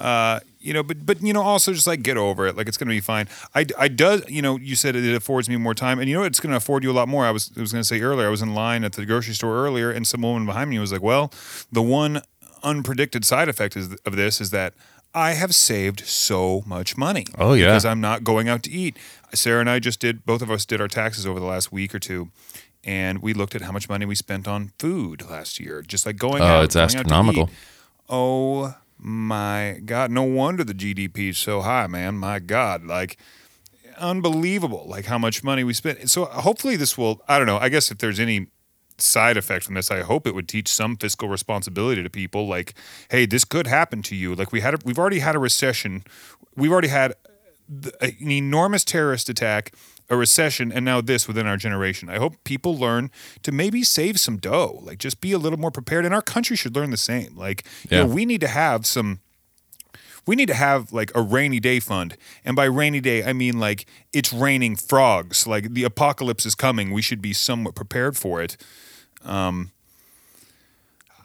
uh, 0.00 0.40
you 0.58 0.72
know, 0.72 0.82
but 0.82 1.04
but 1.06 1.22
you 1.22 1.32
know, 1.32 1.42
also 1.42 1.72
just 1.72 1.86
like 1.86 2.02
get 2.02 2.16
over 2.16 2.46
it. 2.46 2.56
Like 2.56 2.68
it's 2.68 2.76
gonna 2.76 2.90
be 2.90 3.00
fine. 3.00 3.28
I 3.54 3.66
I 3.78 3.88
does 3.88 4.28
you 4.28 4.42
know 4.42 4.56
you 4.58 4.74
said 4.76 4.96
it 4.96 5.14
affords 5.14 5.48
me 5.48 5.56
more 5.56 5.74
time, 5.74 5.98
and 5.98 6.08
you 6.08 6.16
know 6.16 6.22
it's 6.24 6.40
gonna 6.40 6.56
afford 6.56 6.82
you 6.84 6.90
a 6.90 6.92
lot 6.92 7.08
more. 7.08 7.24
I 7.24 7.30
was 7.30 7.50
I 7.56 7.60
was 7.60 7.72
gonna 7.72 7.84
say 7.84 8.00
earlier. 8.00 8.26
I 8.26 8.30
was 8.30 8.42
in 8.42 8.54
line 8.54 8.84
at 8.84 8.92
the 8.94 9.06
grocery 9.06 9.34
store 9.34 9.56
earlier, 9.64 9.90
and 9.90 10.06
some 10.06 10.22
woman 10.22 10.46
behind 10.46 10.70
me 10.70 10.78
was 10.78 10.92
like, 10.92 11.02
"Well, 11.02 11.32
the 11.70 11.82
one 11.82 12.22
unpredicted 12.62 13.24
side 13.24 13.48
effect 13.48 13.76
is, 13.76 13.94
of 14.06 14.16
this 14.16 14.40
is 14.40 14.50
that." 14.50 14.74
I 15.12 15.32
have 15.32 15.56
saved 15.56 16.06
so 16.06 16.62
much 16.66 16.96
money. 16.96 17.26
Oh, 17.36 17.54
yeah. 17.54 17.66
Because 17.70 17.84
I'm 17.84 18.00
not 18.00 18.22
going 18.22 18.48
out 18.48 18.62
to 18.62 18.70
eat. 18.70 18.96
Sarah 19.34 19.58
and 19.58 19.68
I 19.68 19.80
just 19.80 19.98
did, 19.98 20.24
both 20.24 20.40
of 20.40 20.52
us 20.52 20.64
did 20.64 20.80
our 20.80 20.86
taxes 20.86 21.26
over 21.26 21.40
the 21.40 21.46
last 21.46 21.72
week 21.72 21.92
or 21.92 21.98
two. 21.98 22.30
And 22.84 23.20
we 23.20 23.34
looked 23.34 23.56
at 23.56 23.62
how 23.62 23.72
much 23.72 23.88
money 23.88 24.06
we 24.06 24.14
spent 24.14 24.46
on 24.46 24.70
food 24.78 25.28
last 25.28 25.58
year, 25.58 25.82
just 25.82 26.06
like 26.06 26.16
going 26.16 26.40
Oh, 26.42 26.46
out. 26.46 26.64
it's 26.66 26.74
going 26.76 26.84
out 26.84 26.90
to 26.90 26.98
astronomical. 26.98 27.50
Oh 28.08 28.76
my 29.02 29.80
God. 29.84 30.10
No 30.10 30.22
wonder 30.22 30.62
the 30.62 30.74
GDP 30.74 31.30
is 31.30 31.38
so 31.38 31.62
high, 31.62 31.86
man. 31.86 32.16
My 32.16 32.38
God. 32.38 32.84
Like, 32.84 33.16
unbelievable. 33.98 34.84
Like, 34.86 35.06
how 35.06 35.18
much 35.18 35.42
money 35.42 35.64
we 35.64 35.72
spent. 35.72 36.10
So, 36.10 36.26
hopefully, 36.26 36.76
this 36.76 36.98
will, 36.98 37.22
I 37.26 37.38
don't 37.38 37.46
know. 37.46 37.58
I 37.58 37.68
guess 37.68 37.90
if 37.90 37.98
there's 37.98 38.20
any 38.20 38.48
side 38.98 39.36
effect 39.36 39.64
from 39.64 39.74
this, 39.74 39.90
I 39.90 40.00
hope 40.00 40.26
it 40.26 40.34
would 40.34 40.48
teach 40.48 40.68
some 40.68 40.96
fiscal 40.96 41.28
responsibility 41.28 42.02
to 42.02 42.10
people. 42.10 42.46
Like, 42.46 42.74
hey, 43.10 43.24
this 43.26 43.44
could 43.44 43.66
happen 43.66 44.02
to 44.02 44.14
you. 44.14 44.34
Like, 44.34 44.52
we 44.52 44.60
had, 44.60 44.74
a, 44.74 44.78
we've 44.84 44.98
already 44.98 45.20
had 45.20 45.34
a 45.34 45.38
recession. 45.38 46.04
We've 46.56 46.72
already 46.72 46.88
had 46.88 47.14
an 48.00 48.30
enormous 48.30 48.84
terrorist 48.84 49.28
attack, 49.28 49.72
a 50.10 50.16
recession, 50.16 50.72
and 50.72 50.84
now 50.84 51.00
this 51.00 51.26
within 51.28 51.46
our 51.46 51.56
generation. 51.56 52.08
I 52.10 52.18
hope 52.18 52.42
people 52.44 52.76
learn 52.76 53.10
to 53.44 53.52
maybe 53.52 53.84
save 53.84 54.18
some 54.18 54.36
dough, 54.38 54.80
like 54.82 54.98
just 54.98 55.20
be 55.20 55.30
a 55.32 55.38
little 55.38 55.58
more 55.58 55.70
prepared. 55.70 56.04
And 56.04 56.12
our 56.12 56.20
country 56.20 56.56
should 56.56 56.74
learn 56.74 56.90
the 56.90 56.96
same. 56.96 57.36
Like, 57.36 57.64
you 57.88 57.96
Yeah. 57.96 58.02
know, 58.02 58.10
we 58.10 58.24
need 58.26 58.40
to 58.42 58.48
have 58.48 58.84
some. 58.84 59.20
We 60.26 60.36
need 60.36 60.46
to 60.48 60.54
have 60.54 60.92
like 60.92 61.10
a 61.14 61.22
rainy 61.22 61.60
day 61.60 61.80
fund. 61.80 62.16
And 62.44 62.54
by 62.54 62.64
rainy 62.66 63.00
day, 63.00 63.24
I 63.24 63.32
mean 63.32 63.58
like 63.58 63.86
it's 64.12 64.32
raining 64.32 64.76
frogs. 64.76 65.46
Like 65.46 65.72
the 65.74 65.84
apocalypse 65.84 66.44
is 66.44 66.54
coming. 66.54 66.90
We 66.92 67.00
should 67.02 67.22
be 67.22 67.32
somewhat 67.32 67.74
prepared 67.74 68.16
for 68.18 68.42
it. 68.42 68.56
Um, 69.24 69.70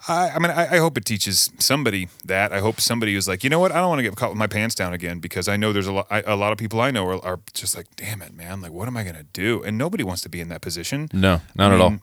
I, 0.08 0.30
I 0.36 0.39
mean, 0.39 0.51
I, 0.51 0.76
I 0.76 0.78
hope 0.78 0.97
it 0.97 1.06
teaches 1.06 1.49
somebody 1.58 2.10
that. 2.26 2.51
I 2.53 2.60
hope 2.60 2.80
somebody 2.80 3.14
who's 3.14 3.28
like, 3.28 3.43
you 3.43 3.49
know 3.49 3.60
what, 3.60 3.72
I 3.72 3.76
don't 3.76 3.89
want 3.89 3.99
to 3.99 4.03
get 4.03 4.16
caught 4.16 4.30
with 4.30 4.38
my 4.38 4.47
pants 4.47 4.76
down 4.76 4.93
again 4.93 5.20
because 5.20 5.47
I 5.47 5.58
know 5.58 5.74
there's 5.74 5.88
a 5.88 5.93
lot. 5.93 6.08
I, 6.12 6.22
a 6.22 6.36
lot 6.36 6.51
of 6.51 6.58
people 6.58 6.80
I 6.80 6.91
know 6.91 7.08
are, 7.08 7.26
are 7.26 7.39
just 7.53 7.76
like, 7.76 7.88
damn 7.95 8.22
it, 8.22 8.34
man. 8.34 8.62
Like, 8.62 8.72
what 8.72 8.88
am 8.88 8.95
I 8.97 9.03
gonna 9.03 9.26
do? 9.34 9.64
And 9.64 9.78
nobody 9.78 10.03
wants 10.03 10.22
to 10.24 10.30
be 10.30 10.41
in 10.41 10.49
that 10.49 10.62
position. 10.62 11.10
No, 11.12 11.41
not 11.56 11.72
I 11.72 11.76
at 11.76 11.82
all. 11.82 11.97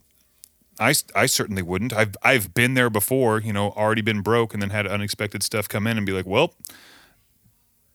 I, 0.80 0.94
I, 1.14 1.26
certainly 1.26 1.62
wouldn't. 1.62 1.92
I've 1.92 2.16
I've 2.22 2.54
been 2.54 2.74
there 2.74 2.90
before. 2.90 3.40
You 3.40 3.52
know, 3.52 3.70
already 3.72 4.02
been 4.02 4.20
broke 4.20 4.52
and 4.52 4.60
then 4.62 4.70
had 4.70 4.86
unexpected 4.86 5.42
stuff 5.44 5.68
come 5.68 5.86
in 5.86 5.96
and 5.96 6.04
be 6.04 6.12
like, 6.12 6.26
well, 6.26 6.54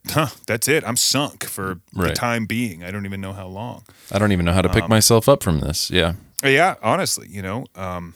huh, 0.10 0.28
that's 0.46 0.68
it. 0.68 0.84
I'm 0.86 0.96
sunk 0.96 1.44
for 1.44 1.80
the 1.92 2.14
time 2.14 2.46
being. 2.46 2.84
I 2.84 2.92
don't 2.92 3.06
even 3.06 3.20
know 3.20 3.34
how 3.34 3.48
long. 3.48 3.84
I 4.12 4.20
don't 4.20 4.32
even 4.32 4.46
know 4.46 4.54
how 4.54 4.62
to 4.62 4.70
pick 4.70 4.84
Um, 4.84 4.90
myself 4.90 5.28
up 5.28 5.44
from 5.44 5.60
this. 5.60 5.92
Yeah. 5.92 6.14
Yeah, 6.44 6.76
honestly, 6.84 7.28
you 7.30 7.42
know, 7.42 7.66
um, 7.76 8.14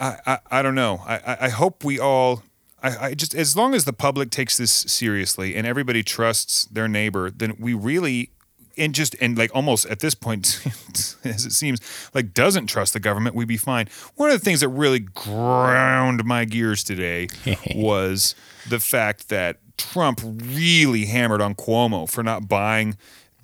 I, 0.00 0.16
I 0.26 0.38
I 0.50 0.62
don't 0.62 0.74
know. 0.74 1.02
I 1.06 1.16
I, 1.16 1.36
I 1.42 1.48
hope 1.48 1.84
we 1.84 1.98
all. 1.98 2.42
I, 2.82 2.96
I 3.08 3.14
just 3.14 3.34
as 3.34 3.56
long 3.56 3.74
as 3.74 3.84
the 3.84 3.92
public 3.92 4.30
takes 4.30 4.56
this 4.56 4.72
seriously 4.72 5.54
and 5.54 5.66
everybody 5.66 6.02
trusts 6.02 6.64
their 6.66 6.88
neighbor, 6.88 7.30
then 7.30 7.56
we 7.58 7.74
really 7.74 8.30
and 8.76 8.94
just 8.94 9.14
and 9.20 9.36
like 9.36 9.50
almost 9.54 9.86
at 9.86 10.00
this 10.00 10.14
point, 10.14 10.60
as 11.24 11.44
it 11.44 11.52
seems, 11.52 11.80
like 12.14 12.32
doesn't 12.32 12.66
trust 12.66 12.92
the 12.92 13.00
government, 13.00 13.34
we'd 13.36 13.48
be 13.48 13.56
fine. 13.56 13.88
One 14.16 14.30
of 14.30 14.38
the 14.38 14.44
things 14.44 14.60
that 14.60 14.68
really 14.68 15.00
ground 15.00 16.24
my 16.24 16.44
gears 16.44 16.82
today 16.82 17.28
was 17.74 18.34
the 18.68 18.80
fact 18.80 19.28
that 19.28 19.58
Trump 19.76 20.20
really 20.24 21.06
hammered 21.06 21.40
on 21.40 21.54
Cuomo 21.54 22.08
for 22.10 22.22
not 22.22 22.48
buying. 22.48 22.96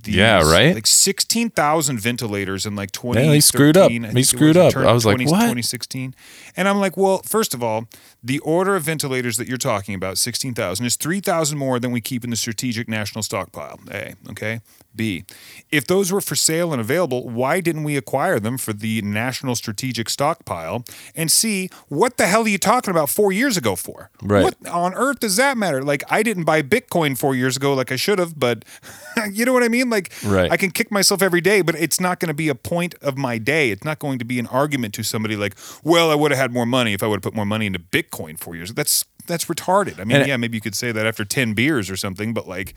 These, 0.06 0.14
Yeah, 0.16 0.42
right? 0.50 0.74
Like 0.74 0.86
sixteen 0.86 1.50
thousand 1.50 2.00
ventilators 2.00 2.64
in 2.64 2.74
like 2.74 2.92
twenty. 2.92 3.26
Yeah, 3.26 3.34
he 3.34 3.40
screwed 3.40 3.76
up. 3.76 3.90
I 3.90 3.94
He 3.94 4.22
screwed 4.22 4.56
was, 4.56 4.74
up. 4.74 4.82
I 4.82 4.92
was 4.92 5.04
like, 5.04 5.16
20 5.16 5.30
what? 5.30 5.38
2016. 5.40 6.14
And 6.56 6.68
I'm 6.68 6.80
like, 6.80 6.96
well, 6.96 7.18
first 7.24 7.52
of 7.52 7.62
all, 7.62 7.86
the 8.22 8.38
order 8.40 8.76
of 8.76 8.82
ventilators 8.82 9.36
that 9.36 9.46
you're 9.46 9.58
talking 9.58 9.94
about, 9.94 10.18
16,000, 10.18 10.86
is 10.86 10.96
3,000 10.96 11.58
more 11.58 11.78
than 11.78 11.92
we 11.92 12.00
keep 12.00 12.24
in 12.24 12.30
the 12.30 12.36
strategic 12.36 12.88
national 12.88 13.22
stockpile. 13.22 13.78
A, 13.90 14.14
okay? 14.30 14.60
B, 14.96 15.24
if 15.70 15.86
those 15.86 16.10
were 16.12 16.20
for 16.20 16.34
sale 16.34 16.72
and 16.72 16.80
available, 16.80 17.28
why 17.28 17.60
didn't 17.60 17.84
we 17.84 17.96
acquire 17.96 18.40
them 18.40 18.56
for 18.58 18.72
the 18.72 19.02
national 19.02 19.54
strategic 19.56 20.08
stockpile? 20.08 20.84
And 21.14 21.30
C, 21.30 21.68
what 21.88 22.16
the 22.16 22.26
hell 22.26 22.44
are 22.44 22.48
you 22.48 22.58
talking 22.58 22.90
about 22.90 23.10
four 23.10 23.32
years 23.32 23.56
ago 23.56 23.76
for? 23.76 24.10
Right. 24.22 24.42
What 24.44 24.54
on 24.68 24.94
earth 24.94 25.20
does 25.20 25.36
that 25.36 25.56
matter? 25.58 25.82
Like, 25.82 26.02
I 26.10 26.22
didn't 26.22 26.44
buy 26.44 26.62
Bitcoin 26.62 27.18
four 27.18 27.34
years 27.34 27.56
ago 27.56 27.74
like 27.74 27.92
I 27.92 27.96
should 27.96 28.18
have, 28.18 28.38
but 28.38 28.64
you 29.32 29.44
know 29.44 29.52
what 29.52 29.62
I 29.62 29.68
mean? 29.68 29.90
Like, 29.90 30.12
Right. 30.24 30.50
I 30.50 30.56
can 30.56 30.70
kick 30.70 30.90
myself 30.90 31.22
every 31.22 31.40
day, 31.40 31.62
but 31.62 31.74
it's 31.74 32.00
not 32.00 32.20
going 32.20 32.28
to 32.28 32.34
be 32.34 32.48
a 32.48 32.54
point 32.54 32.94
of 33.02 33.16
my 33.18 33.38
day. 33.38 33.70
It's 33.70 33.84
not 33.84 33.98
going 33.98 34.18
to 34.18 34.24
be 34.24 34.38
an 34.38 34.46
argument 34.48 34.94
to 34.94 35.02
somebody 35.02 35.36
like, 35.36 35.56
well, 35.84 36.10
I 36.10 36.14
would 36.14 36.30
have 36.30 36.38
had 36.40 36.52
more 36.52 36.66
money 36.66 36.92
if 36.94 37.02
I 37.02 37.06
would 37.06 37.16
have 37.16 37.22
put 37.22 37.34
more 37.34 37.44
money 37.46 37.66
into 37.66 37.78
Bitcoin 37.78 38.38
four 38.38 38.56
years. 38.56 38.72
That's 38.72 39.04
that's 39.26 39.46
retarded. 39.46 39.98
I 40.00 40.04
mean, 40.04 40.18
And- 40.18 40.28
yeah, 40.28 40.36
maybe 40.36 40.56
you 40.56 40.60
could 40.60 40.76
say 40.76 40.92
that 40.92 41.04
after 41.04 41.24
ten 41.24 41.52
beers 41.52 41.90
or 41.90 41.96
something, 41.96 42.32
but 42.32 42.46
like, 42.46 42.74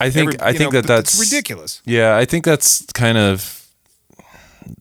I 0.00 0.10
think 0.10 0.34
every- 0.34 0.40
I 0.40 0.52
think 0.52 0.72
know, 0.72 0.80
that 0.80 0.86
that's 0.88 1.18
ridiculous. 1.18 1.82
Yeah, 1.84 2.16
I 2.16 2.24
think 2.24 2.44
that's 2.44 2.84
kind 2.94 3.18
of 3.18 3.66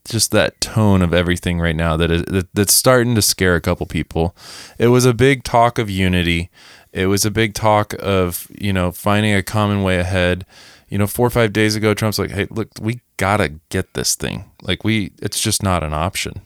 just 0.07 0.32
that 0.32 0.59
tone 0.61 1.01
of 1.01 1.13
everything 1.13 1.59
right 1.59 1.76
now 1.76 1.97
that 1.97 2.11
is 2.11 2.24
that, 2.24 2.47
that's 2.53 2.74
starting 2.74 3.15
to 3.15 3.22
scare 3.22 3.55
a 3.55 3.61
couple 3.61 3.86
people. 3.86 4.36
It 4.78 4.88
was 4.88 5.05
a 5.05 5.13
big 5.13 5.43
talk 5.43 5.78
of 5.80 5.89
unity, 5.89 6.49
It 6.91 7.05
was 7.07 7.24
a 7.26 7.32
big 7.32 7.53
talk 7.53 7.93
of 7.99 8.47
you 8.59 8.74
know 8.74 8.91
finding 8.91 9.34
a 9.34 9.43
common 9.43 9.84
way 9.84 9.99
ahead. 9.99 10.45
You 10.89 10.97
know, 10.97 11.05
four 11.05 11.28
or 11.28 11.30
five 11.30 11.53
days 11.53 11.76
ago, 11.76 11.93
Trump's 11.93 12.17
like, 12.17 12.32
"Hey, 12.32 12.47
look, 12.49 12.70
we 12.82 13.01
gotta 13.17 13.49
get 13.70 13.93
this 13.93 14.15
thing. 14.15 14.45
Like, 14.63 14.84
we, 14.84 15.11
it's 15.22 15.39
just 15.39 15.61
not 15.61 15.84
an 15.84 15.93
option." 15.93 16.41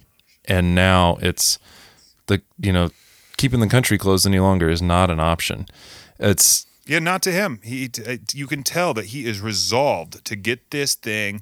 And 0.46 0.76
now 0.76 1.18
it's 1.22 1.60
the 2.28 2.42
you 2.60 2.74
know 2.74 2.90
keeping 3.38 3.62
the 3.62 3.68
country 3.68 3.98
closed 3.98 4.28
any 4.28 4.40
longer 4.42 4.70
is 4.70 4.82
not 4.82 5.10
an 5.10 5.20
option. 5.22 5.66
It's 6.20 6.66
Yeah, 6.86 7.00
not 7.00 7.22
to 7.24 7.32
him. 7.32 7.60
He, 7.64 7.90
uh, 8.06 8.18
you 8.34 8.46
can 8.48 8.64
tell 8.64 8.94
that 8.94 9.06
he 9.06 9.26
is 9.26 9.40
resolved 9.40 10.24
to 10.26 10.36
get 10.36 10.72
this 10.72 10.96
thing, 10.96 11.42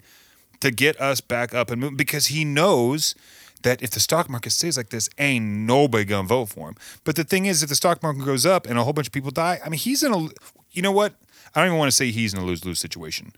to 0.59 0.69
get 0.71 0.99
us 1.01 1.19
back 1.21 1.53
up 1.53 1.71
and 1.71 1.81
moving, 1.81 1.97
because 1.97 2.27
he 2.27 2.45
knows 2.45 3.15
that 3.63 3.81
if 3.81 3.89
the 3.91 3.99
stock 3.99 4.29
market 4.29 4.51
stays 4.51 4.77
like 4.77 4.89
this, 4.89 5.09
ain't 5.17 5.45
nobody 5.45 6.03
gonna 6.05 6.27
vote 6.27 6.47
for 6.49 6.69
him. 6.69 6.75
But 7.03 7.15
the 7.15 7.23
thing 7.23 7.45
is, 7.47 7.63
if 7.63 7.69
the 7.69 7.75
stock 7.75 8.01
market 8.03 8.25
goes 8.25 8.45
up 8.45 8.67
and 8.67 8.77
a 8.77 8.83
whole 8.83 8.93
bunch 8.93 9.07
of 9.07 9.13
people 9.13 9.31
die, 9.31 9.59
I 9.65 9.69
mean, 9.69 9.79
he's 9.79 10.03
in 10.03 10.13
a. 10.13 10.29
You 10.71 10.81
know 10.81 10.91
what? 10.91 11.13
I 11.55 11.59
don't 11.61 11.67
even 11.67 11.79
want 11.79 11.91
to 11.91 11.95
say 11.95 12.11
he's 12.11 12.33
in 12.33 12.39
a 12.39 12.45
lose 12.45 12.63
lose 12.65 12.79
situation. 12.79 13.33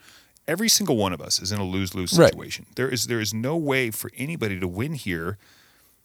Every 0.48 0.68
single 0.70 0.98
one 0.98 1.14
of 1.14 1.22
us 1.22 1.42
is 1.42 1.52
in 1.54 1.60
a 1.60 1.64
lose 1.66 1.96
lose 1.96 2.18
Right. 2.18 2.30
situation. 2.32 2.66
There 2.76 2.90
is 2.90 3.08
there 3.08 3.20
is 3.22 3.34
no 3.34 3.56
way 3.58 3.92
for 3.92 4.12
anybody 4.18 4.60
to 4.60 4.68
win 4.68 4.94
here. 4.94 5.38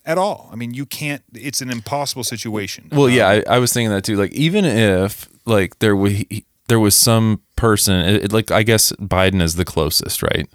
At 0.06 0.16
all. 0.16 0.48
I 0.50 0.56
mean, 0.56 0.72
you 0.72 0.86
can't. 0.86 1.22
It's 1.34 1.60
an 1.60 1.68
impossible 1.70 2.24
situation. 2.24 2.88
Well, 2.90 3.10
yeah, 3.10 3.28
I, 3.28 3.42
I 3.46 3.58
was 3.58 3.74
thinking 3.74 3.90
that 3.90 4.04
too. 4.04 4.16
Like, 4.16 4.32
even 4.32 4.64
if 4.64 5.28
like 5.48 5.78
there 5.80 5.96
was 5.96 6.22
there 6.68 6.78
was 6.80 6.94
some 6.94 7.40
person, 7.56 7.94
it, 8.00 8.24
it- 8.24 8.32
like 8.32 8.50
I 8.50 8.62
guess 8.62 8.92
Biden 9.00 9.40
is 9.42 9.54
the 9.56 9.64
closest, 9.64 10.22
right, 10.22 10.48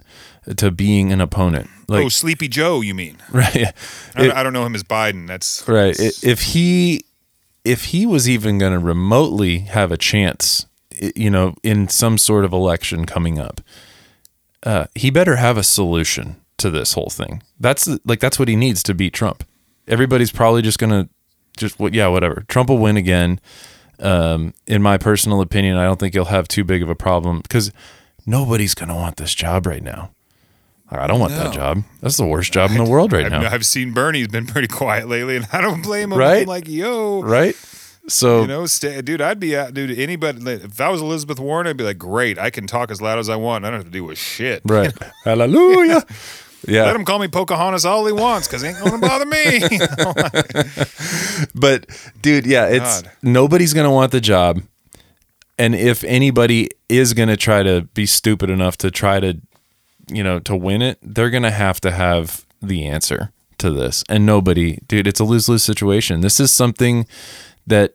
to 0.56 0.70
being 0.70 1.12
an 1.12 1.20
opponent. 1.20 1.68
Like, 1.88 2.04
oh, 2.04 2.08
Sleepy 2.08 2.48
Joe, 2.48 2.80
you 2.80 2.94
mean? 2.94 3.16
right, 3.32 3.72
I, 4.14 4.24
It- 4.26 4.32
I 4.32 4.42
don't 4.42 4.52
know 4.52 4.64
him 4.64 4.74
as 4.74 4.82
Biden. 4.84 5.26
That's 5.26 5.66
right. 5.68 5.98
I- 6.00 6.10
If 6.22 6.42
he 6.54 7.04
if 7.64 7.86
he 7.86 8.06
was 8.06 8.28
even 8.28 8.58
going 8.58 8.72
to 8.72 8.78
remotely 8.78 9.60
have 9.60 9.90
a 9.90 9.96
chance, 9.96 10.66
you 11.16 11.30
know, 11.30 11.54
in 11.62 11.88
some 11.88 12.18
sort 12.18 12.44
of 12.44 12.52
election 12.52 13.06
coming 13.06 13.38
up, 13.38 13.60
uh, 14.64 14.86
he 14.94 15.10
better 15.10 15.36
have 15.36 15.56
a 15.56 15.62
solution 15.62 16.36
to 16.58 16.70
this 16.70 16.92
whole 16.92 17.10
thing. 17.10 17.42
That's 17.58 17.88
like 18.04 18.20
that's 18.20 18.38
what 18.38 18.48
he 18.48 18.56
needs 18.56 18.82
to 18.84 18.94
beat 18.94 19.12
Trump. 19.14 19.44
Everybody's 19.88 20.30
probably 20.32 20.62
just 20.62 20.78
gonna 20.78 21.08
just 21.56 21.78
what 21.78 21.92
yeah 21.94 22.06
whatever. 22.08 22.44
Trump 22.48 22.68
will 22.70 22.78
win 22.78 22.96
again. 22.96 23.40
Um, 24.04 24.52
in 24.66 24.82
my 24.82 24.98
personal 24.98 25.40
opinion, 25.40 25.78
I 25.78 25.84
don't 25.84 25.98
think 25.98 26.14
you'll 26.14 26.26
have 26.26 26.46
too 26.46 26.62
big 26.62 26.82
of 26.82 26.88
a 26.88 26.94
problem 26.94 27.40
because 27.40 27.72
nobody's 28.26 28.74
gonna 28.74 28.94
want 28.94 29.16
this 29.16 29.34
job 29.34 29.66
right 29.66 29.82
now. 29.82 30.10
I 30.90 31.06
don't 31.06 31.18
want 31.18 31.32
that 31.32 31.52
job. 31.52 31.82
That's 32.00 32.16
the 32.16 32.26
worst 32.26 32.52
job 32.52 32.70
in 32.70 32.76
the 32.76 32.88
world 32.88 33.12
right 33.12 33.24
I've, 33.24 33.32
now, 33.32 33.50
I've 33.50 33.66
seen 33.66 33.92
Bernie's 33.92 34.28
been 34.28 34.46
pretty 34.46 34.68
quiet 34.72 35.08
lately, 35.08 35.36
and 35.36 35.46
I 35.52 35.60
don't 35.60 35.82
blame 35.82 36.12
him. 36.12 36.18
Right? 36.18 36.42
I'm 36.42 36.46
like, 36.46 36.68
yo, 36.68 37.22
right? 37.22 37.56
So 38.06 38.42
you 38.42 38.46
know, 38.46 38.66
stay, 38.66 39.00
dude, 39.00 39.22
I'd 39.22 39.40
be 39.40 39.56
out, 39.56 39.72
dude. 39.72 39.98
Anybody, 39.98 40.50
if 40.50 40.80
I 40.80 40.90
was 40.90 41.00
Elizabeth 41.00 41.40
Warren, 41.40 41.66
I'd 41.66 41.76
be 41.76 41.84
like, 41.84 41.98
great, 41.98 42.38
I 42.38 42.50
can 42.50 42.66
talk 42.66 42.90
as 42.90 43.00
loud 43.00 43.18
as 43.18 43.30
I 43.30 43.36
want. 43.36 43.64
I 43.64 43.70
don't 43.70 43.80
have 43.80 43.86
to 43.86 43.90
do 43.90 44.10
a 44.10 44.14
shit. 44.14 44.62
right, 44.66 44.92
hallelujah. 45.24 46.04
Yeah, 46.66 46.84
Let 46.84 46.96
him 46.96 47.04
call 47.04 47.18
me 47.18 47.28
Pocahontas 47.28 47.84
all 47.84 48.06
he 48.06 48.12
wants, 48.12 48.46
because 48.48 48.62
he 48.62 48.68
ain't 48.68 48.78
gonna 48.78 48.98
bother 48.98 49.26
me. 49.26 49.68
but 51.54 51.86
dude, 52.22 52.46
yeah, 52.46 52.66
it's 52.68 53.02
God. 53.02 53.10
nobody's 53.22 53.74
gonna 53.74 53.90
want 53.92 54.12
the 54.12 54.20
job, 54.20 54.62
and 55.58 55.74
if 55.74 56.04
anybody 56.04 56.70
is 56.88 57.12
gonna 57.14 57.36
try 57.36 57.62
to 57.62 57.82
be 57.94 58.06
stupid 58.06 58.50
enough 58.50 58.76
to 58.78 58.90
try 58.90 59.20
to, 59.20 59.40
you 60.08 60.22
know, 60.22 60.38
to 60.40 60.56
win 60.56 60.82
it, 60.82 60.98
they're 61.02 61.30
gonna 61.30 61.50
have 61.50 61.80
to 61.82 61.90
have 61.90 62.44
the 62.62 62.86
answer 62.86 63.30
to 63.58 63.70
this, 63.70 64.02
and 64.08 64.24
nobody, 64.26 64.78
dude, 64.88 65.06
it's 65.06 65.20
a 65.20 65.24
lose 65.24 65.48
lose 65.48 65.62
situation. 65.62 66.20
This 66.22 66.40
is 66.40 66.52
something 66.52 67.06
that 67.66 67.94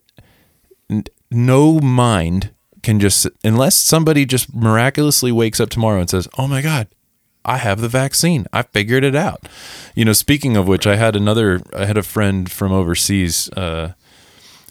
n- 0.90 1.04
no 1.32 1.80
mind 1.80 2.52
can 2.82 3.00
just 3.00 3.28
unless 3.44 3.76
somebody 3.76 4.26
just 4.26 4.54
miraculously 4.56 5.32
wakes 5.32 5.60
up 5.60 5.70
tomorrow 5.70 6.00
and 6.00 6.10
says, 6.10 6.28
"Oh 6.38 6.48
my 6.48 6.62
god, 6.62 6.88
I 7.46 7.58
have 7.58 7.82
the 7.82 7.88
vaccine. 7.90 8.46
I 8.54 8.62
figured 8.64 9.04
it 9.04 9.16
out." 9.16 9.48
You 9.96 10.06
know, 10.06 10.14
speaking 10.14 10.58
of 10.58 10.68
which, 10.68 10.86
I 10.88 10.96
had 10.96 11.16
another 11.16 11.62
I 11.76 11.86
had 11.86 11.98
a 11.98 12.04
friend 12.04 12.50
from 12.52 12.72
overseas 12.72 13.50
uh 13.54 13.94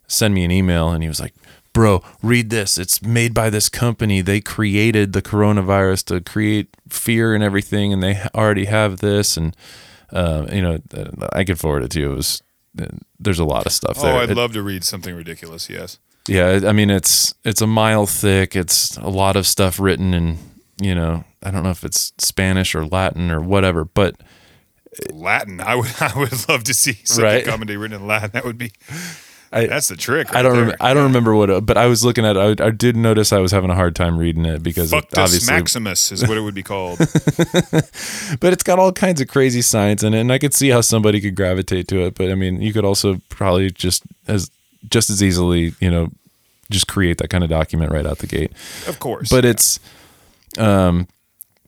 send 0.07 0.35
me 0.35 0.45
an 0.45 0.51
email 0.51 0.91
and 0.91 1.03
he 1.03 1.09
was 1.09 1.21
like, 1.21 1.35
"Bro, 1.73 2.03
read 2.23 2.51
this. 2.51 2.79
It's 2.79 3.03
made 3.03 3.35
by 3.35 3.51
this 3.51 3.69
company. 3.69 4.21
They 4.23 4.41
created 4.41 5.13
the 5.13 5.23
coronavirus 5.23 6.05
to 6.07 6.21
create 6.21 6.69
fear 6.89 7.35
and 7.35 7.43
everything 7.45 7.93
and 7.93 8.03
they 8.03 8.21
already 8.35 8.65
have 8.67 8.99
this 8.99 9.37
and 9.37 9.55
uh, 10.11 10.47
you 10.51 10.63
know, 10.63 10.79
I 11.35 11.45
could 11.45 11.59
forward 11.59 11.83
it 11.83 11.91
to 11.93 12.01
you. 12.01 12.13
It 12.13 12.17
was 12.17 12.43
there's 13.21 13.39
a 13.41 13.45
lot 13.45 13.67
of 13.67 13.73
stuff 13.73 14.01
there. 14.01 14.15
oh. 14.15 14.19
I'd 14.19 14.31
It- 14.31 14.37
love 14.37 14.53
to 14.55 14.63
read 14.63 14.85
something 14.85 15.15
ridiculous. 15.15 15.69
Yes. 15.69 15.99
yeah, 16.27 16.61
I 16.67 16.73
mean 16.73 16.89
it's 16.91 17.35
it's 17.45 17.61
a 17.61 17.67
mile 17.67 18.07
thick. 18.07 18.55
It's 18.57 18.97
a 18.97 19.09
lot 19.11 19.37
of 19.37 19.47
stuff 19.47 19.79
written 19.81 20.15
in 20.15 20.39
you 20.81 20.95
know 20.95 21.25
I 21.43 21.51
don't 21.51 21.63
know 21.63 21.71
if 21.71 21.85
it's 21.85 22.13
Spanish 22.19 22.75
or 22.75 22.85
Latin 22.87 23.31
or 23.31 23.41
whatever, 23.41 23.85
but 23.85 24.17
Latin. 25.13 25.61
I 25.61 25.75
would, 25.77 25.91
I 26.01 26.13
would 26.17 26.49
love 26.49 26.65
to 26.65 26.75
see 26.75 26.95
something 27.05 27.25
Right. 27.25 27.45
comedy 27.45 27.77
written 27.77 28.01
in 28.01 28.07
Latin. 28.07 28.31
That 28.33 28.45
would 28.45 28.59
be. 28.59 28.73
I 29.51 29.67
That's 29.67 29.89
the 29.89 29.97
trick. 29.97 30.35
I 30.35 30.43
don't 30.43 30.59
rem- 30.69 30.77
I 30.79 30.93
don't 30.93 31.05
remember 31.05 31.35
what, 31.35 31.49
it, 31.49 31.65
but 31.65 31.79
I 31.79 31.87
was 31.87 32.05
looking 32.05 32.27
at 32.27 32.37
it. 32.37 32.61
I, 32.61 32.67
I 32.67 32.71
did 32.71 32.97
notice 32.97 33.33
I 33.33 33.39
was 33.39 33.51
having 33.51 33.71
a 33.71 33.75
hard 33.75 33.97
time 33.97 34.19
reading 34.19 34.45
it 34.45 34.63
because 34.63 34.93
it 34.93 34.97
Fuctus 34.97 35.19
obviously, 35.19 35.55
Maximus 35.55 36.13
is 36.13 36.29
what 36.29 36.37
it 36.37 36.43
would 36.43 36.55
be 36.55 36.63
called. 36.63 36.99
but 38.41 38.53
it's 38.53 38.63
got 38.63 38.79
all 38.79 38.93
kinds 38.93 39.21
of 39.23 39.29
crazy 39.29 39.63
science 39.63 40.03
in 40.03 40.13
it, 40.13 40.21
and 40.21 40.31
I 40.33 40.39
could 40.39 40.53
see 40.53 40.69
how 40.69 40.83
somebody 40.83 41.21
could 41.21 41.35
gravitate 41.35 41.89
to 41.89 42.01
it. 42.03 42.15
But 42.15 42.31
I 42.31 42.35
mean, 42.35 42.61
you 42.61 42.73
could 42.75 42.85
also 42.85 43.21
probably 43.31 43.71
just 43.71 44.03
as 44.27 44.51
just 44.91 45.09
as 45.09 45.23
easily, 45.23 45.73
you 45.81 45.91
know, 45.91 46.11
just 46.71 46.87
create 46.87 47.17
that 47.19 47.29
kind 47.31 47.43
of 47.43 47.49
document 47.49 47.91
right 47.91 48.05
out 48.05 48.19
the 48.19 48.27
gate. 48.27 48.53
of 48.87 48.99
course. 49.01 49.31
But 49.31 49.47
it's 49.47 49.81
Um, 50.59 51.09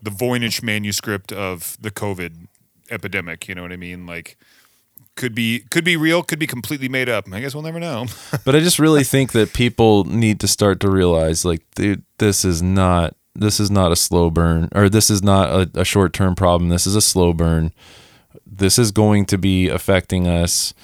the 0.02 0.10
Voynich 0.10 0.62
manuscript 0.62 1.32
of 1.32 1.76
the 1.80 1.90
COVID 1.90 2.48
epidemic. 2.90 3.48
You 3.48 3.54
know 3.54 3.62
what 3.62 3.72
I 3.72 3.76
mean? 3.76 4.06
Like, 4.06 4.36
could 5.16 5.34
be 5.34 5.60
could 5.70 5.84
be 5.84 5.96
real, 5.96 6.22
could 6.22 6.38
be 6.38 6.46
completely 6.46 6.88
made 6.88 7.08
up. 7.08 7.26
I 7.32 7.40
guess 7.40 7.54
we'll 7.54 7.62
never 7.62 7.80
know. 7.80 8.06
But 8.44 8.56
I 8.56 8.60
just 8.60 8.78
really 8.78 9.04
think 9.04 9.32
that 9.32 9.52
people 9.52 10.04
need 10.04 10.40
to 10.40 10.48
start 10.48 10.80
to 10.80 10.90
realize, 10.90 11.44
like, 11.44 11.62
dude, 11.74 12.02
this 12.18 12.44
is 12.44 12.62
not 12.62 13.14
this 13.34 13.60
is 13.60 13.70
not 13.70 13.92
a 13.92 13.96
slow 13.96 14.30
burn, 14.30 14.68
or 14.74 14.88
this 14.88 15.10
is 15.10 15.22
not 15.22 15.50
a, 15.50 15.80
a 15.80 15.84
short 15.84 16.12
term 16.12 16.34
problem. 16.34 16.70
This 16.70 16.86
is 16.86 16.96
a 16.96 17.00
slow 17.00 17.32
burn. 17.32 17.72
This 18.46 18.78
is 18.78 18.90
going 18.90 19.26
to 19.26 19.38
be 19.38 19.68
affecting 19.68 20.26
us. 20.26 20.74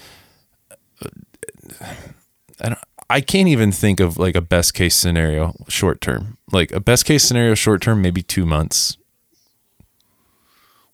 I 2.60 2.68
don't. 2.68 2.78
I 3.08 3.20
can't 3.20 3.48
even 3.48 3.70
think 3.72 4.00
of 4.00 4.18
like 4.18 4.34
a 4.34 4.40
best 4.40 4.74
case 4.74 4.94
scenario 4.94 5.54
short 5.68 6.00
term. 6.00 6.38
Like 6.52 6.72
a 6.72 6.80
best 6.80 7.04
case 7.04 7.24
scenario 7.24 7.54
short 7.54 7.82
term, 7.82 8.02
maybe 8.02 8.22
two 8.22 8.46
months 8.46 8.96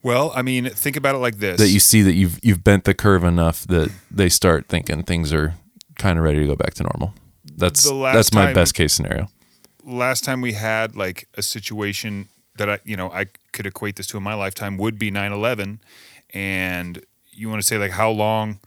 well, 0.03 0.33
I 0.35 0.43
mean, 0.43 0.69
think 0.69 0.97
about 0.97 1.15
it 1.15 1.19
like 1.19 1.39
this: 1.39 1.59
that 1.59 1.69
you 1.69 1.81
see 1.81 2.03
that 2.03 2.15
you've 2.15 2.39
you've 2.43 2.65
bent 2.65 2.85
the 2.85 2.95
curve 2.95 3.23
enough 3.23 3.65
that 3.69 3.91
they 4.11 4.29
start 4.29 4.67
thinking 4.67 5.05
things 5.05 5.33
are 5.33 5.55
kind 5.97 6.19
of 6.19 6.25
ready 6.25 6.41
to 6.41 6.47
go 6.47 6.57
back 6.57 6.75
to 6.75 6.83
normal. 6.83 7.15
That's 7.57 7.89
that's 7.89 8.35
my 8.35 8.47
time- 8.47 8.55
best 8.55 8.75
case 8.75 8.93
scenario. 8.93 9.29
last 9.85 10.25
time 10.25 10.41
we 10.41 10.55
had 10.55 10.97
like 10.97 11.29
a 11.35 11.43
situation 11.43 12.29
that 12.57 12.69
I, 12.69 12.79
you 12.85 12.97
know, 12.97 13.11
I 13.11 13.27
could 13.53 13.67
equate 13.67 13.97
this 13.97 14.07
to 14.09 14.17
in 14.17 14.23
my 14.23 14.35
lifetime 14.35 14.77
would 14.77 14.99
be 14.99 15.11
9/11 15.11 15.79
and 16.35 17.03
you 17.31 17.49
want 17.49 17.63
to 17.63 17.67
say 17.67 17.79
like 17.79 17.93
how 17.93 18.11
long 18.11 18.59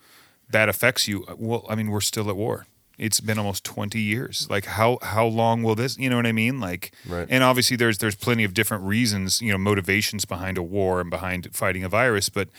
that 0.50 0.70
affects 0.70 1.08
you? 1.08 1.26
Uh, 1.26 1.36
well, 1.38 1.66
I 1.70 1.76
mean, 1.76 1.90
we're 1.90 2.02
still 2.02 2.30
at 2.30 2.38
war. 2.38 2.66
It's 2.98 3.20
been 3.20 3.38
almost 3.38 3.64
20 3.64 4.00
years. 4.00 4.48
Like 4.50 4.66
how 4.66 4.98
how 5.02 5.26
long 5.26 5.64
will 5.64 5.76
this, 5.76 5.98
you 5.98 6.10
know 6.10 6.16
what 6.16 6.26
I 6.26 6.32
mean? 6.32 6.60
Like 6.60 6.92
Right. 7.08 7.28
and 7.30 7.44
obviously 7.44 7.78
there's 7.78 7.98
there's 7.98 8.16
plenty 8.16 8.44
of 8.44 8.54
different 8.54 8.84
reasons, 8.84 9.42
you 9.42 9.52
know, 9.52 9.58
motivations 9.58 10.26
behind 10.26 10.58
a 10.58 10.64
war 10.64 11.02
and 11.02 11.10
behind 11.10 11.50
fighting 11.54 11.84
a 11.84 11.90
virus, 11.90 12.30
but 12.30 12.50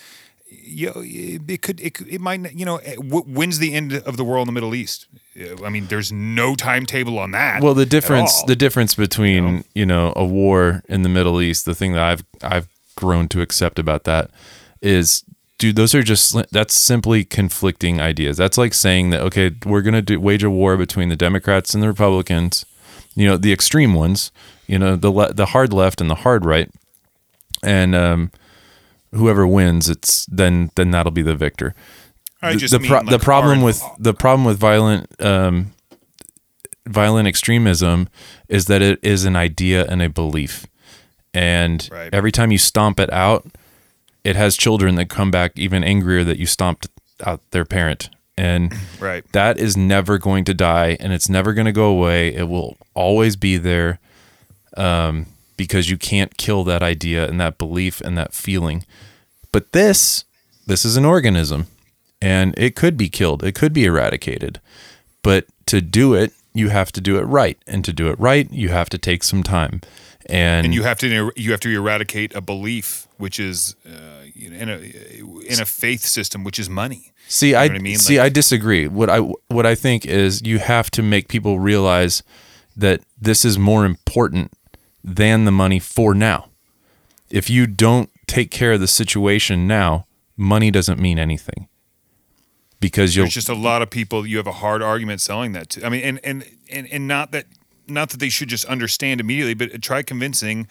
you 0.49 0.87
know, 0.87 1.03
it 1.05 1.62
could 1.62 1.80
it, 1.80 2.01
it 2.03 2.20
might 2.20 2.55
you 2.55 2.64
know 2.64 2.76
eh, 2.76 2.95
when's 2.97 3.59
the 3.59 3.74
end 3.74 3.95
of 3.95 4.16
the 4.16 4.24
world 4.24 4.47
in 4.47 4.55
the 4.55 4.61
Middle 4.61 4.74
East? 4.74 5.07
I 5.64 5.68
mean, 5.68 5.87
there's 5.87 6.12
no 6.12 6.55
timetable 6.55 7.18
on 7.18 7.32
that. 7.32 7.62
Well, 7.62 7.74
the 7.74 7.87
difference 7.87 8.43
the 8.45 8.57
difference 8.57 8.95
between 8.95 9.64
you 9.74 9.84
know? 9.84 10.12
a 10.16 10.24
war 10.24 10.82
in 10.89 11.03
the 11.03 11.09
Middle 11.09 11.41
East, 11.41 11.64
the 11.64 11.74
thing 11.74 11.93
that 11.95 12.03
I've 12.03 12.24
I've 12.43 12.68
grown 12.95 13.28
to 13.28 13.41
accept 13.43 13.78
about 13.78 14.05
that 14.05 14.30
is, 14.80 15.24
dude, 15.59 15.76
those 15.76 15.94
are 15.94 16.02
just 16.02 16.36
that's 16.52 16.74
simply 16.74 17.24
conflicting 17.24 18.00
ideas. 18.00 18.36
That's 18.36 18.59
like 18.59 18.74
saying 18.74 19.11
that 19.11 19.20
okay, 19.22 19.52
we're 19.64 19.82
gonna 19.82 20.02
do 20.02 20.20
wage 20.20 20.42
a 20.44 20.50
war 20.50 20.76
between 20.76 21.09
the 21.09 21.16
Democrats 21.16 21.74
and 21.74 21.82
the 21.82 21.88
Republicans, 21.88 22.64
you 23.14 23.26
know, 23.26 23.36
the 23.36 23.52
extreme 23.52 23.94
ones, 23.94 24.32
you 24.66 24.78
know, 24.78 24.96
the 24.96 25.11
le- 25.11 25.32
the 25.32 25.46
hard 25.46 25.72
left 25.72 26.00
and 26.00 26.11
the 26.11 26.16
hard 26.16 26.44
right, 26.44 26.70
and 27.62 27.94
um, 27.94 28.30
whoever 29.14 29.46
wins, 29.46 29.88
it's 29.88 30.26
then 30.26 30.70
then 30.74 30.90
that'll 30.90 31.12
be 31.12 31.22
the 31.22 31.34
victor 31.36 31.74
I 32.42 32.52
the, 32.52 32.59
just 32.59 32.72
the, 32.72 32.80
pro- 32.80 32.98
like, 33.00 33.09
the 33.11 33.18
problem 33.18 33.62
with 33.62 33.82
the 33.98 34.12
problem 34.14 34.44
with 34.44 34.59
violent 34.59 35.09
um, 35.22 35.72
violent 36.86 37.26
extremism 37.28 38.09
is 38.48 38.66
that 38.66 38.82
it 38.82 38.98
is 39.02 39.24
an 39.24 39.36
idea 39.36 39.84
and 39.86 40.02
a 40.02 40.09
belief, 40.09 40.66
and 41.34 41.88
Right. 41.90 42.12
every 42.12 42.30
time 42.32 42.52
you 42.52 42.59
stomp 42.59 43.00
it 43.00 43.12
out, 43.12 43.46
it 44.27 44.35
has 44.35 44.57
children 44.57 44.97
that 44.97 45.09
come 45.09 45.31
back 45.31 45.53
even 45.57 45.85
angrier 45.85 46.24
that 46.24 46.37
you 46.39 46.47
stomped 46.47 46.89
out 47.24 47.41
their 47.53 47.64
parent 47.64 48.11
And 48.37 48.74
Right. 49.01 49.24
that 49.33 49.57
is 49.59 49.77
never 49.77 50.18
going 50.18 50.45
to 50.47 50.55
die 50.55 50.97
and 51.01 51.12
it's 51.12 51.29
never 51.29 51.53
going 51.55 51.66
to 51.66 51.72
go 51.72 51.87
away. 51.87 52.35
It 52.35 52.49
will 52.49 52.77
always 52.93 53.37
be 53.37 53.57
there 53.57 54.01
um, 54.77 55.27
because 55.57 55.89
you 55.89 55.97
can't 55.97 56.37
kill 56.37 56.64
that 56.64 56.83
idea 56.83 57.29
and 57.29 57.41
that 57.41 57.57
belief 57.57 58.01
and 58.01 58.18
that 58.18 58.35
feeling. 58.35 58.85
But 59.53 59.72
this, 59.72 60.24
this 60.66 60.85
is 60.85 60.97
an 60.97 61.05
organism 61.05 61.68
and 62.20 62.53
it 62.59 62.74
could 62.74 62.97
be 62.97 63.09
killed, 63.09 63.45
it 63.45 63.55
could 63.55 63.72
be 63.72 63.85
eradicated. 63.85 64.61
But 65.22 65.47
to 65.66 65.81
do 65.81 66.14
it, 66.14 66.33
you 66.53 66.70
have 66.70 66.91
to 66.93 67.01
do 67.01 67.16
it 67.18 67.24
right. 67.24 67.59
And 67.66 67.85
to 67.85 67.93
do 67.93 68.09
it 68.09 68.18
right, 68.18 68.51
you 68.51 68.70
have 68.70 68.89
to 68.91 68.99
take 68.99 69.22
some 69.22 69.43
time. 69.43 69.81
And, 70.29 70.66
and 70.66 70.74
you 70.74 70.83
have 70.83 70.99
to 70.99 71.31
you 71.37 71.51
have 71.53 71.61
to 71.61 71.70
eradicate 71.70 72.35
a 72.35 72.41
belief, 72.41 73.07
which 73.16 73.39
is 73.39 73.77
uh, 73.87 74.16
in 74.37 74.68
a 74.68 74.78
in 74.78 75.61
a 75.61 75.66
faith 75.66 76.03
system, 76.03 76.45
which 76.45 76.59
is 76.59 76.68
money. 76.68 77.12
See, 77.28 77.49
You 77.49 77.53
know 77.55 77.61
I, 77.61 77.64
I 77.64 77.78
mean? 77.78 77.99
see. 77.99 78.18
Like- 78.18 78.26
I 78.26 78.28
disagree. 78.28 78.87
What 78.89 79.11
I 79.11 79.18
what 79.49 79.66
I 79.66 79.74
think 79.74 80.07
is 80.07 80.43
you 80.43 80.59
have 80.59 80.91
to 80.93 81.03
make 81.03 81.28
people 81.28 81.59
realize 81.59 82.22
that 82.76 83.01
this 83.20 83.45
is 83.45 83.59
more 83.59 83.84
important 83.84 84.53
than 85.03 85.45
the 85.45 85.53
money 85.53 85.78
for 85.78 86.14
now. 86.14 86.51
If 87.30 87.49
you 87.51 87.66
don't 87.66 88.11
take 88.26 88.51
care 88.51 88.72
of 88.72 88.80
the 88.80 88.89
situation 88.89 89.66
now, 89.66 90.07
money 90.37 90.70
doesn't 90.70 91.01
mean 91.01 91.18
anything 91.18 91.68
because 92.80 93.16
you'll 93.16 93.24
There's 93.24 93.34
just 93.34 93.49
a 93.49 93.55
lot 93.55 93.82
of 93.82 93.91
people 93.91 94.26
you 94.26 94.37
have 94.37 94.47
a 94.47 94.53
hard 94.53 94.82
argument 94.82 95.20
selling 95.20 95.53
that 95.53 95.70
to. 95.70 95.87
I 95.87 95.89
mean, 95.89 96.03
and 96.03 96.20
and 96.22 96.45
and, 96.70 96.87
and 96.93 97.09
not 97.09 97.32
that 97.32 97.47
not 97.89 98.11
that 98.11 98.20
they 98.20 98.28
should 98.28 98.49
just 98.49 98.64
understand 98.66 99.20
immediately, 99.20 99.55
but 99.55 99.80
try 99.82 100.03
convincing 100.03 100.66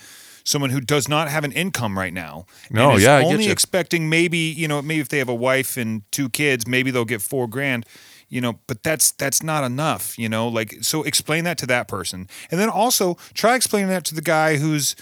someone 0.45 0.69
who 0.69 0.79
does 0.79 1.09
not 1.09 1.27
have 1.27 1.43
an 1.43 1.51
income 1.51 1.97
right 1.97 2.13
now. 2.13 2.45
No, 2.69 2.95
yeah, 2.95 3.15
I 3.15 3.23
get 3.23 3.33
only 3.33 3.49
expecting 3.49 4.09
maybe 4.09 4.37
you 4.37 4.67
know 4.67 4.81
maybe 4.81 5.01
if 5.01 5.09
they 5.09 5.17
have 5.17 5.29
a 5.29 5.35
wife 5.35 5.75
and 5.75 6.03
two 6.11 6.29
kids, 6.29 6.65
maybe 6.65 6.91
they'll 6.91 7.03
get 7.05 7.21
four 7.21 7.47
grand. 7.47 7.85
You 8.27 8.41
know, 8.41 8.59
but 8.65 8.81
that's 8.81 9.11
that's 9.11 9.43
not 9.43 9.63
enough. 9.63 10.17
You 10.17 10.29
know, 10.29 10.47
like 10.47 10.77
so 10.81 11.03
explain 11.03 11.43
that 11.43 11.57
to 11.59 11.67
that 11.67 11.87
person, 11.87 12.27
and 12.49 12.59
then 12.59 12.69
also 12.69 13.15
try 13.33 13.55
explaining 13.55 13.89
that 13.89 14.03
to 14.05 14.15
the 14.15 14.21
guy 14.21 14.57
whose 14.57 14.95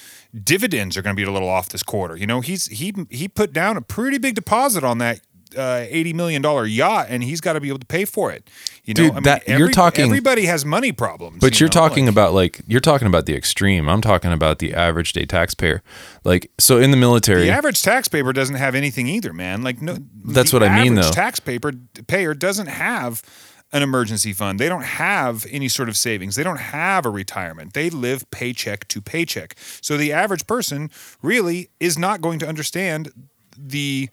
dividends 0.44 0.98
are 0.98 1.02
going 1.02 1.16
to 1.16 1.20
be 1.20 1.28
a 1.28 1.32
little 1.32 1.50
off 1.50 1.70
this 1.70 1.84
quarter. 1.84 2.18
You 2.18 2.28
know, 2.28 2.42
he's 2.42 2.68
he 2.68 2.94
he 3.10 3.28
put 3.28 3.54
down 3.54 3.78
a 3.78 3.82
pretty 3.82 4.18
big 4.18 4.36
deposit 4.36 4.84
on 4.84 4.98
that 4.98 5.22
uh, 5.58 5.86
eighty 5.90 6.14
million 6.14 6.42
dollar 6.42 6.66
yacht, 6.66 7.08
and 7.10 7.24
he's 7.24 7.42
got 7.42 7.54
to 7.54 7.60
be 7.62 7.68
able 7.70 7.80
to 7.80 7.86
pay 7.86 8.06
for 8.06 8.32
it. 8.32 8.50
You 8.84 8.94
know, 8.94 9.12
Dude, 9.14 9.24
that- 9.24 9.48
you're 9.48 9.70
talking- 9.72 10.06
Everybody 10.06 10.46
has 10.46 10.66
money 10.66 10.92
problems, 10.92 11.40
But 11.40 11.54
you 11.60 11.66
you're 11.66 11.70
know, 11.70 11.74
talking 11.88 12.06
like- 12.06 12.12
about 12.14 12.34
like 12.34 12.62
you're 12.68 12.82
talking 12.82 13.08
about 13.08 13.26
the 13.26 13.36
extreme. 13.36 13.88
I'm 13.90 14.02
talking 14.02 14.32
about 14.32 14.60
the 14.60 14.74
average 14.74 15.14
day 15.14 15.26
taxpayer. 15.26 15.82
Like 16.24 16.52
so 16.60 16.78
in 16.78 16.92
the 16.92 16.98
military, 16.98 17.44
the 17.44 17.52
average 17.52 17.82
taxpayer 17.82 18.32
doesn't 18.34 18.56
have 18.56 18.76
anything 18.76 19.08
either, 19.08 19.34
man. 19.34 19.62
Like 19.62 19.82
no, 19.82 19.98
That's 20.26 20.52
what 20.54 20.64
I 20.64 20.84
mean, 20.84 20.96
though. 20.96 21.12
Taxpayer 21.12 21.60
payer 22.08 22.34
doesn't 22.34 22.68
have 22.68 23.22
an 23.72 23.82
emergency 23.82 24.34
fund. 24.34 24.60
They 24.60 24.70
don't 24.70 24.84
have 24.84 25.48
any 25.50 25.68
sort 25.68 25.90
of 25.90 25.98
savings. 25.98 26.36
They 26.36 26.44
don't 26.44 26.60
have 26.60 27.08
a 27.08 27.10
retirement. 27.10 27.74
They 27.74 27.90
live 27.90 28.30
paycheck 28.30 28.88
to 28.90 29.02
paycheck. 29.02 29.56
So 29.82 29.98
the 29.98 30.14
average 30.14 30.46
person 30.46 30.92
really 31.24 31.70
is 31.80 31.98
not 31.98 32.22
going 32.22 32.38
to 32.40 32.48
understand 32.48 33.12
the 33.58 34.10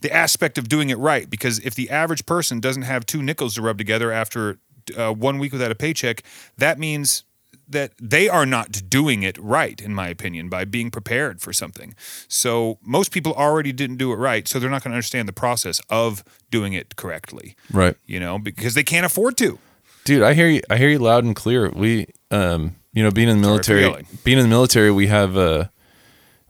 the 0.00 0.12
aspect 0.12 0.58
of 0.58 0.68
doing 0.68 0.90
it 0.90 0.98
right 0.98 1.28
because 1.28 1.58
if 1.60 1.74
the 1.74 1.90
average 1.90 2.26
person 2.26 2.60
doesn't 2.60 2.82
have 2.82 3.04
two 3.06 3.22
nickels 3.22 3.54
to 3.54 3.62
rub 3.62 3.78
together 3.78 4.10
after 4.12 4.58
uh, 4.96 5.12
one 5.12 5.38
week 5.38 5.52
without 5.52 5.70
a 5.70 5.74
paycheck, 5.74 6.22
that 6.58 6.78
means 6.78 7.24
that 7.68 7.92
they 8.02 8.28
are 8.28 8.44
not 8.44 8.82
doing 8.88 9.22
it 9.22 9.38
right, 9.38 9.80
in 9.80 9.94
my 9.94 10.08
opinion, 10.08 10.48
by 10.48 10.64
being 10.64 10.90
prepared 10.90 11.40
for 11.40 11.52
something. 11.52 11.94
So 12.26 12.78
most 12.82 13.12
people 13.12 13.32
already 13.32 13.72
didn't 13.72 13.96
do 13.96 14.12
it 14.12 14.16
right, 14.16 14.48
so 14.48 14.58
they're 14.58 14.70
not 14.70 14.82
going 14.82 14.90
to 14.90 14.96
understand 14.96 15.28
the 15.28 15.32
process 15.32 15.80
of 15.88 16.24
doing 16.50 16.72
it 16.72 16.96
correctly. 16.96 17.54
right? 17.72 17.96
You 18.06 18.18
know, 18.18 18.38
because 18.38 18.74
they 18.74 18.82
can't 18.82 19.06
afford 19.06 19.36
to. 19.38 19.58
Dude, 20.04 20.22
I 20.22 20.34
hear 20.34 20.48
you. 20.48 20.62
I 20.68 20.78
hear 20.78 20.88
you 20.88 20.98
loud 20.98 21.22
and 21.24 21.36
clear. 21.36 21.70
We, 21.70 22.08
um, 22.32 22.74
you 22.92 23.04
know, 23.04 23.10
being 23.12 23.28
in 23.28 23.40
the 23.40 23.46
military, 23.46 24.04
being 24.24 24.38
in 24.38 24.44
the 24.44 24.48
military, 24.50 24.90
we 24.90 25.06
have, 25.06 25.36
uh, 25.36 25.66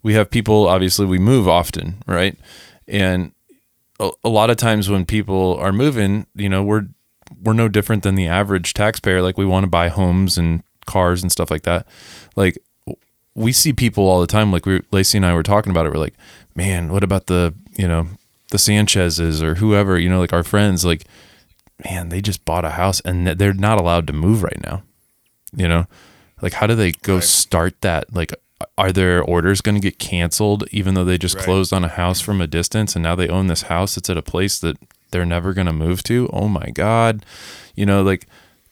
we 0.03 0.15
have 0.15 0.31
people. 0.31 0.69
Obviously, 0.69 1.05
we 1.05 1.19
move 1.19 1.47
often, 1.49 2.03
right? 2.07 2.39
And 2.89 3.33
a, 4.01 4.11
a 4.25 4.29
lot 4.29 4.51
of 4.51 4.57
times 4.57 4.89
when 4.91 5.05
people 5.07 5.57
are 5.59 5.73
moving, 5.73 6.27
you 6.35 6.49
know, 6.49 6.63
we're 6.65 6.87
we're 7.43 7.53
no 7.53 7.69
different 7.69 8.03
than 8.03 8.17
the 8.17 8.27
average 8.27 8.75
taxpayer. 8.75 9.23
Like 9.23 9.39
we 9.39 9.47
want 9.47 9.63
to 9.65 9.71
buy 9.71 9.89
homes 9.89 10.37
and 10.37 10.63
cars 10.87 11.23
and 11.23 11.31
stuff 11.31 11.51
like 11.51 11.63
that. 11.63 11.87
Like 12.35 12.59
we 13.35 13.53
see 13.53 13.73
people 13.73 14.09
all 14.09 14.21
the 14.21 14.27
time. 14.27 14.51
Like 14.51 14.67
we, 14.67 14.83
Lacey 14.91 15.17
and 15.19 15.25
I 15.25 15.35
were 15.35 15.45
talking 15.45 15.71
about 15.71 15.87
it. 15.87 15.93
We're 15.93 16.01
like, 16.01 16.15
man, 16.57 16.91
what 16.93 17.05
about 17.05 17.27
the, 17.27 17.55
you 17.77 17.87
know, 17.87 18.09
the 18.51 18.59
Sanchez's 18.59 19.43
or 19.43 19.55
whoever, 19.55 19.97
you 19.99 20.09
know, 20.09 20.19
like 20.19 20.33
our 20.33 20.43
friends, 20.43 20.85
like, 20.85 21.05
man, 21.85 22.09
they 22.09 22.21
just 22.21 22.45
bought 22.45 22.65
a 22.65 22.71
house 22.71 23.01
and 23.03 23.27
they're 23.27 23.55
not 23.55 23.79
allowed 23.79 24.09
to 24.09 24.13
move 24.13 24.43
right 24.43 24.61
now. 24.65 24.83
You 25.55 25.69
know, 25.69 25.87
like 26.43 26.55
how 26.55 26.67
do 26.67 26.75
they 26.75 26.93
go 26.93 27.15
Right. 27.15 27.25
start 27.25 27.81
that? 27.83 28.13
Like, 28.13 28.33
are 28.81 28.93
their 28.93 29.23
orders 29.23 29.61
going 29.61 29.75
to 29.75 29.81
get 29.81 29.99
canceled 29.99 30.65
even 30.71 30.95
though 30.95 31.05
they 31.05 31.19
just 31.19 31.35
Right. 31.37 31.45
closed 31.45 31.73
on 31.73 31.85
a 31.85 31.89
house 31.89 32.21
from 32.21 32.41
a 32.41 32.47
distance 32.47 32.97
and 32.97 33.03
now 33.03 33.15
they 33.15 33.29
own 33.29 33.47
this 33.47 33.63
house 33.63 33.95
that's 33.95 34.09
at 34.09 34.17
a 34.17 34.23
place 34.23 34.59
that 34.61 34.77
they're 35.11 35.27
never 35.27 35.53
going 35.53 35.67
to 35.67 35.73
move 35.73 36.03
to? 36.05 36.29
Oh 36.33 36.49
my 36.49 36.71
God. 36.71 37.25
You 37.75 37.85
know, 37.85 38.03
like 38.03 38.27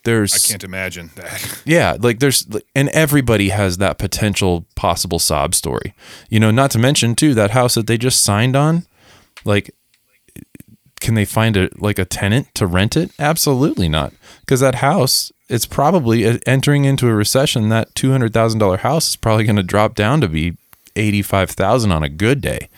there's 0.05 0.33
I 0.35 0.49
can't 0.49 0.65
imagine 0.65 1.11
that. 1.17 1.63
yeah, 1.67 1.97
like 2.01 2.21
there's 2.21 2.47
and 2.75 2.89
everybody 2.91 3.51
has 3.51 3.77
that 3.79 3.99
potential 3.99 4.65
possible 4.77 5.19
sob 5.19 5.55
story. 5.55 5.95
You 6.31 6.41
know, 6.41 6.51
not 6.51 6.71
to 6.71 6.79
mention 6.79 7.15
too 7.15 7.35
that 7.35 7.51
house 7.51 7.75
that 7.75 7.87
they 7.87 7.99
just 7.99 8.23
signed 8.25 8.57
on, 8.57 8.87
like 9.45 9.75
can 11.01 11.15
they 11.15 11.25
find 11.27 11.57
a 11.57 11.69
like 11.77 11.99
a 11.99 12.05
tenant 12.07 12.55
to 12.55 12.67
rent 12.67 12.97
it? 12.97 13.11
Absolutely 13.19 13.89
not. 13.89 14.13
Cuz 14.47 14.61
that 14.61 14.77
house 14.77 15.31
it's 15.49 15.67
probably 15.67 16.27
uh, 16.27 16.39
entering 16.47 16.85
into 16.85 17.09
a 17.09 17.15
recession 17.15 17.69
that 17.71 17.95
$200,000 17.95 18.79
house 18.81 19.11
is 19.11 19.17
probably 19.17 19.45
going 19.45 19.57
to 19.57 19.63
drop 19.63 19.95
down 19.95 20.21
to 20.21 20.29
be 20.29 20.57
85,000 20.97 21.91
on 21.93 22.03
a 22.03 22.09
good 22.09 22.41
day. 22.41 22.69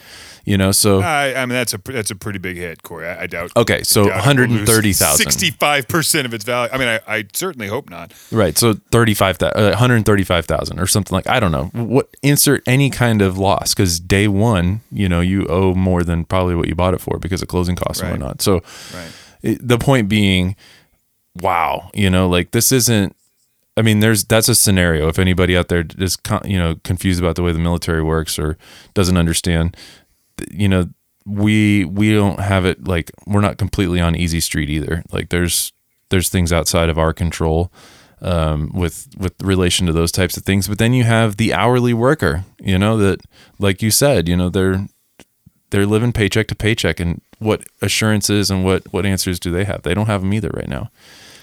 You 0.46 0.56
know, 0.56 0.72
so 0.72 1.00
I, 1.00 1.34
I 1.34 1.40
mean, 1.46 1.50
that's 1.50 1.74
a 1.74 1.78
that's 1.84 2.10
a 2.10 2.16
pretty 2.16 2.38
big 2.38 2.56
hit, 2.56 2.82
Cory. 2.82 3.06
I, 3.06 3.22
I 3.22 3.26
doubt. 3.26 3.52
okay, 3.56 3.82
so 3.82 4.08
doubt 4.08 4.26
it 4.26 4.40
will 4.40 4.56
lose 4.56 4.68
130,000. 4.68 5.26
65% 5.26 6.24
of 6.24 6.32
its 6.34 6.44
value. 6.44 6.70
I 6.72 6.78
mean, 6.78 6.88
I, 6.88 7.00
I 7.06 7.24
certainly 7.34 7.68
hope 7.68 7.90
not. 7.90 8.12
Right. 8.32 8.56
So 8.56 8.72
35 8.90 9.42
uh, 9.42 9.50
135,000 9.54 10.80
or 10.80 10.86
something 10.86 11.14
like 11.14 11.28
I 11.28 11.40
don't 11.40 11.52
know. 11.52 11.66
What 11.74 12.08
insert 12.22 12.62
any 12.66 12.88
kind 12.88 13.20
of 13.20 13.36
loss 13.38 13.74
cuz 13.74 14.00
day 14.00 14.28
1, 14.28 14.80
you 14.90 15.08
know, 15.10 15.20
you 15.20 15.46
owe 15.46 15.74
more 15.74 16.02
than 16.02 16.24
probably 16.24 16.54
what 16.54 16.68
you 16.68 16.74
bought 16.74 16.94
it 16.94 17.02
for 17.02 17.18
because 17.18 17.42
of 17.42 17.48
closing 17.48 17.76
costs 17.76 18.02
Right. 18.02 18.10
and 18.12 18.20
whatnot. 18.22 18.40
So 18.42 18.54
Right. 18.94 19.12
it, 19.42 19.68
the 19.68 19.78
point 19.78 20.08
being 20.08 20.56
wow, 21.40 21.90
you 21.94 22.10
know, 22.10 22.28
like 22.28 22.50
this 22.52 22.72
isn't 22.72 23.14
I 23.76 23.82
mean, 23.82 24.00
there's 24.00 24.24
that's 24.24 24.48
a 24.48 24.54
scenario. 24.54 25.08
If 25.08 25.18
anybody 25.18 25.56
out 25.56 25.68
there 25.68 25.84
is 25.98 26.18
you 26.44 26.58
know 26.58 26.76
confused 26.84 27.20
about 27.20 27.36
the 27.36 27.42
way 27.42 27.52
the 27.52 27.58
military 27.58 28.02
works 28.02 28.38
or 28.38 28.58
doesn't 28.94 29.16
understand, 29.16 29.76
you 30.50 30.68
know, 30.68 30.90
we 31.24 31.84
we 31.84 32.12
don't 32.12 32.40
have 32.40 32.64
it 32.64 32.86
like 32.86 33.10
we're 33.26 33.40
not 33.40 33.58
completely 33.58 34.00
on 34.00 34.16
easy 34.16 34.40
street 34.40 34.68
either. 34.68 35.02
Like 35.12 35.30
there's 35.30 35.72
there's 36.10 36.28
things 36.28 36.52
outside 36.52 36.88
of 36.88 36.98
our 36.98 37.12
control 37.12 37.72
um, 38.20 38.70
with 38.74 39.08
with 39.16 39.34
relation 39.42 39.86
to 39.86 39.92
those 39.92 40.12
types 40.12 40.36
of 40.36 40.44
things. 40.44 40.68
But 40.68 40.78
then 40.78 40.92
you 40.92 41.04
have 41.04 41.36
the 41.36 41.54
hourly 41.54 41.94
worker, 41.94 42.44
you 42.60 42.78
know, 42.78 42.98
that 42.98 43.20
like 43.58 43.82
you 43.82 43.90
said, 43.90 44.28
you 44.28 44.36
know, 44.36 44.50
they're 44.50 44.86
they're 45.70 45.86
living 45.86 46.12
paycheck 46.12 46.48
to 46.48 46.54
paycheck, 46.54 47.00
and 47.00 47.22
what 47.38 47.62
assurances 47.80 48.50
and 48.50 48.64
what 48.64 48.92
what 48.92 49.06
answers 49.06 49.40
do 49.40 49.50
they 49.50 49.64
have? 49.64 49.82
They 49.82 49.94
don't 49.94 50.06
have 50.06 50.20
them 50.20 50.34
either 50.34 50.50
right 50.52 50.68
now. 50.68 50.90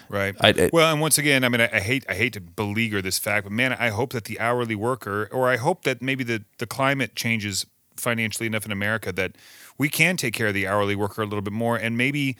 Right. 0.09 0.35
I- 0.39 0.49
I- 0.49 0.69
well, 0.71 0.91
and 0.91 1.01
once 1.01 1.17
again, 1.17 1.43
I 1.43 1.49
mean, 1.49 1.61
I, 1.61 1.69
I 1.73 1.79
hate 1.79 2.05
I 2.07 2.13
hate 2.15 2.33
to 2.33 2.41
beleaguer 2.41 3.01
this 3.01 3.17
fact, 3.19 3.43
but 3.43 3.51
man, 3.51 3.73
I 3.73 3.89
hope 3.89 4.13
that 4.13 4.25
the 4.25 4.39
hourly 4.39 4.75
worker, 4.75 5.27
or 5.31 5.49
I 5.49 5.57
hope 5.57 5.83
that 5.83 6.01
maybe 6.01 6.23
the 6.23 6.43
the 6.59 6.65
climate 6.67 7.15
changes 7.15 7.65
financially 7.97 8.47
enough 8.47 8.65
in 8.65 8.71
America 8.71 9.11
that 9.11 9.35
we 9.77 9.89
can 9.89 10.15
take 10.17 10.33
care 10.33 10.47
of 10.47 10.53
the 10.53 10.67
hourly 10.67 10.95
worker 10.95 11.21
a 11.21 11.25
little 11.25 11.41
bit 11.41 11.53
more, 11.53 11.75
and 11.77 11.97
maybe 11.97 12.37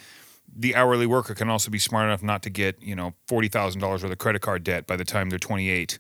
the 0.56 0.76
hourly 0.76 1.06
worker 1.06 1.34
can 1.36 1.50
also 1.50 1.70
be 1.70 1.80
smart 1.80 2.06
enough 2.06 2.24
not 2.24 2.42
to 2.44 2.50
get 2.50 2.82
you 2.82 2.96
know 2.96 3.14
forty 3.28 3.50
thousand 3.50 3.82
dollars 3.82 4.02
worth 4.04 4.12
of 4.14 4.18
credit 4.18 4.42
card 4.42 4.64
debt 4.64 4.88
by 4.88 4.96
the 4.96 5.06
time 5.06 5.30
they're 5.30 5.40
twenty 5.40 5.70
eight. 5.70 6.00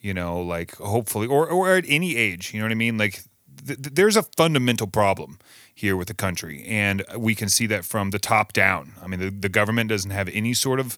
You 0.00 0.14
know, 0.14 0.40
like 0.40 0.76
hopefully, 0.76 1.26
or 1.26 1.46
or 1.48 1.74
at 1.76 1.84
any 1.88 2.16
age. 2.16 2.54
You 2.54 2.60
know 2.60 2.66
what 2.66 2.72
I 2.72 2.76
mean? 2.76 2.96
Like 2.98 3.22
th- 3.66 3.82
th- 3.82 3.94
there's 3.94 4.16
a 4.16 4.22
fundamental 4.36 4.86
problem 4.86 5.38
here 5.80 5.96
with 5.96 6.08
the 6.08 6.14
country, 6.14 6.64
and 6.66 7.04
we 7.16 7.34
can 7.34 7.48
see 7.48 7.66
that 7.66 7.84
from 7.84 8.10
the 8.10 8.18
top 8.18 8.52
down. 8.52 8.92
I 9.02 9.06
mean, 9.06 9.20
the, 9.20 9.30
the 9.30 9.48
government 9.48 9.90
doesn't 9.90 10.10
have 10.12 10.28
any 10.32 10.54
sort 10.54 10.80
of 10.80 10.96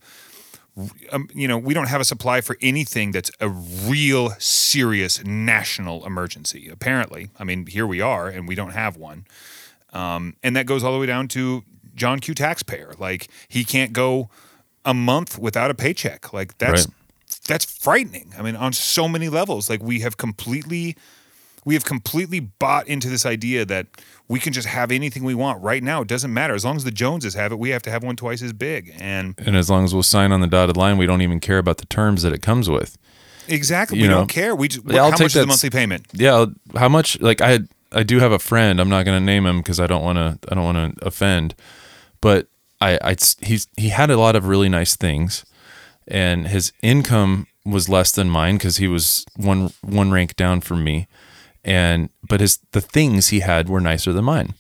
um, 1.11 1.29
you 1.35 1.47
know, 1.47 1.59
we 1.59 1.75
don't 1.75 1.89
have 1.89 2.01
a 2.01 2.05
supply 2.05 2.41
for 2.41 2.57
anything 2.63 3.13
that's 3.13 3.31
a 3.41 3.49
real 3.49 4.31
serious 4.39 5.23
national 5.25 6.07
emergency. 6.07 6.69
Apparently, 6.73 7.29
I 7.39 7.45
mean, 7.45 7.67
here 7.67 7.87
we 7.87 8.01
are, 8.01 8.29
and 8.29 8.49
we 8.49 8.55
don't 8.55 8.71
have 8.73 8.97
one. 8.97 9.27
Um, 9.93 10.35
and 10.43 10.57
that 10.57 10.65
goes 10.65 10.83
all 10.83 10.93
the 10.95 10.99
way 10.99 11.07
down 11.07 11.29
to 11.29 11.63
John 11.95 12.21
Q. 12.21 12.35
Taxpayer. 12.35 12.95
Like 12.99 13.29
he 13.49 13.65
can't 13.65 13.93
go 13.93 14.31
a 14.85 14.95
month 14.95 15.39
without 15.39 15.71
a 15.71 15.75
paycheck. 15.75 16.33
Like 16.33 16.57
that's 16.57 16.87
Right. 16.87 16.95
that's 17.47 17.65
frightening. 17.67 18.33
I 18.39 18.43
mean, 18.43 18.57
on 18.57 18.73
so 18.73 19.09
many 19.09 19.29
levels, 19.29 19.69
like 19.69 19.83
we 19.83 20.01
have 20.01 20.17
completely 20.17 20.97
we 21.65 21.75
have 21.75 21.85
completely 21.85 22.41
bought 22.41 22.89
into 22.89 23.09
this 23.09 23.25
idea 23.25 23.65
that 23.65 23.87
we 24.29 24.41
can 24.41 24.53
just 24.53 24.67
have 24.67 24.91
anything 24.91 25.23
we 25.25 25.35
want 25.35 25.63
right 25.63 25.83
now. 25.83 26.03
It 26.03 26.09
doesn't 26.09 26.33
matter 26.33 26.55
as 26.55 26.65
long 26.65 26.77
as 26.77 26.85
the 26.85 26.91
Joneses 26.91 27.35
have 27.35 27.53
it. 27.53 27.59
We 27.59 27.71
have 27.71 27.83
to 27.83 27.91
have 27.91 28.03
one 28.03 28.17
twice 28.17 28.43
as 28.43 28.53
big, 28.53 28.95
and 28.99 29.35
And 29.39 29.57
as 29.57 29.71
long 29.71 29.85
as 29.85 29.95
we'll 29.95 30.03
sign 30.03 30.33
on 30.33 30.41
the 30.41 30.47
dotted 30.47 30.77
line, 30.77 30.99
we 30.99 31.07
don't 31.07 31.23
even 31.23 31.41
care 31.41 31.59
about 31.59 31.79
the 31.79 31.87
terms 31.87 32.23
that 32.23 32.33
it 32.33 32.43
comes 32.43 32.69
with. 32.69 32.99
exactly 33.49 33.99
You 33.99 34.05
we 34.05 34.09
know, 34.09 34.19
don't 34.19 34.29
care. 34.29 34.55
We 34.55 34.69
just, 34.69 34.85
yeah, 34.87 35.03
I'll 35.05 35.11
how 35.11 35.17
take 35.17 35.27
much 35.27 35.37
is 35.37 35.43
the 35.43 35.47
monthly 35.47 35.71
payment? 35.71 36.07
Yeah, 36.13 36.47
how 36.77 36.89
much? 36.89 37.21
Like 37.21 37.41
I, 37.41 37.61
I 37.93 38.03
do 38.03 38.19
have 38.19 38.33
a 38.33 38.39
friend. 38.39 38.81
I'm 38.81 38.89
not 38.89 39.05
going 39.05 39.19
to 39.21 39.25
name 39.25 39.47
him 39.47 39.59
because 39.59 39.79
I 39.79 39.87
don't 39.87 40.03
want 40.03 40.17
to. 40.17 40.39
I 40.51 40.55
don't 40.55 40.65
want 40.65 40.99
to 40.99 41.07
offend. 41.07 41.55
But 42.21 42.49
I, 42.81 42.99
I, 43.03 43.17
he's 43.41 43.69
he 43.77 43.91
had 43.91 44.11
a 44.11 44.17
lot 44.17 44.35
of 44.37 44.47
really 44.47 44.69
nice 44.69 44.97
things, 44.97 45.45
and 46.09 46.49
his 46.49 46.73
income 46.83 47.47
was 47.65 47.89
less 47.89 48.11
than 48.11 48.29
mine 48.29 48.57
because 48.57 48.79
he 48.79 48.89
was 48.89 49.25
one 49.37 49.73
one 49.83 50.11
rank 50.11 50.35
down 50.37 50.61
from 50.61 50.83
me, 50.83 51.07
and 51.65 52.11
but 52.29 52.41
his 52.41 52.59
the 52.73 52.81
things 52.81 53.29
he 53.29 53.41
had 53.41 53.69
were 53.69 53.81
nicer 53.81 54.13
than 54.13 54.25
mine, 54.25 54.55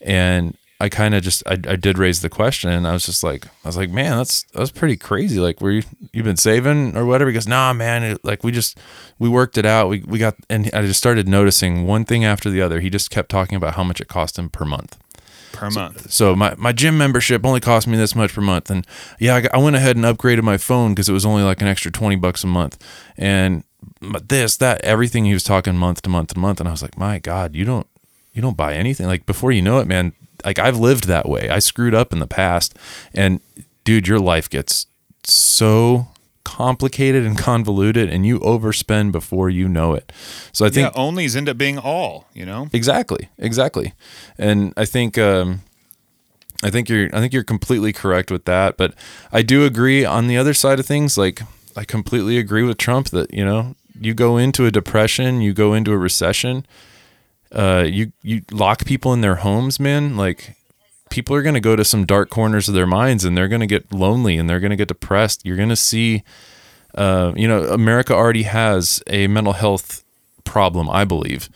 and 0.00 0.56
I 0.80 0.88
kind 0.88 1.14
of 1.14 1.22
just 1.22 1.42
I, 1.46 1.52
I 1.52 1.76
did 1.76 1.98
raise 1.98 2.20
the 2.20 2.28
question 2.28 2.70
and 2.70 2.86
I 2.86 2.92
was 2.92 3.06
just 3.06 3.22
like 3.22 3.46
I 3.46 3.68
was 3.68 3.76
like 3.76 3.90
man 3.90 4.18
that's 4.18 4.42
that's 4.52 4.70
pretty 4.70 4.96
crazy. 4.96 5.38
Like 5.38 5.60
were 5.60 5.70
you 5.70 5.82
you've 6.12 6.24
been 6.26 6.36
saving 6.36 6.96
or 6.96 7.06
whatever? 7.06 7.30
He 7.30 7.34
goes 7.34 7.46
nah 7.46 7.72
man. 7.72 8.02
It, 8.02 8.24
like 8.24 8.42
we 8.42 8.50
just 8.50 8.78
we 9.18 9.28
worked 9.28 9.56
it 9.56 9.64
out. 9.64 9.88
We 9.88 10.00
we 10.06 10.18
got 10.18 10.34
and 10.50 10.68
I 10.74 10.82
just 10.82 10.98
started 10.98 11.28
noticing 11.28 11.86
one 11.86 12.04
thing 12.04 12.24
after 12.24 12.50
the 12.50 12.60
other. 12.60 12.80
He 12.80 12.90
just 12.90 13.10
kept 13.10 13.30
talking 13.30 13.56
about 13.56 13.74
how 13.74 13.84
much 13.84 14.00
it 14.00 14.08
cost 14.08 14.38
him 14.38 14.50
per 14.50 14.64
month. 14.64 14.98
Per 15.52 15.70
month. 15.70 16.10
so 16.10 16.34
my, 16.34 16.54
my 16.58 16.72
gym 16.72 16.98
membership 16.98 17.46
only 17.46 17.60
cost 17.60 17.86
me 17.86 17.96
this 17.96 18.16
much 18.16 18.34
per 18.34 18.40
month. 18.40 18.70
And 18.70 18.84
yeah 19.20 19.36
I, 19.36 19.56
I 19.56 19.58
went 19.58 19.76
ahead 19.76 19.94
and 19.96 20.04
upgraded 20.04 20.42
my 20.42 20.58
phone 20.58 20.92
because 20.92 21.08
it 21.08 21.12
was 21.12 21.24
only 21.24 21.44
like 21.44 21.62
an 21.62 21.68
extra 21.68 21.92
20 21.92 22.16
bucks 22.16 22.42
a 22.42 22.48
month. 22.48 22.76
And 23.16 23.62
but 24.12 24.28
this 24.28 24.56
that 24.56 24.80
everything 24.82 25.24
he 25.24 25.32
was 25.32 25.42
talking 25.42 25.76
month 25.76 26.02
to 26.02 26.10
month 26.10 26.34
to 26.34 26.38
month 26.38 26.60
and 26.60 26.68
I 26.68 26.72
was 26.72 26.82
like 26.82 26.98
my 26.98 27.18
god 27.18 27.54
you 27.54 27.64
don't 27.64 27.86
you 28.32 28.42
don't 28.42 28.56
buy 28.56 28.74
anything 28.74 29.06
like 29.06 29.26
before 29.26 29.52
you 29.52 29.62
know 29.62 29.78
it 29.78 29.86
man 29.86 30.12
like 30.44 30.58
I've 30.58 30.78
lived 30.78 31.06
that 31.06 31.28
way 31.28 31.48
I 31.48 31.58
screwed 31.58 31.94
up 31.94 32.12
in 32.12 32.18
the 32.18 32.26
past 32.26 32.76
and 33.14 33.40
dude 33.84 34.08
your 34.08 34.20
life 34.20 34.48
gets 34.48 34.86
so 35.24 36.08
complicated 36.44 37.24
and 37.24 37.38
convoluted 37.38 38.10
and 38.10 38.26
you 38.26 38.38
overspend 38.40 39.12
before 39.12 39.48
you 39.48 39.68
know 39.68 39.94
it 39.94 40.12
so 40.52 40.64
I 40.64 40.70
think 40.70 40.94
yeah, 40.94 41.02
onlys 41.02 41.36
end 41.36 41.48
up 41.48 41.58
being 41.58 41.78
all. 41.78 42.28
You 42.32 42.46
know. 42.46 42.68
Exactly, 42.72 43.28
exactly, 43.38 43.92
and 44.38 44.72
I 44.76 44.84
think 44.84 45.18
um, 45.18 45.62
I 46.62 46.70
think 46.70 46.88
you're 46.88 47.08
I 47.12 47.18
think 47.18 47.32
you're 47.32 47.42
completely 47.42 47.92
correct 47.92 48.30
with 48.30 48.44
that. 48.44 48.76
But 48.76 48.94
I 49.32 49.42
do 49.42 49.64
agree 49.64 50.04
on 50.04 50.28
the 50.28 50.38
other 50.38 50.54
side 50.54 50.78
of 50.78 50.86
things. 50.86 51.18
Like 51.18 51.42
I 51.76 51.84
completely 51.84 52.38
agree 52.38 52.62
with 52.62 52.78
Trump 52.78 53.08
that 53.08 53.34
you 53.34 53.44
know 53.44 53.74
you 54.00 54.14
go 54.14 54.36
into 54.36 54.66
a 54.66 54.70
depression, 54.70 55.40
you 55.40 55.52
go 55.52 55.74
into 55.74 55.92
a 55.92 55.98
recession, 55.98 56.66
uh, 57.52 57.84
you 57.86 58.12
you 58.22 58.42
lock 58.50 58.84
people 58.84 59.12
in 59.12 59.20
their 59.20 59.36
homes, 59.36 59.78
man. 59.78 60.16
Like 60.16 60.56
people 61.10 61.36
are 61.36 61.42
going 61.42 61.54
to 61.54 61.60
go 61.60 61.76
to 61.76 61.84
some 61.84 62.04
dark 62.04 62.30
corners 62.30 62.68
of 62.68 62.74
their 62.74 62.86
minds 62.86 63.24
and 63.24 63.36
they're 63.36 63.48
going 63.48 63.60
to 63.60 63.66
get 63.66 63.92
lonely 63.92 64.36
and 64.36 64.50
they're 64.50 64.60
going 64.60 64.70
to 64.70 64.76
get 64.76 64.88
depressed. 64.88 65.44
You're 65.44 65.56
going 65.56 65.68
to 65.68 65.76
see. 65.76 66.22
Uh, 66.96 67.32
you 67.34 67.48
know, 67.48 67.64
America 67.64 68.14
already 68.14 68.44
has 68.44 69.02
a 69.08 69.26
mental 69.26 69.54
health 69.54 70.04
problem, 70.44 70.88
I 70.88 71.04
believe. 71.04 71.48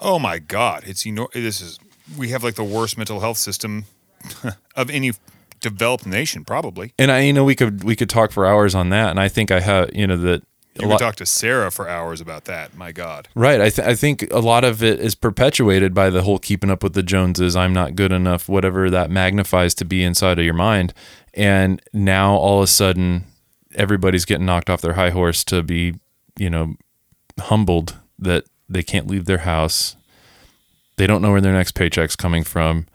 Oh 0.00 0.18
my 0.18 0.38
God! 0.40 0.82
It's 0.86 1.04
enor- 1.04 1.32
This 1.32 1.60
is 1.60 1.78
we 2.18 2.30
have 2.30 2.42
like 2.42 2.56
the 2.56 2.64
worst 2.64 2.98
mental 2.98 3.20
health 3.20 3.38
system 3.38 3.84
of 4.76 4.90
any 4.90 5.12
developed 5.60 6.04
nation, 6.06 6.44
probably. 6.44 6.92
and 6.98 7.12
I, 7.12 7.20
you 7.20 7.32
know, 7.32 7.44
we 7.44 7.54
could 7.54 7.84
we 7.84 7.94
could 7.94 8.10
talk 8.10 8.32
for 8.32 8.44
hours 8.46 8.74
on 8.74 8.88
that, 8.90 9.10
and 9.10 9.20
I 9.20 9.28
think 9.28 9.50
I 9.52 9.60
have, 9.60 9.90
you 9.94 10.06
know, 10.06 10.16
that 10.16 10.42
You 10.80 10.88
lot, 10.88 10.98
talk 10.98 11.16
to 11.16 11.26
Sarah 11.26 11.70
for 11.70 11.88
hours 11.88 12.20
about 12.20 12.44
that. 12.44 12.76
My 12.76 12.92
God. 12.92 13.28
right. 13.34 13.60
I 13.60 13.70
th- 13.70 13.86
I 13.86 13.94
think 13.94 14.30
a 14.30 14.40
lot 14.40 14.64
of 14.64 14.82
it 14.82 15.00
is 15.00 15.14
perpetuated 15.14 15.94
by 15.94 16.10
the 16.10 16.22
whole 16.22 16.38
keeping 16.38 16.70
up 16.70 16.82
with 16.82 16.94
the 16.94 17.02
Joneses. 17.02 17.56
I'm 17.56 17.72
not 17.72 17.96
good 17.96 18.12
enough, 18.12 18.48
whatever 18.48 18.90
that 18.90 19.10
magnifies 19.10 19.74
to 19.76 19.84
be 19.84 20.02
inside 20.02 20.38
of 20.38 20.44
your 20.44 20.54
mind, 20.54 20.92
and 21.34 21.80
now 21.92 22.34
all 22.34 22.58
of 22.58 22.64
a 22.64 22.66
sudden, 22.66 23.24
everybody's 23.74 24.24
getting 24.24 24.46
knocked 24.46 24.70
off 24.70 24.80
their 24.80 24.94
high 24.94 25.10
horse 25.10 25.44
to 25.44 25.62
be, 25.62 25.94
you 26.36 26.50
know, 26.50 26.74
humbled 27.38 27.96
that 28.18 28.44
they 28.68 28.82
can't 28.82 29.06
leave 29.06 29.26
their 29.26 29.38
house. 29.38 29.96
They 30.96 31.06
don't 31.06 31.22
know 31.22 31.30
where 31.30 31.40
their 31.40 31.52
next 31.52 31.72
paycheck's 31.72 32.16
coming 32.16 32.42
from. 32.42 32.86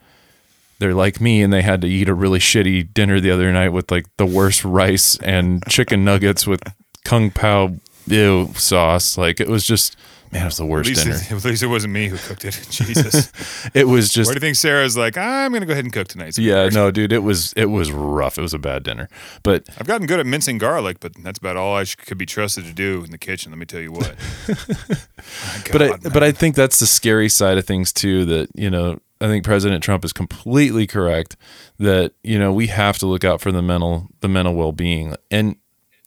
They're 0.79 0.95
like 0.95 1.21
me 1.21 1.43
and 1.43 1.53
they 1.53 1.61
had 1.61 1.81
to 1.81 1.87
eat 1.87 2.09
a 2.09 2.13
really 2.15 2.39
shitty 2.39 2.91
dinner 2.91 3.19
the 3.19 3.29
other 3.29 3.51
night 3.51 3.69
with 3.69 3.91
like 3.91 4.07
the 4.17 4.25
worst 4.25 4.65
rice 4.65 5.15
and 5.17 5.63
chicken 5.69 6.03
nuggets 6.03 6.47
with 6.47 6.63
kung 7.05 7.31
pao 7.31 7.75
ew 8.07 8.51
sauce. 8.55 9.17
Like 9.17 9.39
it 9.39 9.47
was 9.47 9.65
just 9.65 9.95
man, 10.31 10.43
it 10.43 10.45
was 10.45 10.57
the 10.57 10.65
worst 10.65 10.89
least, 10.89 11.03
dinner. 11.03 11.15
it, 11.15 11.31
at 11.31 11.45
least 11.45 11.63
it 11.63 11.67
wasn't 11.67 11.93
me 11.93 12.07
who 12.07 12.17
cooked 12.17 12.45
it. 12.45 12.59
Jesus. 12.69 13.31
It 13.73 13.87
was 13.87 14.09
just. 14.09 14.27
What 14.27 14.33
do 14.33 14.37
you 14.37 14.41
think 14.41 14.55
Sarah's 14.57 14.97
like? 14.97 15.17
I'm 15.17 15.53
gonna 15.53 15.65
go 15.65 15.71
ahead 15.71 15.85
and 15.85 15.93
cook 15.93 16.07
tonight. 16.07 16.37
yeah, 16.37 16.67
no, 16.69 16.91
dude, 16.91 17.13
it 17.13 17.19
was 17.23 17.53
it 17.53 17.65
was 17.65 17.91
rough. 17.91 18.37
It 18.37 18.41
was 18.41 18.53
a 18.53 18.59
bad 18.59 18.83
dinner. 18.83 19.07
But 19.43 19.69
I've 19.77 19.87
gotten 19.87 20.07
good 20.07 20.19
at 20.19 20.25
mincing 20.25 20.57
garlic, 20.57 20.99
but 20.99 21.13
that's 21.23 21.39
about 21.39 21.57
all 21.57 21.75
I 21.75 21.85
could 21.85 22.17
be 22.17 22.25
trusted 22.25 22.65
to 22.65 22.73
do 22.73 23.03
in 23.03 23.11
the 23.11 23.17
kitchen. 23.17 23.51
Let 23.51 23.59
me 23.59 23.65
tell 23.65 23.79
you 23.79 23.91
what. 23.91 24.15
My 24.47 25.61
but 25.71 25.81
I 25.81 25.87
man. 25.87 25.99
but 26.11 26.23
I 26.23 26.31
think 26.31 26.55
that's 26.55 26.79
the 26.79 26.87
scary 26.87 27.29
side 27.29 27.57
of 27.57 27.65
things 27.65 27.93
too. 27.93 28.25
That 28.25 28.49
you 28.55 28.69
know, 28.69 28.99
I 29.21 29.27
think 29.27 29.45
President 29.45 29.83
Trump 29.83 30.03
is 30.03 30.11
completely 30.11 30.87
correct 30.87 31.37
that 31.79 32.13
you 32.23 32.39
know 32.39 32.51
we 32.51 32.67
have 32.67 32.97
to 32.99 33.05
look 33.05 33.23
out 33.23 33.41
for 33.41 33.51
the 33.51 33.61
mental 33.61 34.07
the 34.21 34.27
mental 34.27 34.55
well 34.55 34.71
being, 34.71 35.15
and 35.29 35.55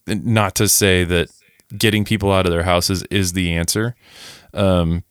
not 0.07 0.55
to 0.57 0.69
say 0.69 1.05
that 1.05 1.29
getting 1.77 2.05
people 2.05 2.33
out 2.33 2.47
of 2.47 2.53
their 2.53 2.63
houses 2.63 3.03
is 3.05 3.33
the 3.33 3.53
answer. 3.53 3.95
Um, 4.53 5.05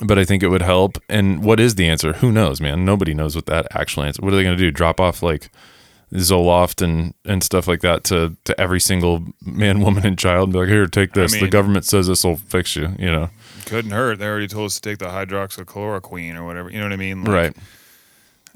but 0.00 0.18
I 0.18 0.24
think 0.24 0.42
it 0.42 0.48
would 0.48 0.62
help. 0.62 0.98
And 1.08 1.44
what 1.44 1.60
is 1.60 1.76
the 1.76 1.88
answer? 1.88 2.14
Who 2.14 2.32
knows, 2.32 2.60
man? 2.60 2.84
Nobody 2.84 3.14
knows 3.14 3.36
what 3.36 3.46
that 3.46 3.66
actual 3.70 4.02
answer. 4.04 4.22
What 4.22 4.32
are 4.32 4.36
they 4.36 4.42
going 4.42 4.56
to 4.56 4.62
do? 4.62 4.70
Drop 4.70 5.00
off 5.00 5.22
like 5.22 5.50
Zoloft 6.12 6.82
and 6.82 7.14
and 7.24 7.42
stuff 7.42 7.66
like 7.66 7.80
that 7.80 8.04
to 8.04 8.36
to 8.44 8.60
every 8.60 8.80
single 8.80 9.24
man, 9.44 9.80
woman, 9.80 10.06
and 10.06 10.18
child? 10.18 10.52
Be 10.52 10.58
like, 10.60 10.68
here, 10.68 10.86
take 10.86 11.12
this. 11.12 11.32
the 11.32 11.42
mean- 11.42 11.50
government 11.50 11.84
says 11.84 12.06
this 12.06 12.24
will 12.24 12.36
fix 12.36 12.76
you. 12.76 12.94
You 12.98 13.10
know, 13.10 13.30
couldn't 13.66 13.90
hurt. 13.90 14.18
They 14.18 14.26
already 14.26 14.48
told 14.48 14.66
us 14.66 14.74
to 14.76 14.80
take 14.80 14.98
the 14.98 15.06
hydroxychloroquine 15.06 16.36
or 16.36 16.44
whatever. 16.44 16.70
You 16.70 16.78
know 16.78 16.84
what 16.84 16.92
I 16.92 16.96
mean? 16.96 17.24
Like, 17.24 17.32
right? 17.32 17.56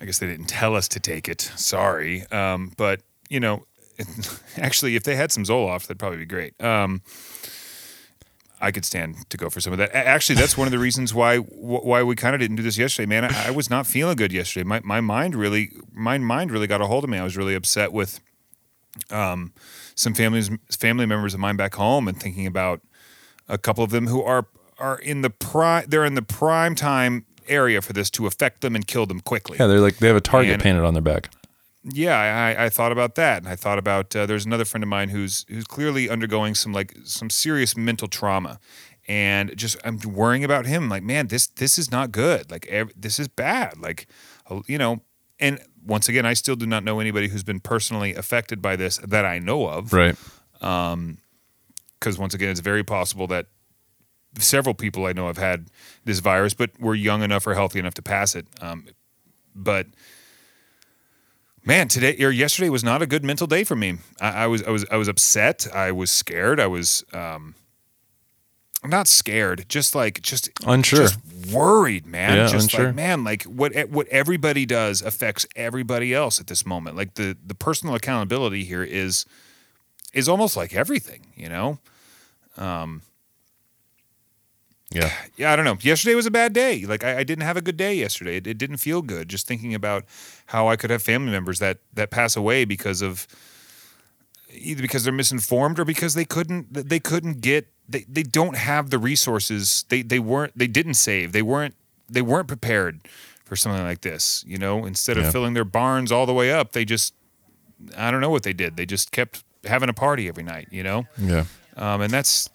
I 0.01 0.05
guess 0.05 0.19
they 0.19 0.27
didn't 0.29 0.47
tell 0.47 0.77
us 0.77 0.87
to 0.89 1.01
take 1.01 1.29
it. 1.29 1.41
Sorry. 1.41 2.25
Um, 2.31 2.73
but 2.77 3.01
you 3.29 3.41
know, 3.41 3.67
actually, 4.57 4.97
if 4.97 5.03
they 5.05 5.17
had 5.17 5.33
some 5.33 5.45
Zoloft, 5.45 5.83
that'd 5.83 5.99
probably 5.99 6.19
be 6.19 6.27
great. 6.27 6.61
Um, 6.63 7.03
I 8.61 8.73
could 8.73 8.85
stand 8.85 9.29
to 9.31 9.37
go 9.37 9.51
for 9.51 9.61
some 9.61 9.73
of 9.73 9.79
that. 9.79 9.95
Actually, 9.95 10.37
that's 10.37 10.57
one 10.57 10.67
of 10.67 10.73
the 10.73 10.79
reasons 10.79 11.15
why 11.15 11.37
why 11.39 12.03
we 12.03 12.17
kind 12.17 12.35
of 12.35 12.41
didn't 12.41 12.57
do 12.57 12.63
this 12.63 12.77
yesterday, 12.77 13.07
man. 13.07 13.25
I, 13.25 13.49
I 13.49 13.51
was 13.51 13.71
not 13.71 13.87
feeling 13.87 14.17
good 14.17 14.33
yesterday. 14.33 14.65
My 14.65 14.81
my 14.83 15.01
mind 15.01 15.37
really 15.37 15.71
my 15.93 16.19
mind 16.19 16.51
really 16.51 16.67
got 16.67 16.81
a 16.81 16.87
hold 16.87 17.05
of 17.05 17.11
me. 17.11 17.19
I 17.19 17.25
was 17.25 17.37
really 17.37 17.55
upset 17.55 17.93
with 17.93 18.21
um, 19.11 19.53
some 19.95 20.13
families 20.15 20.51
family 20.77 21.07
members 21.07 21.35
of 21.35 21.41
mine 21.41 21.57
back 21.57 21.75
home 21.77 22.09
and 22.09 22.21
thinking 22.21 22.47
about 22.47 22.81
a 23.49 23.59
couple 23.59 23.85
of 23.85 23.91
them 23.91 24.09
who 24.09 24.23
are 24.23 24.47
are 24.79 24.99
in 24.99 25.23
the 25.23 25.31
prime 25.31 25.85
they're 25.89 26.05
in 26.05 26.15
the 26.15 26.23
prime 26.23 26.75
time 26.75 27.27
area 27.47 27.81
for 27.81 27.93
this 27.93 28.11
to 28.11 28.27
affect 28.27 28.61
them 28.61 28.75
and 28.75 28.87
kill 28.89 29.07
them 29.07 29.21
quickly. 29.21 29.57
Yeah, 29.59 29.69
they're 29.69 29.81
like 29.81 29.99
they 29.99 30.09
have 30.09 30.17
a 30.17 30.21
target 30.21 30.55
And- 30.55 30.63
painted 30.63 30.83
on 30.85 30.95
their 30.95 31.03
back. 31.03 31.31
Yeah, 31.91 32.17
I, 32.19 32.67
I 32.67 32.69
thought 32.69 32.93
about 32.93 33.15
that, 33.15 33.39
and 33.39 33.49
I 33.49 33.57
thought 33.57 33.79
about 33.79 34.15
uh, 34.15 34.27
there's 34.27 34.45
another 34.45 34.65
friend 34.65 34.83
of 34.85 34.89
mine 34.89 35.09
who's 35.09 35.47
who's 35.49 35.65
clearly 35.65 36.09
undergoing 36.09 36.55
some 36.55 36.73
like 36.73 36.95
some 37.05 37.31
serious 37.31 37.77
mental 37.77 38.09
trauma, 38.09 38.59
and 39.07 39.57
just 39.57 39.77
I'm 39.85 39.99
worrying 39.99 40.45
about 40.45 40.67
him. 40.67 40.89
Like, 40.89 41.03
man, 41.03 41.29
this 41.29 41.47
this 41.47 41.79
is 41.79 41.91
not 41.91 42.13
good. 42.13 42.51
Like, 42.51 42.67
ev- 42.67 42.93
this 42.95 43.19
is 43.19 43.29
bad. 43.29 43.79
Like, 43.79 44.07
uh, 44.51 44.61
you 44.67 44.77
know, 44.77 45.03
and 45.41 45.61
once 45.87 46.09
again, 46.09 46.27
I 46.27 46.35
still 46.35 46.57
do 46.57 46.67
not 46.67 46.85
know 46.85 47.01
anybody 47.01 47.29
who's 47.29 47.45
been 47.45 47.61
personally 47.61 48.15
affected 48.15 48.61
by 48.61 48.77
this 48.77 48.99
that 48.99 49.25
I 49.25 49.39
know 49.39 49.67
of. 49.67 49.93
Right. 49.93 50.17
Um, 50.61 51.19
Because 51.99 52.19
once 52.19 52.35
again, 52.35 52.51
it's 52.51 52.61
very 52.61 52.85
possible 52.85 53.27
that 53.29 53.47
several 54.39 54.75
people 54.75 55.07
I 55.07 55.13
know 55.13 55.27
have 55.27 55.39
had 55.39 55.69
this 56.05 56.19
virus, 56.21 56.55
but 56.55 56.71
were 56.79 56.95
young 56.95 57.23
enough 57.23 57.47
or 57.47 57.55
healthy 57.55 57.79
enough 57.79 57.95
to 57.95 58.03
pass 58.03 58.35
it. 58.35 58.47
Um, 58.61 58.87
but 59.55 59.87
man, 61.69 61.87
today 61.87 62.17
or 62.25 62.31
yesterday 62.31 62.71
was 62.71 62.83
not 62.83 63.03
a 63.03 63.07
good 63.07 63.23
mental 63.23 63.47
day 63.47 63.63
for 63.63 63.77
me. 63.77 63.99
I, 64.21 64.31
I 64.31 64.47
was 64.47 64.65
I 64.65 64.71
was 64.71 64.85
I 64.91 64.97
was 64.97 65.07
upset. 65.07 65.69
I 65.73 65.93
was 65.93 66.11
scared. 66.11 66.59
I 66.59 66.67
was 66.67 67.05
um, 67.13 67.55
I'm 68.83 68.91
not 68.91 69.07
scared, 69.07 69.67
just 69.69 69.95
like 69.95 70.21
just 70.23 70.51
Unsure. 70.67 71.01
just 71.01 71.19
worried, 71.53 72.07
man. 72.07 72.37
Yeah, 72.37 72.49
just 72.49 72.73
unsure. 72.73 72.87
like 72.87 72.95
man, 72.95 73.23
like 73.23 73.43
what 73.45 73.73
what 73.91 74.09
everybody 74.09 74.67
does 74.67 75.03
affects 75.03 75.47
everybody 75.55 76.15
else 76.15 76.41
at 76.41 76.47
this 76.47 76.65
moment. 76.67 76.97
Like 76.97 77.15
the 77.15 77.37
the 77.47 77.55
personal 77.55 77.95
accountability 77.95 78.65
here 78.65 78.83
is 78.83 79.27
is 80.13 80.29
almost 80.29 80.57
like 80.57 80.75
everything, 80.75 81.27
you 81.37 81.49
know. 81.49 81.79
Yeah. 84.91 85.13
yeah, 85.37 85.53
I 85.53 85.57
don't 85.57 85.67
know. 85.67 85.77
Yesterday 85.83 86.15
was 86.15 86.25
a 86.27 86.31
bad 86.31 86.53
day. 86.55 86.87
Like 86.87 87.05
I, 87.05 87.19
I 87.19 87.23
didn't 87.25 87.45
have 87.45 87.57
a 87.59 87.61
good 87.61 87.77
day 87.77 87.95
yesterday. 87.95 88.37
It, 88.37 88.47
it 88.47 88.57
didn't 88.59 88.79
feel 88.79 89.03
good. 89.03 89.29
Just 89.29 89.47
thinking 89.47 89.75
about 89.75 90.05
how 90.47 90.69
I 90.69 90.77
could 90.77 90.89
have 90.91 91.03
family 91.03 91.31
members 91.31 91.59
that 91.59 91.79
that 91.93 92.11
pass 92.11 92.37
away 92.37 92.65
because 92.65 93.03
of 93.03 93.27
either 94.51 94.81
because 94.83 95.05
they're 95.05 95.13
misinformed 95.13 95.79
or 95.79 95.85
because 95.85 96.15
they 96.15 96.25
couldn't 96.25 96.73
they 96.73 96.99
couldn't 97.01 97.41
get 97.41 97.69
they, 97.89 98.05
they 98.09 98.23
don't 98.23 98.57
have 98.57 98.91
the 98.91 98.99
resources. 98.99 99.85
They 99.89 100.03
they 100.03 100.19
weren't 100.19 100.57
they 100.57 100.67
didn't 100.67 100.95
save. 100.95 101.33
They 101.33 101.43
weren't 101.43 101.75
they 102.09 102.23
weren't 102.23 102.49
prepared 102.49 103.01
for 103.45 103.57
something 103.57 103.83
like 103.83 104.01
this. 104.01 104.43
You 104.47 104.59
know, 104.59 104.87
instead 104.87 105.19
of 105.19 105.25
Yeah. 105.25 105.31
filling 105.33 105.55
their 105.55 105.65
barns 105.67 106.11
all 106.11 106.25
the 106.27 106.35
way 106.35 106.51
up, 106.53 106.73
they 106.73 106.85
just 106.87 107.13
I 107.97 108.11
don't 108.11 108.21
know 108.23 108.31
what 108.31 108.43
they 108.43 108.53
did. 108.55 108.77
They 108.77 108.87
just 108.87 109.13
kept 109.13 109.45
having 109.65 109.89
a 109.91 109.95
party 109.95 110.29
every 110.29 110.45
night. 110.45 110.69
You 110.71 110.83
know, 110.83 111.07
Yeah. 111.19 111.45
um, 111.77 112.01
and 112.01 112.11
that's 112.13 112.49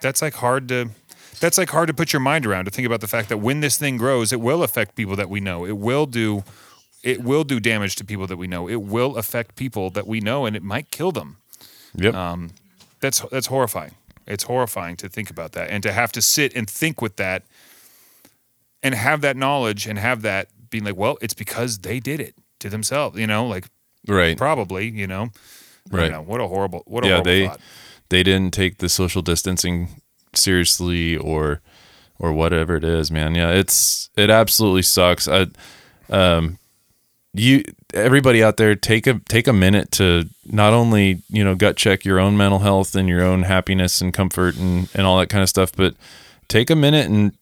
that's 0.00 0.22
like 0.22 0.34
hard 0.34 0.68
to 0.68 0.90
that's 1.40 1.58
like 1.58 1.70
hard 1.70 1.88
to 1.88 1.94
put 1.94 2.12
your 2.12 2.20
mind 2.20 2.46
around 2.46 2.64
to 2.66 2.70
think 2.70 2.86
about 2.86 3.00
the 3.00 3.06
fact 3.08 3.28
that 3.28 3.38
when 3.38 3.60
this 3.60 3.76
thing 3.76 3.96
grows, 3.96 4.32
it 4.32 4.40
will 4.40 4.62
affect 4.62 4.94
people 4.96 5.16
that 5.16 5.28
we 5.28 5.40
know. 5.40 5.64
It 5.66 5.76
will 5.78 6.06
do 6.06 6.44
it 7.02 7.22
will 7.22 7.44
do 7.44 7.60
damage 7.60 7.96
to 7.96 8.04
people 8.04 8.26
that 8.26 8.38
we 8.38 8.46
know. 8.46 8.66
It 8.68 8.80
will 8.82 9.16
affect 9.18 9.56
people 9.56 9.90
that 9.90 10.06
we 10.06 10.20
know, 10.20 10.46
and 10.46 10.56
it 10.56 10.62
might 10.62 10.90
kill 10.90 11.12
them. 11.12 11.36
Yep. 11.94 12.14
Um, 12.14 12.50
that's 13.00 13.20
that's 13.30 13.46
horrifying. 13.48 13.92
It's 14.26 14.44
horrifying 14.44 14.96
to 14.96 15.08
think 15.08 15.28
about 15.28 15.52
that 15.52 15.68
and 15.70 15.82
to 15.82 15.92
have 15.92 16.10
to 16.12 16.22
sit 16.22 16.54
and 16.56 16.68
think 16.68 17.02
with 17.02 17.16
that 17.16 17.42
and 18.82 18.94
have 18.94 19.20
that 19.20 19.36
knowledge 19.36 19.86
and 19.86 19.98
have 19.98 20.22
that 20.22 20.48
being 20.70 20.84
like, 20.84 20.96
well, 20.96 21.18
it's 21.20 21.34
because 21.34 21.78
they 21.80 22.00
did 22.00 22.20
it 22.20 22.34
to 22.60 22.68
themselves. 22.70 23.18
You 23.18 23.26
know, 23.26 23.46
like 23.46 23.66
right. 24.08 24.36
probably. 24.36 24.88
You 24.90 25.06
know, 25.06 25.28
Right. 25.90 26.10
know. 26.10 26.22
What 26.22 26.40
a 26.40 26.48
horrible. 26.48 26.82
What 26.86 27.04
a 27.04 27.08
Yeah, 27.08 27.12
horrible 27.16 27.30
they- 27.30 27.46
thought. 27.48 27.60
they 28.08 28.22
didn't 28.22 28.54
take 28.54 28.78
the 28.78 28.88
social 28.88 29.20
distancing 29.20 30.00
seriously 30.36 31.16
or 31.16 31.60
or 32.18 32.32
whatever 32.32 32.76
it 32.76 32.84
is 32.84 33.10
man. 33.10 33.34
Yeah 33.34 33.50
it's 33.50 34.10
it 34.16 34.30
absolutely 34.30 34.82
sucks. 34.82 35.28
I 35.28 35.46
um 36.10 36.58
you 37.32 37.64
everybody 37.92 38.42
out 38.42 38.56
there 38.56 38.74
take 38.74 39.06
a 39.06 39.18
take 39.28 39.48
a 39.48 39.52
minute 39.52 39.90
to 39.92 40.28
not 40.46 40.72
only 40.72 41.22
you 41.28 41.42
know 41.44 41.54
gut 41.54 41.76
check 41.76 42.04
your 42.04 42.18
own 42.20 42.36
mental 42.36 42.60
health 42.60 42.94
and 42.94 43.08
your 43.08 43.22
own 43.22 43.42
happiness 43.42 44.00
and 44.00 44.12
comfort 44.12 44.56
and 44.56 44.88
and 44.94 45.06
all 45.06 45.18
that 45.18 45.28
kind 45.28 45.42
of 45.42 45.48
stuff 45.48 45.72
but 45.74 45.94
take 46.48 46.70
a 46.70 46.76
minute 46.76 47.06
and 47.08 47.32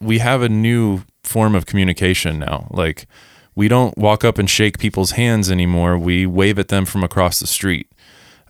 we 0.00 0.18
have 0.18 0.42
a 0.42 0.48
new 0.48 1.02
form 1.22 1.54
of 1.54 1.66
communication 1.66 2.38
now. 2.38 2.66
Like 2.70 3.06
we 3.54 3.68
don't 3.68 3.96
walk 3.96 4.24
up 4.24 4.38
and 4.38 4.48
shake 4.48 4.78
people's 4.78 5.12
hands 5.12 5.50
anymore. 5.50 5.98
We 5.98 6.26
wave 6.26 6.58
at 6.58 6.68
them 6.68 6.84
from 6.84 7.04
across 7.04 7.40
the 7.40 7.46
street. 7.46 7.90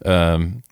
Um, 0.05 0.63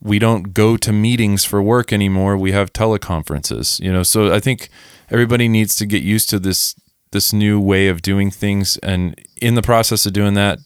we 0.00 0.18
don't 0.18 0.54
go 0.54 0.76
to 0.76 0.92
meetings 0.92 1.44
for 1.44 1.60
work 1.62 1.92
anymore. 1.92 2.36
We 2.36 2.52
have 2.52 2.72
teleconferences, 2.72 3.80
you 3.80 3.92
know. 3.92 4.02
So 4.02 4.32
I 4.32 4.40
think 4.40 4.68
everybody 5.10 5.48
needs 5.48 5.74
to 5.76 5.86
get 5.86 6.02
used 6.02 6.30
to 6.30 6.38
this 6.38 6.74
this 7.10 7.32
new 7.32 7.58
way 7.60 7.88
of 7.88 8.02
doing 8.02 8.30
things, 8.30 8.76
and 8.78 9.14
in 9.40 9.54
the 9.54 9.62
process 9.62 10.04
of 10.06 10.12
doing 10.12 10.34
that, 10.34 10.58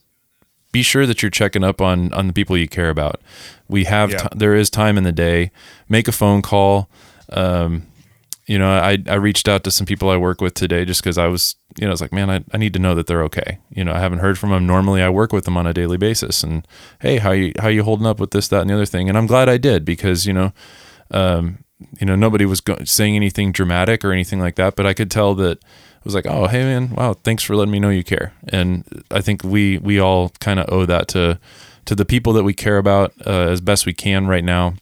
be 0.73 0.83
sure 0.83 1.07
that 1.07 1.23
you're 1.23 1.31
checking 1.31 1.63
up 1.65 1.81
on 1.81 2.13
on 2.13 2.27
the 2.27 2.33
people 2.33 2.57
you 2.57 2.69
care 2.69 2.91
about. 2.91 3.21
We 3.69 3.85
have 3.85 4.11
Yeah. 4.11 4.19
ti- 4.19 4.29
there 4.37 4.55
is 4.55 4.69
time 4.69 4.99
in 4.99 5.05
the 5.05 5.13
day. 5.13 5.51
Make 5.89 6.09
a 6.09 6.13
phone 6.13 6.43
call. 6.43 6.91
Um, 7.33 7.85
you 8.47 8.59
know, 8.59 8.71
I 8.71 8.99
I 9.07 9.15
reached 9.15 9.49
out 9.49 9.65
to 9.65 9.71
some 9.71 9.87
people 9.87 10.11
I 10.11 10.17
work 10.17 10.41
with 10.41 10.55
today 10.55 10.85
just 10.85 11.03
because 11.03 11.19
I 11.19 11.27
was 11.29 11.55
you 11.79 11.87
know 11.87 11.91
I 11.91 11.93
was 11.93 12.01
like, 12.01 12.13
man, 12.13 12.29
I, 12.31 12.45
I 12.53 12.59
need 12.59 12.73
to 12.73 12.79
know 12.79 12.95
that 12.95 13.07
they're 13.07 13.23
okay. 13.25 13.59
You 13.71 13.85
know, 13.85 13.93
I 13.93 14.01
haven't 14.01 14.19
heard 14.19 14.39
from 14.39 14.51
them. 14.51 14.67
Normally, 14.67 15.03
I 15.03 15.11
work 15.11 15.33
with 15.33 15.45
them 15.45 15.57
on 15.57 15.67
a 15.67 15.73
daily 15.73 15.97
basis, 15.97 16.43
and 16.43 16.67
hey, 17.01 17.19
how 17.19 17.31
you 17.31 17.53
how 17.59 17.69
you 17.69 17.85
holding 17.85 18.07
up 18.07 18.19
with 18.19 18.33
this, 18.33 18.49
that, 18.49 18.63
and 18.63 18.71
the 18.71 18.75
other 18.75 18.87
thing? 18.87 19.09
And 19.09 19.17
I'm 19.17 19.27
glad 19.27 19.49
I 19.49 19.59
did 19.59 19.85
because 19.85 20.27
you 20.27 20.33
know, 20.33 20.53
um, 21.11 21.65
you 22.01 22.07
know, 22.07 22.17
nobody 22.17 22.45
was 22.45 22.61
go- 22.61 22.83
saying 22.85 23.15
anything 23.17 23.53
dramatic 23.53 24.05
or 24.05 24.13
anything 24.13 24.41
like 24.41 24.57
that, 24.57 24.75
but 24.77 24.87
I 24.87 24.95
could 24.95 25.11
tell 25.11 25.35
that 25.37 25.59
it 25.59 26.05
was 26.05 26.15
like, 26.15 26.27
oh, 26.27 26.49
hey 26.49 26.65
man, 26.65 26.91
wow, 26.97 27.15
thanks 27.15 27.45
for 27.45 27.55
letting 27.55 27.71
me 27.71 27.79
know 27.79 27.91
you 27.91 28.03
care. 28.03 28.33
And 28.49 29.05
I 29.11 29.21
think 29.21 29.45
we 29.45 29.79
we 29.79 30.01
all 30.01 30.31
kind 30.41 30.59
of 30.59 30.67
owe 30.69 30.85
that 30.87 31.07
to 31.09 31.39
to 31.85 31.95
the 31.95 32.05
people 32.05 32.33
that 32.33 32.45
we 32.45 32.55
care 32.55 32.79
about 32.79 33.13
uh, 33.25 33.49
as 33.51 33.61
best 33.61 33.87
we 33.87 33.93
can 33.93 34.27
right 34.27 34.45
now. 34.45 34.75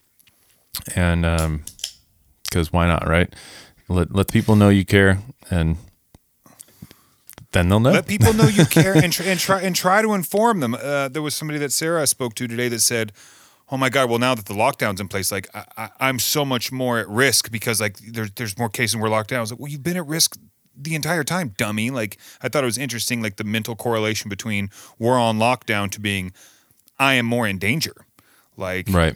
And 0.95 1.27
um, 1.27 1.65
because 2.51 2.73
why 2.73 2.87
not, 2.87 3.09
right? 3.09 3.33
Let 3.89 4.15
let 4.15 4.29
people 4.31 4.57
know 4.57 4.69
you 4.69 4.85
care, 4.85 5.19
and 5.51 5.77
then 7.53 7.69
they'll 7.69 7.81
know. 7.81 7.91
Let 7.91 8.07
people 8.07 8.33
know 8.33 8.49
you 8.49 8.67
care 8.67 8.97
and, 8.97 9.13
tr- 9.13 9.23
and 9.27 9.39
try 9.39 9.61
and 9.63 9.75
try 9.75 10.03
to 10.03 10.13
inform 10.15 10.61
them. 10.61 10.75
Uh, 10.75 11.09
there 11.09 11.23
was 11.23 11.35
somebody 11.35 11.59
that 11.61 11.73
Sarah 11.73 12.07
spoke 12.07 12.35
to 12.35 12.47
today 12.47 12.69
that 12.69 12.81
said, 12.81 13.13
"Oh 13.71 13.77
my 13.77 13.89
God! 13.89 14.09
Well, 14.11 14.19
now 14.19 14.35
that 14.35 14.47
the 14.47 14.55
lockdown's 14.55 15.01
in 15.01 15.09
place, 15.09 15.33
like 15.33 15.49
I, 15.55 15.65
I, 15.77 15.89
I'm 16.01 16.19
so 16.19 16.45
much 16.45 16.71
more 16.71 16.99
at 16.99 17.09
risk 17.09 17.51
because 17.51 17.81
like 17.81 17.99
there's 17.99 18.31
there's 18.33 18.59
more 18.59 18.69
cases 18.69 18.95
and 18.95 19.03
we're 19.03 19.09
locked 19.09 19.31
down." 19.31 19.39
I 19.39 19.43
was 19.43 19.53
like, 19.53 19.61
"Well, 19.61 19.71
you've 19.71 19.83
been 19.83 19.97
at 19.97 20.07
risk." 20.07 20.39
The 20.83 20.95
entire 20.95 21.25
time, 21.25 21.53
dummy. 21.59 21.91
Like 21.91 22.17
I 22.41 22.49
thought 22.49 22.63
it 22.63 22.67
was 22.67 22.79
interesting, 22.79 23.21
like 23.21 23.37
the 23.37 23.45
mental 23.45 23.77
correlation 23.77 24.31
between 24.31 24.71
we're 24.99 25.19
on 25.19 25.39
lockdown 25.39 25.91
to 25.91 26.01
being, 26.01 26.33
I 26.99 27.15
am 27.15 27.27
more 27.27 27.47
in 27.47 27.59
danger. 27.59 27.93
Like 28.57 28.87
right. 28.89 29.15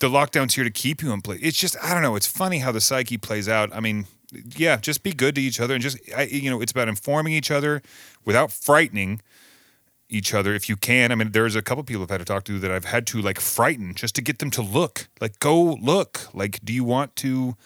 The 0.00 0.08
lockdown's 0.08 0.54
here 0.54 0.64
to 0.64 0.70
keep 0.70 1.02
you 1.02 1.12
in 1.12 1.20
place. 1.20 1.40
It's 1.42 1.58
just 1.58 1.76
I 1.82 1.92
don't 1.92 2.02
know. 2.02 2.16
It's 2.16 2.26
funny 2.26 2.58
how 2.58 2.72
the 2.72 2.80
psyche 2.80 3.18
plays 3.18 3.48
out. 3.48 3.74
I 3.74 3.80
mean, 3.80 4.06
yeah, 4.56 4.76
just 4.76 5.02
be 5.02 5.12
good 5.12 5.34
to 5.34 5.40
each 5.40 5.60
other 5.60 5.74
and 5.74 5.82
just 5.82 5.98
I, 6.16 6.24
you 6.24 6.50
know, 6.50 6.60
it's 6.60 6.72
about 6.72 6.88
informing 6.88 7.32
each 7.32 7.50
other 7.50 7.82
without 8.24 8.50
frightening 8.52 9.20
each 10.08 10.32
other 10.32 10.54
if 10.54 10.68
you 10.68 10.76
can. 10.76 11.12
I 11.12 11.14
mean, 11.14 11.32
there's 11.32 11.56
a 11.56 11.62
couple 11.62 11.84
people 11.84 12.02
I've 12.04 12.10
had 12.10 12.18
to 12.18 12.24
talk 12.24 12.44
to 12.44 12.58
that 12.60 12.70
I've 12.70 12.86
had 12.86 13.06
to 13.08 13.20
like 13.20 13.40
frighten 13.40 13.94
just 13.94 14.14
to 14.16 14.22
get 14.22 14.38
them 14.38 14.50
to 14.52 14.62
look. 14.62 15.08
Like 15.20 15.38
go 15.38 15.60
look. 15.80 16.32
Like 16.32 16.60
do 16.64 16.72
you 16.72 16.84
want 16.84 17.16
to 17.16 17.56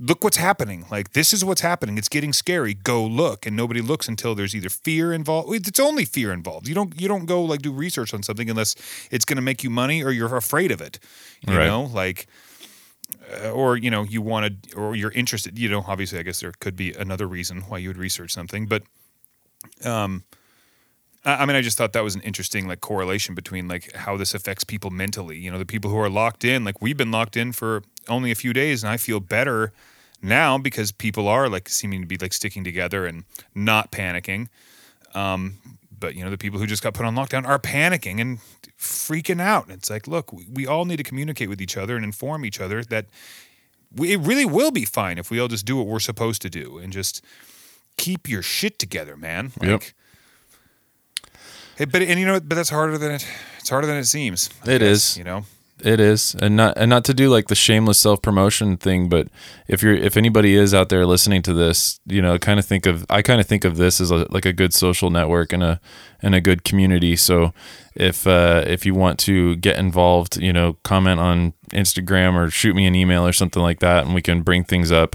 look 0.00 0.22
what's 0.24 0.36
happening? 0.36 0.86
Like 0.90 1.12
this 1.12 1.32
is 1.32 1.44
what's 1.44 1.60
happening. 1.60 1.98
It's 1.98 2.08
getting 2.08 2.32
scary. 2.32 2.74
Go 2.74 3.04
look. 3.04 3.46
And 3.46 3.56
nobody 3.56 3.80
looks 3.80 4.08
until 4.08 4.34
there's 4.34 4.54
either 4.54 4.68
fear 4.68 5.12
involved. 5.12 5.52
It's 5.68 5.80
only 5.80 6.04
fear 6.04 6.32
involved. 6.32 6.68
You 6.68 6.74
don't 6.74 7.00
you 7.00 7.08
don't 7.08 7.26
go 7.26 7.42
like 7.42 7.62
do 7.62 7.72
research 7.72 8.12
on 8.14 8.22
something 8.22 8.48
unless 8.50 8.74
it's 9.10 9.24
going 9.24 9.36
to 9.36 9.42
make 9.42 9.62
you 9.64 9.70
money 9.70 10.02
or 10.02 10.10
you're 10.10 10.36
afraid 10.36 10.70
of 10.70 10.80
it. 10.80 10.98
You 11.46 11.56
Right. 11.56 11.66
know, 11.66 11.82
like 11.84 12.26
uh, 13.44 13.50
or 13.50 13.76
you 13.76 13.90
know 13.90 14.02
you 14.04 14.20
wanted 14.22 14.72
or 14.76 14.94
you're 14.94 15.12
interested 15.12 15.58
you 15.58 15.68
know 15.68 15.82
obviously 15.86 16.18
i 16.18 16.22
guess 16.22 16.40
there 16.40 16.52
could 16.60 16.76
be 16.76 16.92
another 16.92 17.26
reason 17.26 17.62
why 17.62 17.78
you 17.78 17.88
would 17.88 17.96
research 17.96 18.32
something 18.32 18.66
but 18.66 18.82
um 19.84 20.24
I 21.40 21.46
mean, 21.46 21.56
I 21.56 21.60
just 21.60 21.76
thought 21.76 21.92
that 21.92 22.04
was 22.04 22.14
an 22.14 22.22
interesting 22.22 22.68
like 22.68 22.80
correlation 22.80 23.34
between 23.34 23.68
like 23.68 23.92
how 23.94 24.16
this 24.16 24.34
affects 24.34 24.64
people 24.64 24.90
mentally. 24.90 25.38
You 25.38 25.50
know, 25.50 25.58
the 25.58 25.66
people 25.66 25.90
who 25.90 25.98
are 25.98 26.08
locked 26.08 26.44
in, 26.44 26.64
like 26.64 26.80
we've 26.80 26.96
been 26.96 27.10
locked 27.10 27.36
in 27.36 27.52
for 27.52 27.82
only 28.08 28.30
a 28.30 28.34
few 28.34 28.52
days, 28.52 28.82
and 28.82 28.90
I 28.90 28.96
feel 28.96 29.20
better 29.20 29.72
now 30.22 30.58
because 30.58 30.90
people 30.92 31.28
are 31.28 31.48
like 31.48 31.68
seeming 31.68 32.00
to 32.00 32.06
be 32.06 32.16
like 32.16 32.32
sticking 32.32 32.64
together 32.64 33.06
and 33.06 33.24
not 33.54 33.92
panicking. 33.92 34.48
Um, 35.14 35.58
but 35.98 36.14
you 36.14 36.24
know, 36.24 36.30
the 36.30 36.38
people 36.38 36.58
who 36.58 36.66
just 36.66 36.82
got 36.82 36.94
put 36.94 37.04
on 37.04 37.14
lockdown 37.14 37.46
are 37.46 37.58
panicking 37.58 38.20
and 38.20 38.38
freaking 38.78 39.40
out. 39.40 39.64
And 39.64 39.74
it's 39.74 39.90
like, 39.90 40.06
look, 40.06 40.32
we, 40.32 40.46
we 40.50 40.66
all 40.66 40.84
need 40.84 40.96
to 40.98 41.02
communicate 41.02 41.48
with 41.48 41.60
each 41.60 41.76
other 41.76 41.96
and 41.96 42.04
inform 42.04 42.44
each 42.44 42.60
other 42.60 42.82
that 42.84 43.06
we, 43.94 44.12
it 44.12 44.20
really 44.20 44.44
will 44.44 44.70
be 44.70 44.84
fine 44.84 45.18
if 45.18 45.30
we 45.30 45.40
all 45.40 45.48
just 45.48 45.66
do 45.66 45.76
what 45.76 45.86
we're 45.86 45.98
supposed 45.98 46.42
to 46.42 46.50
do 46.50 46.78
and 46.78 46.92
just 46.92 47.24
keep 47.96 48.28
your 48.28 48.42
shit 48.42 48.78
together, 48.78 49.16
man. 49.16 49.52
Like, 49.60 49.68
Yep. 49.68 49.82
Hey, 51.78 51.84
but 51.84 52.02
and 52.02 52.18
you 52.18 52.26
know, 52.26 52.40
but 52.40 52.56
that's 52.56 52.70
harder 52.70 52.98
than 52.98 53.12
it. 53.12 53.26
It's 53.60 53.70
harder 53.70 53.86
than 53.86 53.96
it 53.96 54.06
seems. 54.06 54.50
I 54.66 54.72
It 54.72 54.78
guess, 54.80 55.12
is. 55.12 55.16
You 55.16 55.24
know. 55.24 55.44
It 55.80 56.00
is, 56.00 56.34
and 56.42 56.56
not 56.56 56.76
and 56.76 56.90
not 56.90 57.04
to 57.04 57.14
do 57.14 57.28
like 57.30 57.46
the 57.46 57.54
shameless 57.54 58.00
self 58.00 58.20
promotion 58.20 58.76
thing, 58.78 59.08
but 59.08 59.28
if 59.68 59.80
you're 59.80 59.94
if 59.94 60.16
anybody 60.16 60.56
is 60.56 60.74
out 60.74 60.88
there 60.88 61.06
listening 61.06 61.40
to 61.42 61.54
this, 61.54 62.00
you 62.04 62.20
know, 62.20 62.36
kind 62.36 62.58
of 62.58 62.64
think 62.64 62.84
of 62.84 63.06
I 63.08 63.22
kind 63.22 63.40
of 63.40 63.46
think 63.46 63.64
of 63.64 63.76
this 63.76 64.00
as 64.00 64.10
a, 64.10 64.26
like 64.30 64.44
a 64.44 64.52
good 64.52 64.74
social 64.74 65.08
network 65.08 65.52
and 65.52 65.62
a 65.62 65.80
and 66.20 66.34
a 66.34 66.40
good 66.40 66.64
community. 66.64 67.14
So 67.14 67.52
if 67.94 68.26
uh, 68.26 68.64
if 68.66 68.84
you 68.84 68.92
want 68.92 69.20
to 69.20 69.54
get 69.54 69.78
involved, 69.78 70.36
you 70.36 70.52
know, 70.52 70.78
comment 70.82 71.20
on 71.20 71.52
Instagram 71.70 72.34
or 72.34 72.50
shoot 72.50 72.74
me 72.74 72.84
an 72.84 72.96
email 72.96 73.24
or 73.24 73.32
something 73.32 73.62
like 73.62 73.78
that, 73.78 74.04
and 74.04 74.16
we 74.16 74.22
can 74.22 74.42
bring 74.42 74.64
things 74.64 74.90
up. 74.90 75.14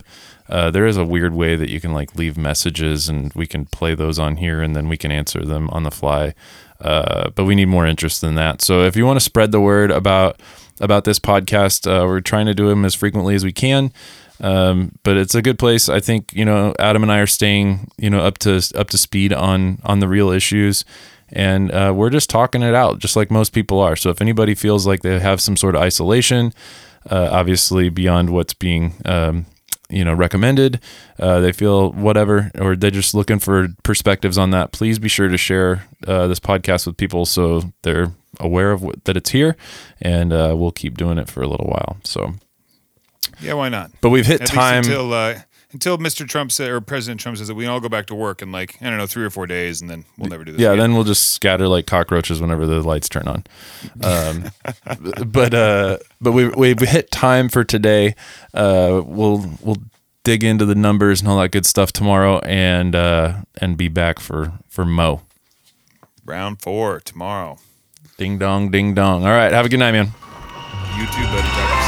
Uh, 0.50 0.70
there 0.70 0.86
is 0.86 0.98
a 0.98 1.06
weird 1.06 1.34
way 1.34 1.56
that 1.56 1.70
you 1.70 1.80
can 1.80 1.94
like 1.94 2.16
leave 2.16 2.38
messages, 2.38 3.10
and 3.10 3.34
we 3.34 3.46
can 3.46 3.66
play 3.66 3.96
those 3.96 4.20
on 4.20 4.38
here, 4.38 4.62
and 4.62 4.76
then 4.76 4.90
we 4.90 4.98
can 4.98 5.12
answer 5.12 5.44
them 5.44 5.70
on 5.70 5.84
the 5.84 5.92
fly. 5.92 6.34
Uh, 6.82 7.30
but 7.32 7.46
we 7.46 7.56
need 7.56 7.68
more 7.68 7.88
interest 7.88 8.22
than 8.22 8.36
that. 8.36 8.62
So 8.62 8.84
if 8.84 8.96
you 8.96 9.06
want 9.06 9.18
to 9.18 9.24
spread 9.24 9.52
the 9.52 9.62
word 9.62 9.90
about 9.92 10.42
about 10.80 11.06
this 11.06 11.20
podcast, 11.20 11.88
uh, 11.88 12.06
we're 12.06 12.20
trying 12.20 12.46
to 12.48 12.54
do 12.54 12.68
them 12.68 12.84
as 12.84 12.96
frequently 12.96 13.36
as 13.36 13.46
we 13.46 13.54
can. 13.54 13.94
Um, 14.42 14.92
but 15.04 15.16
it's 15.16 15.36
a 15.36 15.42
good 15.42 15.58
place. 15.58 15.88
I 15.88 16.00
think 16.00 16.34
you 16.34 16.44
know 16.44 16.74
Adam 16.80 17.04
and 17.04 17.12
I 17.12 17.20
are 17.20 17.28
staying 17.28 17.90
you 17.98 18.10
know 18.10 18.20
up 18.20 18.38
to 18.40 18.62
up 18.76 18.90
to 18.90 18.98
speed 18.98 19.32
on 19.32 19.80
on 19.84 20.00
the 20.00 20.08
real 20.08 20.30
issues, 20.30 20.84
and 21.30 21.72
uh, 21.72 21.94
we're 21.96 22.10
just 22.10 22.30
talking 22.30 22.62
it 22.62 22.76
out, 22.76 23.00
just 23.00 23.16
like 23.16 23.32
most 23.32 23.54
people 23.54 23.80
are. 23.80 23.96
So 23.96 24.10
if 24.10 24.22
anybody 24.22 24.56
feels 24.56 24.86
like 24.86 25.02
they 25.02 25.20
have 25.20 25.40
some 25.40 25.56
sort 25.56 25.76
of 25.76 25.82
isolation, 25.82 26.54
uh, 27.10 27.30
obviously 27.32 27.90
beyond 27.90 28.32
what's 28.32 28.54
being 28.54 28.96
um, 29.06 29.46
you 29.94 30.04
know 30.04 30.14
recommended 30.14 30.80
uh, 31.20 31.40
they 31.40 31.52
feel 31.52 31.92
whatever 31.92 32.52
or 32.60 32.76
they're 32.76 32.92
just 32.92 33.14
looking 33.14 33.40
for 33.40 33.68
perspectives 33.84 34.38
on 34.38 34.50
that 34.52 34.72
please 34.72 34.98
be 35.00 35.08
sure 35.10 35.28
to 35.28 35.38
share 35.38 35.86
uh, 36.08 36.28
this 36.28 36.40
podcast 36.40 36.86
with 36.88 36.98
people 36.98 37.26
so 37.26 37.62
they're 37.84 38.12
aware 38.40 38.72
of 38.72 38.82
what, 38.82 39.04
that 39.06 39.16
it's 39.16 39.30
here 39.30 39.56
and 40.02 40.34
uh, 40.34 40.54
we'll 40.58 40.72
keep 40.72 40.98
doing 40.98 41.18
it 41.18 41.30
for 41.30 41.42
a 41.44 41.48
little 41.48 41.68
while 41.68 41.98
so 42.04 42.34
Yeah, 43.42 43.54
why 43.54 43.70
not? 43.70 43.92
but 44.02 44.10
we've 44.10 44.26
hit 44.26 44.42
At 44.42 44.48
time 44.48 44.84
until 44.84 45.14
uh, 45.14 45.40
until 45.74 45.98
Mr. 45.98 46.28
Trump 46.28 46.52
said 46.52 46.70
or 46.70 46.80
President 46.80 47.20
Trump 47.20 47.38
says 47.38 47.48
that 47.48 47.56
we 47.56 47.66
all 47.66 47.80
go 47.80 47.90
back 47.90 48.06
to 48.08 48.16
work 48.16 48.42
in 48.42 48.52
like 48.52 48.78
I 48.82 48.90
don't 48.90 48.98
know 48.98 49.08
three 49.08 49.26
or 49.26 49.30
four 49.30 49.48
days, 49.48 49.82
and 49.82 49.90
then 49.90 50.06
we'll 50.18 50.30
never 50.30 50.44
do 50.44 50.52
this. 50.54 50.62
Yeah, 50.62 50.70
again. 50.70 50.80
then 50.80 50.94
we'll 50.94 51.04
just 51.04 51.30
scatter 51.34 51.68
like 51.68 51.88
cockroaches 51.88 52.40
whenever 52.40 52.66
the 52.66 52.82
lights 52.82 53.10
turn 53.10 53.28
on. 53.28 53.44
Um, 54.04 54.52
but 55.26 55.54
uh, 55.54 55.98
but 56.22 56.32
we 56.32 56.48
we've 56.50 56.80
hit 56.80 57.12
time 57.12 57.50
for 57.50 57.64
today. 57.64 58.16
Uh, 58.54 59.02
we'll 59.06 59.46
we'll 59.62 59.78
dig 60.24 60.44
into 60.44 60.66
the 60.66 60.76
numbers 60.76 61.20
and 61.20 61.30
all 61.30 61.38
that 61.40 61.52
good 61.52 61.66
stuff 61.66 61.92
tomorrow, 61.92 62.40
and 62.40 62.96
uh, 62.96 63.42
and 63.60 63.76
be 63.76 63.90
back 63.90 64.20
for 64.20 64.54
for 64.70 64.86
Mo. 64.86 65.22
round 66.26 66.62
four 66.62 67.00
tomorrow. 67.00 67.58
Ding 68.18 68.38
dong, 68.38 68.70
ding 68.70 68.94
dong. 68.94 69.26
All 69.26 69.32
right, 69.32 69.52
have 69.52 69.66
a 69.66 69.70
good 69.70 69.80
night, 69.80 69.92
man. 69.92 70.12
You 70.98 71.06
too, 71.08 71.24
buddy. 71.24 71.48
Talk 71.48 71.70
to 71.70 71.78
you 71.78 71.83